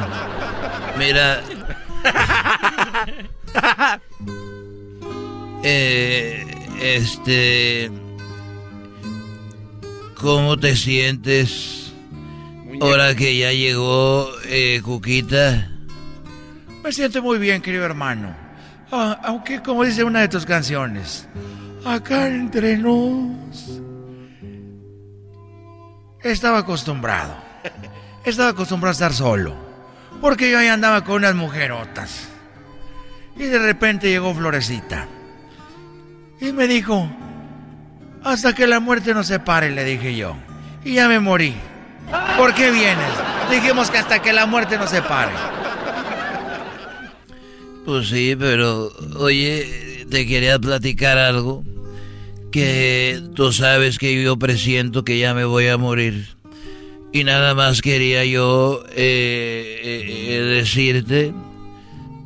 Mira. 0.98 1.42
Eh, 5.68 6.46
este. 6.80 7.90
¿Cómo 10.14 10.58
te 10.60 10.76
sientes 10.76 11.92
ahora 12.80 13.16
que 13.16 13.36
ya 13.36 13.52
llegó 13.52 14.30
eh, 14.46 14.80
Cuquita? 14.84 15.72
Me 16.84 16.92
siento 16.92 17.24
muy 17.24 17.40
bien, 17.40 17.64
querido 17.64 17.84
hermano. 17.84 18.45
Ah, 18.92 19.20
aunque, 19.24 19.62
como 19.62 19.84
dice 19.84 20.04
una 20.04 20.22
de 20.22 20.28
tus 20.28 20.46
canciones, 20.46 21.28
acá 21.86 22.28
entre 22.28 22.78
nos. 22.78 23.82
Estaba 26.22 26.60
acostumbrado. 26.60 27.36
Estaba 28.26 28.50
acostumbrado 28.50 28.92
a 28.92 28.94
estar 28.94 29.14
solo. 29.14 29.56
Porque 30.22 30.50
yo 30.50 30.60
ahí 30.60 30.68
andaba 30.68 31.04
con 31.04 31.18
unas 31.18 31.36
mujerotas. 31.36 32.30
Y 33.36 33.44
de 33.44 33.60
repente 33.60 34.10
llegó 34.10 34.34
Florecita. 34.34 35.08
Y 36.40 36.52
me 36.52 36.68
dijo, 36.68 37.08
hasta 38.24 38.54
que 38.54 38.66
la 38.66 38.80
muerte 38.80 39.14
nos 39.14 39.28
separe, 39.28 39.72
le 39.72 39.84
dije 39.84 40.16
yo. 40.16 40.36
Y 40.84 40.96
ya 40.96 41.08
me 41.08 41.20
morí. 41.20 41.56
¿Por 42.38 42.54
qué 42.54 42.72
vienes? 42.72 43.12
Dijimos 43.52 43.92
que 43.92 43.98
hasta 43.98 44.22
que 44.22 44.34
la 44.34 44.46
muerte 44.46 44.78
nos 44.78 44.90
separe. 44.90 45.32
Pues 47.86 48.08
sí, 48.08 48.36
pero 48.38 48.92
oye, 49.18 50.06
te 50.10 50.26
quería 50.26 50.58
platicar 50.58 51.20
algo. 51.20 51.64
Que 52.52 53.22
tú 53.36 53.52
sabes 53.52 54.00
que 54.00 54.24
yo 54.24 54.40
presiento 54.40 55.04
que 55.04 55.20
ya 55.20 55.34
me 55.34 55.46
voy 55.46 55.68
a 55.68 55.78
morir. 55.78 56.28
Y 57.14 57.24
nada 57.24 57.54
más 57.54 57.82
quería 57.82 58.26
yo 58.26 58.84
eh, 58.92 59.80
eh, 59.84 60.26
eh, 60.30 60.42
decirte 60.42 61.34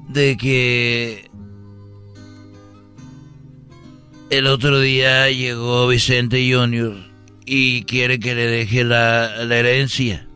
de 0.07 0.38
que 0.38 1.30
el 4.30 4.48
otro 4.48 4.80
día 4.80 5.30
llegó 5.30 5.88
Vicente 5.88 6.52
Junior 6.52 6.95
y 7.45 7.84
quiere 7.84 8.19
que 8.19 8.34
le 8.34 8.48
deje 8.48 8.84
la, 8.84 9.44
la 9.45 9.57
herencia. 9.57 10.27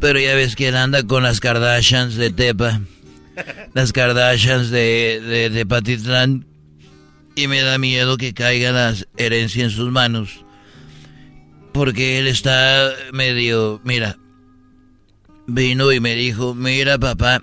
Pero 0.00 0.18
ya 0.18 0.34
ves 0.34 0.56
que 0.56 0.68
él 0.68 0.76
anda 0.76 1.02
con 1.04 1.22
las 1.22 1.40
Kardashians 1.40 2.14
de 2.14 2.30
Tepa. 2.30 2.80
Las 3.74 3.92
Kardashians 3.92 4.70
de, 4.70 5.50
de, 5.52 5.66
Patitlán. 5.66 6.46
Y 7.36 7.48
me 7.48 7.60
da 7.62 7.78
miedo 7.78 8.16
que 8.16 8.32
caiga 8.32 8.72
la 8.72 8.94
herencia 9.16 9.64
en 9.64 9.70
sus 9.70 9.90
manos. 9.90 10.44
Porque 11.72 12.18
él 12.18 12.26
está 12.26 12.92
medio... 13.12 13.80
Mira. 13.84 14.18
Vino 15.46 15.92
y 15.92 16.00
me 16.00 16.14
dijo, 16.14 16.54
mira 16.54 16.98
papá. 16.98 17.42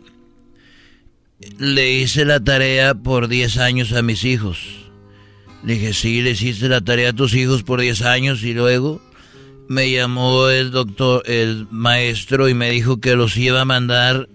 Le 1.58 1.92
hice 1.92 2.26
la 2.26 2.40
tarea 2.40 2.96
por 2.96 3.28
10 3.28 3.58
años 3.58 3.92
a 3.92 4.02
mis 4.02 4.24
hijos. 4.24 4.60
Le 5.64 5.74
dije, 5.74 5.94
sí, 5.94 6.22
le 6.22 6.32
hiciste 6.32 6.70
la 6.70 6.82
tarea 6.82 7.10
a 7.10 7.14
tus 7.14 7.36
hijos 7.36 7.64
por 7.64 7.82
10 7.82 8.02
años 8.04 8.44
y 8.44 8.54
luego 8.54 9.02
me 9.72 9.90
llamó 9.90 10.50
el 10.50 10.72
doctor, 10.72 11.24
el 11.26 11.66
maestro 11.72 12.50
y 12.50 12.54
me 12.54 12.70
dijo 12.72 13.00
que 13.00 13.16
los 13.16 13.38
iba 13.38 13.62
a 13.62 13.66
mandar 13.66 14.28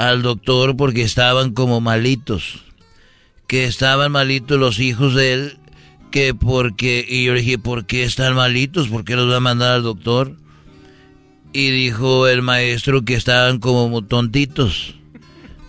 al 0.00 0.22
doctor 0.22 0.78
porque 0.78 1.02
estaban 1.02 1.52
como 1.52 1.82
malitos. 1.82 2.62
Que 3.46 3.66
estaban 3.66 4.12
malitos 4.12 4.58
los 4.58 4.78
hijos 4.78 5.14
de 5.14 5.34
él, 5.34 5.58
que 6.10 6.32
porque... 6.32 7.04
Y 7.06 7.24
yo 7.24 7.34
le 7.34 7.42
dije, 7.42 7.58
¿por 7.58 7.84
qué 7.84 8.04
están 8.04 8.34
malitos? 8.34 8.88
¿Por 8.88 9.04
qué 9.04 9.14
los 9.14 9.30
va 9.30 9.36
a 9.36 9.40
mandar 9.40 9.72
al 9.72 9.82
doctor? 9.82 10.36
Y 11.52 11.70
dijo 11.70 12.28
el 12.28 12.40
maestro 12.40 13.04
que 13.04 13.14
estaban 13.14 13.58
como 13.58 14.02
tontitos, 14.02 14.94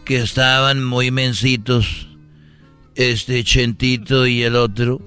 que 0.06 0.22
estaban 0.22 0.82
muy 0.82 1.12
mensitos, 1.12 2.08
este 2.96 3.44
Chentito 3.44 4.28
y 4.28 4.44
el 4.44 4.56
otro, 4.56 5.02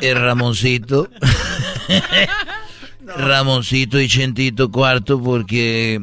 el 0.00 0.18
Ramoncito. 0.18 1.10
Ramoncito 3.18 4.00
y 4.00 4.08
Chentito 4.08 4.70
cuarto 4.70 5.22
porque 5.22 6.00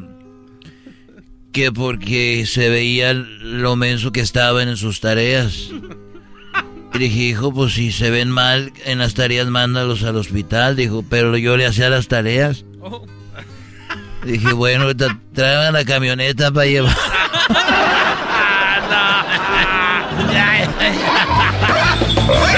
que 1.59 1.71
porque 1.73 2.45
se 2.47 2.69
veía 2.69 3.11
lo 3.13 3.75
menso 3.75 4.13
que 4.13 4.21
estaban 4.21 4.69
en 4.69 4.77
sus 4.77 5.01
tareas. 5.01 5.71
Y 6.93 6.97
dije, 6.97 7.19
hijo, 7.19 7.53
pues 7.53 7.73
si 7.73 7.91
se 7.91 8.09
ven 8.09 8.29
mal 8.29 8.71
en 8.85 8.99
las 8.99 9.13
tareas, 9.13 9.47
mándalos 9.47 10.03
al 10.03 10.15
hospital. 10.15 10.77
Dijo, 10.77 11.03
pero 11.09 11.35
yo 11.35 11.57
le 11.57 11.65
hacía 11.65 11.89
las 11.89 12.07
tareas. 12.07 12.63
Dije, 14.23 14.53
bueno, 14.53 14.85
traigan 15.33 15.73
la 15.73 15.83
camioneta 15.83 16.49
para 16.49 16.65
llevar. 16.65 16.95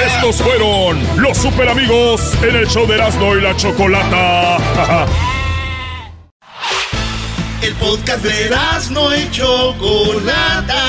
Estos 0.06 0.36
fueron 0.36 1.00
los 1.18 1.38
super 1.40 1.70
amigos 1.70 2.36
en 2.44 2.56
el 2.56 2.68
show 2.68 2.86
de 2.86 2.96
Erasmo 2.96 3.36
y 3.36 3.42
la 3.42 3.56
Chocolata. 3.56 5.08
El 7.62 7.76
podcast 7.76 8.24
de 8.24 8.46
Erasmo 8.46 9.14
y 9.14 9.30
Chocolata. 9.30 10.84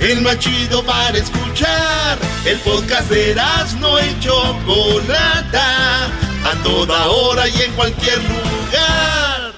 El 0.00 0.22
más 0.22 0.38
chido 0.38 0.82
para 0.82 1.18
escuchar. 1.18 2.18
El 2.46 2.58
podcast 2.60 3.10
de 3.10 3.32
Erasmo 3.32 3.98
y 3.98 4.18
Chocolata. 4.20 6.06
A 6.06 6.62
toda 6.62 7.08
hora 7.08 7.46
y 7.48 7.62
en 7.62 7.72
cualquier 7.72 8.16
lugar. 8.16 9.52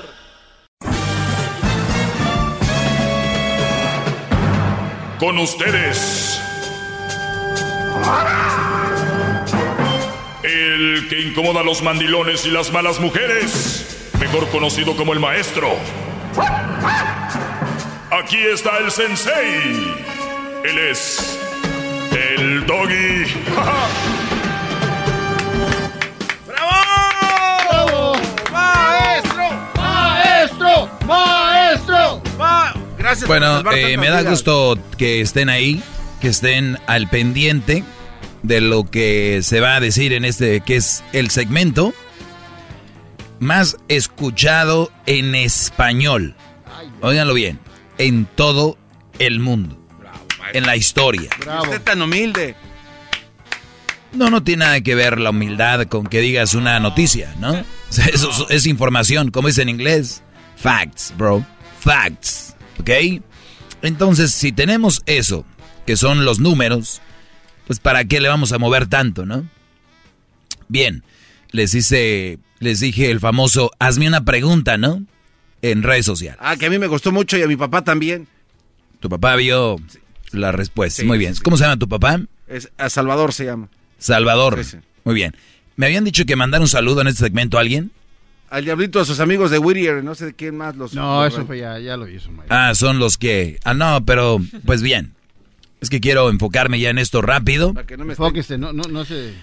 Con 5.20 5.38
ustedes. 5.38 6.40
El 10.42 11.06
que 11.08 11.20
incomoda 11.20 11.60
a 11.60 11.64
los 11.64 11.82
mandilones 11.82 12.46
y 12.46 12.50
las 12.50 12.72
malas 12.72 12.98
mujeres. 12.98 14.07
Mejor 14.20 14.48
conocido 14.50 14.96
como 14.96 15.12
el 15.12 15.20
maestro. 15.20 15.76
Aquí 18.10 18.38
está 18.38 18.78
el 18.78 18.90
sensei. 18.90 19.94
Él 20.64 20.78
es 20.90 21.38
el 22.10 22.66
doggy. 22.66 23.24
¡Bravo! 26.46 28.14
¡Maestro! 28.50 29.50
¡Maestro! 29.76 30.90
¡Maestro! 31.06 32.22
Gracias. 32.98 33.28
Bueno, 33.28 33.62
por 33.62 33.74
eh, 33.74 33.96
me 33.96 34.08
da 34.08 34.18
vidas. 34.18 34.32
gusto 34.32 34.76
que 34.96 35.20
estén 35.20 35.48
ahí, 35.48 35.80
que 36.20 36.28
estén 36.28 36.78
al 36.86 37.08
pendiente 37.08 37.84
de 38.42 38.60
lo 38.60 38.84
que 38.84 39.40
se 39.42 39.60
va 39.60 39.76
a 39.76 39.80
decir 39.80 40.12
en 40.12 40.24
este, 40.24 40.60
que 40.60 40.76
es 40.76 41.04
el 41.12 41.30
segmento 41.30 41.94
más 43.40 43.76
escuchado 43.88 44.90
en 45.06 45.34
español. 45.34 46.34
Óiganlo 47.00 47.34
bien, 47.34 47.58
en 47.98 48.26
todo 48.26 48.78
el 49.18 49.40
mundo, 49.40 49.78
en 50.52 50.66
la 50.66 50.76
historia. 50.76 51.30
Usted 51.62 51.82
tan 51.82 52.02
humilde. 52.02 52.54
No, 54.12 54.30
no 54.30 54.42
tiene 54.42 54.64
nada 54.64 54.80
que 54.80 54.94
ver 54.94 55.20
la 55.20 55.30
humildad 55.30 55.86
con 55.86 56.06
que 56.06 56.20
digas 56.20 56.54
una 56.54 56.80
noticia, 56.80 57.34
¿no? 57.40 57.52
O 57.52 57.64
sea, 57.90 58.06
Eso 58.06 58.30
es, 58.30 58.46
es 58.50 58.66
información, 58.66 59.30
como 59.30 59.48
dice 59.48 59.62
en 59.62 59.68
inglés. 59.68 60.22
Facts, 60.56 61.12
bro. 61.16 61.44
Facts. 61.80 62.56
¿Ok? 62.80 62.90
Entonces, 63.82 64.32
si 64.32 64.50
tenemos 64.50 65.02
eso, 65.06 65.44
que 65.86 65.96
son 65.96 66.24
los 66.24 66.40
números, 66.40 67.00
pues 67.66 67.80
¿para 67.80 68.04
qué 68.04 68.20
le 68.20 68.28
vamos 68.28 68.52
a 68.52 68.58
mover 68.58 68.86
tanto, 68.86 69.26
no? 69.26 69.48
Bien, 70.68 71.04
les 71.50 71.74
hice, 71.74 72.38
les 72.60 72.80
dije 72.80 73.10
el 73.10 73.20
famoso, 73.20 73.70
hazme 73.78 74.08
una 74.08 74.24
pregunta, 74.24 74.76
¿no? 74.78 75.02
En 75.62 75.82
redes 75.82 76.06
sociales. 76.06 76.38
Ah, 76.42 76.56
que 76.56 76.66
a 76.66 76.70
mí 76.70 76.78
me 76.78 76.86
gustó 76.86 77.10
mucho 77.12 77.36
y 77.36 77.42
a 77.42 77.46
mi 77.48 77.56
papá 77.56 77.82
también. 77.82 78.28
Tu 79.00 79.08
papá 79.08 79.34
vio 79.36 79.76
la 80.32 80.52
respuesta. 80.52 81.02
Sí, 81.02 81.06
Muy 81.08 81.18
bien. 81.18 81.34
sí, 81.34 81.38
sí. 81.38 81.42
¿Cómo 81.44 81.56
se 81.56 81.64
llama 81.64 81.76
tu 81.78 81.88
papá? 81.88 82.20
Es, 82.46 82.70
a 82.78 82.88
Salvador 82.90 83.32
se 83.32 83.44
llama. 83.44 83.68
Salvador. 83.98 84.62
Sí, 84.64 84.70
sí. 84.72 84.76
Muy 85.04 85.14
bien. 85.14 85.34
Me 85.76 85.86
habían 85.86 86.04
dicho 86.04 86.24
que 86.24 86.36
mandar 86.36 86.60
un 86.60 86.68
saludo 86.68 87.00
en 87.00 87.08
este 87.08 87.24
segmento 87.24 87.58
a 87.58 87.60
alguien. 87.60 87.90
Al 88.50 88.64
diablito, 88.64 88.98
a 89.00 89.04
sus 89.04 89.20
amigos 89.20 89.50
de 89.50 89.58
Whittier, 89.58 90.02
no 90.02 90.14
sé 90.14 90.26
de 90.26 90.32
quién 90.34 90.56
más 90.56 90.74
los. 90.76 90.94
No, 90.94 91.24
los- 91.24 91.34
eso 91.34 91.44
fue 91.46 91.58
ya, 91.58 91.78
ya 91.78 91.96
lo 91.96 92.08
hizo, 92.08 92.30
Mike. 92.30 92.46
Ah, 92.48 92.74
son 92.74 92.98
los 92.98 93.18
que... 93.18 93.58
Ah, 93.64 93.74
no, 93.74 94.04
pero 94.04 94.40
pues 94.64 94.80
bien. 94.82 95.12
Es 95.80 95.90
que 95.90 96.00
quiero 96.00 96.30
enfocarme 96.30 96.80
ya 96.80 96.90
en 96.90 96.98
esto 96.98 97.20
rápido. 97.22 97.74
Para 97.74 97.86
que 97.86 97.96
no 97.96 98.04
me 98.04 98.12
Enfóquese, 98.14 98.58
no, 98.58 98.72
no, 98.72 98.84
no 98.84 99.04
se... 99.04 99.34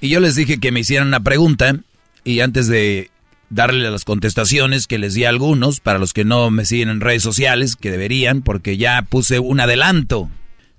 Y 0.00 0.08
yo 0.08 0.18
les 0.20 0.34
dije 0.34 0.58
que 0.58 0.72
me 0.72 0.80
hicieran 0.80 1.08
una 1.08 1.20
pregunta 1.20 1.76
y 2.24 2.40
antes 2.40 2.66
de 2.66 3.10
darle 3.50 3.90
las 3.90 4.04
contestaciones 4.04 4.86
que 4.86 4.98
les 4.98 5.14
di 5.14 5.24
a 5.24 5.28
algunos, 5.28 5.80
para 5.80 5.98
los 5.98 6.12
que 6.12 6.24
no 6.24 6.50
me 6.50 6.64
siguen 6.64 6.88
en 6.88 7.00
redes 7.00 7.22
sociales, 7.22 7.76
que 7.76 7.90
deberían, 7.90 8.42
porque 8.42 8.76
ya 8.76 9.02
puse 9.02 9.38
un 9.38 9.60
adelanto. 9.60 10.30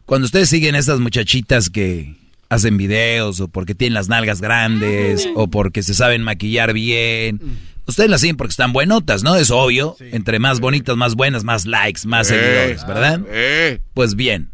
Cuando 0.05 0.25
ustedes 0.25 0.49
siguen 0.49 0.75
a 0.75 0.79
estas 0.79 0.99
muchachitas 0.99 1.69
que 1.69 2.15
hacen 2.49 2.77
videos 2.77 3.39
o 3.39 3.47
porque 3.47 3.75
tienen 3.75 3.93
las 3.95 4.07
nalgas 4.09 4.39
grandes 4.41 5.27
o 5.35 5.47
porque 5.47 5.83
se 5.83 5.93
saben 5.93 6.21
maquillar 6.21 6.73
bien, 6.73 7.39
ustedes 7.87 8.09
las 8.09 8.21
siguen 8.21 8.37
porque 8.37 8.51
están 8.51 8.73
buenotas, 8.73 9.23
¿no? 9.23 9.35
Es 9.35 9.51
obvio. 9.51 9.95
Entre 9.99 10.39
más 10.39 10.59
bonitas, 10.59 10.95
más 10.97 11.15
buenas, 11.15 11.43
más 11.43 11.65
likes, 11.65 12.01
más 12.05 12.29
Eh, 12.29 12.35
seguidores, 12.35 12.85
¿verdad? 12.87 13.21
eh. 13.29 13.79
Pues 13.93 14.15
bien, 14.15 14.51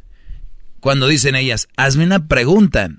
cuando 0.80 1.08
dicen 1.08 1.36
ellas, 1.36 1.68
hazme 1.76 2.04
una 2.06 2.28
pregunta, 2.28 2.90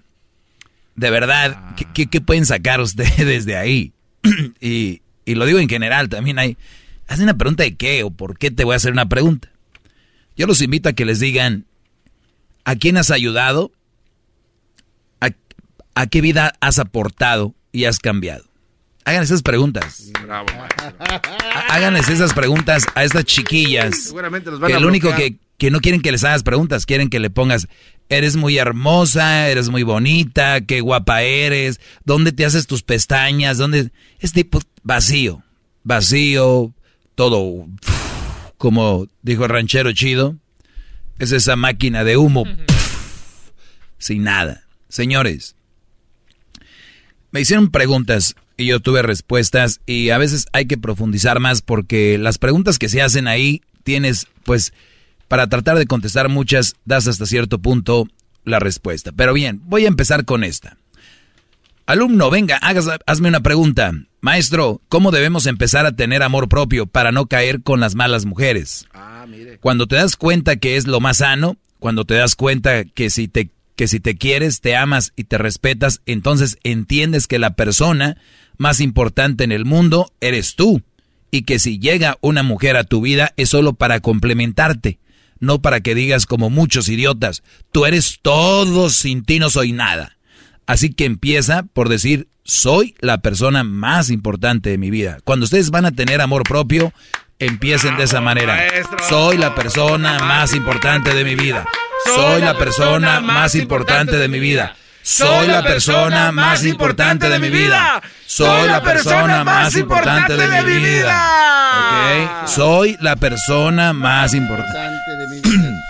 de 0.97 1.11
verdad, 1.11 1.75
¿qué, 1.77 1.87
qué- 1.95 2.07
qué 2.07 2.21
pueden 2.21 2.47
sacar 2.47 2.81
ustedes 2.81 3.45
de 3.47 3.57
ahí? 3.57 3.93
y, 4.61 5.03
y 5.25 5.35
lo 5.35 5.45
digo 5.47 5.59
en 5.59 5.69
general, 5.69 6.09
también 6.09 6.39
hay, 6.39 6.57
hazme 7.09 7.25
una 7.25 7.37
pregunta 7.39 7.63
de 7.63 7.77
qué 7.77 8.03
o 8.05 8.11
por 8.11 8.39
qué 8.39 8.51
te 8.51 8.65
voy 8.65 8.75
a 8.75 8.77
hacer 8.77 8.93
una 8.93 9.09
pregunta. 9.09 9.49
Yo 10.37 10.47
los 10.47 10.61
invito 10.63 10.89
a 10.89 10.93
que 10.95 11.05
les 11.05 11.21
digan, 11.21 11.67
¿a 12.65 12.77
quién 12.77 12.97
has 12.97 13.11
ayudado? 13.11 13.71
¿A, 15.21 15.29
a 15.95 16.07
qué 16.07 16.21
vida 16.21 16.55
has 16.61 16.79
aportado 16.79 17.55
y 17.73 17.85
has 17.85 17.99
cambiado? 17.99 18.45
Hagan 19.05 19.25
esas 19.25 19.43
preguntas. 19.43 20.11
Bravo, 20.25 20.47
Háganles 21.71 22.09
esas 22.09 22.33
preguntas 22.35 22.87
a 22.95 23.03
estas 23.05 23.25
chiquillas. 23.25 24.05
Seguramente 24.05 24.51
los 24.51 24.61
van 24.61 24.71
Que 24.71 24.77
a 24.77 24.81
lo 24.81 24.87
único 24.89 25.13
que, 25.15 25.37
que 25.59 25.71
no 25.73 25.81
quieren 25.81 26.01
que 26.03 26.13
les 26.13 26.23
hagas 26.25 26.43
preguntas, 26.45 26.87
quieren 26.87 27.11
que 27.11 27.19
le 27.19 27.29
pongas, 27.29 27.67
eres 28.13 28.37
muy 28.37 28.59
hermosa, 28.59 29.49
eres 29.49 29.69
muy 29.71 29.83
bonita, 29.83 30.61
qué 30.61 30.81
guapa 30.81 31.23
eres, 31.23 31.81
dónde 32.05 32.33
te 32.33 32.45
haces 32.45 32.67
tus 32.67 32.83
pestañas, 32.83 33.59
dónde... 33.59 33.91
Es 34.21 34.33
tipo 34.33 34.61
vacío, 34.83 35.43
vacío, 35.83 36.75
todo, 37.15 37.67
como 38.59 39.09
dijo 39.23 39.45
el 39.45 39.51
ranchero 39.51 39.93
chido, 39.93 40.37
es 41.19 41.33
esa 41.33 41.57
máquina 41.57 42.05
de 42.05 42.17
humo, 42.17 42.45
sin 43.99 44.25
nada. 44.25 44.65
Señores, 44.89 45.57
me 47.31 47.41
hicieron 47.41 47.71
preguntas 47.71 48.37
y 48.57 48.67
yo 48.67 48.81
tuve 48.81 49.03
respuestas 49.03 49.81
y 49.87 50.11
a 50.11 50.19
veces 50.19 50.47
hay 50.53 50.67
que 50.67 50.77
profundizar 50.77 51.41
más 51.41 51.63
porque 51.63 52.19
las 52.19 52.39
preguntas 52.39 52.79
que 52.79 52.89
se 52.91 53.01
hacen 53.01 53.27
ahí 53.27 53.63
tienes, 53.85 54.27
pues, 54.45 54.75
para 55.33 55.47
tratar 55.47 55.79
de 55.79 55.87
contestar 55.87 56.29
muchas, 56.29 56.77
das 56.85 57.09
hasta 57.09 57.25
cierto 57.25 57.59
punto 57.59 58.07
la 58.45 58.59
respuesta. 58.59 59.13
Pero 59.17 59.33
bien, 59.33 59.63
voy 59.65 59.87
a 59.87 59.89
empezar 59.89 60.27
con 60.27 60.45
esta. 60.45 60.77
Alumno, 61.87 62.29
venga, 62.29 62.59
hagas, 62.59 62.87
hazme 63.07 63.29
una 63.29 63.41
pregunta. 63.41 63.95
Maestro, 64.21 64.83
¿cómo 64.91 65.11
debemos 65.11 65.47
empezar 65.47 65.87
a 65.87 65.97
tener 65.97 66.23
amor 66.23 66.51
propio 66.51 66.85
para 66.85 67.13
no 67.13 67.29
caer 67.29 67.63
con 67.63 67.81
las 67.81 67.95
malas 67.95 68.27
mujeres? 68.27 68.85
Ah, 68.93 69.25
mire. 69.27 69.57
Cuando 69.57 69.87
te 69.87 69.97
das 69.97 70.17
cuenta 70.17 70.57
que 70.57 70.77
es 70.77 70.87
lo 70.87 71.01
más 71.01 71.17
sano, 71.17 71.57
cuando 71.79 72.05
te 72.05 72.13
das 72.13 72.37
cuenta 72.37 72.85
que 72.85 73.09
si 73.09 73.27
te 73.27 73.53
que 73.75 73.89
si 73.89 74.01
te 74.01 74.19
quieres, 74.19 74.61
te 74.61 74.77
amas 74.77 75.15
y 75.17 75.25
te 75.25 75.39
respetas, 75.39 76.03
entonces 76.05 76.59
entiendes 76.63 77.27
que 77.27 77.39
la 77.39 77.57
persona 77.57 78.19
más 78.59 78.81
importante 78.81 79.45
en 79.45 79.53
el 79.53 79.65
mundo 79.65 80.13
eres 80.21 80.57
tú 80.57 80.83
y 81.31 81.45
que 81.45 81.59
si 81.59 81.79
llega 81.79 82.19
una 82.21 82.43
mujer 82.43 82.77
a 82.77 82.85
tu 82.85 83.01
vida 83.01 83.33
es 83.39 83.49
solo 83.49 83.73
para 83.73 84.01
complementarte, 84.01 84.99
no 85.43 85.61
para 85.61 85.81
que 85.81 85.97
digas 85.97 86.25
como 86.25 86.51
muchos 86.51 86.89
idiotas, 86.89 87.43
tú 87.73 87.85
eres 87.85 88.21
todo, 88.23 88.89
sin 88.91 89.25
ti 89.25 89.41
no 89.41 89.51
soy 89.51 89.73
nada. 89.73 90.17
Así 90.67 90.95
que 90.95 91.05
empieza 91.05 91.65
por 91.65 91.89
decir, 91.89 92.29
soy 92.45 92.95
la 93.01 93.19
persona 93.23 93.65
más 93.65 94.09
importante 94.09 94.71
de 94.71 94.79
mi 94.79 94.91
vida. 94.91 95.19
Cuando 95.25 95.45
ustedes 95.45 95.71
van 95.71 95.85
a 95.85 95.91
tener 95.91 96.21
amor 96.21 96.45
propio, 96.45 96.93
empiecen 97.41 97.97
de 97.97 98.05
esa 98.05 98.21
manera. 98.21 98.57
Soy 99.09 99.37
la 99.37 99.57
persona 99.57 100.21
más 100.21 100.55
importante 100.55 101.13
de 101.13 101.25
mi 101.25 101.35
vida. 101.35 101.67
Soy 102.15 102.41
la 102.41 102.57
persona 102.57 103.21
más 103.21 103.57
importante 103.57 104.17
de 104.17 104.29
mi 104.29 104.39
vida. 104.39 104.77
Soy 105.03 105.49
la 105.49 105.63
persona 105.63 106.33
más 106.33 106.65
importante 106.65 107.29
de 107.29 107.39
mi 107.39 107.51
vida. 107.51 108.03
Soy 108.27 108.69
la 108.69 108.83
persona 108.83 109.45
más 109.45 109.77
importante 109.77 110.37
de 110.37 110.63
mi 110.63 110.79
vida. 110.79 112.45
Soy 112.47 112.97
la 113.01 113.17
persona 113.17 113.93
más 113.93 114.33
importante 114.35 115.11
de 115.11 115.29
mi 115.29 115.41
vida. 115.41 115.81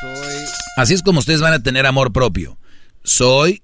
Así 0.76 0.94
es 0.94 1.02
como 1.02 1.20
ustedes 1.20 1.40
van 1.40 1.52
a 1.52 1.62
tener 1.62 1.86
amor 1.86 2.12
propio. 2.12 2.58
Soy 3.04 3.62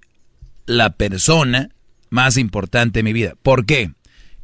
la 0.67 0.91
persona 0.91 1.71
más 2.11 2.37
importante 2.37 2.99
de 2.99 3.03
mi 3.03 3.13
vida. 3.13 3.33
¿Por 3.43 3.65
qué? 3.65 3.93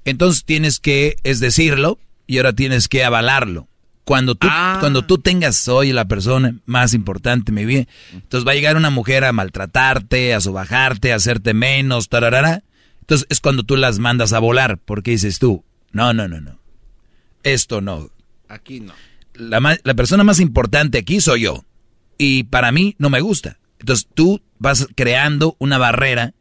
Entonces 0.05 0.45
tienes 0.45 0.81
que, 0.81 1.17
es 1.23 1.41
decirlo, 1.41 1.99
y 2.27 2.39
ahora 2.39 2.55
tienes 2.55 2.89
que 2.89 3.05
avalarlo. 3.05 3.69
Cuando 4.05 4.35
tú, 4.35 4.47
Ah. 4.51 4.77
cuando 4.81 5.03
tú 5.07 5.19
tengas 5.19 5.57
soy 5.57 5.93
la 5.93 6.05
persona 6.05 6.57
más 6.67 6.93
importante 6.93 7.51
de 7.51 7.57
mi 7.61 7.65
vida, 7.65 7.87
entonces 8.13 8.47
va 8.47 8.53
a 8.53 8.55
llegar 8.55 8.77
una 8.77 8.91
mujer 8.91 9.25
a 9.25 9.33
maltratarte, 9.33 10.35
a 10.35 10.41
sobajarte, 10.41 11.13
a 11.13 11.17
hacerte 11.17 11.55
menos, 11.55 12.09
tararara. 12.11 12.63
Entonces 13.01 13.27
es 13.31 13.41
cuando 13.41 13.63
tú 13.63 13.77
las 13.77 13.99
mandas 13.99 14.33
a 14.33 14.39
volar, 14.39 14.79
porque 14.79 15.13
dices 15.13 15.39
tú, 15.39 15.65
no, 15.93 16.13
no, 16.13 16.29
no, 16.29 16.41
no. 16.41 16.59
Esto 17.43 17.81
no. 17.81 18.11
Aquí 18.49 18.81
no. 18.81 18.93
La, 19.35 19.79
la 19.83 19.95
persona 19.95 20.23
más 20.23 20.39
importante 20.41 20.99
aquí 20.99 21.21
soy 21.21 21.43
yo. 21.43 21.65
Y 22.19 22.45
para 22.45 22.73
mí 22.73 22.95
no 22.99 23.11
me 23.11 23.21
gusta. 23.21 23.59
Entonces 23.81 24.07
tú 24.15 24.41
vas 24.59 24.87
creando 24.95 25.57
una 25.59 25.79
barrera 25.79 26.35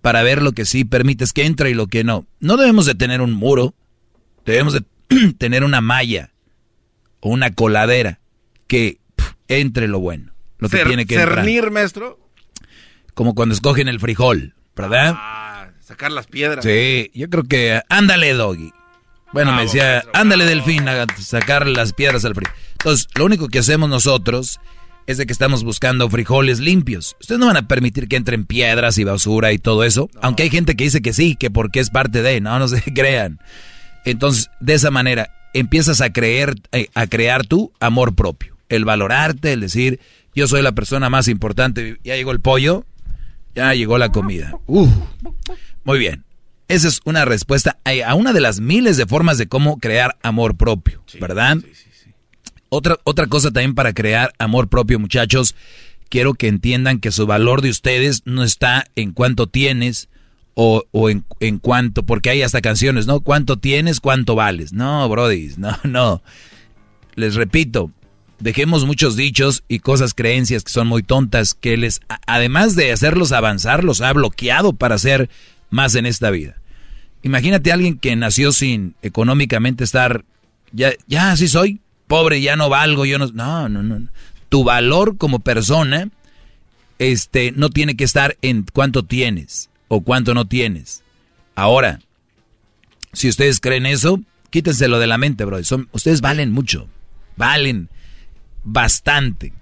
para 0.00 0.22
ver 0.22 0.40
lo 0.42 0.52
que 0.52 0.64
sí 0.64 0.84
permites 0.84 1.32
que 1.32 1.44
entre 1.46 1.70
y 1.70 1.74
lo 1.74 1.86
que 1.88 2.04
no. 2.04 2.26
No 2.40 2.56
debemos 2.56 2.86
de 2.86 2.94
tener 2.94 3.20
un 3.20 3.32
muro, 3.32 3.74
debemos 4.44 4.74
de 4.74 4.84
tener 5.38 5.64
una 5.64 5.80
malla 5.80 6.32
o 7.20 7.30
una 7.30 7.50
coladera 7.52 8.20
que 8.66 8.98
entre 9.48 9.88
lo 9.88 10.00
bueno, 10.00 10.32
lo 10.58 10.68
que 10.68 10.78
Cer- 10.78 10.86
tiene 10.86 11.06
que 11.06 11.14
entrar. 11.14 11.36
Cernir, 11.36 11.70
maestro. 11.70 12.18
Como 13.14 13.34
cuando 13.34 13.54
escogen 13.54 13.88
el 13.88 14.00
frijol, 14.00 14.54
¿verdad? 14.76 15.14
Ah, 15.16 15.68
sacar 15.80 16.12
las 16.12 16.26
piedras. 16.26 16.64
Sí, 16.64 17.10
yo 17.14 17.30
creo 17.30 17.44
que 17.44 17.80
ándale, 17.88 18.32
doggy. 18.34 18.72
Bueno, 19.32 19.52
me 19.52 19.62
decía, 19.62 19.84
maestro, 19.84 20.10
ándale, 20.14 20.44
delfín, 20.44 20.88
a 20.88 21.04
sacar 21.18 21.66
las 21.66 21.92
piedras 21.92 22.24
al 22.24 22.34
frijol. 22.34 22.54
Entonces, 22.72 23.08
lo 23.14 23.24
único 23.24 23.48
que 23.48 23.58
hacemos 23.58 23.88
nosotros 23.88 24.60
es 25.06 25.18
de 25.18 25.26
que 25.26 25.32
estamos 25.32 25.62
buscando 25.64 26.08
frijoles 26.10 26.58
limpios. 26.60 27.16
Ustedes 27.20 27.38
no 27.38 27.46
van 27.46 27.56
a 27.56 27.68
permitir 27.68 28.08
que 28.08 28.16
entren 28.16 28.44
piedras 28.44 28.98
y 28.98 29.04
basura 29.04 29.52
y 29.52 29.58
todo 29.58 29.84
eso. 29.84 30.10
Aunque 30.20 30.42
hay 30.44 30.50
gente 30.50 30.74
que 30.76 30.84
dice 30.84 31.00
que 31.00 31.12
sí, 31.12 31.36
que 31.36 31.50
porque 31.50 31.80
es 31.80 31.90
parte 31.90 32.22
de, 32.22 32.40
no, 32.40 32.58
no 32.58 32.68
se 32.68 32.82
crean. 32.94 33.38
Entonces, 34.04 34.50
de 34.60 34.74
esa 34.74 34.90
manera, 34.90 35.30
empiezas 35.58 36.00
a 36.00 36.12
creer, 36.12 36.54
eh, 36.72 36.88
a 36.94 37.06
crear 37.06 37.46
tu 37.46 37.72
amor 37.80 38.14
propio. 38.14 38.56
El 38.68 38.84
valorarte, 38.84 39.52
el 39.52 39.60
decir, 39.60 40.00
yo 40.34 40.48
soy 40.48 40.62
la 40.62 40.72
persona 40.72 41.08
más 41.10 41.28
importante. 41.28 41.98
Ya 42.04 42.16
llegó 42.16 42.32
el 42.32 42.40
pollo, 42.40 42.84
ya 43.54 43.74
llegó 43.74 43.98
la 43.98 44.10
comida. 44.10 44.58
Uf. 44.66 44.90
Muy 45.84 45.98
bien. 45.98 46.24
Esa 46.68 46.88
es 46.88 47.00
una 47.04 47.24
respuesta 47.24 47.78
a 48.04 48.14
una 48.14 48.32
de 48.32 48.40
las 48.40 48.58
miles 48.58 48.96
de 48.96 49.06
formas 49.06 49.38
de 49.38 49.46
cómo 49.46 49.78
crear 49.78 50.16
amor 50.22 50.56
propio, 50.56 51.00
¿verdad? 51.20 51.58
Otra, 52.68 52.98
otra 53.04 53.28
cosa 53.28 53.52
también 53.52 53.76
para 53.76 53.92
crear 53.92 54.32
amor 54.38 54.66
propio, 54.66 54.98
muchachos, 54.98 55.54
quiero 56.08 56.34
que 56.34 56.48
entiendan 56.48 56.98
que 56.98 57.12
su 57.12 57.24
valor 57.24 57.62
de 57.62 57.70
ustedes 57.70 58.22
no 58.24 58.42
está 58.42 58.84
en 58.96 59.12
cuánto 59.12 59.46
tienes 59.46 60.08
o, 60.58 60.84
o 60.90 61.10
en, 61.10 61.24
en 61.38 61.58
cuánto, 61.58 62.04
porque 62.04 62.30
hay 62.30 62.40
hasta 62.40 62.62
canciones, 62.62 63.06
¿no? 63.06 63.20
¿Cuánto 63.20 63.58
tienes, 63.58 64.00
cuánto 64.00 64.34
vales? 64.34 64.72
No, 64.72 65.06
Brody, 65.06 65.52
no, 65.58 65.76
no. 65.84 66.22
Les 67.14 67.34
repito, 67.34 67.92
dejemos 68.40 68.86
muchos 68.86 69.16
dichos 69.16 69.64
y 69.68 69.80
cosas, 69.80 70.14
creencias 70.14 70.64
que 70.64 70.72
son 70.72 70.88
muy 70.88 71.02
tontas, 71.02 71.52
que 71.52 71.76
les, 71.76 72.00
además 72.26 72.74
de 72.74 72.90
hacerlos 72.90 73.32
avanzar, 73.32 73.84
los 73.84 74.00
ha 74.00 74.10
bloqueado 74.14 74.72
para 74.72 74.94
hacer 74.94 75.28
más 75.68 75.94
en 75.94 76.06
esta 76.06 76.30
vida. 76.30 76.56
Imagínate 77.22 77.70
a 77.70 77.74
alguien 77.74 77.98
que 77.98 78.16
nació 78.16 78.50
sin 78.50 78.94
económicamente 79.02 79.84
estar, 79.84 80.24
ya, 80.72 80.92
ya 81.06 81.32
así 81.32 81.48
soy, 81.48 81.80
pobre, 82.06 82.40
ya 82.40 82.56
no 82.56 82.70
valgo, 82.70 83.04
yo 83.04 83.18
no, 83.18 83.26
no, 83.26 83.68
no, 83.68 83.82
no. 83.82 84.08
Tu 84.48 84.64
valor 84.64 85.18
como 85.18 85.40
persona, 85.40 86.08
este, 86.98 87.52
no 87.52 87.68
tiene 87.68 87.94
que 87.94 88.04
estar 88.04 88.38
en 88.40 88.64
cuánto 88.72 89.02
tienes 89.02 89.68
o 89.88 90.00
cuánto 90.02 90.34
no 90.34 90.46
tienes. 90.46 91.02
Ahora, 91.54 92.00
si 93.12 93.28
ustedes 93.28 93.60
creen 93.60 93.86
eso, 93.86 94.20
quítenselo 94.50 94.98
de 94.98 95.06
la 95.06 95.18
mente, 95.18 95.44
bro. 95.44 95.62
Son, 95.64 95.88
ustedes 95.92 96.20
valen 96.20 96.52
mucho, 96.52 96.88
valen 97.36 97.88
bastante. 98.64 99.52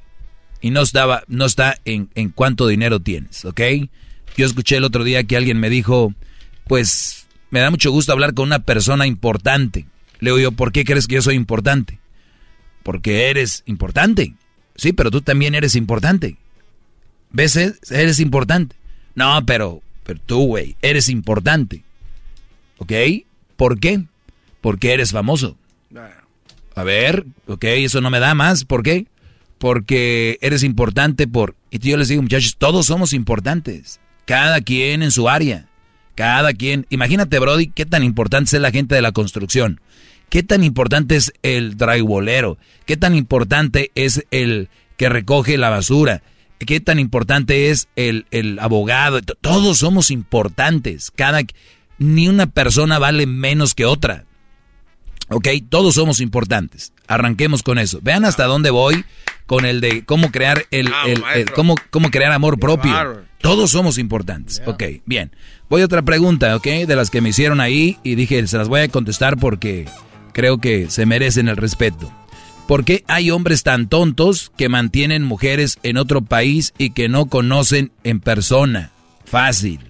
Y 0.60 0.70
no, 0.70 0.82
estaba, 0.82 1.24
no 1.28 1.44
está 1.44 1.76
en, 1.84 2.08
en 2.14 2.30
cuánto 2.30 2.66
dinero 2.66 3.00
tienes, 3.00 3.44
¿ok? 3.44 3.60
Yo 4.36 4.46
escuché 4.46 4.76
el 4.76 4.84
otro 4.84 5.04
día 5.04 5.24
que 5.24 5.36
alguien 5.36 5.60
me 5.60 5.70
dijo, 5.70 6.14
pues 6.66 7.26
me 7.50 7.60
da 7.60 7.70
mucho 7.70 7.90
gusto 7.90 8.12
hablar 8.12 8.34
con 8.34 8.46
una 8.46 8.60
persona 8.60 9.06
importante. 9.06 9.86
Le 10.18 10.34
digo 10.34 10.52
¿por 10.52 10.72
qué 10.72 10.84
crees 10.84 11.06
que 11.06 11.16
yo 11.16 11.22
soy 11.22 11.36
importante? 11.36 12.00
Porque 12.82 13.30
eres 13.30 13.62
importante. 13.66 14.34
Sí, 14.74 14.92
pero 14.92 15.10
tú 15.10 15.20
también 15.20 15.54
eres 15.54 15.76
importante. 15.76 16.36
¿Ves? 17.30 17.56
Eres 17.90 18.18
importante. 18.20 18.76
No, 19.14 19.44
pero, 19.46 19.82
pero 20.04 20.20
tú, 20.24 20.46
güey, 20.46 20.76
eres 20.82 21.08
importante. 21.08 21.82
¿Ok? 22.78 22.92
¿Por 23.56 23.80
qué? 23.80 24.04
Porque 24.60 24.92
eres 24.92 25.12
famoso. 25.12 25.56
A 26.76 26.82
ver, 26.82 27.24
ok, 27.46 27.64
eso 27.64 28.00
no 28.00 28.10
me 28.10 28.20
da 28.20 28.34
más. 28.34 28.64
¿Por 28.64 28.82
qué? 28.82 29.06
Porque 29.58 30.38
eres 30.42 30.62
importante 30.62 31.26
por... 31.26 31.54
Y 31.70 31.78
yo 31.78 31.96
les 31.96 32.08
digo, 32.08 32.22
muchachos, 32.22 32.56
todos 32.58 32.86
somos 32.86 33.12
importantes. 33.12 34.00
Cada 34.24 34.60
quien 34.60 35.02
en 35.02 35.10
su 35.10 35.28
área. 35.28 35.66
Cada 36.14 36.52
quien... 36.52 36.86
Imagínate, 36.90 37.38
Brody, 37.38 37.68
qué 37.68 37.86
tan 37.86 38.02
importante 38.02 38.56
es 38.56 38.62
la 38.62 38.72
gente 38.72 38.94
de 38.94 39.02
la 39.02 39.12
construcción. 39.12 39.80
¿Qué 40.28 40.42
tan 40.42 40.64
importante 40.64 41.16
es 41.16 41.32
el 41.42 41.76
drywallero? 41.76 42.58
¿Qué 42.86 42.96
tan 42.96 43.14
importante 43.14 43.92
es 43.94 44.24
el 44.30 44.68
que 44.96 45.08
recoge 45.08 45.56
la 45.58 45.70
basura? 45.70 46.22
¿Qué 46.58 46.80
tan 46.80 46.98
importante 46.98 47.70
es 47.70 47.88
el, 47.96 48.26
el 48.30 48.58
abogado? 48.58 49.20
Todos 49.40 49.78
somos 49.78 50.10
importantes. 50.10 51.10
Cada, 51.14 51.40
ni 51.98 52.28
una 52.28 52.46
persona 52.46 52.98
vale 52.98 53.26
menos 53.26 53.74
que 53.74 53.84
otra. 53.84 54.24
¿Ok? 55.28 55.48
Todos 55.68 55.94
somos 55.94 56.20
importantes. 56.20 56.92
Arranquemos 57.06 57.62
con 57.62 57.78
eso. 57.78 57.98
Vean 58.02 58.24
hasta 58.24 58.44
dónde 58.44 58.70
voy 58.70 59.04
con 59.46 59.64
el 59.66 59.80
de 59.80 60.04
cómo 60.04 60.30
crear 60.30 60.64
el, 60.70 60.88
Bravo, 60.88 61.06
el- 61.06 61.12
el- 61.14 61.20
maestro. 61.22 61.54
cómo, 61.54 61.74
cómo 61.90 62.10
crear 62.10 62.32
amor 62.32 62.58
propio. 62.58 63.24
Todos 63.40 63.70
somos 63.72 63.98
importantes. 63.98 64.62
Ok, 64.64 64.82
bien. 65.04 65.30
Voy 65.68 65.82
a 65.82 65.84
otra 65.86 66.02
pregunta, 66.02 66.56
¿ok? 66.56 66.64
De 66.86 66.96
las 66.96 67.10
que 67.10 67.20
me 67.20 67.30
hicieron 67.30 67.60
ahí 67.60 67.98
y 68.02 68.14
dije, 68.14 68.46
se 68.46 68.56
las 68.56 68.68
voy 68.68 68.80
a 68.80 68.88
contestar 68.88 69.36
porque 69.38 69.86
creo 70.32 70.58
que 70.58 70.88
se 70.88 71.04
merecen 71.04 71.48
el 71.48 71.56
respeto. 71.58 72.10
¿Por 72.66 72.86
qué 72.86 73.04
hay 73.08 73.30
hombres 73.30 73.62
tan 73.62 73.88
tontos 73.88 74.50
que 74.56 74.70
mantienen 74.70 75.22
mujeres 75.22 75.78
en 75.82 75.98
otro 75.98 76.22
país 76.22 76.72
y 76.78 76.90
que 76.90 77.10
no 77.10 77.26
conocen 77.26 77.92
en 78.04 78.20
persona? 78.20 78.90
Fácil. 79.26 79.80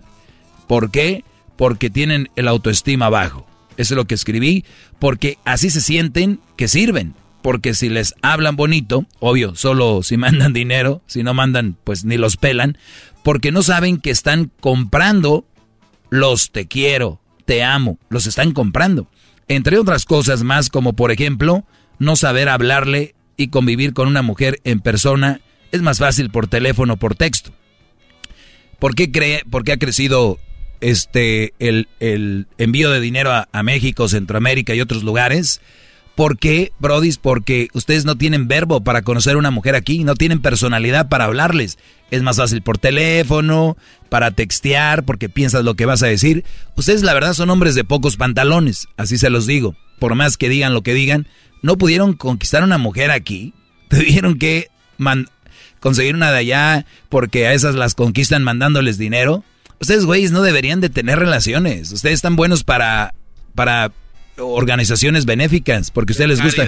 ¿Por 0.66 0.90
qué? 0.90 1.24
Porque 1.56 1.88
tienen 1.88 2.30
el 2.34 2.48
autoestima 2.48 3.08
bajo. 3.10 3.46
Eso 3.76 3.94
es 3.94 3.96
lo 3.96 4.06
que 4.06 4.16
escribí. 4.16 4.64
Porque 4.98 5.38
así 5.44 5.70
se 5.70 5.80
sienten 5.80 6.40
que 6.56 6.66
sirven. 6.66 7.14
Porque 7.42 7.74
si 7.74 7.88
les 7.88 8.14
hablan 8.22 8.56
bonito, 8.56 9.06
obvio, 9.20 9.54
solo 9.54 10.02
si 10.02 10.16
mandan 10.16 10.52
dinero, 10.52 11.00
si 11.06 11.22
no 11.22 11.32
mandan, 11.32 11.76
pues 11.84 12.04
ni 12.04 12.16
los 12.16 12.36
pelan. 12.36 12.76
Porque 13.22 13.52
no 13.52 13.62
saben 13.62 13.98
que 13.98 14.10
están 14.10 14.50
comprando 14.58 15.46
los 16.10 16.50
te 16.50 16.66
quiero, 16.66 17.20
te 17.44 17.62
amo, 17.62 17.98
los 18.08 18.26
están 18.26 18.52
comprando. 18.52 19.06
Entre 19.46 19.78
otras 19.78 20.06
cosas 20.06 20.42
más, 20.42 20.70
como 20.70 20.94
por 20.94 21.12
ejemplo, 21.12 21.64
no 21.98 22.16
saber 22.16 22.48
hablarle 22.48 23.14
y 23.36 23.48
convivir 23.48 23.92
con 23.92 24.08
una 24.08 24.22
mujer 24.22 24.60
en 24.64 24.80
persona 24.80 25.40
es 25.72 25.82
más 25.82 25.98
fácil 25.98 26.30
por 26.30 26.46
teléfono 26.46 26.94
o 26.94 26.96
por 26.96 27.14
texto. 27.14 27.52
¿Por 28.78 28.94
qué, 28.94 29.10
cree, 29.10 29.42
¿Por 29.50 29.64
qué 29.64 29.72
ha 29.72 29.78
crecido 29.78 30.38
este, 30.84 31.54
el, 31.58 31.88
envío 32.58 32.90
de 32.90 33.00
dinero 33.00 33.32
a, 33.32 33.48
a 33.52 33.62
México, 33.62 34.08
Centroamérica 34.08 34.74
y 34.74 34.82
otros 34.82 35.02
lugares. 35.02 35.62
¿Por 36.14 36.38
qué, 36.38 36.72
Brodis? 36.78 37.16
Porque 37.16 37.68
ustedes 37.72 38.04
no 38.04 38.16
tienen 38.16 38.46
verbo 38.46 38.82
para 38.82 39.02
conocer 39.02 39.34
a 39.34 39.38
una 39.38 39.50
mujer 39.50 39.74
aquí, 39.74 40.04
no 40.04 40.14
tienen 40.14 40.42
personalidad 40.42 41.08
para 41.08 41.24
hablarles. 41.24 41.78
Es 42.10 42.22
más 42.22 42.36
fácil 42.36 42.62
por 42.62 42.78
teléfono, 42.78 43.76
para 44.10 44.30
textear, 44.30 45.04
porque 45.04 45.28
piensas 45.28 45.64
lo 45.64 45.74
que 45.74 45.86
vas 45.86 46.02
a 46.02 46.06
decir. 46.06 46.44
Ustedes 46.76 47.02
la 47.02 47.14
verdad 47.14 47.32
son 47.32 47.50
hombres 47.50 47.74
de 47.74 47.82
pocos 47.84 48.16
pantalones, 48.16 48.86
así 48.96 49.18
se 49.18 49.30
los 49.30 49.46
digo. 49.46 49.74
Por 49.98 50.14
más 50.14 50.36
que 50.36 50.48
digan 50.48 50.74
lo 50.74 50.82
que 50.82 50.94
digan, 50.94 51.26
no 51.64 51.76
pudieron 51.78 52.12
conquistar 52.12 52.62
una 52.62 52.76
mujer 52.78 53.10
aquí. 53.10 53.54
Tuvieron 53.88 54.38
que 54.38 54.68
conseguir 55.80 56.14
una 56.14 56.30
de 56.30 56.38
allá 56.38 56.86
porque 57.08 57.46
a 57.46 57.52
esas 57.54 57.74
las 57.74 57.94
conquistan 57.94 58.42
mandándoles 58.44 58.98
dinero. 58.98 59.44
Ustedes, 59.80 60.04
güeyes, 60.04 60.30
no 60.30 60.42
deberían 60.42 60.80
de 60.80 60.88
tener 60.90 61.18
relaciones. 61.18 61.90
Ustedes 61.92 62.14
están 62.16 62.36
buenos 62.36 62.64
para, 62.64 63.14
para 63.54 63.92
organizaciones 64.36 65.26
benéficas, 65.26 65.90
porque 65.90 66.12
a 66.12 66.14
ustedes 66.14 66.28
les 66.30 66.38
gusta, 66.42 66.62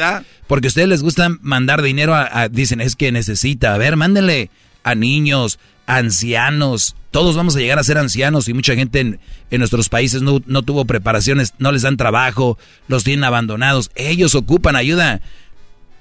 porque 0.47 0.69
ustedes 0.69 0.89
les 0.89 1.03
gusta 1.03 1.29
mandar 1.41 1.83
dinero 1.83 2.15
a, 2.15 2.43
a- 2.43 2.49
dicen, 2.49 2.81
es 2.81 2.97
que 2.97 3.13
necesita, 3.13 3.75
a 3.75 3.79
ver, 3.79 3.97
mándenle 3.97 4.51
a 4.83 4.95
niños, 4.95 5.59
ancianos, 5.87 6.97
todos 7.11 7.37
vamos 7.37 7.57
a 7.57 7.61
llegar 7.61 7.79
a 7.79 7.85
ser 7.85 7.99
ancianos 7.99 8.49
y 8.49 8.55
mucha 8.55 8.75
gente 8.75 9.01
en, 9.01 9.21
en 9.51 9.59
nuestros 9.59 9.89
países 9.89 10.23
no, 10.23 10.43
no 10.47 10.63
tuvo 10.63 10.85
preparaciones, 10.85 11.55
no 11.59 11.73
les 11.73 11.83
dan 11.83 11.97
trabajo, 11.97 12.59
los 12.89 13.05
tienen 13.05 13.25
abandonados, 13.25 13.91
ellos 13.95 14.35
ocupan 14.35 14.77
ayuda. 14.77 15.21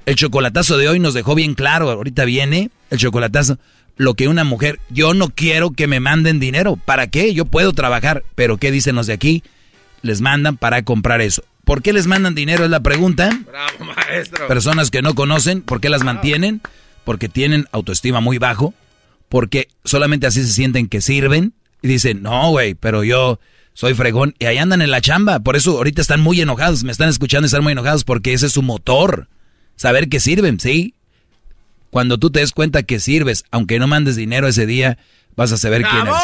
El 0.06 0.16
chocolatazo 0.16 0.78
de 0.78 0.90
hoy 0.90 1.00
nos 1.00 1.14
dejó 1.14 1.34
bien 1.34 1.56
claro, 1.56 1.90
ahorita 1.90 2.26
viene 2.26 2.70
el 2.90 3.00
chocolatazo, 3.00 3.58
lo 3.98 4.14
que 4.16 4.28
una 4.28 4.44
mujer, 4.44 4.80
yo 4.90 5.14
no 5.14 5.30
quiero 5.30 5.72
que 5.72 5.88
me 5.88 6.00
manden 6.00 6.40
dinero, 6.40 6.76
¿para 6.76 7.08
qué? 7.08 7.34
Yo 7.34 7.46
puedo 7.46 7.74
trabajar, 7.74 8.24
pero 8.36 8.58
¿qué 8.58 8.72
dicen 8.72 8.96
los 8.96 9.08
de 9.08 9.14
aquí? 9.14 9.44
Les 10.02 10.22
mandan 10.22 10.58
para 10.58 10.84
comprar 10.84 11.22
eso. 11.22 11.44
¿Por 11.64 11.82
qué 11.82 11.94
les 11.94 12.06
mandan 12.06 12.36
dinero? 12.36 12.64
Es 12.64 12.70
la 12.70 12.82
pregunta. 12.82 13.30
Bravo, 13.48 13.94
maestro. 13.96 14.48
Personas 14.48 14.92
que 14.92 15.02
no 15.02 15.16
conocen, 15.16 15.62
¿por 15.62 15.82
qué 15.82 15.90
las 15.90 16.04
mantienen? 16.04 16.62
Porque 17.06 17.30
tienen 17.30 17.68
autoestima 17.72 18.20
muy 18.20 18.38
bajo, 18.38 18.74
porque 19.30 19.70
solamente 19.84 20.28
así 20.28 20.42
se 20.44 20.54
sienten 20.54 20.88
que 20.88 21.02
sirven 21.02 21.54
y 21.82 21.88
dicen, 21.88 22.22
no, 22.22 22.52
güey, 22.52 22.74
pero 22.76 23.04
yo 23.04 23.40
soy 23.74 23.94
fregón 23.94 24.34
y 24.40 24.46
ahí 24.46 24.58
andan 24.58 24.82
en 24.82 24.92
la 24.92 25.02
chamba. 25.02 25.40
Por 25.40 25.56
eso 25.56 25.78
ahorita 25.78 26.02
están 26.02 26.22
muy 26.22 26.42
enojados, 26.42 26.84
me 26.84 26.92
están 26.92 27.10
escuchando 27.10 27.46
y 27.46 27.48
están 27.48 27.64
muy 27.64 27.74
enojados 27.74 28.04
porque 28.04 28.34
ese 28.34 28.48
es 28.48 28.54
su 28.54 28.62
motor. 28.62 29.28
Saber 29.76 30.08
que 30.08 30.20
sirven, 30.20 30.60
¿sí? 30.60 30.96
Cuando 31.90 32.18
tú 32.18 32.30
te 32.30 32.40
des 32.40 32.52
cuenta 32.52 32.84
que 32.84 33.00
sirves, 33.00 33.44
aunque 33.52 33.80
no 33.80 33.88
mandes 33.88 34.16
dinero 34.16 34.48
ese 34.48 34.66
día, 34.66 34.98
vas 35.36 35.52
a 35.52 35.58
saber 35.58 35.84
quién 35.84 36.08
eres. 36.08 36.16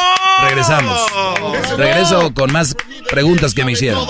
Regresamos. 0.43 0.99
Regreso 1.77 2.33
con 2.33 2.51
más 2.51 2.75
preguntas 3.09 3.53
que 3.53 3.65
me 3.65 3.73
hicieron. 3.73 4.05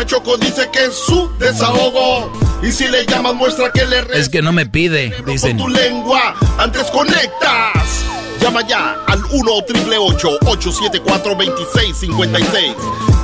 La 0.00 0.06
Choco 0.06 0.38
dice 0.38 0.66
que 0.72 0.86
es 0.86 0.94
su 0.94 1.30
desahogo. 1.38 2.32
Y 2.62 2.72
si 2.72 2.88
le 2.88 3.04
llamas, 3.04 3.34
muestra 3.34 3.70
que 3.70 3.84
le 3.84 3.98
Es 4.14 4.30
que 4.30 4.40
no 4.40 4.50
me 4.50 4.64
pide, 4.64 5.14
dicen. 5.26 5.58
tu 5.58 5.68
lengua. 5.68 6.34
Antes 6.56 6.84
conectas. 6.84 8.06
Llama 8.40 8.66
ya 8.66 8.96
al 9.06 9.22
1 9.22 9.52
874 9.52 11.34
2656 11.34 12.74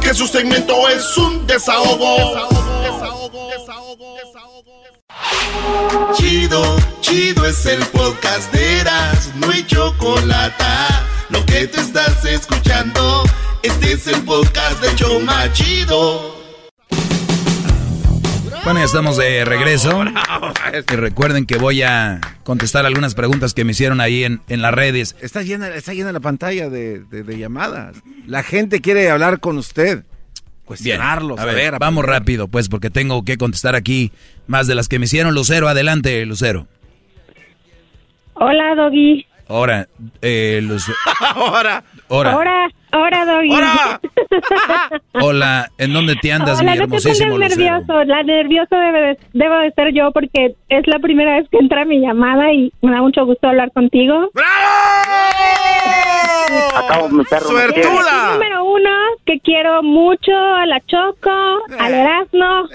Que 0.03 0.13
su 0.13 0.27
segmento 0.27 0.87
es 0.91 1.17
un 1.17 1.47
desahogo. 1.47 2.47
Chido, 6.15 6.77
chido 7.01 7.47
es 7.47 7.65
el 7.65 7.87
podcast 7.87 8.53
de 8.53 8.81
Eras, 8.81 9.31
no 9.37 9.51
hay 9.51 9.67
chocolate. 9.67 10.65
Lo 11.31 11.43
que 11.47 11.69
te 11.69 11.81
estás 11.81 12.23
escuchando, 12.27 13.23
este 13.63 13.93
es 13.93 14.07
el 14.09 14.23
podcast 14.25 14.79
de 14.83 14.95
Choma 14.95 15.51
Chido. 15.55 16.36
Bueno, 18.67 18.81
ya 18.81 18.87
estamos 18.87 19.17
de 19.17 19.45
regreso. 19.45 20.03
Y 20.93 20.97
recuerden 20.97 21.47
que 21.47 21.57
voy 21.57 21.83
a 21.83 22.21
contestar 22.43 22.85
algunas 22.85 23.15
preguntas 23.15 23.55
que 23.55 23.65
me 23.65 23.71
hicieron 23.71 24.01
ahí 24.01 24.25
en, 24.25 24.41
en 24.49 24.61
las 24.61 24.75
redes. 24.75 25.15
Está 25.21 25.43
llena, 25.43 25.69
está 25.69 25.95
llena 25.95 26.11
la 26.11 26.19
pantalla 26.19 26.69
de, 26.69 26.99
de- 27.05 27.23
de 27.23 27.39
llamadas. 27.39 27.97
La 28.27 28.43
gente 28.43 28.81
quiere 28.81 29.09
hablar 29.11 29.39
con 29.39 29.57
usted. 29.59 29.99
Bien, 29.99 30.05
Cuestionarlo, 30.65 31.39
a 31.39 31.45
ver, 31.45 31.79
vamos 31.79 32.05
rápido, 32.05 32.49
pues, 32.49 32.69
porque 32.69 32.91
tengo 32.91 33.25
que 33.25 33.39
contestar 33.39 33.77
aquí 33.77 34.11
más 34.49 34.67
de 34.67 34.75
las 34.75 34.89
que 34.89 34.99
me 34.99 35.05
hicieron. 35.05 35.33
Lucero, 35.33 35.69
adelante, 35.69 36.27
Lucero. 36.27 36.67
Hola, 38.35 38.75
Doggy. 38.75 39.25
Ahora, 39.49 39.89
eh, 40.21 40.59
Lucero. 40.65 40.97
Ahora. 41.37 41.85
Ahora. 42.09 42.33
Ahora, 42.33 42.69
ahora, 42.97 43.25
Doggy. 43.25 43.51
Hola, 45.23 45.71
¿en 45.79 45.93
dónde 45.93 46.17
te 46.17 46.33
andas, 46.33 46.61
Hola, 46.61 46.73
mi 46.73 46.79
no 46.79 46.85
te 46.89 46.97
hermosísimo 46.97 47.33
pongas 47.35 47.57
nervioso. 47.57 48.05
La 48.05 48.23
nervioso 48.23 48.77
debe 48.77 49.01
de- 49.01 49.19
debo 49.33 49.55
de 49.59 49.71
ser 49.73 49.93
yo 49.95 50.11
porque 50.13 50.55
es 50.69 50.87
la 50.87 50.99
primera 50.99 51.37
vez 51.37 51.49
que 51.51 51.59
entra 51.59 51.85
mi 51.85 52.01
llamada 52.01 52.53
y 52.53 52.73
me 52.83 52.93
da 52.93 53.01
mucho 53.03 53.25
gusto 53.25 53.49
hablar 53.49 53.71
contigo. 53.73 54.31
Acabo 56.77 57.09
mi 57.09 57.25
perro. 57.25 57.51
Número 57.51 58.65
uno, 58.65 58.91
que 59.25 59.41
quiero 59.41 59.83
mucho 59.83 60.33
a 60.33 60.67
la 60.67 60.81
Choco, 60.87 61.31
al 61.79 61.95
Erasmo, 61.95 62.69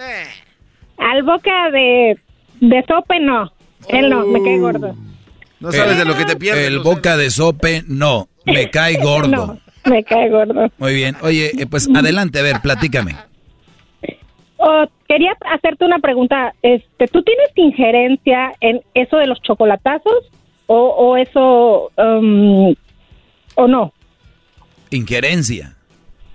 al 0.97 1.23
Boca 1.23 1.71
de, 1.71 2.17
de 2.59 2.83
Sope, 2.87 3.19
no. 3.19 3.51
Él 3.87 4.09
no, 4.09 4.25
me 4.27 4.41
cae 4.43 4.59
gordo. 4.59 4.95
No 5.59 5.71
sabes 5.71 5.97
de 5.97 6.05
lo 6.05 6.15
que 6.17 6.25
te 6.25 6.35
pierdes. 6.35 6.67
El 6.67 6.79
boca 6.79 7.17
de 7.17 7.29
sope, 7.29 7.83
no. 7.87 8.27
Me 8.45 8.69
cae 8.71 8.97
gordo. 8.97 9.29
No, 9.29 9.59
me 9.85 10.03
cae 10.03 10.29
gordo. 10.29 10.69
Muy 10.77 10.93
bien. 10.93 11.15
Oye, 11.21 11.51
eh, 11.57 11.65
pues 11.65 11.89
adelante, 11.93 12.39
a 12.39 12.43
ver, 12.43 12.61
platícame. 12.61 13.15
Oh, 14.57 14.85
quería 15.07 15.35
hacerte 15.55 15.85
una 15.85 15.99
pregunta. 15.99 16.53
Este, 16.61 17.07
¿Tú 17.07 17.23
tienes 17.23 17.49
injerencia 17.55 18.51
en 18.59 18.81
eso 18.93 19.17
de 19.17 19.25
los 19.27 19.41
chocolatazos 19.41 20.29
o, 20.67 20.75
o 20.77 21.17
eso 21.17 21.91
um, 21.97 22.75
o 23.55 23.67
no? 23.67 23.91
Injerencia. 24.91 25.75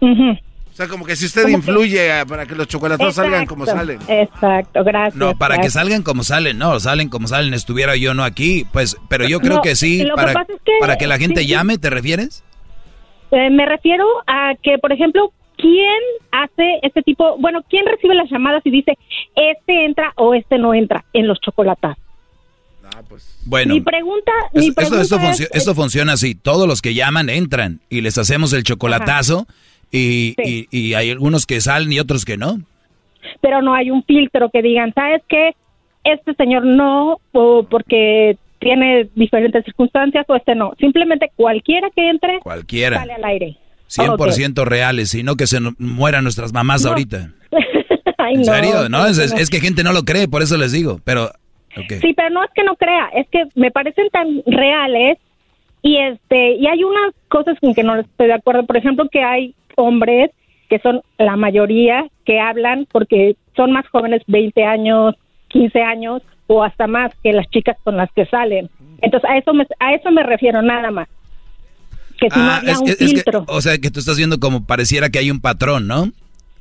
O 0.01 0.77
sea, 0.77 0.89
como 0.89 1.05
que 1.07 1.15
si 1.17 1.25
usted 1.27 1.45
que- 1.47 1.53
influye 1.53 2.13
a- 2.13 2.27
para 2.27 2.45
que 2.47 2.55
los 2.55 2.67
chocolatos 2.69 3.15
salgan 3.15 3.47
como 3.47 3.65
salen. 3.65 3.99
Exacto, 4.09 4.85
gracias. 4.85 5.15
No, 5.17 5.37
para 5.39 5.59
que 5.59 5.71
salgan 5.71 6.03
como 6.03 6.23
salen, 6.23 6.59
no, 6.59 6.79
salen 6.81 7.09
como 7.09 7.29
salen, 7.29 7.55
estuviera 7.55 7.97
yo 7.97 8.13
no 8.13 8.25
aquí, 8.25 8.67
pues, 8.73 8.97
pero 9.09 9.27
yo 9.27 9.41
creo 9.41 9.57
No, 9.57 9.63
que 9.63 9.75
sí, 9.77 10.03
lo 10.03 10.15
que 10.17 10.21
para, 10.23 10.33
pasa 10.35 10.53
es 10.53 10.61
que- 10.65 10.73
para 10.81 10.99
que 10.99 11.07
la 11.07 11.17
gente 11.19 11.43
sí. 11.43 11.47
llame, 11.47 11.79
¿te 11.79 11.89
refieres? 11.91 12.45
Eh, 13.37 13.51
me 13.51 13.67
refiero 13.67 14.05
a 14.27 14.55
que, 14.63 14.79
por 14.79 14.93
ejemplo, 14.93 15.31
¿quién 15.57 16.01
hace 16.33 16.79
este 16.83 17.03
tipo? 17.03 17.37
Bueno, 17.39 17.63
¿quién 17.69 17.85
recibe 17.87 18.15
las 18.15 18.31
llamadas 18.31 18.63
y 18.65 18.71
dice 18.71 18.97
este 19.35 19.85
entra 19.85 20.13
o 20.17 20.33
este 20.35 20.57
no 20.59 20.73
entra 20.75 21.05
en 21.13 21.27
los 21.29 21.39
chocolatazos? 21.41 22.03
Bueno, 23.45 23.75
mi 23.75 23.81
pregunta, 23.81 24.33
mi 24.55 24.69
esto, 24.69 24.75
pregunta 24.75 25.03
esto, 25.03 25.19
es, 25.45 25.51
esto 25.53 25.75
funciona 25.75 26.13
así, 26.15 26.35
todos 26.35 26.67
los 26.67 26.81
que 26.81 26.95
llaman 26.95 27.29
entran 27.29 27.81
y 27.91 28.01
les 28.01 28.17
hacemos 28.17 28.53
el 28.53 28.63
chocolatazo 28.63 29.47
y, 29.91 30.35
Sí. 30.43 30.67
y- 30.71 30.79
y 30.79 30.95
hay 30.95 31.11
algunos 31.11 31.47
que 31.47 31.61
salen 31.61 31.93
y 31.93 31.99
otros 32.01 32.25
que 32.25 32.37
no. 32.37 32.59
pero 33.41 33.61
no 33.61 33.75
hay 33.75 33.91
un 33.91 34.03
filtro 34.05 34.51
que 34.51 34.63
digan, 34.63 34.95
¿sabes 34.95 35.21
qué? 35.29 35.51
Este 36.05 36.33
señor 36.35 36.65
no, 36.65 37.19
o 37.33 37.65
porque 37.65 38.39
tiene 38.67 39.09
diferentes 39.15 39.65
circunstancias, 39.65 40.25
o 40.29 40.37
este 40.37 40.55
no. 40.55 40.73
Simplemente 40.79 41.31
cualquiera 41.37 41.89
que 41.95 42.09
entre, 42.11 42.41
Cualquiera. 42.41 42.99
sale 42.99 43.13
al 43.15 43.25
aire. 43.25 43.57
100% 43.89 44.65
reales, 44.65 45.11
sino 45.11 45.37
que 45.37 45.47
se 45.47 45.59
mueran 45.79 46.25
nuestras 46.25 46.53
mamás 46.53 46.83
No. 46.83 46.91
ahorita. 46.91 47.31
Ay, 48.19 48.35
¿En 48.35 48.45
serio? 48.45 48.89
No, 48.89 49.07
es, 49.07 49.19
es- 49.19 49.33
no. 49.33 49.39
es 49.39 49.49
que 49.51 49.61
gente 49.61 49.85
no 49.85 49.93
lo 49.93 50.03
cree, 50.03 50.27
por 50.29 50.43
eso 50.43 50.57
les 50.57 50.73
digo, 50.73 51.01
pero... 51.05 51.31
Sí, 52.01 52.15
pero 52.17 52.31
no 52.31 52.43
es 52.43 52.51
que 52.55 52.65
no 52.65 52.75
crea, 52.77 53.11
es 53.15 53.29
que 53.29 53.45
me 53.55 53.71
parecen 53.71 54.09
tan 54.09 54.43
reales 54.47 55.19
y 55.83 55.99
este 55.99 56.55
y 56.55 56.67
hay 56.69 56.83
unas 56.83 57.13
cosas 57.29 57.59
con 57.61 57.75
que 57.75 57.83
no 57.83 57.97
estoy 58.01 58.29
de 58.29 58.33
acuerdo. 58.33 58.65
Por 58.65 58.79
ejemplo, 58.79 59.07
que 59.13 59.23
hay 59.23 59.55
hombres 59.77 60.31
que 60.71 60.79
son 60.79 61.03
la 61.19 61.37
mayoría 61.37 62.07
que 62.25 62.41
hablan 62.41 62.87
porque 62.91 63.37
son 63.57 63.73
más 63.73 63.87
jóvenes, 63.89 64.23
20 64.27 64.65
años, 64.65 65.17
15 65.49 65.83
años 65.83 66.23
o 66.49 66.63
hasta 66.63 66.87
más 66.87 67.13
que 67.23 67.33
las 67.33 67.49
chicas 67.51 67.77
con 67.85 67.97
las 67.97 68.11
que 68.15 68.27
salen. 68.27 68.71
Entonces 69.03 69.29
a 69.29 69.37
eso 69.39 69.53
me 69.53 69.67
a 69.81 69.95
eso 69.95 70.11
me 70.11 70.23
refiero 70.23 70.63
nada 70.63 70.91
más. 70.91 71.09
Que 72.19 72.31
si 72.31 72.39
no 72.39 72.45
Ah, 72.45 72.57
había 72.59 72.73
es- 72.73 72.79
un 72.81 72.89
es- 72.89 72.93
es 72.93 72.99
que- 72.99 73.07
filtro. 73.17 73.45
o 73.49 73.61
sea, 73.61 73.79
que 73.79 73.91
tú 73.91 74.01
estás 74.01 74.17
viendo 74.17 74.41
como 74.41 74.65
pareciera 74.65 75.11
que 75.11 75.19
hay 75.19 75.31
un 75.31 75.41
patrón, 75.41 75.87
¿no? 75.87 76.11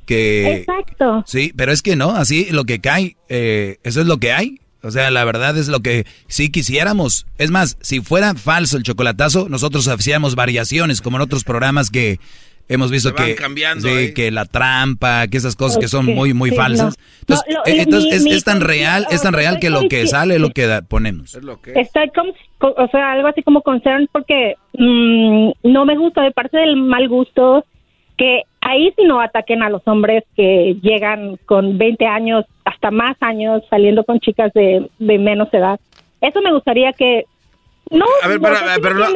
Que... 0.04 0.58
Exacto. 0.58 1.24
Sí, 1.26 1.52
pero 1.56 1.72
es 1.72 1.82
que 1.82 1.96
no, 1.96 2.10
así 2.10 2.46
lo 2.50 2.64
que 2.64 2.80
cae, 2.80 3.16
eh, 3.28 3.78
eso 3.82 4.00
es 4.00 4.06
lo 4.06 4.18
que 4.18 4.32
hay. 4.32 4.60
O 4.82 4.90
sea, 4.92 5.10
la 5.10 5.24
verdad 5.24 5.56
es 5.56 5.66
lo 5.68 5.80
que 5.80 6.04
sí 6.28 6.50
quisiéramos. 6.50 7.26
Es 7.38 7.50
más, 7.50 7.76
si 7.80 8.00
fuera 8.00 8.34
falso 8.34 8.76
el 8.76 8.84
chocolatazo, 8.84 9.48
nosotros 9.48 9.88
hacíamos 9.88 10.36
variaciones, 10.36 11.00
como 11.00 11.16
en 11.16 11.22
otros 11.22 11.42
programas 11.42 11.90
que 11.90 12.20
hemos 12.68 12.90
visto 12.90 13.14
que, 13.14 13.34
cambiando 13.34 13.88
sí, 13.88 13.94
ahí. 13.94 14.14
que 14.14 14.30
la 14.30 14.44
trampa, 14.44 15.26
que 15.28 15.36
esas 15.36 15.54
cosas 15.56 15.78
que 15.78 15.88
son 15.88 16.06
muy, 16.06 16.34
muy 16.34 16.50
sí, 16.50 16.56
falsas. 16.56 16.96
no. 16.98 17.04
Entonces, 17.20 17.46
No, 17.48 17.54
lo- 17.54 17.66
eh, 17.66 17.76
lo- 17.76 17.82
entonces 17.82 18.10
mi- 18.10 18.16
es, 18.16 18.24
mi 18.24 18.30
es 18.32 18.44
tan 18.44 18.60
real, 18.60 19.06
es 19.10 19.22
tan 19.22 19.32
real 19.32 19.58
que 19.60 19.70
lo 19.70 19.88
que 19.88 20.06
sale 20.06 20.34
es 20.36 20.40
lo 20.40 20.50
que 20.50 20.66
da- 20.66 20.82
ponemos. 20.82 21.34
Estoy 21.74 22.10
como, 22.10 22.32
co- 22.58 22.74
o 22.76 22.88
sea, 22.88 23.12
algo 23.12 23.28
así 23.28 23.42
como 23.42 23.62
concern 23.62 24.08
porque 24.12 24.54
mm, 24.74 25.50
no 25.64 25.84
me 25.84 25.96
gusta 25.96 26.22
de 26.22 26.30
parte 26.32 26.56
del 26.58 26.76
mal 26.76 27.08
gusto 27.08 27.64
que 28.16 28.42
ahí 28.62 28.92
sí 28.96 29.04
no 29.04 29.20
ataquen 29.20 29.62
a 29.62 29.68
los 29.68 29.82
hombres 29.86 30.24
que 30.36 30.76
llegan 30.82 31.36
con 31.44 31.76
20 31.78 32.06
años, 32.06 32.46
hasta 32.64 32.90
más 32.90 33.16
años, 33.20 33.62
saliendo 33.68 34.04
con 34.04 34.20
chicas 34.20 34.52
de, 34.54 34.88
de 34.98 35.18
menos 35.18 35.52
edad. 35.52 35.78
Eso 36.22 36.40
me 36.40 36.52
gustaría 36.52 36.92
que... 36.94 37.24
No, 37.90 38.06
A 38.22 38.28
ver, 38.28 38.40
no, 38.40 38.48
pero, 38.48 38.56
¿sí 38.56 38.64
me 38.64 38.80
pero 38.80 38.94
no-? 38.94 39.06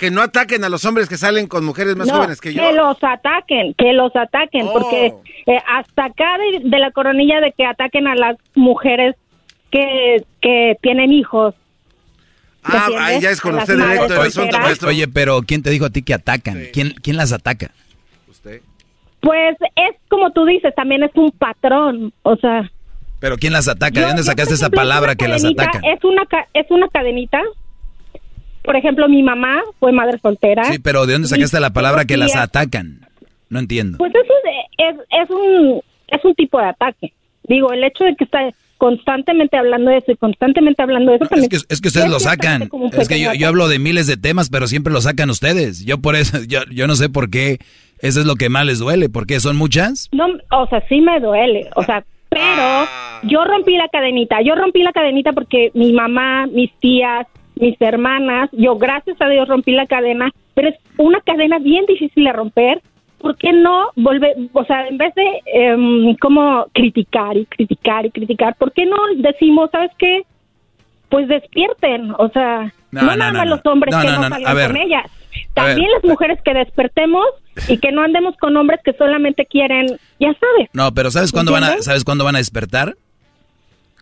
Que 0.00 0.10
no 0.10 0.22
ataquen 0.22 0.64
a 0.64 0.68
los 0.70 0.84
hombres 0.86 1.08
que 1.08 1.16
salen 1.18 1.46
con 1.46 1.64
mujeres 1.64 1.94
más 1.94 2.08
No, 2.08 2.14
jóvenes 2.14 2.40
que 2.40 2.54
yo. 2.54 2.62
Que 2.62 2.72
los 2.72 2.96
ataquen, 3.02 3.74
que 3.74 3.92
los 3.92 4.16
ataquen, 4.16 4.66
Oh. 4.66 4.72
porque 4.72 5.06
eh, 5.46 5.58
hasta 5.68 6.06
acá 6.06 6.38
de, 6.38 6.68
de 6.68 6.78
la 6.78 6.90
coronilla 6.90 7.40
de 7.40 7.52
que 7.52 7.64
ataquen 7.66 8.06
a 8.08 8.14
las 8.14 8.36
mujeres 8.54 9.14
que, 9.70 10.24
que 10.40 10.76
tienen 10.82 11.12
hijos. 11.12 11.54
¿me 12.66 12.74
Ah, 12.76 12.88
ahí 12.98 13.20
ya 13.20 13.30
es 13.30 13.40
con 13.40 13.54
usted 13.56 13.76
directo 13.76 14.14
el 14.14 14.20
asunto, 14.28 14.58
maestro. 14.58 14.88
Oye, 14.88 15.06
pero 15.06 15.42
¿quién 15.42 15.62
te 15.62 15.70
dijo 15.70 15.84
a 15.84 15.90
ti 15.90 16.02
que 16.02 16.14
atacan? 16.14 16.58
¿Quién, 16.72 16.94
¿Quién 17.02 17.16
las 17.16 17.32
ataca? 17.32 17.70
Pues 19.20 19.56
es 19.76 19.96
como 20.08 20.30
tú 20.32 20.46
dices, 20.46 20.74
también 20.74 21.02
es 21.02 21.10
un 21.14 21.30
patrón, 21.30 22.10
o 22.22 22.36
sea... 22.36 22.70
¿Pero 23.18 23.36
quién 23.36 23.52
las 23.52 23.68
ataca? 23.68 23.92
yo- 23.94 24.00
¿De 24.00 24.06
dónde 24.08 24.22
sacaste 24.24 24.54
esa 24.54 24.70
palabra 24.70 25.14
que 25.14 25.28
las 25.28 25.44
ataca? 25.44 25.78
Es 25.84 26.02
una, 26.04 26.24
ca- 26.24 26.46
es 26.54 26.66
una 26.70 26.88
cadenita. 26.88 27.38
Por 28.70 28.76
ejemplo, 28.76 29.08
mi 29.08 29.24
mamá 29.24 29.62
fue 29.80 29.90
madre 29.90 30.20
soltera. 30.20 30.62
Sí, 30.62 30.78
pero 30.78 31.04
¿de 31.04 31.14
dónde 31.14 31.26
sacaste 31.26 31.58
la 31.58 31.72
palabra 31.72 32.04
que 32.04 32.16
las 32.16 32.36
atacan? 32.36 33.00
No 33.48 33.58
entiendo. 33.58 33.98
Pues 33.98 34.12
eso 34.14 34.32
es, 34.78 34.94
es, 34.94 35.22
es 35.24 35.28
un, 35.28 35.80
es 36.06 36.24
un 36.24 36.34
tipo 36.36 36.56
de 36.60 36.66
ataque. 36.66 37.12
Digo, 37.48 37.72
el 37.72 37.82
hecho 37.82 38.04
de 38.04 38.14
que 38.14 38.22
está 38.22 38.48
constantemente 38.78 39.56
hablando 39.56 39.90
de 39.90 39.96
eso 39.96 40.12
y 40.12 40.16
constantemente 40.16 40.80
hablando 40.84 41.10
de 41.10 41.16
eso 41.16 41.26
también... 41.26 41.48
Es 41.52 41.64
que, 41.64 41.74
es 41.74 41.80
que 41.80 41.88
ustedes 41.88 42.08
lo 42.08 42.20
sacan. 42.20 42.70
Es 42.92 43.08
que 43.08 43.18
yo, 43.18 43.34
yo 43.34 43.48
hablo 43.48 43.66
de 43.66 43.80
miles 43.80 44.06
de 44.06 44.16
temas, 44.16 44.50
pero 44.50 44.68
siempre 44.68 44.92
lo 44.92 45.00
sacan 45.00 45.30
ustedes. 45.30 45.84
Yo 45.84 45.98
por 45.98 46.14
eso, 46.14 46.38
yo, 46.46 46.60
yo 46.70 46.86
no 46.86 46.94
sé 46.94 47.08
por 47.08 47.28
qué. 47.28 47.58
Eso 47.98 48.20
es 48.20 48.26
lo 48.26 48.36
que 48.36 48.50
más 48.50 48.66
les 48.66 48.78
duele. 48.78 49.08
¿Por 49.08 49.26
qué? 49.26 49.40
¿Son 49.40 49.56
muchas? 49.56 50.08
No, 50.12 50.26
o 50.52 50.68
sea, 50.68 50.80
sí 50.88 51.00
me 51.00 51.18
duele, 51.18 51.68
o 51.74 51.82
sea, 51.82 52.04
pero 52.28 52.86
yo 53.24 53.44
rompí 53.44 53.76
la 53.76 53.88
cadenita, 53.88 54.40
yo 54.42 54.54
rompí 54.54 54.84
la 54.84 54.92
cadenita 54.92 55.32
porque 55.32 55.72
mi 55.74 55.92
mamá, 55.92 56.46
mis 56.46 56.70
tías, 56.78 57.26
mis 57.60 57.80
hermanas, 57.80 58.48
yo 58.52 58.76
gracias 58.76 59.16
a 59.20 59.28
Dios 59.28 59.46
rompí 59.48 59.72
la 59.72 59.86
cadena, 59.86 60.30
pero 60.54 60.68
es 60.70 60.76
una 60.96 61.20
cadena 61.20 61.58
bien 61.58 61.84
difícil 61.86 62.24
de 62.24 62.32
romper. 62.32 62.80
¿Por 63.18 63.36
qué 63.36 63.52
no 63.52 63.90
volver, 63.96 64.34
o 64.54 64.64
sea, 64.64 64.88
en 64.88 64.96
vez 64.96 65.14
de 65.14 65.26
em, 65.52 66.16
como 66.16 66.64
criticar 66.72 67.36
y 67.36 67.44
criticar 67.44 68.06
y 68.06 68.10
criticar, 68.10 68.54
¿por 68.56 68.72
qué 68.72 68.86
no 68.86 68.96
decimos, 69.18 69.68
sabes 69.70 69.90
qué? 69.98 70.22
Pues 71.10 71.28
despierten, 71.28 72.12
o 72.18 72.28
sea, 72.30 72.72
No, 72.92 73.02
no, 73.02 73.06
no, 73.08 73.16
nada 73.16 73.32
más 73.32 73.44
no. 73.46 73.56
los 73.56 73.66
hombres 73.66 73.94
que 73.94 74.06
no, 74.06 74.22
salgan 74.28 74.56
ver. 74.56 74.66
con 74.68 74.76
ellas. 74.78 75.02
Ver. 75.04 75.42
También 75.54 75.90
las 75.92 76.02
mujeres 76.04 76.38
que 76.42 76.54
despertemos 76.54 77.24
y 77.68 77.78
que 77.78 77.92
no 77.92 78.02
andemos 78.02 78.36
con 78.38 78.56
hombres 78.56 78.80
que 78.84 78.92
solamente 78.94 79.44
quieren, 79.46 79.86
ya 80.18 80.32
sabes, 80.40 80.70
No, 80.72 80.92
pero 80.94 81.10
¿sabes 81.10 81.30
cuándo 81.30 81.52
van 81.52 81.64
a. 81.64 81.82
¿sabes 81.82 82.04
cuándo 82.04 82.24
van 82.24 82.36
a 82.36 82.38
despertar? 82.38 82.96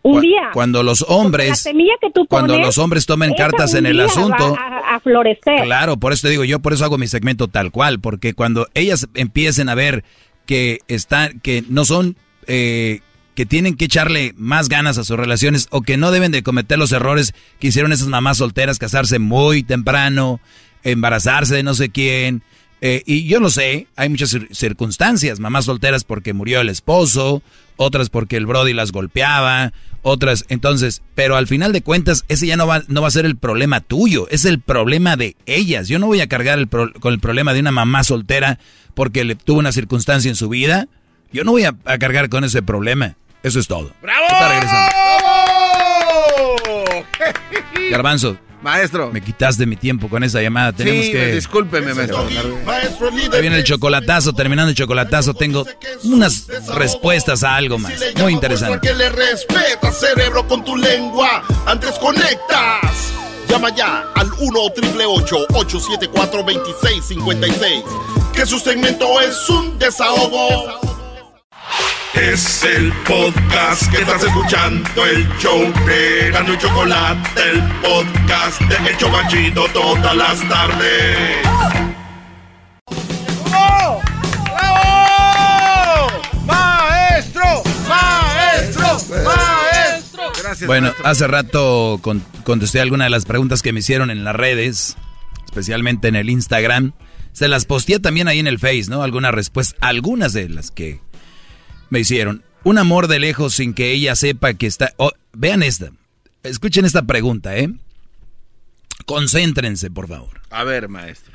Un 0.09 0.15
Cu- 0.17 0.21
día. 0.21 0.51
Cuando 0.53 0.83
los 0.83 1.01
la 1.03 1.07
hombres, 1.09 1.59
semilla 1.61 1.93
que 2.01 2.11
tú 2.11 2.27
cuando 2.27 2.59
los 2.59 2.79
hombres 2.79 3.07
tomen 3.07 3.35
cartas 3.35 3.75
en 3.75 3.87
el 3.87 4.01
asunto. 4.01 4.57
a, 4.59 4.97
a 4.97 5.01
florecer. 5.01 5.63
Claro, 5.65 5.97
por 5.97 6.13
eso 6.13 6.27
te 6.27 6.31
digo, 6.31 6.45
yo 6.45 6.61
por 6.61 6.73
eso 6.73 6.85
hago 6.85 6.99
mi 6.99 7.07
segmento 7.07 7.49
tal 7.49 7.71
cual, 7.71 8.01
porque 8.01 8.35
cuando 8.35 8.67
ellas 8.75 9.07
empiecen 9.15 9.69
a 9.69 9.75
ver 9.75 10.05
que 10.47 10.81
están, 10.89 11.41
que 11.41 11.63
no 11.69 11.85
son, 11.85 12.17
eh, 12.47 13.01
que 13.35 13.47
tienen 13.47 13.77
que 13.77 13.85
echarle 13.85 14.33
más 14.37 14.69
ganas 14.69 14.99
a 14.99 15.05
sus 15.05 15.17
relaciones 15.17 15.69
o 15.71 15.83
que 15.83 15.97
no 15.97 16.11
deben 16.11 16.33
de 16.33 16.43
cometer 16.43 16.79
los 16.79 16.91
errores 16.93 17.35
que 17.61 17.69
hicieron 17.69 17.93
esas 17.93 18.09
mamás 18.09 18.39
solteras, 18.39 18.79
casarse 18.79 19.19
muy 19.19 19.63
temprano, 19.63 20.41
embarazarse 20.85 21.55
de 21.55 21.63
no 21.63 21.75
sé 21.75 21.91
quién. 21.91 22.43
Eh, 22.81 23.03
y 23.07 23.27
yo 23.27 23.41
lo 23.41 23.51
sé, 23.51 23.87
hay 23.97 24.09
muchas 24.09 24.33
cir- 24.35 24.49
circunstancias, 24.55 25.41
mamás 25.41 25.65
solteras 25.67 26.05
porque 26.05 26.33
murió 26.33 26.61
el 26.61 26.69
esposo, 26.69 27.43
otras 27.77 28.09
porque 28.11 28.37
el 28.37 28.47
Brody 28.47 28.73
las 28.73 28.93
golpeaba, 28.93 29.73
otras, 30.03 30.45
entonces, 30.49 31.03
pero 31.15 31.37
al 31.37 31.47
final 31.49 31.73
de 31.73 31.83
cuentas, 31.83 32.25
ese 32.29 32.47
ya 32.47 32.57
no 32.57 32.67
va, 32.67 32.83
no 32.89 33.03
va 33.03 33.09
a 33.09 33.13
ser 33.13 33.27
el 33.27 33.37
problema 33.37 33.81
tuyo, 33.81 34.27
es 34.31 34.45
el 34.45 34.61
problema 34.61 35.17
de 35.17 35.37
ellas. 35.47 35.89
Yo 35.89 35.99
no 35.99 36.07
voy 36.07 36.21
a 36.21 36.29
cargar 36.29 36.59
el 36.59 36.69
pro- 36.69 36.93
con 37.01 37.13
el 37.13 37.21
problema 37.21 37.53
de 37.53 37.61
una 37.61 37.73
mamá 37.73 38.05
soltera 38.05 38.59
porque 38.95 39.25
le 39.25 39.35
tuvo 39.35 39.59
una 39.59 39.73
circunstancia 39.73 40.29
en 40.29 40.37
su 40.37 40.49
vida. 40.49 40.87
Yo 41.33 41.45
no 41.45 41.51
voy 41.53 41.65
a, 41.65 41.75
a 41.85 41.99
cargar 41.99 42.29
con 42.29 42.45
ese 42.45 42.63
problema. 42.63 43.17
Eso 43.43 43.61
es 43.61 43.67
todo. 43.69 43.93
¡Bravo! 44.03 44.25
Garbanzo. 47.91 48.37
Maestro. 48.63 49.11
Me 49.13 49.21
quitaste 49.21 49.67
mi 49.67 49.77
tiempo 49.77 50.09
con 50.09 50.25
esa 50.25 50.43
llamada. 50.43 50.73
Tenemos 50.73 51.07
sí, 51.07 51.13
que... 51.13 51.33
discúlpeme, 51.33 51.95
maestro. 51.95 52.27
Maestro 52.65 53.11
líder. 53.11 53.35
Ahí 53.35 53.41
viene 53.41 53.57
el 53.57 53.65
chocolatazo, 53.65 54.33
terminando 54.33 54.71
el 54.71 54.77
chocolatazo, 54.77 55.35
tengo 55.35 55.65
unas 56.05 56.47
respuestas 56.75 57.45
a 57.45 57.57
algo 57.57 57.79
más. 57.79 57.93
Muy 58.17 58.33
interesante. 58.33 58.79
Porque 58.79 58.95
le 58.95 59.09
respeta, 59.11 59.93
cerebro, 59.93 60.47
con 60.47 60.65
tu 60.65 60.77
lengua. 60.77 61.45
Antes 61.67 61.93
conectas. 61.99 63.13
Llama 63.49 63.75
ya 63.75 64.13
al 64.15 64.31
1 64.39 64.61
874 64.61 66.43
2656 66.43 67.83
Que 68.35 68.45
su 68.45 68.59
segmento 68.59 69.21
es 69.23 69.49
un 69.49 69.79
desahogo. 69.79 70.98
Es 72.15 72.65
el 72.65 72.93
podcast 73.07 73.91
que 73.93 73.99
estás 73.99 74.25
escuchando, 74.25 75.07
el 75.07 75.29
show 75.39 75.73
de 75.87 76.31
Gano 76.33 76.55
y 76.55 76.59
Chocolate, 76.59 77.41
el 77.51 77.63
podcast 77.81 78.61
de 78.63 78.97
Chocachito 78.97 79.67
todas 79.73 80.17
las 80.17 80.49
tardes. 80.49 81.37
¡Bravo! 83.51 84.01
¡Bravo! 84.45 86.09
¡Maestro! 86.47 87.43
¡Maestro! 87.89 88.87
¡Maestro! 89.25 90.23
Gracias, 90.43 90.67
Bueno, 90.67 90.87
maestro. 90.89 91.07
hace 91.07 91.27
rato 91.29 91.99
con- 92.03 92.25
contesté 92.45 92.81
algunas 92.81 93.07
de 93.07 93.11
las 93.11 93.25
preguntas 93.27 93.63
que 93.63 93.73
me 93.73 93.81
hicieron 93.81 94.11
en 94.11 94.25
las 94.25 94.35
redes, 94.35 94.97
especialmente 95.45 96.09
en 96.09 96.17
el 96.17 96.31
Instagram. 96.31 96.93
Se 97.33 97.47
las 97.47 97.65
posteé 97.67 98.01
también 98.01 98.27
ahí 98.27 98.41
en 98.41 98.49
el 98.49 98.59
Face, 98.59 98.87
¿no? 98.89 99.03
Algunas 99.05 99.33
respuestas, 99.33 99.77
algunas 99.81 100.33
de 100.33 100.49
las 100.49 100.71
que 100.73 101.01
me 101.91 102.01
hicieron. 102.01 102.43
Un 102.65 102.79
amor 102.79 103.07
de 103.09 103.19
lejos 103.19 103.55
sin 103.55 103.73
que 103.75 103.93
ella 103.93 104.15
sepa 104.17 104.55
que 104.55 104.67
está... 104.67 104.93
oh, 104.97 105.13
vean 105.33 105.63
esta. 105.63 105.91
Escuchen 106.43 106.85
esta 106.85 107.03
pregunta, 107.03 107.57
¿eh? 107.57 107.69
Concéntrense, 109.07 109.91
por 109.91 110.09
favor. 110.09 110.41
A 110.51 110.65
ver, 110.65 110.89
maestro. 110.89 111.33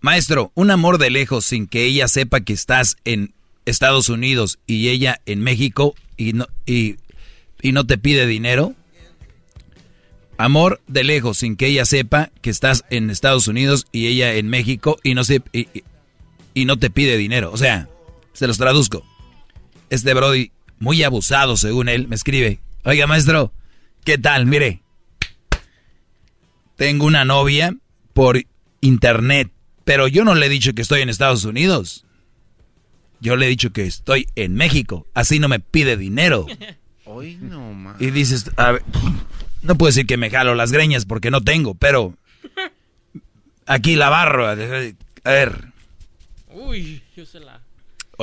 Maestro, 0.00 0.52
un 0.54 0.70
amor 0.70 0.98
de 0.98 1.10
lejos 1.10 1.44
sin 1.46 1.66
que 1.66 1.84
ella 1.84 2.08
sepa 2.08 2.40
que 2.42 2.52
estás 2.52 2.96
en 3.04 3.32
Estados 3.64 4.08
Unidos 4.10 4.58
y 4.66 4.88
ella 4.88 5.20
en 5.24 5.40
México 5.40 5.94
y 6.18 6.34
no, 6.34 6.46
y, 6.66 6.96
y 7.62 7.72
no 7.72 7.86
te 7.86 7.96
pide 7.96 8.26
dinero. 8.26 8.74
Amor 10.36 10.80
de 10.88 11.04
lejos 11.04 11.38
sin 11.38 11.56
que 11.56 11.66
ella 11.68 11.86
sepa 11.86 12.30
que 12.42 12.50
estás 12.50 12.84
en 12.90 13.08
Estados 13.08 13.46
Unidos 13.48 13.86
y 13.92 14.08
ella 14.08 14.34
en 14.34 14.48
México 14.48 14.98
y 15.02 15.14
no, 15.14 15.24
se, 15.24 15.40
y, 15.52 15.60
y- 15.72 15.84
y 16.52 16.64
no 16.66 16.76
te 16.78 16.90
pide 16.90 17.16
dinero. 17.16 17.50
O 17.52 17.56
sea, 17.56 17.88
se 18.32 18.46
los 18.46 18.58
traduzco. 18.58 19.04
Este 19.94 20.12
Brody, 20.12 20.50
muy 20.80 21.02
abusado 21.04 21.56
según 21.56 21.88
él, 21.88 22.08
me 22.08 22.16
escribe. 22.16 22.58
Oiga, 22.84 23.06
maestro, 23.06 23.52
¿qué 24.04 24.18
tal? 24.18 24.44
Mire, 24.44 24.82
tengo 26.76 27.06
una 27.06 27.24
novia 27.24 27.76
por 28.12 28.40
internet, 28.80 29.50
pero 29.84 30.08
yo 30.08 30.24
no 30.24 30.34
le 30.34 30.46
he 30.46 30.48
dicho 30.48 30.74
que 30.74 30.82
estoy 30.82 31.02
en 31.02 31.10
Estados 31.10 31.44
Unidos. 31.44 32.04
Yo 33.20 33.36
le 33.36 33.46
he 33.46 33.48
dicho 33.48 33.72
que 33.72 33.86
estoy 33.86 34.26
en 34.34 34.54
México, 34.54 35.06
así 35.14 35.38
no 35.38 35.48
me 35.48 35.60
pide 35.60 35.96
dinero. 35.96 36.46
Hoy 37.04 37.36
no. 37.40 37.94
Y 38.00 38.10
dices, 38.10 38.50
a 38.56 38.72
ver, 38.72 38.82
no 39.62 39.76
puedo 39.76 39.90
decir 39.90 40.06
que 40.06 40.16
me 40.16 40.28
jalo 40.30 40.56
las 40.56 40.72
greñas 40.72 41.06
porque 41.06 41.30
no 41.30 41.40
tengo, 41.40 41.74
pero 41.74 42.14
aquí 43.66 43.94
la 43.94 44.08
barro. 44.08 44.48
A 44.48 44.54
ver, 44.54 44.96
Uy, 46.54 47.02
yo 47.16 47.26
se 47.26 47.40
la. 47.40 47.63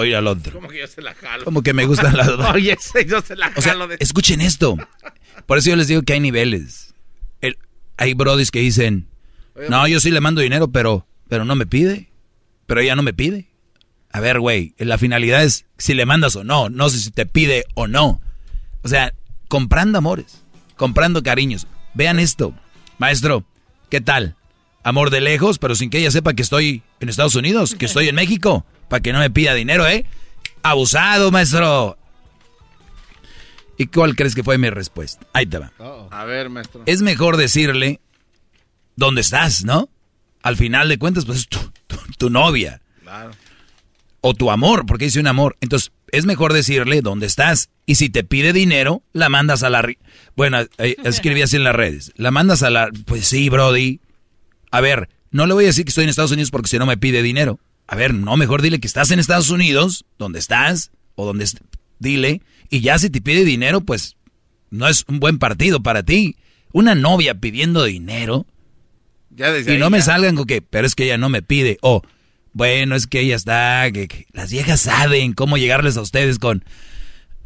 Oye 0.01 0.15
al 0.15 0.27
otro. 0.27 0.53
¿Cómo 0.53 0.67
que 0.67 0.79
yo 0.79 0.87
se 0.87 1.01
la 1.01 1.13
jalo? 1.15 1.43
Como 1.45 1.61
que 1.63 1.73
me 1.73 1.85
gustan 1.85 2.15
las 2.17 2.27
dos. 2.27 2.45
Oye, 2.53 2.77
yo 3.07 3.21
se 3.21 3.35
la 3.35 3.51
O 3.55 3.61
sea, 3.61 3.73
jalo. 3.73 3.87
de... 3.87 3.97
escuchen 3.99 4.41
esto. 4.41 4.77
Por 5.45 5.57
eso 5.57 5.69
yo 5.69 5.75
les 5.75 5.87
digo 5.87 6.01
que 6.03 6.13
hay 6.13 6.19
niveles. 6.19 6.93
El- 7.41 7.57
hay 7.97 8.13
brodis 8.13 8.51
que 8.51 8.59
dicen, 8.59 9.07
no, 9.69 9.87
yo 9.87 9.99
sí 9.99 10.11
le 10.11 10.21
mando 10.21 10.41
dinero, 10.41 10.69
pero, 10.71 11.07
pero 11.29 11.45
no 11.45 11.55
me 11.55 11.65
pide. 11.65 12.09
Pero 12.67 12.81
ella 12.81 12.95
no 12.95 13.03
me 13.03 13.13
pide. 13.13 13.47
A 14.11 14.19
ver, 14.19 14.39
güey, 14.39 14.73
la 14.77 14.97
finalidad 14.97 15.43
es 15.43 15.65
si 15.77 15.93
le 15.93 16.05
mandas 16.05 16.35
o 16.35 16.43
no. 16.43 16.69
No 16.69 16.89
sé 16.89 16.99
si 16.99 17.11
te 17.11 17.25
pide 17.25 17.65
o 17.75 17.87
no. 17.87 18.21
O 18.83 18.87
sea, 18.87 19.13
comprando 19.47 19.97
amores, 19.97 20.43
comprando 20.75 21.23
cariños. 21.23 21.67
Vean 21.93 22.19
esto. 22.19 22.53
Maestro, 22.97 23.45
¿qué 23.89 24.01
tal? 24.01 24.35
Amor 24.83 25.09
de 25.11 25.21
lejos, 25.21 25.59
pero 25.59 25.75
sin 25.75 25.89
que 25.89 25.99
ella 25.99 26.11
sepa 26.11 26.33
que 26.33 26.41
estoy 26.41 26.81
en 26.99 27.09
Estados 27.09 27.35
Unidos, 27.35 27.75
que 27.75 27.85
estoy 27.85 28.07
en 28.09 28.15
México, 28.23 28.65
para 28.91 29.01
que 29.01 29.13
no 29.13 29.19
me 29.19 29.29
pida 29.31 29.53
dinero, 29.53 29.87
¿eh? 29.87 30.05
Abusado, 30.63 31.31
maestro. 31.31 31.97
¿Y 33.77 33.87
cuál 33.87 34.15
crees 34.15 34.35
que 34.35 34.43
fue 34.43 34.57
mi 34.57 34.69
respuesta? 34.69 35.25
Ahí 35.33 35.45
te 35.45 35.57
va. 35.57 35.71
A 36.11 36.25
ver, 36.25 36.49
maestro. 36.49 36.83
Es 36.85 37.01
mejor 37.01 37.37
decirle 37.37 37.99
dónde 38.95 39.21
estás, 39.21 39.63
¿no? 39.63 39.89
Al 40.43 40.57
final 40.57 40.89
de 40.89 40.99
cuentas, 40.99 41.25
pues 41.25 41.39
es 41.39 41.47
tu, 41.47 41.57
tu- 41.87 41.97
tu 42.17 42.29
novia. 42.29 42.81
O 44.19 44.33
tu 44.35 44.51
amor, 44.51 44.85
porque 44.85 45.05
dice 45.05 45.19
un 45.19 45.27
amor. 45.27 45.57
Entonces, 45.61 45.91
es 46.11 46.25
mejor 46.25 46.51
decirle 46.53 47.01
dónde 47.01 47.25
estás. 47.27 47.69
Y 47.85 47.95
si 47.95 48.09
te 48.09 48.23
pide 48.23 48.51
dinero, 48.53 49.01
la 49.13 49.29
mandas 49.29 49.63
a 49.63 49.69
la... 49.69 49.87
Bueno, 50.35 50.59
eh, 50.77 50.95
escribí 51.05 51.41
así 51.41 51.55
en 51.55 51.63
las 51.63 51.75
redes. 51.75 52.11
La 52.17 52.29
mandas 52.29 52.61
a 52.61 52.69
la... 52.69 52.89
Pues 53.05 53.25
sí, 53.27 53.49
Brody. 53.49 53.99
A 54.69 54.81
ver, 54.81 55.09
no 55.31 55.45
le 55.47 55.53
voy 55.53 55.63
a 55.63 55.67
decir 55.67 55.85
que 55.85 55.89
estoy 55.89 56.03
en 56.03 56.09
Estados 56.09 56.31
Unidos 56.31 56.51
porque 56.51 56.67
si 56.69 56.77
no 56.77 56.85
me 56.85 56.97
pide 56.97 57.23
dinero. 57.23 57.57
A 57.91 57.95
ver, 57.97 58.13
no, 58.13 58.37
mejor 58.37 58.61
dile 58.61 58.79
que 58.79 58.87
estás 58.87 59.11
en 59.11 59.19
Estados 59.19 59.49
Unidos, 59.49 60.05
donde 60.17 60.39
estás, 60.39 60.91
o 61.15 61.25
donde... 61.25 61.43
est- 61.43 61.59
Dile. 61.99 62.41
Y 62.69 62.79
ya 62.79 62.97
si 62.97 63.09
te 63.09 63.19
pide 63.21 63.43
dinero, 63.43 63.81
pues 63.81 64.15
no 64.69 64.87
es 64.87 65.03
un 65.09 65.19
buen 65.19 65.39
partido 65.39 65.83
para 65.83 66.01
ti. 66.01 66.37
Una 66.71 66.95
novia 66.95 67.35
pidiendo 67.35 67.83
dinero. 67.83 68.47
Ya 69.29 69.51
desde 69.51 69.75
Y 69.75 69.77
no 69.77 69.89
me 69.89 70.01
salgan 70.01 70.37
con 70.37 70.45
que, 70.47 70.61
pero 70.61 70.87
es 70.87 70.95
que 70.95 71.03
ella 71.03 71.17
no 71.17 71.27
me 71.27 71.41
pide. 71.41 71.77
O, 71.81 72.01
bueno, 72.53 72.95
es 72.95 73.07
que 73.07 73.19
ella 73.19 73.35
está, 73.35 73.91
que, 73.91 74.07
que 74.07 74.25
las 74.31 74.51
viejas 74.51 74.79
saben 74.79 75.33
cómo 75.33 75.57
llegarles 75.57 75.97
a 75.97 76.01
ustedes 76.01 76.39
con, 76.39 76.63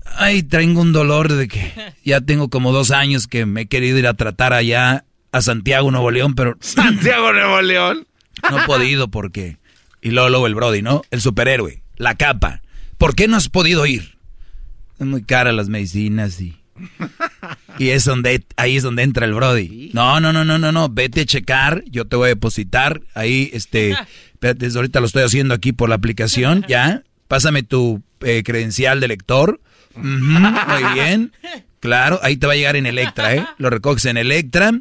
ay, 0.06 0.44
tengo 0.44 0.80
un 0.80 0.94
dolor 0.94 1.34
de 1.34 1.48
que 1.48 1.74
ya 2.06 2.22
tengo 2.22 2.50
como 2.52 2.72
dos 2.72 2.92
años 2.92 3.26
que 3.28 3.48
me 3.48 3.62
he 3.62 3.66
querido 3.66 3.98
ir 3.98 4.06
a 4.08 4.14
tratar 4.14 4.54
allá 4.54 5.06
a 5.32 5.42
Santiago, 5.42 5.90
Nuevo 5.90 6.12
León, 6.12 6.36
pero 6.36 6.56
Santiago 6.62 7.34
Nuevo 7.34 7.62
León. 7.62 8.08
no 8.52 8.60
he 8.62 8.66
podido 8.68 9.08
porque... 9.12 9.58
Y 10.06 10.12
luego, 10.12 10.30
luego 10.30 10.46
el 10.46 10.54
Brody, 10.54 10.84
¿no? 10.84 11.02
El 11.10 11.20
superhéroe, 11.20 11.82
la 11.96 12.14
capa. 12.14 12.62
¿Por 13.00 13.16
qué 13.16 13.28
no 13.28 13.38
has 13.38 13.50
podido 13.50 13.88
ir? 13.88 14.20
Es 15.00 15.08
muy 15.08 15.24
cara 15.24 15.52
las 15.52 15.68
medicinas 15.68 16.40
y... 16.40 16.56
Y 17.80 17.90
es 17.90 18.06
donde, 18.06 18.46
ahí 18.56 18.78
es 18.78 18.84
donde 18.84 19.04
entra 19.04 19.26
el 19.26 19.34
Brody. 19.34 19.90
No, 19.94 20.20
no, 20.22 20.32
no, 20.32 20.46
no, 20.46 20.60
no, 20.60 20.72
no, 20.72 20.90
vete 20.90 21.22
a 21.22 21.26
checar, 21.26 21.84
yo 21.88 22.06
te 22.06 22.16
voy 22.16 22.28
a 22.28 22.30
depositar. 22.30 23.02
Ahí, 23.16 23.50
este, 23.52 23.98
desde 24.42 24.78
ahorita 24.78 25.00
lo 25.00 25.08
estoy 25.08 25.24
haciendo 25.24 25.56
aquí 25.56 25.74
por 25.74 25.90
la 25.90 25.96
aplicación, 25.96 26.64
ya. 26.70 27.02
Pásame 27.28 27.64
tu 27.64 28.04
eh, 28.22 28.44
credencial 28.46 29.00
de 29.00 29.08
lector. 29.08 29.60
Muy 29.96 30.94
bien. 30.94 31.34
Claro, 31.80 32.20
ahí 32.22 32.38
te 32.38 32.46
va 32.46 32.54
a 32.54 32.56
llegar 32.56 32.76
en 32.76 32.86
Electra, 32.86 33.34
¿eh? 33.34 33.46
Lo 33.58 33.72
recoges 33.72 34.06
en 34.06 34.18
Electra 34.18 34.72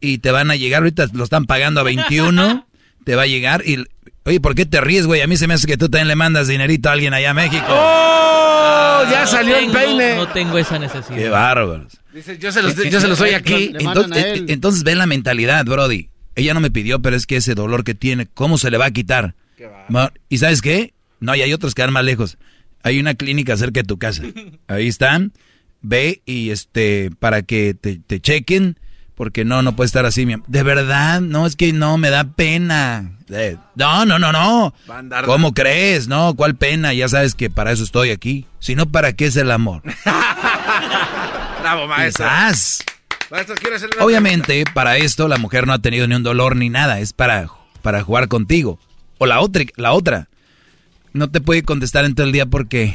y 0.00 0.18
te 0.18 0.30
van 0.30 0.52
a 0.52 0.56
llegar, 0.56 0.82
ahorita 0.82 1.08
lo 1.12 1.24
están 1.24 1.46
pagando 1.46 1.80
a 1.80 1.84
21, 1.84 2.66
te 3.04 3.16
va 3.16 3.22
a 3.22 3.26
llegar 3.26 3.64
y... 3.66 3.84
Oye, 4.28 4.40
¿por 4.40 4.54
qué 4.54 4.66
te 4.66 4.78
ríes, 4.82 5.06
güey? 5.06 5.22
A 5.22 5.26
mí 5.26 5.38
se 5.38 5.46
me 5.46 5.54
hace 5.54 5.66
que 5.66 5.78
tú 5.78 5.88
también 5.88 6.06
le 6.08 6.14
mandas 6.14 6.48
dinerito 6.48 6.90
a 6.90 6.92
alguien 6.92 7.14
allá 7.14 7.30
a 7.30 7.34
México. 7.34 7.64
¡Oh! 7.66 9.02
Ya 9.10 9.26
salió 9.26 9.56
el 9.56 9.70
peine. 9.70 10.16
No 10.16 10.28
tengo 10.28 10.58
esa 10.58 10.78
necesidad. 10.78 11.16
Qué 11.16 11.30
bárbaros. 11.30 11.98
Dice, 12.12 12.36
yo 12.36 12.52
se 12.52 12.62
los, 12.62 12.76
yo 12.76 13.00
se 13.00 13.08
los 13.08 13.18
doy 13.18 13.30
aquí. 13.30 13.72
Entonces, 13.78 14.24
eh, 14.24 14.44
entonces 14.48 14.84
ve 14.84 14.94
la 14.94 15.06
mentalidad, 15.06 15.64
Brody. 15.64 16.10
Ella 16.34 16.52
no 16.52 16.60
me 16.60 16.70
pidió, 16.70 17.00
pero 17.00 17.16
es 17.16 17.26
que 17.26 17.36
ese 17.36 17.54
dolor 17.54 17.84
que 17.84 17.94
tiene, 17.94 18.26
¿cómo 18.26 18.58
se 18.58 18.70
le 18.70 18.76
va 18.76 18.84
a 18.84 18.90
quitar? 18.90 19.34
Ma- 19.88 20.12
¿Y 20.28 20.36
sabes 20.38 20.60
qué? 20.60 20.92
No, 21.20 21.34
y 21.34 21.40
hay 21.40 21.54
otros 21.54 21.74
que 21.74 21.80
van 21.80 21.94
más 21.94 22.04
lejos. 22.04 22.36
Hay 22.82 23.00
una 23.00 23.14
clínica 23.14 23.56
cerca 23.56 23.80
de 23.80 23.86
tu 23.86 23.98
casa. 23.98 24.24
Ahí 24.68 24.88
están. 24.88 25.32
Ve 25.80 26.20
y 26.26 26.50
este, 26.50 27.10
para 27.18 27.40
que 27.40 27.72
te, 27.72 27.98
te 27.98 28.20
chequen, 28.20 28.78
porque 29.18 29.44
no, 29.44 29.60
no 29.62 29.76
puede 29.76 29.86
estar 29.86 30.06
así. 30.06 30.24
mi 30.24 30.34
am- 30.34 30.44
De 30.46 30.62
verdad, 30.62 31.20
no, 31.20 31.44
es 31.44 31.56
que 31.56 31.72
no, 31.74 31.98
me 31.98 32.08
da 32.08 32.24
pena. 32.24 33.10
Eh, 33.28 33.56
No, 33.74 34.06
no, 34.06 34.18
no, 34.18 34.32
no. 34.32 34.72
¿Cómo 35.26 35.52
crees? 35.52 36.08
No, 36.08 36.34
¿cuál 36.34 36.54
pena? 36.54 36.94
Ya 36.94 37.08
sabes 37.08 37.34
que 37.34 37.50
para 37.50 37.72
eso 37.72 37.82
estoy 37.84 38.10
aquí. 38.10 38.46
Si 38.60 38.74
no, 38.76 38.86
¿para 38.86 39.12
qué 39.12 39.26
es 39.26 39.36
el 39.36 39.50
amor? 39.50 39.82
Bravo, 41.60 41.86
maestro. 41.88 42.24
Quizás. 42.24 42.84
Maestro, 43.30 43.56
Obviamente, 44.00 44.64
para 44.72 44.96
esto 44.96 45.28
la 45.28 45.36
mujer 45.36 45.66
no 45.66 45.72
ha 45.74 45.80
tenido 45.80 46.06
ni 46.08 46.14
un 46.14 46.22
dolor 46.22 46.56
ni 46.56 46.70
nada, 46.70 47.00
es 47.00 47.12
para, 47.12 47.48
para 47.82 48.02
jugar 48.02 48.28
contigo. 48.28 48.78
O 49.18 49.26
la 49.26 49.40
otra, 49.40 49.64
la 49.76 49.92
otra. 49.92 50.28
No 51.12 51.28
te 51.28 51.40
puede 51.40 51.62
contestar 51.62 52.04
en 52.04 52.14
todo 52.14 52.24
el 52.26 52.32
día 52.32 52.46
porque 52.46 52.94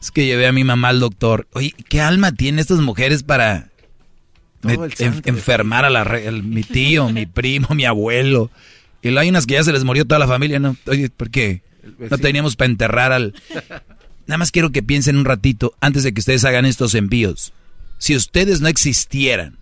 es 0.00 0.10
que 0.10 0.24
llevé 0.24 0.46
a 0.46 0.52
mi 0.52 0.64
mamá 0.64 0.88
al 0.88 1.00
doctor. 1.00 1.46
Oye, 1.52 1.74
¿qué 1.88 2.00
alma 2.00 2.32
tienen 2.32 2.60
estas 2.60 2.78
mujeres 2.78 3.22
para 3.22 3.69
me- 4.62 4.74
en- 4.74 5.22
enfermar 5.24 5.84
a 5.84 5.90
la 5.90 6.02
el- 6.02 6.42
mi 6.42 6.62
tío, 6.62 7.08
mi 7.10 7.26
primo, 7.26 7.68
mi 7.74 7.84
abuelo? 7.84 8.50
Y 9.02 9.08
luego 9.08 9.20
hay 9.20 9.28
unas 9.30 9.46
que 9.46 9.54
ya 9.54 9.64
se 9.64 9.72
les 9.72 9.84
murió 9.84 10.04
toda 10.04 10.18
la 10.18 10.28
familia, 10.28 10.58
¿no? 10.58 10.76
Oye, 10.86 11.08
¿por 11.10 11.30
qué? 11.30 11.62
No 12.10 12.18
teníamos 12.18 12.56
para 12.56 12.70
enterrar 12.70 13.12
al... 13.12 13.34
Nada 14.26 14.38
más 14.38 14.52
quiero 14.52 14.70
que 14.70 14.82
piensen 14.82 15.16
un 15.16 15.24
ratito 15.24 15.74
antes 15.80 16.02
de 16.02 16.12
que 16.12 16.20
ustedes 16.20 16.44
hagan 16.44 16.66
estos 16.66 16.94
envíos. 16.94 17.52
Si 17.98 18.14
ustedes 18.14 18.60
no 18.60 18.68
existieran, 18.68 19.56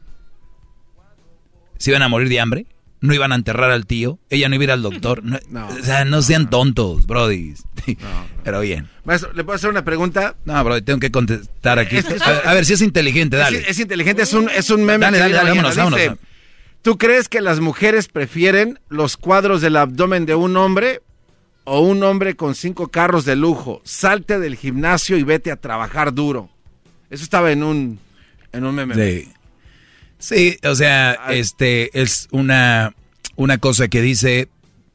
¿se 1.79 1.91
iban 1.91 2.03
a 2.03 2.09
morir 2.09 2.29
de 2.29 2.41
hambre? 2.41 2.67
¿No 3.01 3.15
iban 3.15 3.31
a 3.33 3.37
enterrar 3.37 3.71
al 3.71 3.87
tío? 3.87 4.19
¿Ella 4.29 4.49
no 4.49 4.57
iba 4.57 4.63
a 4.63 4.65
ir 4.65 4.71
al 4.73 4.83
doctor? 4.83 5.23
No, 5.25 5.39
o 5.69 5.83
sea, 5.85 6.05
no 6.05 6.21
sean 6.23 6.51
tontos, 6.51 7.07
brody. 7.07 7.55
Pero 8.45 8.61
bien. 8.61 8.89
Maestro, 9.05 9.33
¿le 9.33 9.45
puedo 9.45 9.57
hacer 9.57 9.71
una 9.71 9.85
pregunta? 9.85 10.35
No, 10.45 10.63
brody, 10.65 10.83
tengo 10.83 10.99
que 10.99 11.11
contestar 11.11 11.79
aquí. 11.79 11.97
Es 11.97 12.07
A 12.23 12.33
ver, 12.33 12.49
a 12.49 12.55
ver 12.55 12.65
si 12.65 12.73
es 12.73 12.83
inteligente, 12.83 13.37
dale. 13.37 13.59
Es, 13.61 13.69
es 13.69 13.79
inteligente, 13.81 14.23
es 14.23 14.33
un, 14.33 14.49
es 14.51 14.71
un 14.71 14.85
meme. 14.85 15.05
Dale, 15.05 15.19
dale, 15.19 15.35
vámonos, 15.51 15.71
Dice, 15.73 15.85
vámonos. 15.85 16.19
¿Tú 16.83 16.97
crees 16.99 17.29
que 17.29 17.41
las 17.41 17.61
mujeres 17.61 18.09
prefieren 18.09 18.79
los 18.89 19.17
cuadros 19.17 19.61
del 19.61 19.77
abdomen 19.77 20.27
de 20.27 20.35
un 20.35 20.57
hombre 20.57 21.03
o 21.65 21.81
un 21.81 22.03
hombre 22.03 22.35
con 22.35 22.55
cinco 22.55 22.89
carros 22.89 23.25
de 23.25 23.37
lujo? 23.37 23.81
Salte 23.85 24.39
del 24.39 24.57
gimnasio 24.57 25.17
y 25.17 25.23
vete 25.23 25.51
a 25.51 25.57
trabajar 25.57 26.15
duro. 26.15 26.51
Eso 27.11 27.25
estaba 27.25 27.53
en 27.53 27.63
un, 27.63 27.99
en 28.53 28.65
un 28.65 28.75
meme. 28.75 28.95
Sí. 28.95 29.29
Sí, 30.19 30.59
o 30.65 30.75
sea, 30.75 31.13
este 31.31 31.91
es 32.01 32.29
una, 32.33 32.95
una 33.37 33.59
cosa 33.59 33.89
que 33.89 34.03
dice, 34.03 34.49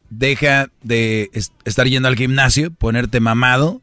deja 0.09 0.67
de 0.81 1.29
es- 1.33 1.51
estar 1.65 1.87
yendo 1.87 2.07
al 2.07 2.15
gimnasio, 2.15 2.71
ponerte 2.71 3.19
mamado. 3.19 3.81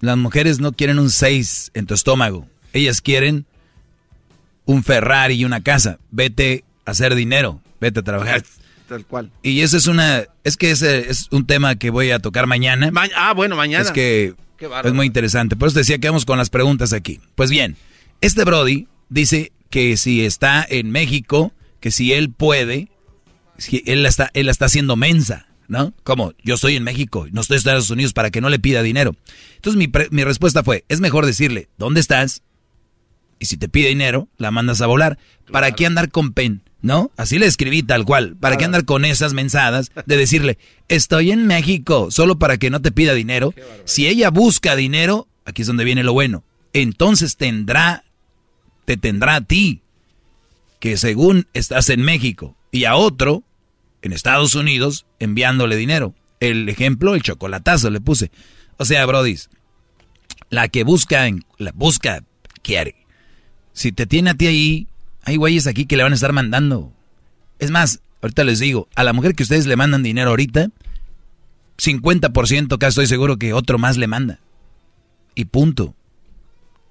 Las 0.00 0.16
mujeres 0.16 0.60
no 0.60 0.72
quieren 0.72 0.98
un 0.98 1.10
6 1.10 1.72
en 1.74 1.86
tu 1.86 1.94
estómago. 1.94 2.46
Ellas 2.72 3.00
quieren 3.00 3.46
un 4.64 4.82
Ferrari 4.84 5.34
y 5.34 5.44
una 5.44 5.62
casa. 5.62 5.98
Vete 6.10 6.64
a 6.84 6.92
hacer 6.92 7.14
dinero, 7.14 7.60
vete 7.80 8.00
a 8.00 8.02
trabajar. 8.02 8.42
Tal 8.88 9.04
cual. 9.04 9.30
Y 9.42 9.60
eso 9.60 9.76
es 9.76 9.86
una, 9.86 10.24
es 10.44 10.56
que 10.56 10.70
ese 10.70 11.10
es 11.10 11.28
un 11.30 11.46
tema 11.46 11.76
que 11.76 11.90
voy 11.90 12.10
a 12.10 12.20
tocar 12.20 12.46
mañana. 12.46 12.90
Ma- 12.90 13.08
ah, 13.16 13.34
bueno, 13.34 13.54
mañana. 13.56 13.84
Es 13.84 13.90
que 13.90 14.34
es 14.84 14.92
muy 14.94 15.06
interesante. 15.06 15.56
Por 15.56 15.68
eso 15.68 15.78
decía 15.78 15.98
que 15.98 16.08
vamos 16.08 16.24
con 16.24 16.38
las 16.38 16.48
preguntas 16.48 16.92
aquí. 16.94 17.20
Pues 17.34 17.50
bien, 17.50 17.76
este 18.22 18.44
Brody 18.44 18.88
dice 19.10 19.52
que 19.70 19.96
si 19.96 20.24
está 20.24 20.66
en 20.68 20.90
México, 20.90 21.52
que 21.80 21.90
si 21.90 22.12
él 22.12 22.30
puede, 22.30 22.88
si 23.56 23.82
él 23.86 24.02
la 24.02 24.08
está, 24.08 24.30
él 24.34 24.46
la 24.46 24.52
está 24.52 24.66
haciendo 24.66 24.96
mensa, 24.96 25.48
¿no? 25.68 25.92
Como 26.02 26.32
yo 26.42 26.54
estoy 26.54 26.76
en 26.76 26.84
México, 26.84 27.26
no 27.30 27.40
estoy 27.40 27.56
en 27.56 27.58
Estados 27.58 27.90
Unidos 27.90 28.12
para 28.12 28.30
que 28.30 28.40
no 28.40 28.48
le 28.48 28.58
pida 28.58 28.82
dinero. 28.82 29.14
Entonces 29.56 29.78
mi, 29.78 29.88
pre- 29.88 30.08
mi 30.10 30.24
respuesta 30.24 30.62
fue, 30.62 30.84
es 30.88 31.00
mejor 31.00 31.26
decirle, 31.26 31.68
¿dónde 31.76 32.00
estás? 32.00 32.42
Y 33.38 33.46
si 33.46 33.56
te 33.56 33.68
pide 33.68 33.88
dinero, 33.88 34.28
la 34.36 34.50
mandas 34.50 34.80
a 34.80 34.86
volar. 34.86 35.18
¿Para 35.52 35.72
qué 35.72 35.86
andar 35.86 36.10
con 36.10 36.32
pen? 36.32 36.62
¿No? 36.80 37.10
Así 37.16 37.38
le 37.38 37.46
escribí 37.46 37.82
tal 37.82 38.04
cual. 38.04 38.36
¿Para 38.36 38.56
qué 38.56 38.64
andar 38.64 38.84
con 38.84 39.04
esas 39.04 39.32
mensadas 39.32 39.90
de 40.06 40.16
decirle, 40.16 40.58
estoy 40.88 41.32
en 41.32 41.46
México, 41.46 42.10
solo 42.10 42.38
para 42.38 42.56
que 42.56 42.70
no 42.70 42.80
te 42.80 42.92
pida 42.92 43.14
dinero? 43.14 43.52
Si 43.84 44.06
ella 44.06 44.30
busca 44.30 44.76
dinero, 44.76 45.28
aquí 45.44 45.62
es 45.62 45.68
donde 45.68 45.84
viene 45.84 46.04
lo 46.04 46.12
bueno. 46.12 46.44
Entonces 46.72 47.36
tendrá, 47.36 48.04
te 48.88 48.96
tendrá 48.96 49.34
a 49.34 49.40
ti, 49.42 49.82
que 50.80 50.96
según 50.96 51.46
estás 51.52 51.90
en 51.90 52.00
México, 52.00 52.56
y 52.72 52.86
a 52.86 52.96
otro, 52.96 53.42
en 54.00 54.14
Estados 54.14 54.54
Unidos, 54.54 55.04
enviándole 55.18 55.76
dinero. 55.76 56.14
El 56.40 56.70
ejemplo, 56.70 57.14
el 57.14 57.20
chocolatazo 57.22 57.90
le 57.90 58.00
puse. 58.00 58.30
O 58.78 58.86
sea, 58.86 59.04
brodis, 59.04 59.50
la 60.48 60.68
que 60.68 60.84
busca, 60.84 61.26
en- 61.26 61.44
la 61.58 61.72
busca, 61.74 62.24
quiere. 62.62 62.94
Si 63.74 63.92
te 63.92 64.06
tiene 64.06 64.30
a 64.30 64.34
ti 64.34 64.46
ahí, 64.46 64.86
hay 65.22 65.36
güeyes 65.36 65.66
aquí 65.66 65.84
que 65.84 65.98
le 65.98 66.04
van 66.04 66.12
a 66.12 66.14
estar 66.14 66.32
mandando. 66.32 66.90
Es 67.58 67.70
más, 67.70 68.00
ahorita 68.22 68.42
les 68.44 68.58
digo, 68.58 68.88
a 68.94 69.04
la 69.04 69.12
mujer 69.12 69.34
que 69.34 69.42
ustedes 69.42 69.66
le 69.66 69.76
mandan 69.76 70.02
dinero 70.02 70.30
ahorita, 70.30 70.68
50% 71.76 72.78
casi 72.78 72.88
estoy 72.88 73.06
seguro 73.06 73.36
que 73.36 73.52
otro 73.52 73.76
más 73.76 73.98
le 73.98 74.06
manda. 74.06 74.38
Y 75.34 75.44
punto. 75.44 75.94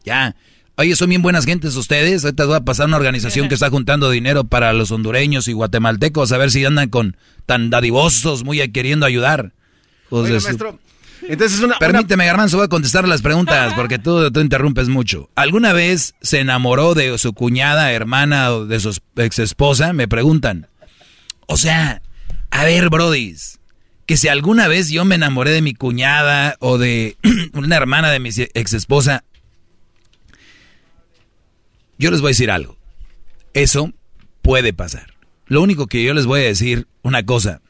Ya. 0.05 0.35
Oye, 0.79 0.95
son 0.95 1.09
bien 1.09 1.23
buenas 1.23 1.45
gentes 1.45 1.75
ustedes. 1.75 2.23
Ahorita 2.23 2.45
voy 2.45 2.55
a 2.55 2.61
pasar 2.61 2.85
una 2.85 2.97
organización 2.97 3.47
que 3.49 3.53
está 3.55 3.69
juntando 3.69 4.11
dinero 4.11 4.43
para 4.43 4.73
los 4.73 4.91
hondureños 4.91 5.47
y 5.47 5.53
guatemaltecos 5.53 6.31
a 6.31 6.37
ver 6.37 6.51
si 6.51 6.63
andan 6.63 6.89
con 6.89 7.17
tan 7.47 7.71
dadivosos, 7.71 8.43
muy 8.43 8.59
queriendo 8.71 9.05
ayudar. 9.07 9.53
Maestro, 10.11 10.79
entonces 11.23 11.59
una, 11.59 11.79
Permíteme, 11.79 12.25
Garbanzo, 12.25 12.57
voy 12.57 12.65
a 12.65 12.69
contestar 12.69 13.07
las 13.07 13.21
preguntas 13.21 13.73
porque 13.73 13.97
tú, 13.97 14.31
tú 14.31 14.39
interrumpes 14.39 14.87
mucho. 14.87 15.29
¿Alguna 15.35 15.73
vez 15.73 16.13
se 16.21 16.39
enamoró 16.39 16.93
de 16.93 17.17
su 17.17 17.33
cuñada, 17.33 17.91
hermana 17.91 18.51
o 18.51 18.65
de 18.65 18.79
su 18.79 18.95
ex 19.15 19.39
esposa? 19.39 19.93
Me 19.93 20.07
preguntan. 20.07 20.67
O 21.47 21.57
sea, 21.57 22.01
a 22.51 22.65
ver, 22.65 22.89
brodis, 22.89 23.59
que 24.05 24.15
si 24.15 24.27
alguna 24.27 24.67
vez 24.67 24.89
yo 24.89 25.05
me 25.05 25.15
enamoré 25.15 25.51
de 25.51 25.61
mi 25.61 25.73
cuñada 25.73 26.55
o 26.59 26.77
de 26.77 27.17
una 27.53 27.75
hermana 27.75 28.11
de 28.11 28.19
mi 28.19 28.29
ex 28.29 28.73
esposa, 28.73 29.23
yo 31.97 32.11
les 32.11 32.21
voy 32.21 32.29
a 32.29 32.35
decir 32.35 32.51
algo. 32.51 32.77
Eso 33.53 33.91
puede 34.41 34.73
pasar. 34.73 35.13
Lo 35.47 35.61
único 35.61 35.87
que 35.87 36.03
yo 36.03 36.13
les 36.13 36.25
voy 36.25 36.41
a 36.41 36.45
decir, 36.45 36.87
una 37.01 37.25
cosa, 37.25 37.61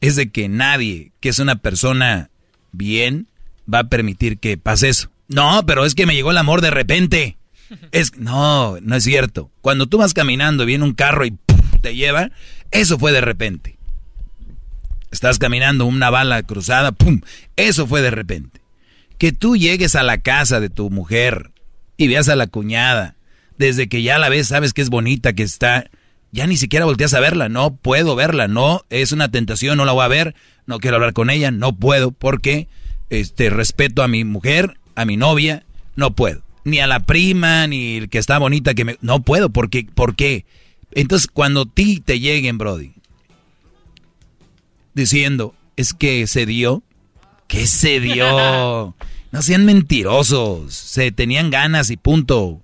es 0.00 0.16
de 0.16 0.30
que 0.30 0.48
nadie 0.48 1.12
que 1.20 1.28
es 1.28 1.38
una 1.38 1.56
persona 1.56 2.30
bien 2.72 3.28
va 3.72 3.80
a 3.80 3.88
permitir 3.88 4.38
que 4.38 4.56
pase 4.56 4.88
eso. 4.88 5.10
No, 5.28 5.64
pero 5.64 5.84
es 5.84 5.94
que 5.94 6.06
me 6.06 6.14
llegó 6.14 6.30
el 6.32 6.38
amor 6.38 6.60
de 6.60 6.70
repente. 6.70 7.36
Es, 7.92 8.16
no, 8.16 8.80
no 8.80 8.96
es 8.96 9.04
cierto. 9.04 9.50
Cuando 9.60 9.86
tú 9.86 9.98
vas 9.98 10.12
caminando 10.12 10.66
viene 10.66 10.84
un 10.84 10.94
carro 10.94 11.24
y 11.24 11.36
te 11.82 11.94
lleva, 11.94 12.30
eso 12.72 12.98
fue 12.98 13.12
de 13.12 13.20
repente. 13.20 13.78
Estás 15.10 15.38
caminando 15.38 15.86
una 15.86 16.10
bala 16.10 16.42
cruzada, 16.42 16.92
¡pum! 16.92 17.20
Eso 17.56 17.86
fue 17.86 18.02
de 18.02 18.10
repente. 18.10 18.60
Que 19.18 19.32
tú 19.32 19.56
llegues 19.56 19.94
a 19.94 20.02
la 20.02 20.18
casa 20.18 20.60
de 20.60 20.70
tu 20.70 20.90
mujer 20.90 21.50
y 21.96 22.08
veas 22.08 22.28
a 22.28 22.36
la 22.36 22.46
cuñada, 22.46 23.16
desde 23.60 23.90
que 23.90 24.02
ya 24.02 24.18
la 24.18 24.30
ves, 24.30 24.48
sabes 24.48 24.72
que 24.72 24.80
es 24.80 24.88
bonita, 24.88 25.34
que 25.34 25.42
está, 25.42 25.90
ya 26.32 26.46
ni 26.46 26.56
siquiera 26.56 26.86
volteas 26.86 27.12
a 27.12 27.20
verla, 27.20 27.50
no 27.50 27.76
puedo 27.76 28.16
verla, 28.16 28.48
no, 28.48 28.86
es 28.88 29.12
una 29.12 29.30
tentación, 29.30 29.76
no 29.76 29.84
la 29.84 29.92
voy 29.92 30.02
a 30.02 30.08
ver, 30.08 30.34
no 30.64 30.78
quiero 30.78 30.96
hablar 30.96 31.12
con 31.12 31.28
ella, 31.28 31.50
no 31.50 31.76
puedo, 31.76 32.10
porque 32.10 32.68
este 33.10 33.50
respeto 33.50 34.02
a 34.02 34.08
mi 34.08 34.24
mujer, 34.24 34.78
a 34.94 35.04
mi 35.04 35.18
novia, 35.18 35.66
no 35.94 36.14
puedo. 36.14 36.42
Ni 36.64 36.80
a 36.80 36.86
la 36.86 37.00
prima, 37.00 37.66
ni 37.66 37.98
el 37.98 38.08
que 38.08 38.16
está 38.16 38.38
bonita 38.38 38.72
que 38.72 38.86
me 38.86 38.96
no 39.02 39.20
puedo, 39.20 39.50
porque 39.50 39.86
¿por 39.94 40.16
qué? 40.16 40.46
Entonces, 40.92 41.28
cuando 41.30 41.66
ti 41.66 42.00
te 42.00 42.18
lleguen, 42.18 42.56
Brody, 42.56 42.94
diciendo, 44.94 45.54
es 45.76 45.92
que 45.92 46.26
se 46.26 46.46
dio, 46.46 46.82
¿qué 47.46 47.66
se 47.66 48.00
dio? 48.00 48.96
No 49.32 49.42
sean 49.42 49.64
mentirosos, 49.64 50.74
se 50.74 51.12
tenían 51.12 51.50
ganas 51.50 51.90
y 51.90 51.96
punto. 51.96 52.62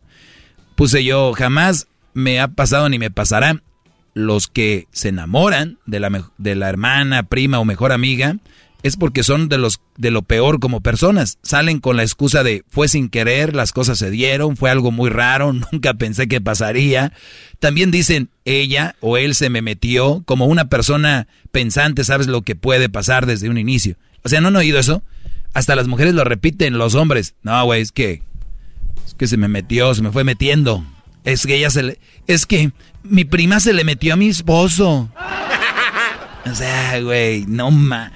Puse 0.76 1.02
yo, 1.02 1.32
jamás 1.32 1.88
me 2.12 2.38
ha 2.38 2.48
pasado 2.48 2.88
ni 2.88 2.98
me 2.98 3.10
pasará. 3.10 3.62
Los 4.12 4.46
que 4.46 4.86
se 4.92 5.08
enamoran 5.08 5.78
de 5.84 6.00
la, 6.00 6.30
de 6.38 6.54
la 6.54 6.68
hermana, 6.68 7.24
prima 7.24 7.58
o 7.58 7.64
mejor 7.64 7.92
amiga, 7.92 8.36
es 8.82 8.96
porque 8.96 9.22
son 9.22 9.48
de 9.48 9.58
los 9.58 9.80
de 9.96 10.10
lo 10.10 10.22
peor 10.22 10.60
como 10.60 10.82
personas. 10.82 11.38
Salen 11.42 11.80
con 11.80 11.96
la 11.96 12.02
excusa 12.02 12.42
de 12.42 12.62
fue 12.68 12.88
sin 12.88 13.08
querer, 13.08 13.56
las 13.56 13.72
cosas 13.72 13.98
se 13.98 14.10
dieron, 14.10 14.56
fue 14.56 14.70
algo 14.70 14.90
muy 14.90 15.10
raro, 15.10 15.52
nunca 15.72 15.94
pensé 15.94 16.28
que 16.28 16.40
pasaría. 16.40 17.12
También 17.58 17.90
dicen 17.90 18.28
ella 18.44 18.96
o 19.00 19.16
él 19.16 19.34
se 19.34 19.50
me 19.50 19.62
metió 19.62 20.22
como 20.26 20.46
una 20.46 20.68
persona 20.68 21.26
pensante, 21.52 22.04
sabes 22.04 22.26
lo 22.26 22.42
que 22.42 22.54
puede 22.54 22.88
pasar 22.88 23.26
desde 23.26 23.48
un 23.48 23.58
inicio. 23.58 23.96
O 24.24 24.28
sea, 24.28 24.40
¿no 24.40 24.48
han 24.48 24.56
oído 24.56 24.78
eso? 24.78 25.02
Hasta 25.54 25.74
las 25.74 25.88
mujeres 25.88 26.14
lo 26.14 26.24
repiten, 26.24 26.76
los 26.76 26.94
hombres. 26.94 27.34
No, 27.42 27.64
güey, 27.64 27.80
es 27.80 27.92
que 27.92 28.22
que 29.16 29.26
se 29.26 29.36
me 29.36 29.48
metió, 29.48 29.94
se 29.94 30.02
me 30.02 30.12
fue 30.12 30.24
metiendo. 30.24 30.84
Es 31.24 31.46
que 31.46 31.56
ella 31.56 31.70
se 31.70 31.82
le 31.82 31.98
es 32.26 32.46
que 32.46 32.72
mi 33.02 33.24
prima 33.24 33.60
se 33.60 33.72
le 33.72 33.84
metió 33.84 34.14
a 34.14 34.16
mi 34.16 34.28
esposo. 34.28 35.10
O 36.44 36.54
sea, 36.54 37.00
güey, 37.00 37.44
no 37.46 37.70
ma. 37.70 38.12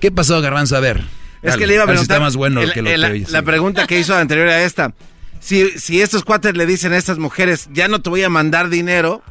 ¿Qué 0.00 0.10
pasó, 0.10 0.40
Garbanzo? 0.40 0.76
A 0.76 0.80
ver. 0.80 1.04
Es 1.42 1.56
que 1.56 1.66
le 1.66 1.74
iba 1.74 1.82
a 1.82 1.86
preguntar. 1.86 2.16
está 2.16 2.20
más 2.20 2.36
bueno 2.36 2.62
que 2.72 2.80
lo 2.80 2.96
la, 2.96 3.12
que 3.12 3.26
la 3.28 3.42
pregunta 3.42 3.86
que 3.86 3.98
hizo 3.98 4.16
anterior 4.16 4.48
a 4.48 4.62
esta. 4.62 4.94
Si, 5.40 5.78
si 5.78 6.00
estos 6.00 6.24
cuates 6.24 6.56
le 6.56 6.64
dicen 6.64 6.94
a 6.94 6.96
estas 6.96 7.18
mujeres, 7.18 7.68
ya 7.72 7.86
no 7.86 8.00
te 8.00 8.08
voy 8.08 8.22
a 8.22 8.30
mandar 8.30 8.70
dinero, 8.70 9.22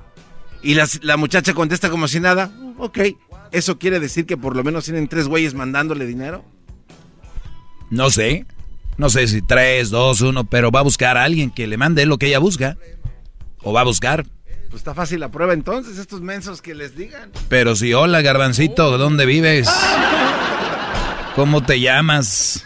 y 0.62 0.76
la 0.76 1.18
muchacha 1.18 1.54
contesta 1.54 1.90
como 1.90 2.08
si 2.08 2.20
nada, 2.20 2.52
ok, 2.78 3.00
¿eso 3.52 3.80
quiere 3.80 4.00
decir 4.00 4.26
que 4.26 4.38
por 4.38 4.56
lo 4.56 4.64
menos 4.64 4.86
tienen 4.86 5.08
tres 5.08 5.28
güeyes 5.28 5.56
mandándole 5.56 6.06
dinero? 6.06 6.46
No 7.90 8.10
sé. 8.10 8.46
No 8.98 9.10
sé 9.10 9.28
si 9.28 9.42
tres, 9.42 9.90
dos, 9.90 10.22
uno, 10.22 10.44
pero 10.44 10.72
va 10.72 10.82
a 10.82 10.84
buscar 10.84 11.18
a 11.18 11.24
alguien 11.24 11.52
que 11.52 11.68
le 11.68 11.78
mande 11.78 12.06
lo 12.06 12.18
que 12.18 12.28
ella 12.28 12.40
busca. 12.40 12.78
O 13.62 13.74
va 13.74 13.82
a 13.82 13.86
buscar. 13.86 14.26
Pues 14.70 14.82
está 14.82 14.94
fácil 14.94 15.20
la 15.20 15.30
prueba 15.30 15.54
entonces, 15.54 15.98
estos 15.98 16.22
mensos 16.22 16.62
que 16.62 16.76
les 16.76 16.96
digan. 16.96 17.32
Pero 17.48 17.76
si, 17.76 17.94
hola, 17.94 18.22
garbancito, 18.22 18.98
¿dónde 18.98 19.26
vives? 19.26 19.70
¿Cómo 21.36 21.64
te 21.64 21.80
llamas? 21.80 22.66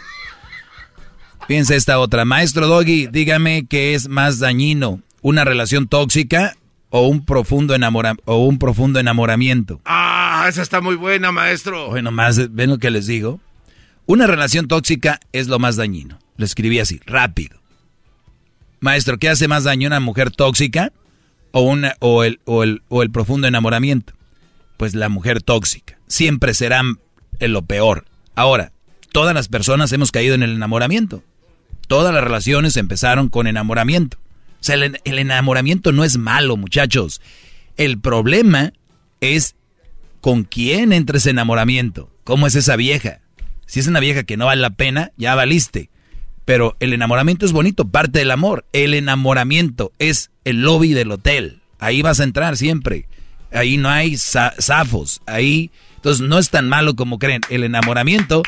Piensa 1.46 1.74
esta 1.74 1.98
otra. 1.98 2.24
Maestro 2.24 2.66
Doggy, 2.66 3.06
dígame 3.06 3.66
qué 3.66 3.94
es 3.94 4.08
más 4.08 4.38
dañino, 4.38 5.00
una 5.22 5.44
relación 5.44 5.88
tóxica 5.88 6.56
o 6.90 7.08
un 7.08 7.24
profundo 7.24 7.74
enamora 7.74 8.16
o 8.24 8.44
un 8.44 8.58
profundo 8.58 8.98
enamoramiento. 8.98 9.80
Ah, 9.84 10.46
esa 10.48 10.62
está 10.62 10.80
muy 10.80 10.96
buena, 10.96 11.32
maestro. 11.32 11.88
Bueno, 11.88 12.10
más 12.10 12.52
ven 12.52 12.70
lo 12.70 12.78
que 12.78 12.90
les 12.90 13.06
digo. 13.06 13.40
Una 14.08 14.26
relación 14.26 14.68
tóxica 14.68 15.20
es 15.32 15.48
lo 15.48 15.58
más 15.58 15.76
dañino. 15.76 16.18
Lo 16.38 16.46
escribí 16.46 16.78
así, 16.78 16.98
rápido. 17.04 17.60
Maestro, 18.80 19.18
¿qué 19.18 19.28
hace 19.28 19.48
más 19.48 19.64
daño 19.64 19.86
una 19.86 20.00
mujer 20.00 20.30
tóxica 20.30 20.94
o 21.52 21.60
una 21.60 21.94
o 22.00 22.24
el 22.24 22.40
o 22.46 22.62
el 22.62 22.80
o 22.88 23.02
el 23.02 23.10
profundo 23.10 23.48
enamoramiento? 23.48 24.14
Pues 24.78 24.94
la 24.94 25.10
mujer 25.10 25.42
tóxica. 25.42 25.98
Siempre 26.06 26.54
será 26.54 26.80
lo 27.38 27.62
peor. 27.66 28.06
Ahora, 28.34 28.72
todas 29.12 29.34
las 29.34 29.48
personas 29.48 29.92
hemos 29.92 30.10
caído 30.10 30.34
en 30.34 30.42
el 30.42 30.54
enamoramiento. 30.54 31.22
Todas 31.86 32.14
las 32.14 32.24
relaciones 32.24 32.78
empezaron 32.78 33.28
con 33.28 33.46
enamoramiento. 33.46 34.16
O 34.58 34.64
sea, 34.64 34.76
el, 34.76 34.98
enamoramiento 35.04 35.92
no 35.92 36.02
es 36.02 36.16
malo, 36.16 36.56
muchachos. 36.56 37.20
El 37.76 38.00
problema 38.00 38.72
es 39.20 39.54
con 40.22 40.44
quién 40.44 40.94
entra 40.94 41.18
ese 41.18 41.28
enamoramiento. 41.28 42.10
¿Cómo 42.24 42.46
es 42.46 42.54
esa 42.54 42.76
vieja? 42.76 43.20
Si 43.68 43.80
es 43.80 43.86
una 43.86 44.00
vieja 44.00 44.24
que 44.24 44.38
no 44.38 44.46
vale 44.46 44.62
la 44.62 44.70
pena, 44.70 45.12
ya 45.18 45.34
valiste. 45.34 45.90
Pero 46.46 46.74
el 46.80 46.94
enamoramiento 46.94 47.44
es 47.44 47.52
bonito, 47.52 47.86
parte 47.86 48.20
del 48.20 48.30
amor. 48.30 48.64
El 48.72 48.94
enamoramiento 48.94 49.92
es 49.98 50.30
el 50.44 50.62
lobby 50.62 50.94
del 50.94 51.12
hotel. 51.12 51.60
Ahí 51.78 52.00
vas 52.00 52.18
a 52.18 52.24
entrar 52.24 52.56
siempre. 52.56 53.06
Ahí 53.52 53.76
no 53.76 53.90
hay 53.90 54.16
zafos. 54.16 55.20
Ahí 55.26 55.70
entonces 55.96 56.26
no 56.26 56.38
es 56.38 56.48
tan 56.48 56.66
malo 56.66 56.96
como 56.96 57.18
creen. 57.18 57.42
El 57.50 57.62
enamoramiento 57.62 58.42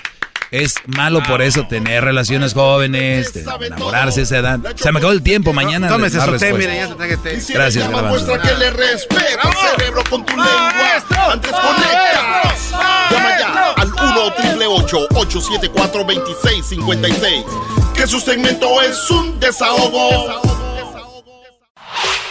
es 0.51 0.77
malo 0.87 1.23
por 1.23 1.43
eso 1.43 1.67
tener 1.69 2.03
relaciones 2.03 2.55
jóvenes, 2.55 3.33
enamorarse 3.61 4.21
a 4.21 4.23
esa 4.23 4.39
edad. 4.39 4.61
Se 4.77 4.91
me 4.91 4.99
acabó 4.99 5.13
el 5.13 5.23
tiempo, 5.23 5.53
mañana. 5.53 5.89
Tómese 5.89 6.19
su 6.21 6.39
té, 6.39 6.55
mire, 6.55 6.77
ya 6.77 6.89
se 6.89 6.95
traje 6.95 7.17
té. 7.19 7.39
Gracias, 7.53 7.91
Muestra 7.91 8.41
que 8.41 8.55
le 8.55 8.71
respeta 8.71 9.43
al 9.43 9.77
cerebro 9.77 10.03
con 10.09 10.25
tu 10.25 10.35
lengua. 10.35 10.73
Antes 11.33 11.53
conectas. 11.53 12.71
Llama 13.11 13.39
ya 13.39 13.75
al 14.21 14.57
1 14.57 15.07
874 15.15 16.05
2656 16.05 17.45
Que 17.95 18.07
su 18.07 18.21
segmento 18.21 18.81
es 18.83 19.11
un 19.11 19.39
desahogo. 19.41 20.41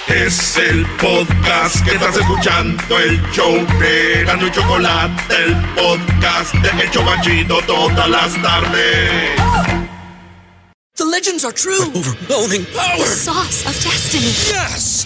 Es 0.07 0.57
el 0.57 0.85
podcast 0.97 1.85
que 1.85 1.91
estás 1.91 2.17
escuchando, 2.17 2.97
el 2.97 3.21
show 3.31 3.53
de 3.79 4.23
Gano 4.25 4.47
y 4.47 4.51
Chocolate, 4.51 5.35
el 5.35 5.55
podcast 5.75 6.53
de 6.55 6.83
El 6.83 6.89
Chobachito 6.89 7.61
todas 7.67 8.09
las 8.09 8.41
tardes. 8.41 9.35
The 10.95 11.05
legends 11.05 11.45
are 11.45 11.53
true. 11.53 11.91
overwhelming 11.93 12.65
power! 12.73 12.97
The 12.97 13.05
sauce 13.05 13.65
of 13.67 13.73
destiny. 13.83 14.33
Yes! 14.51 15.05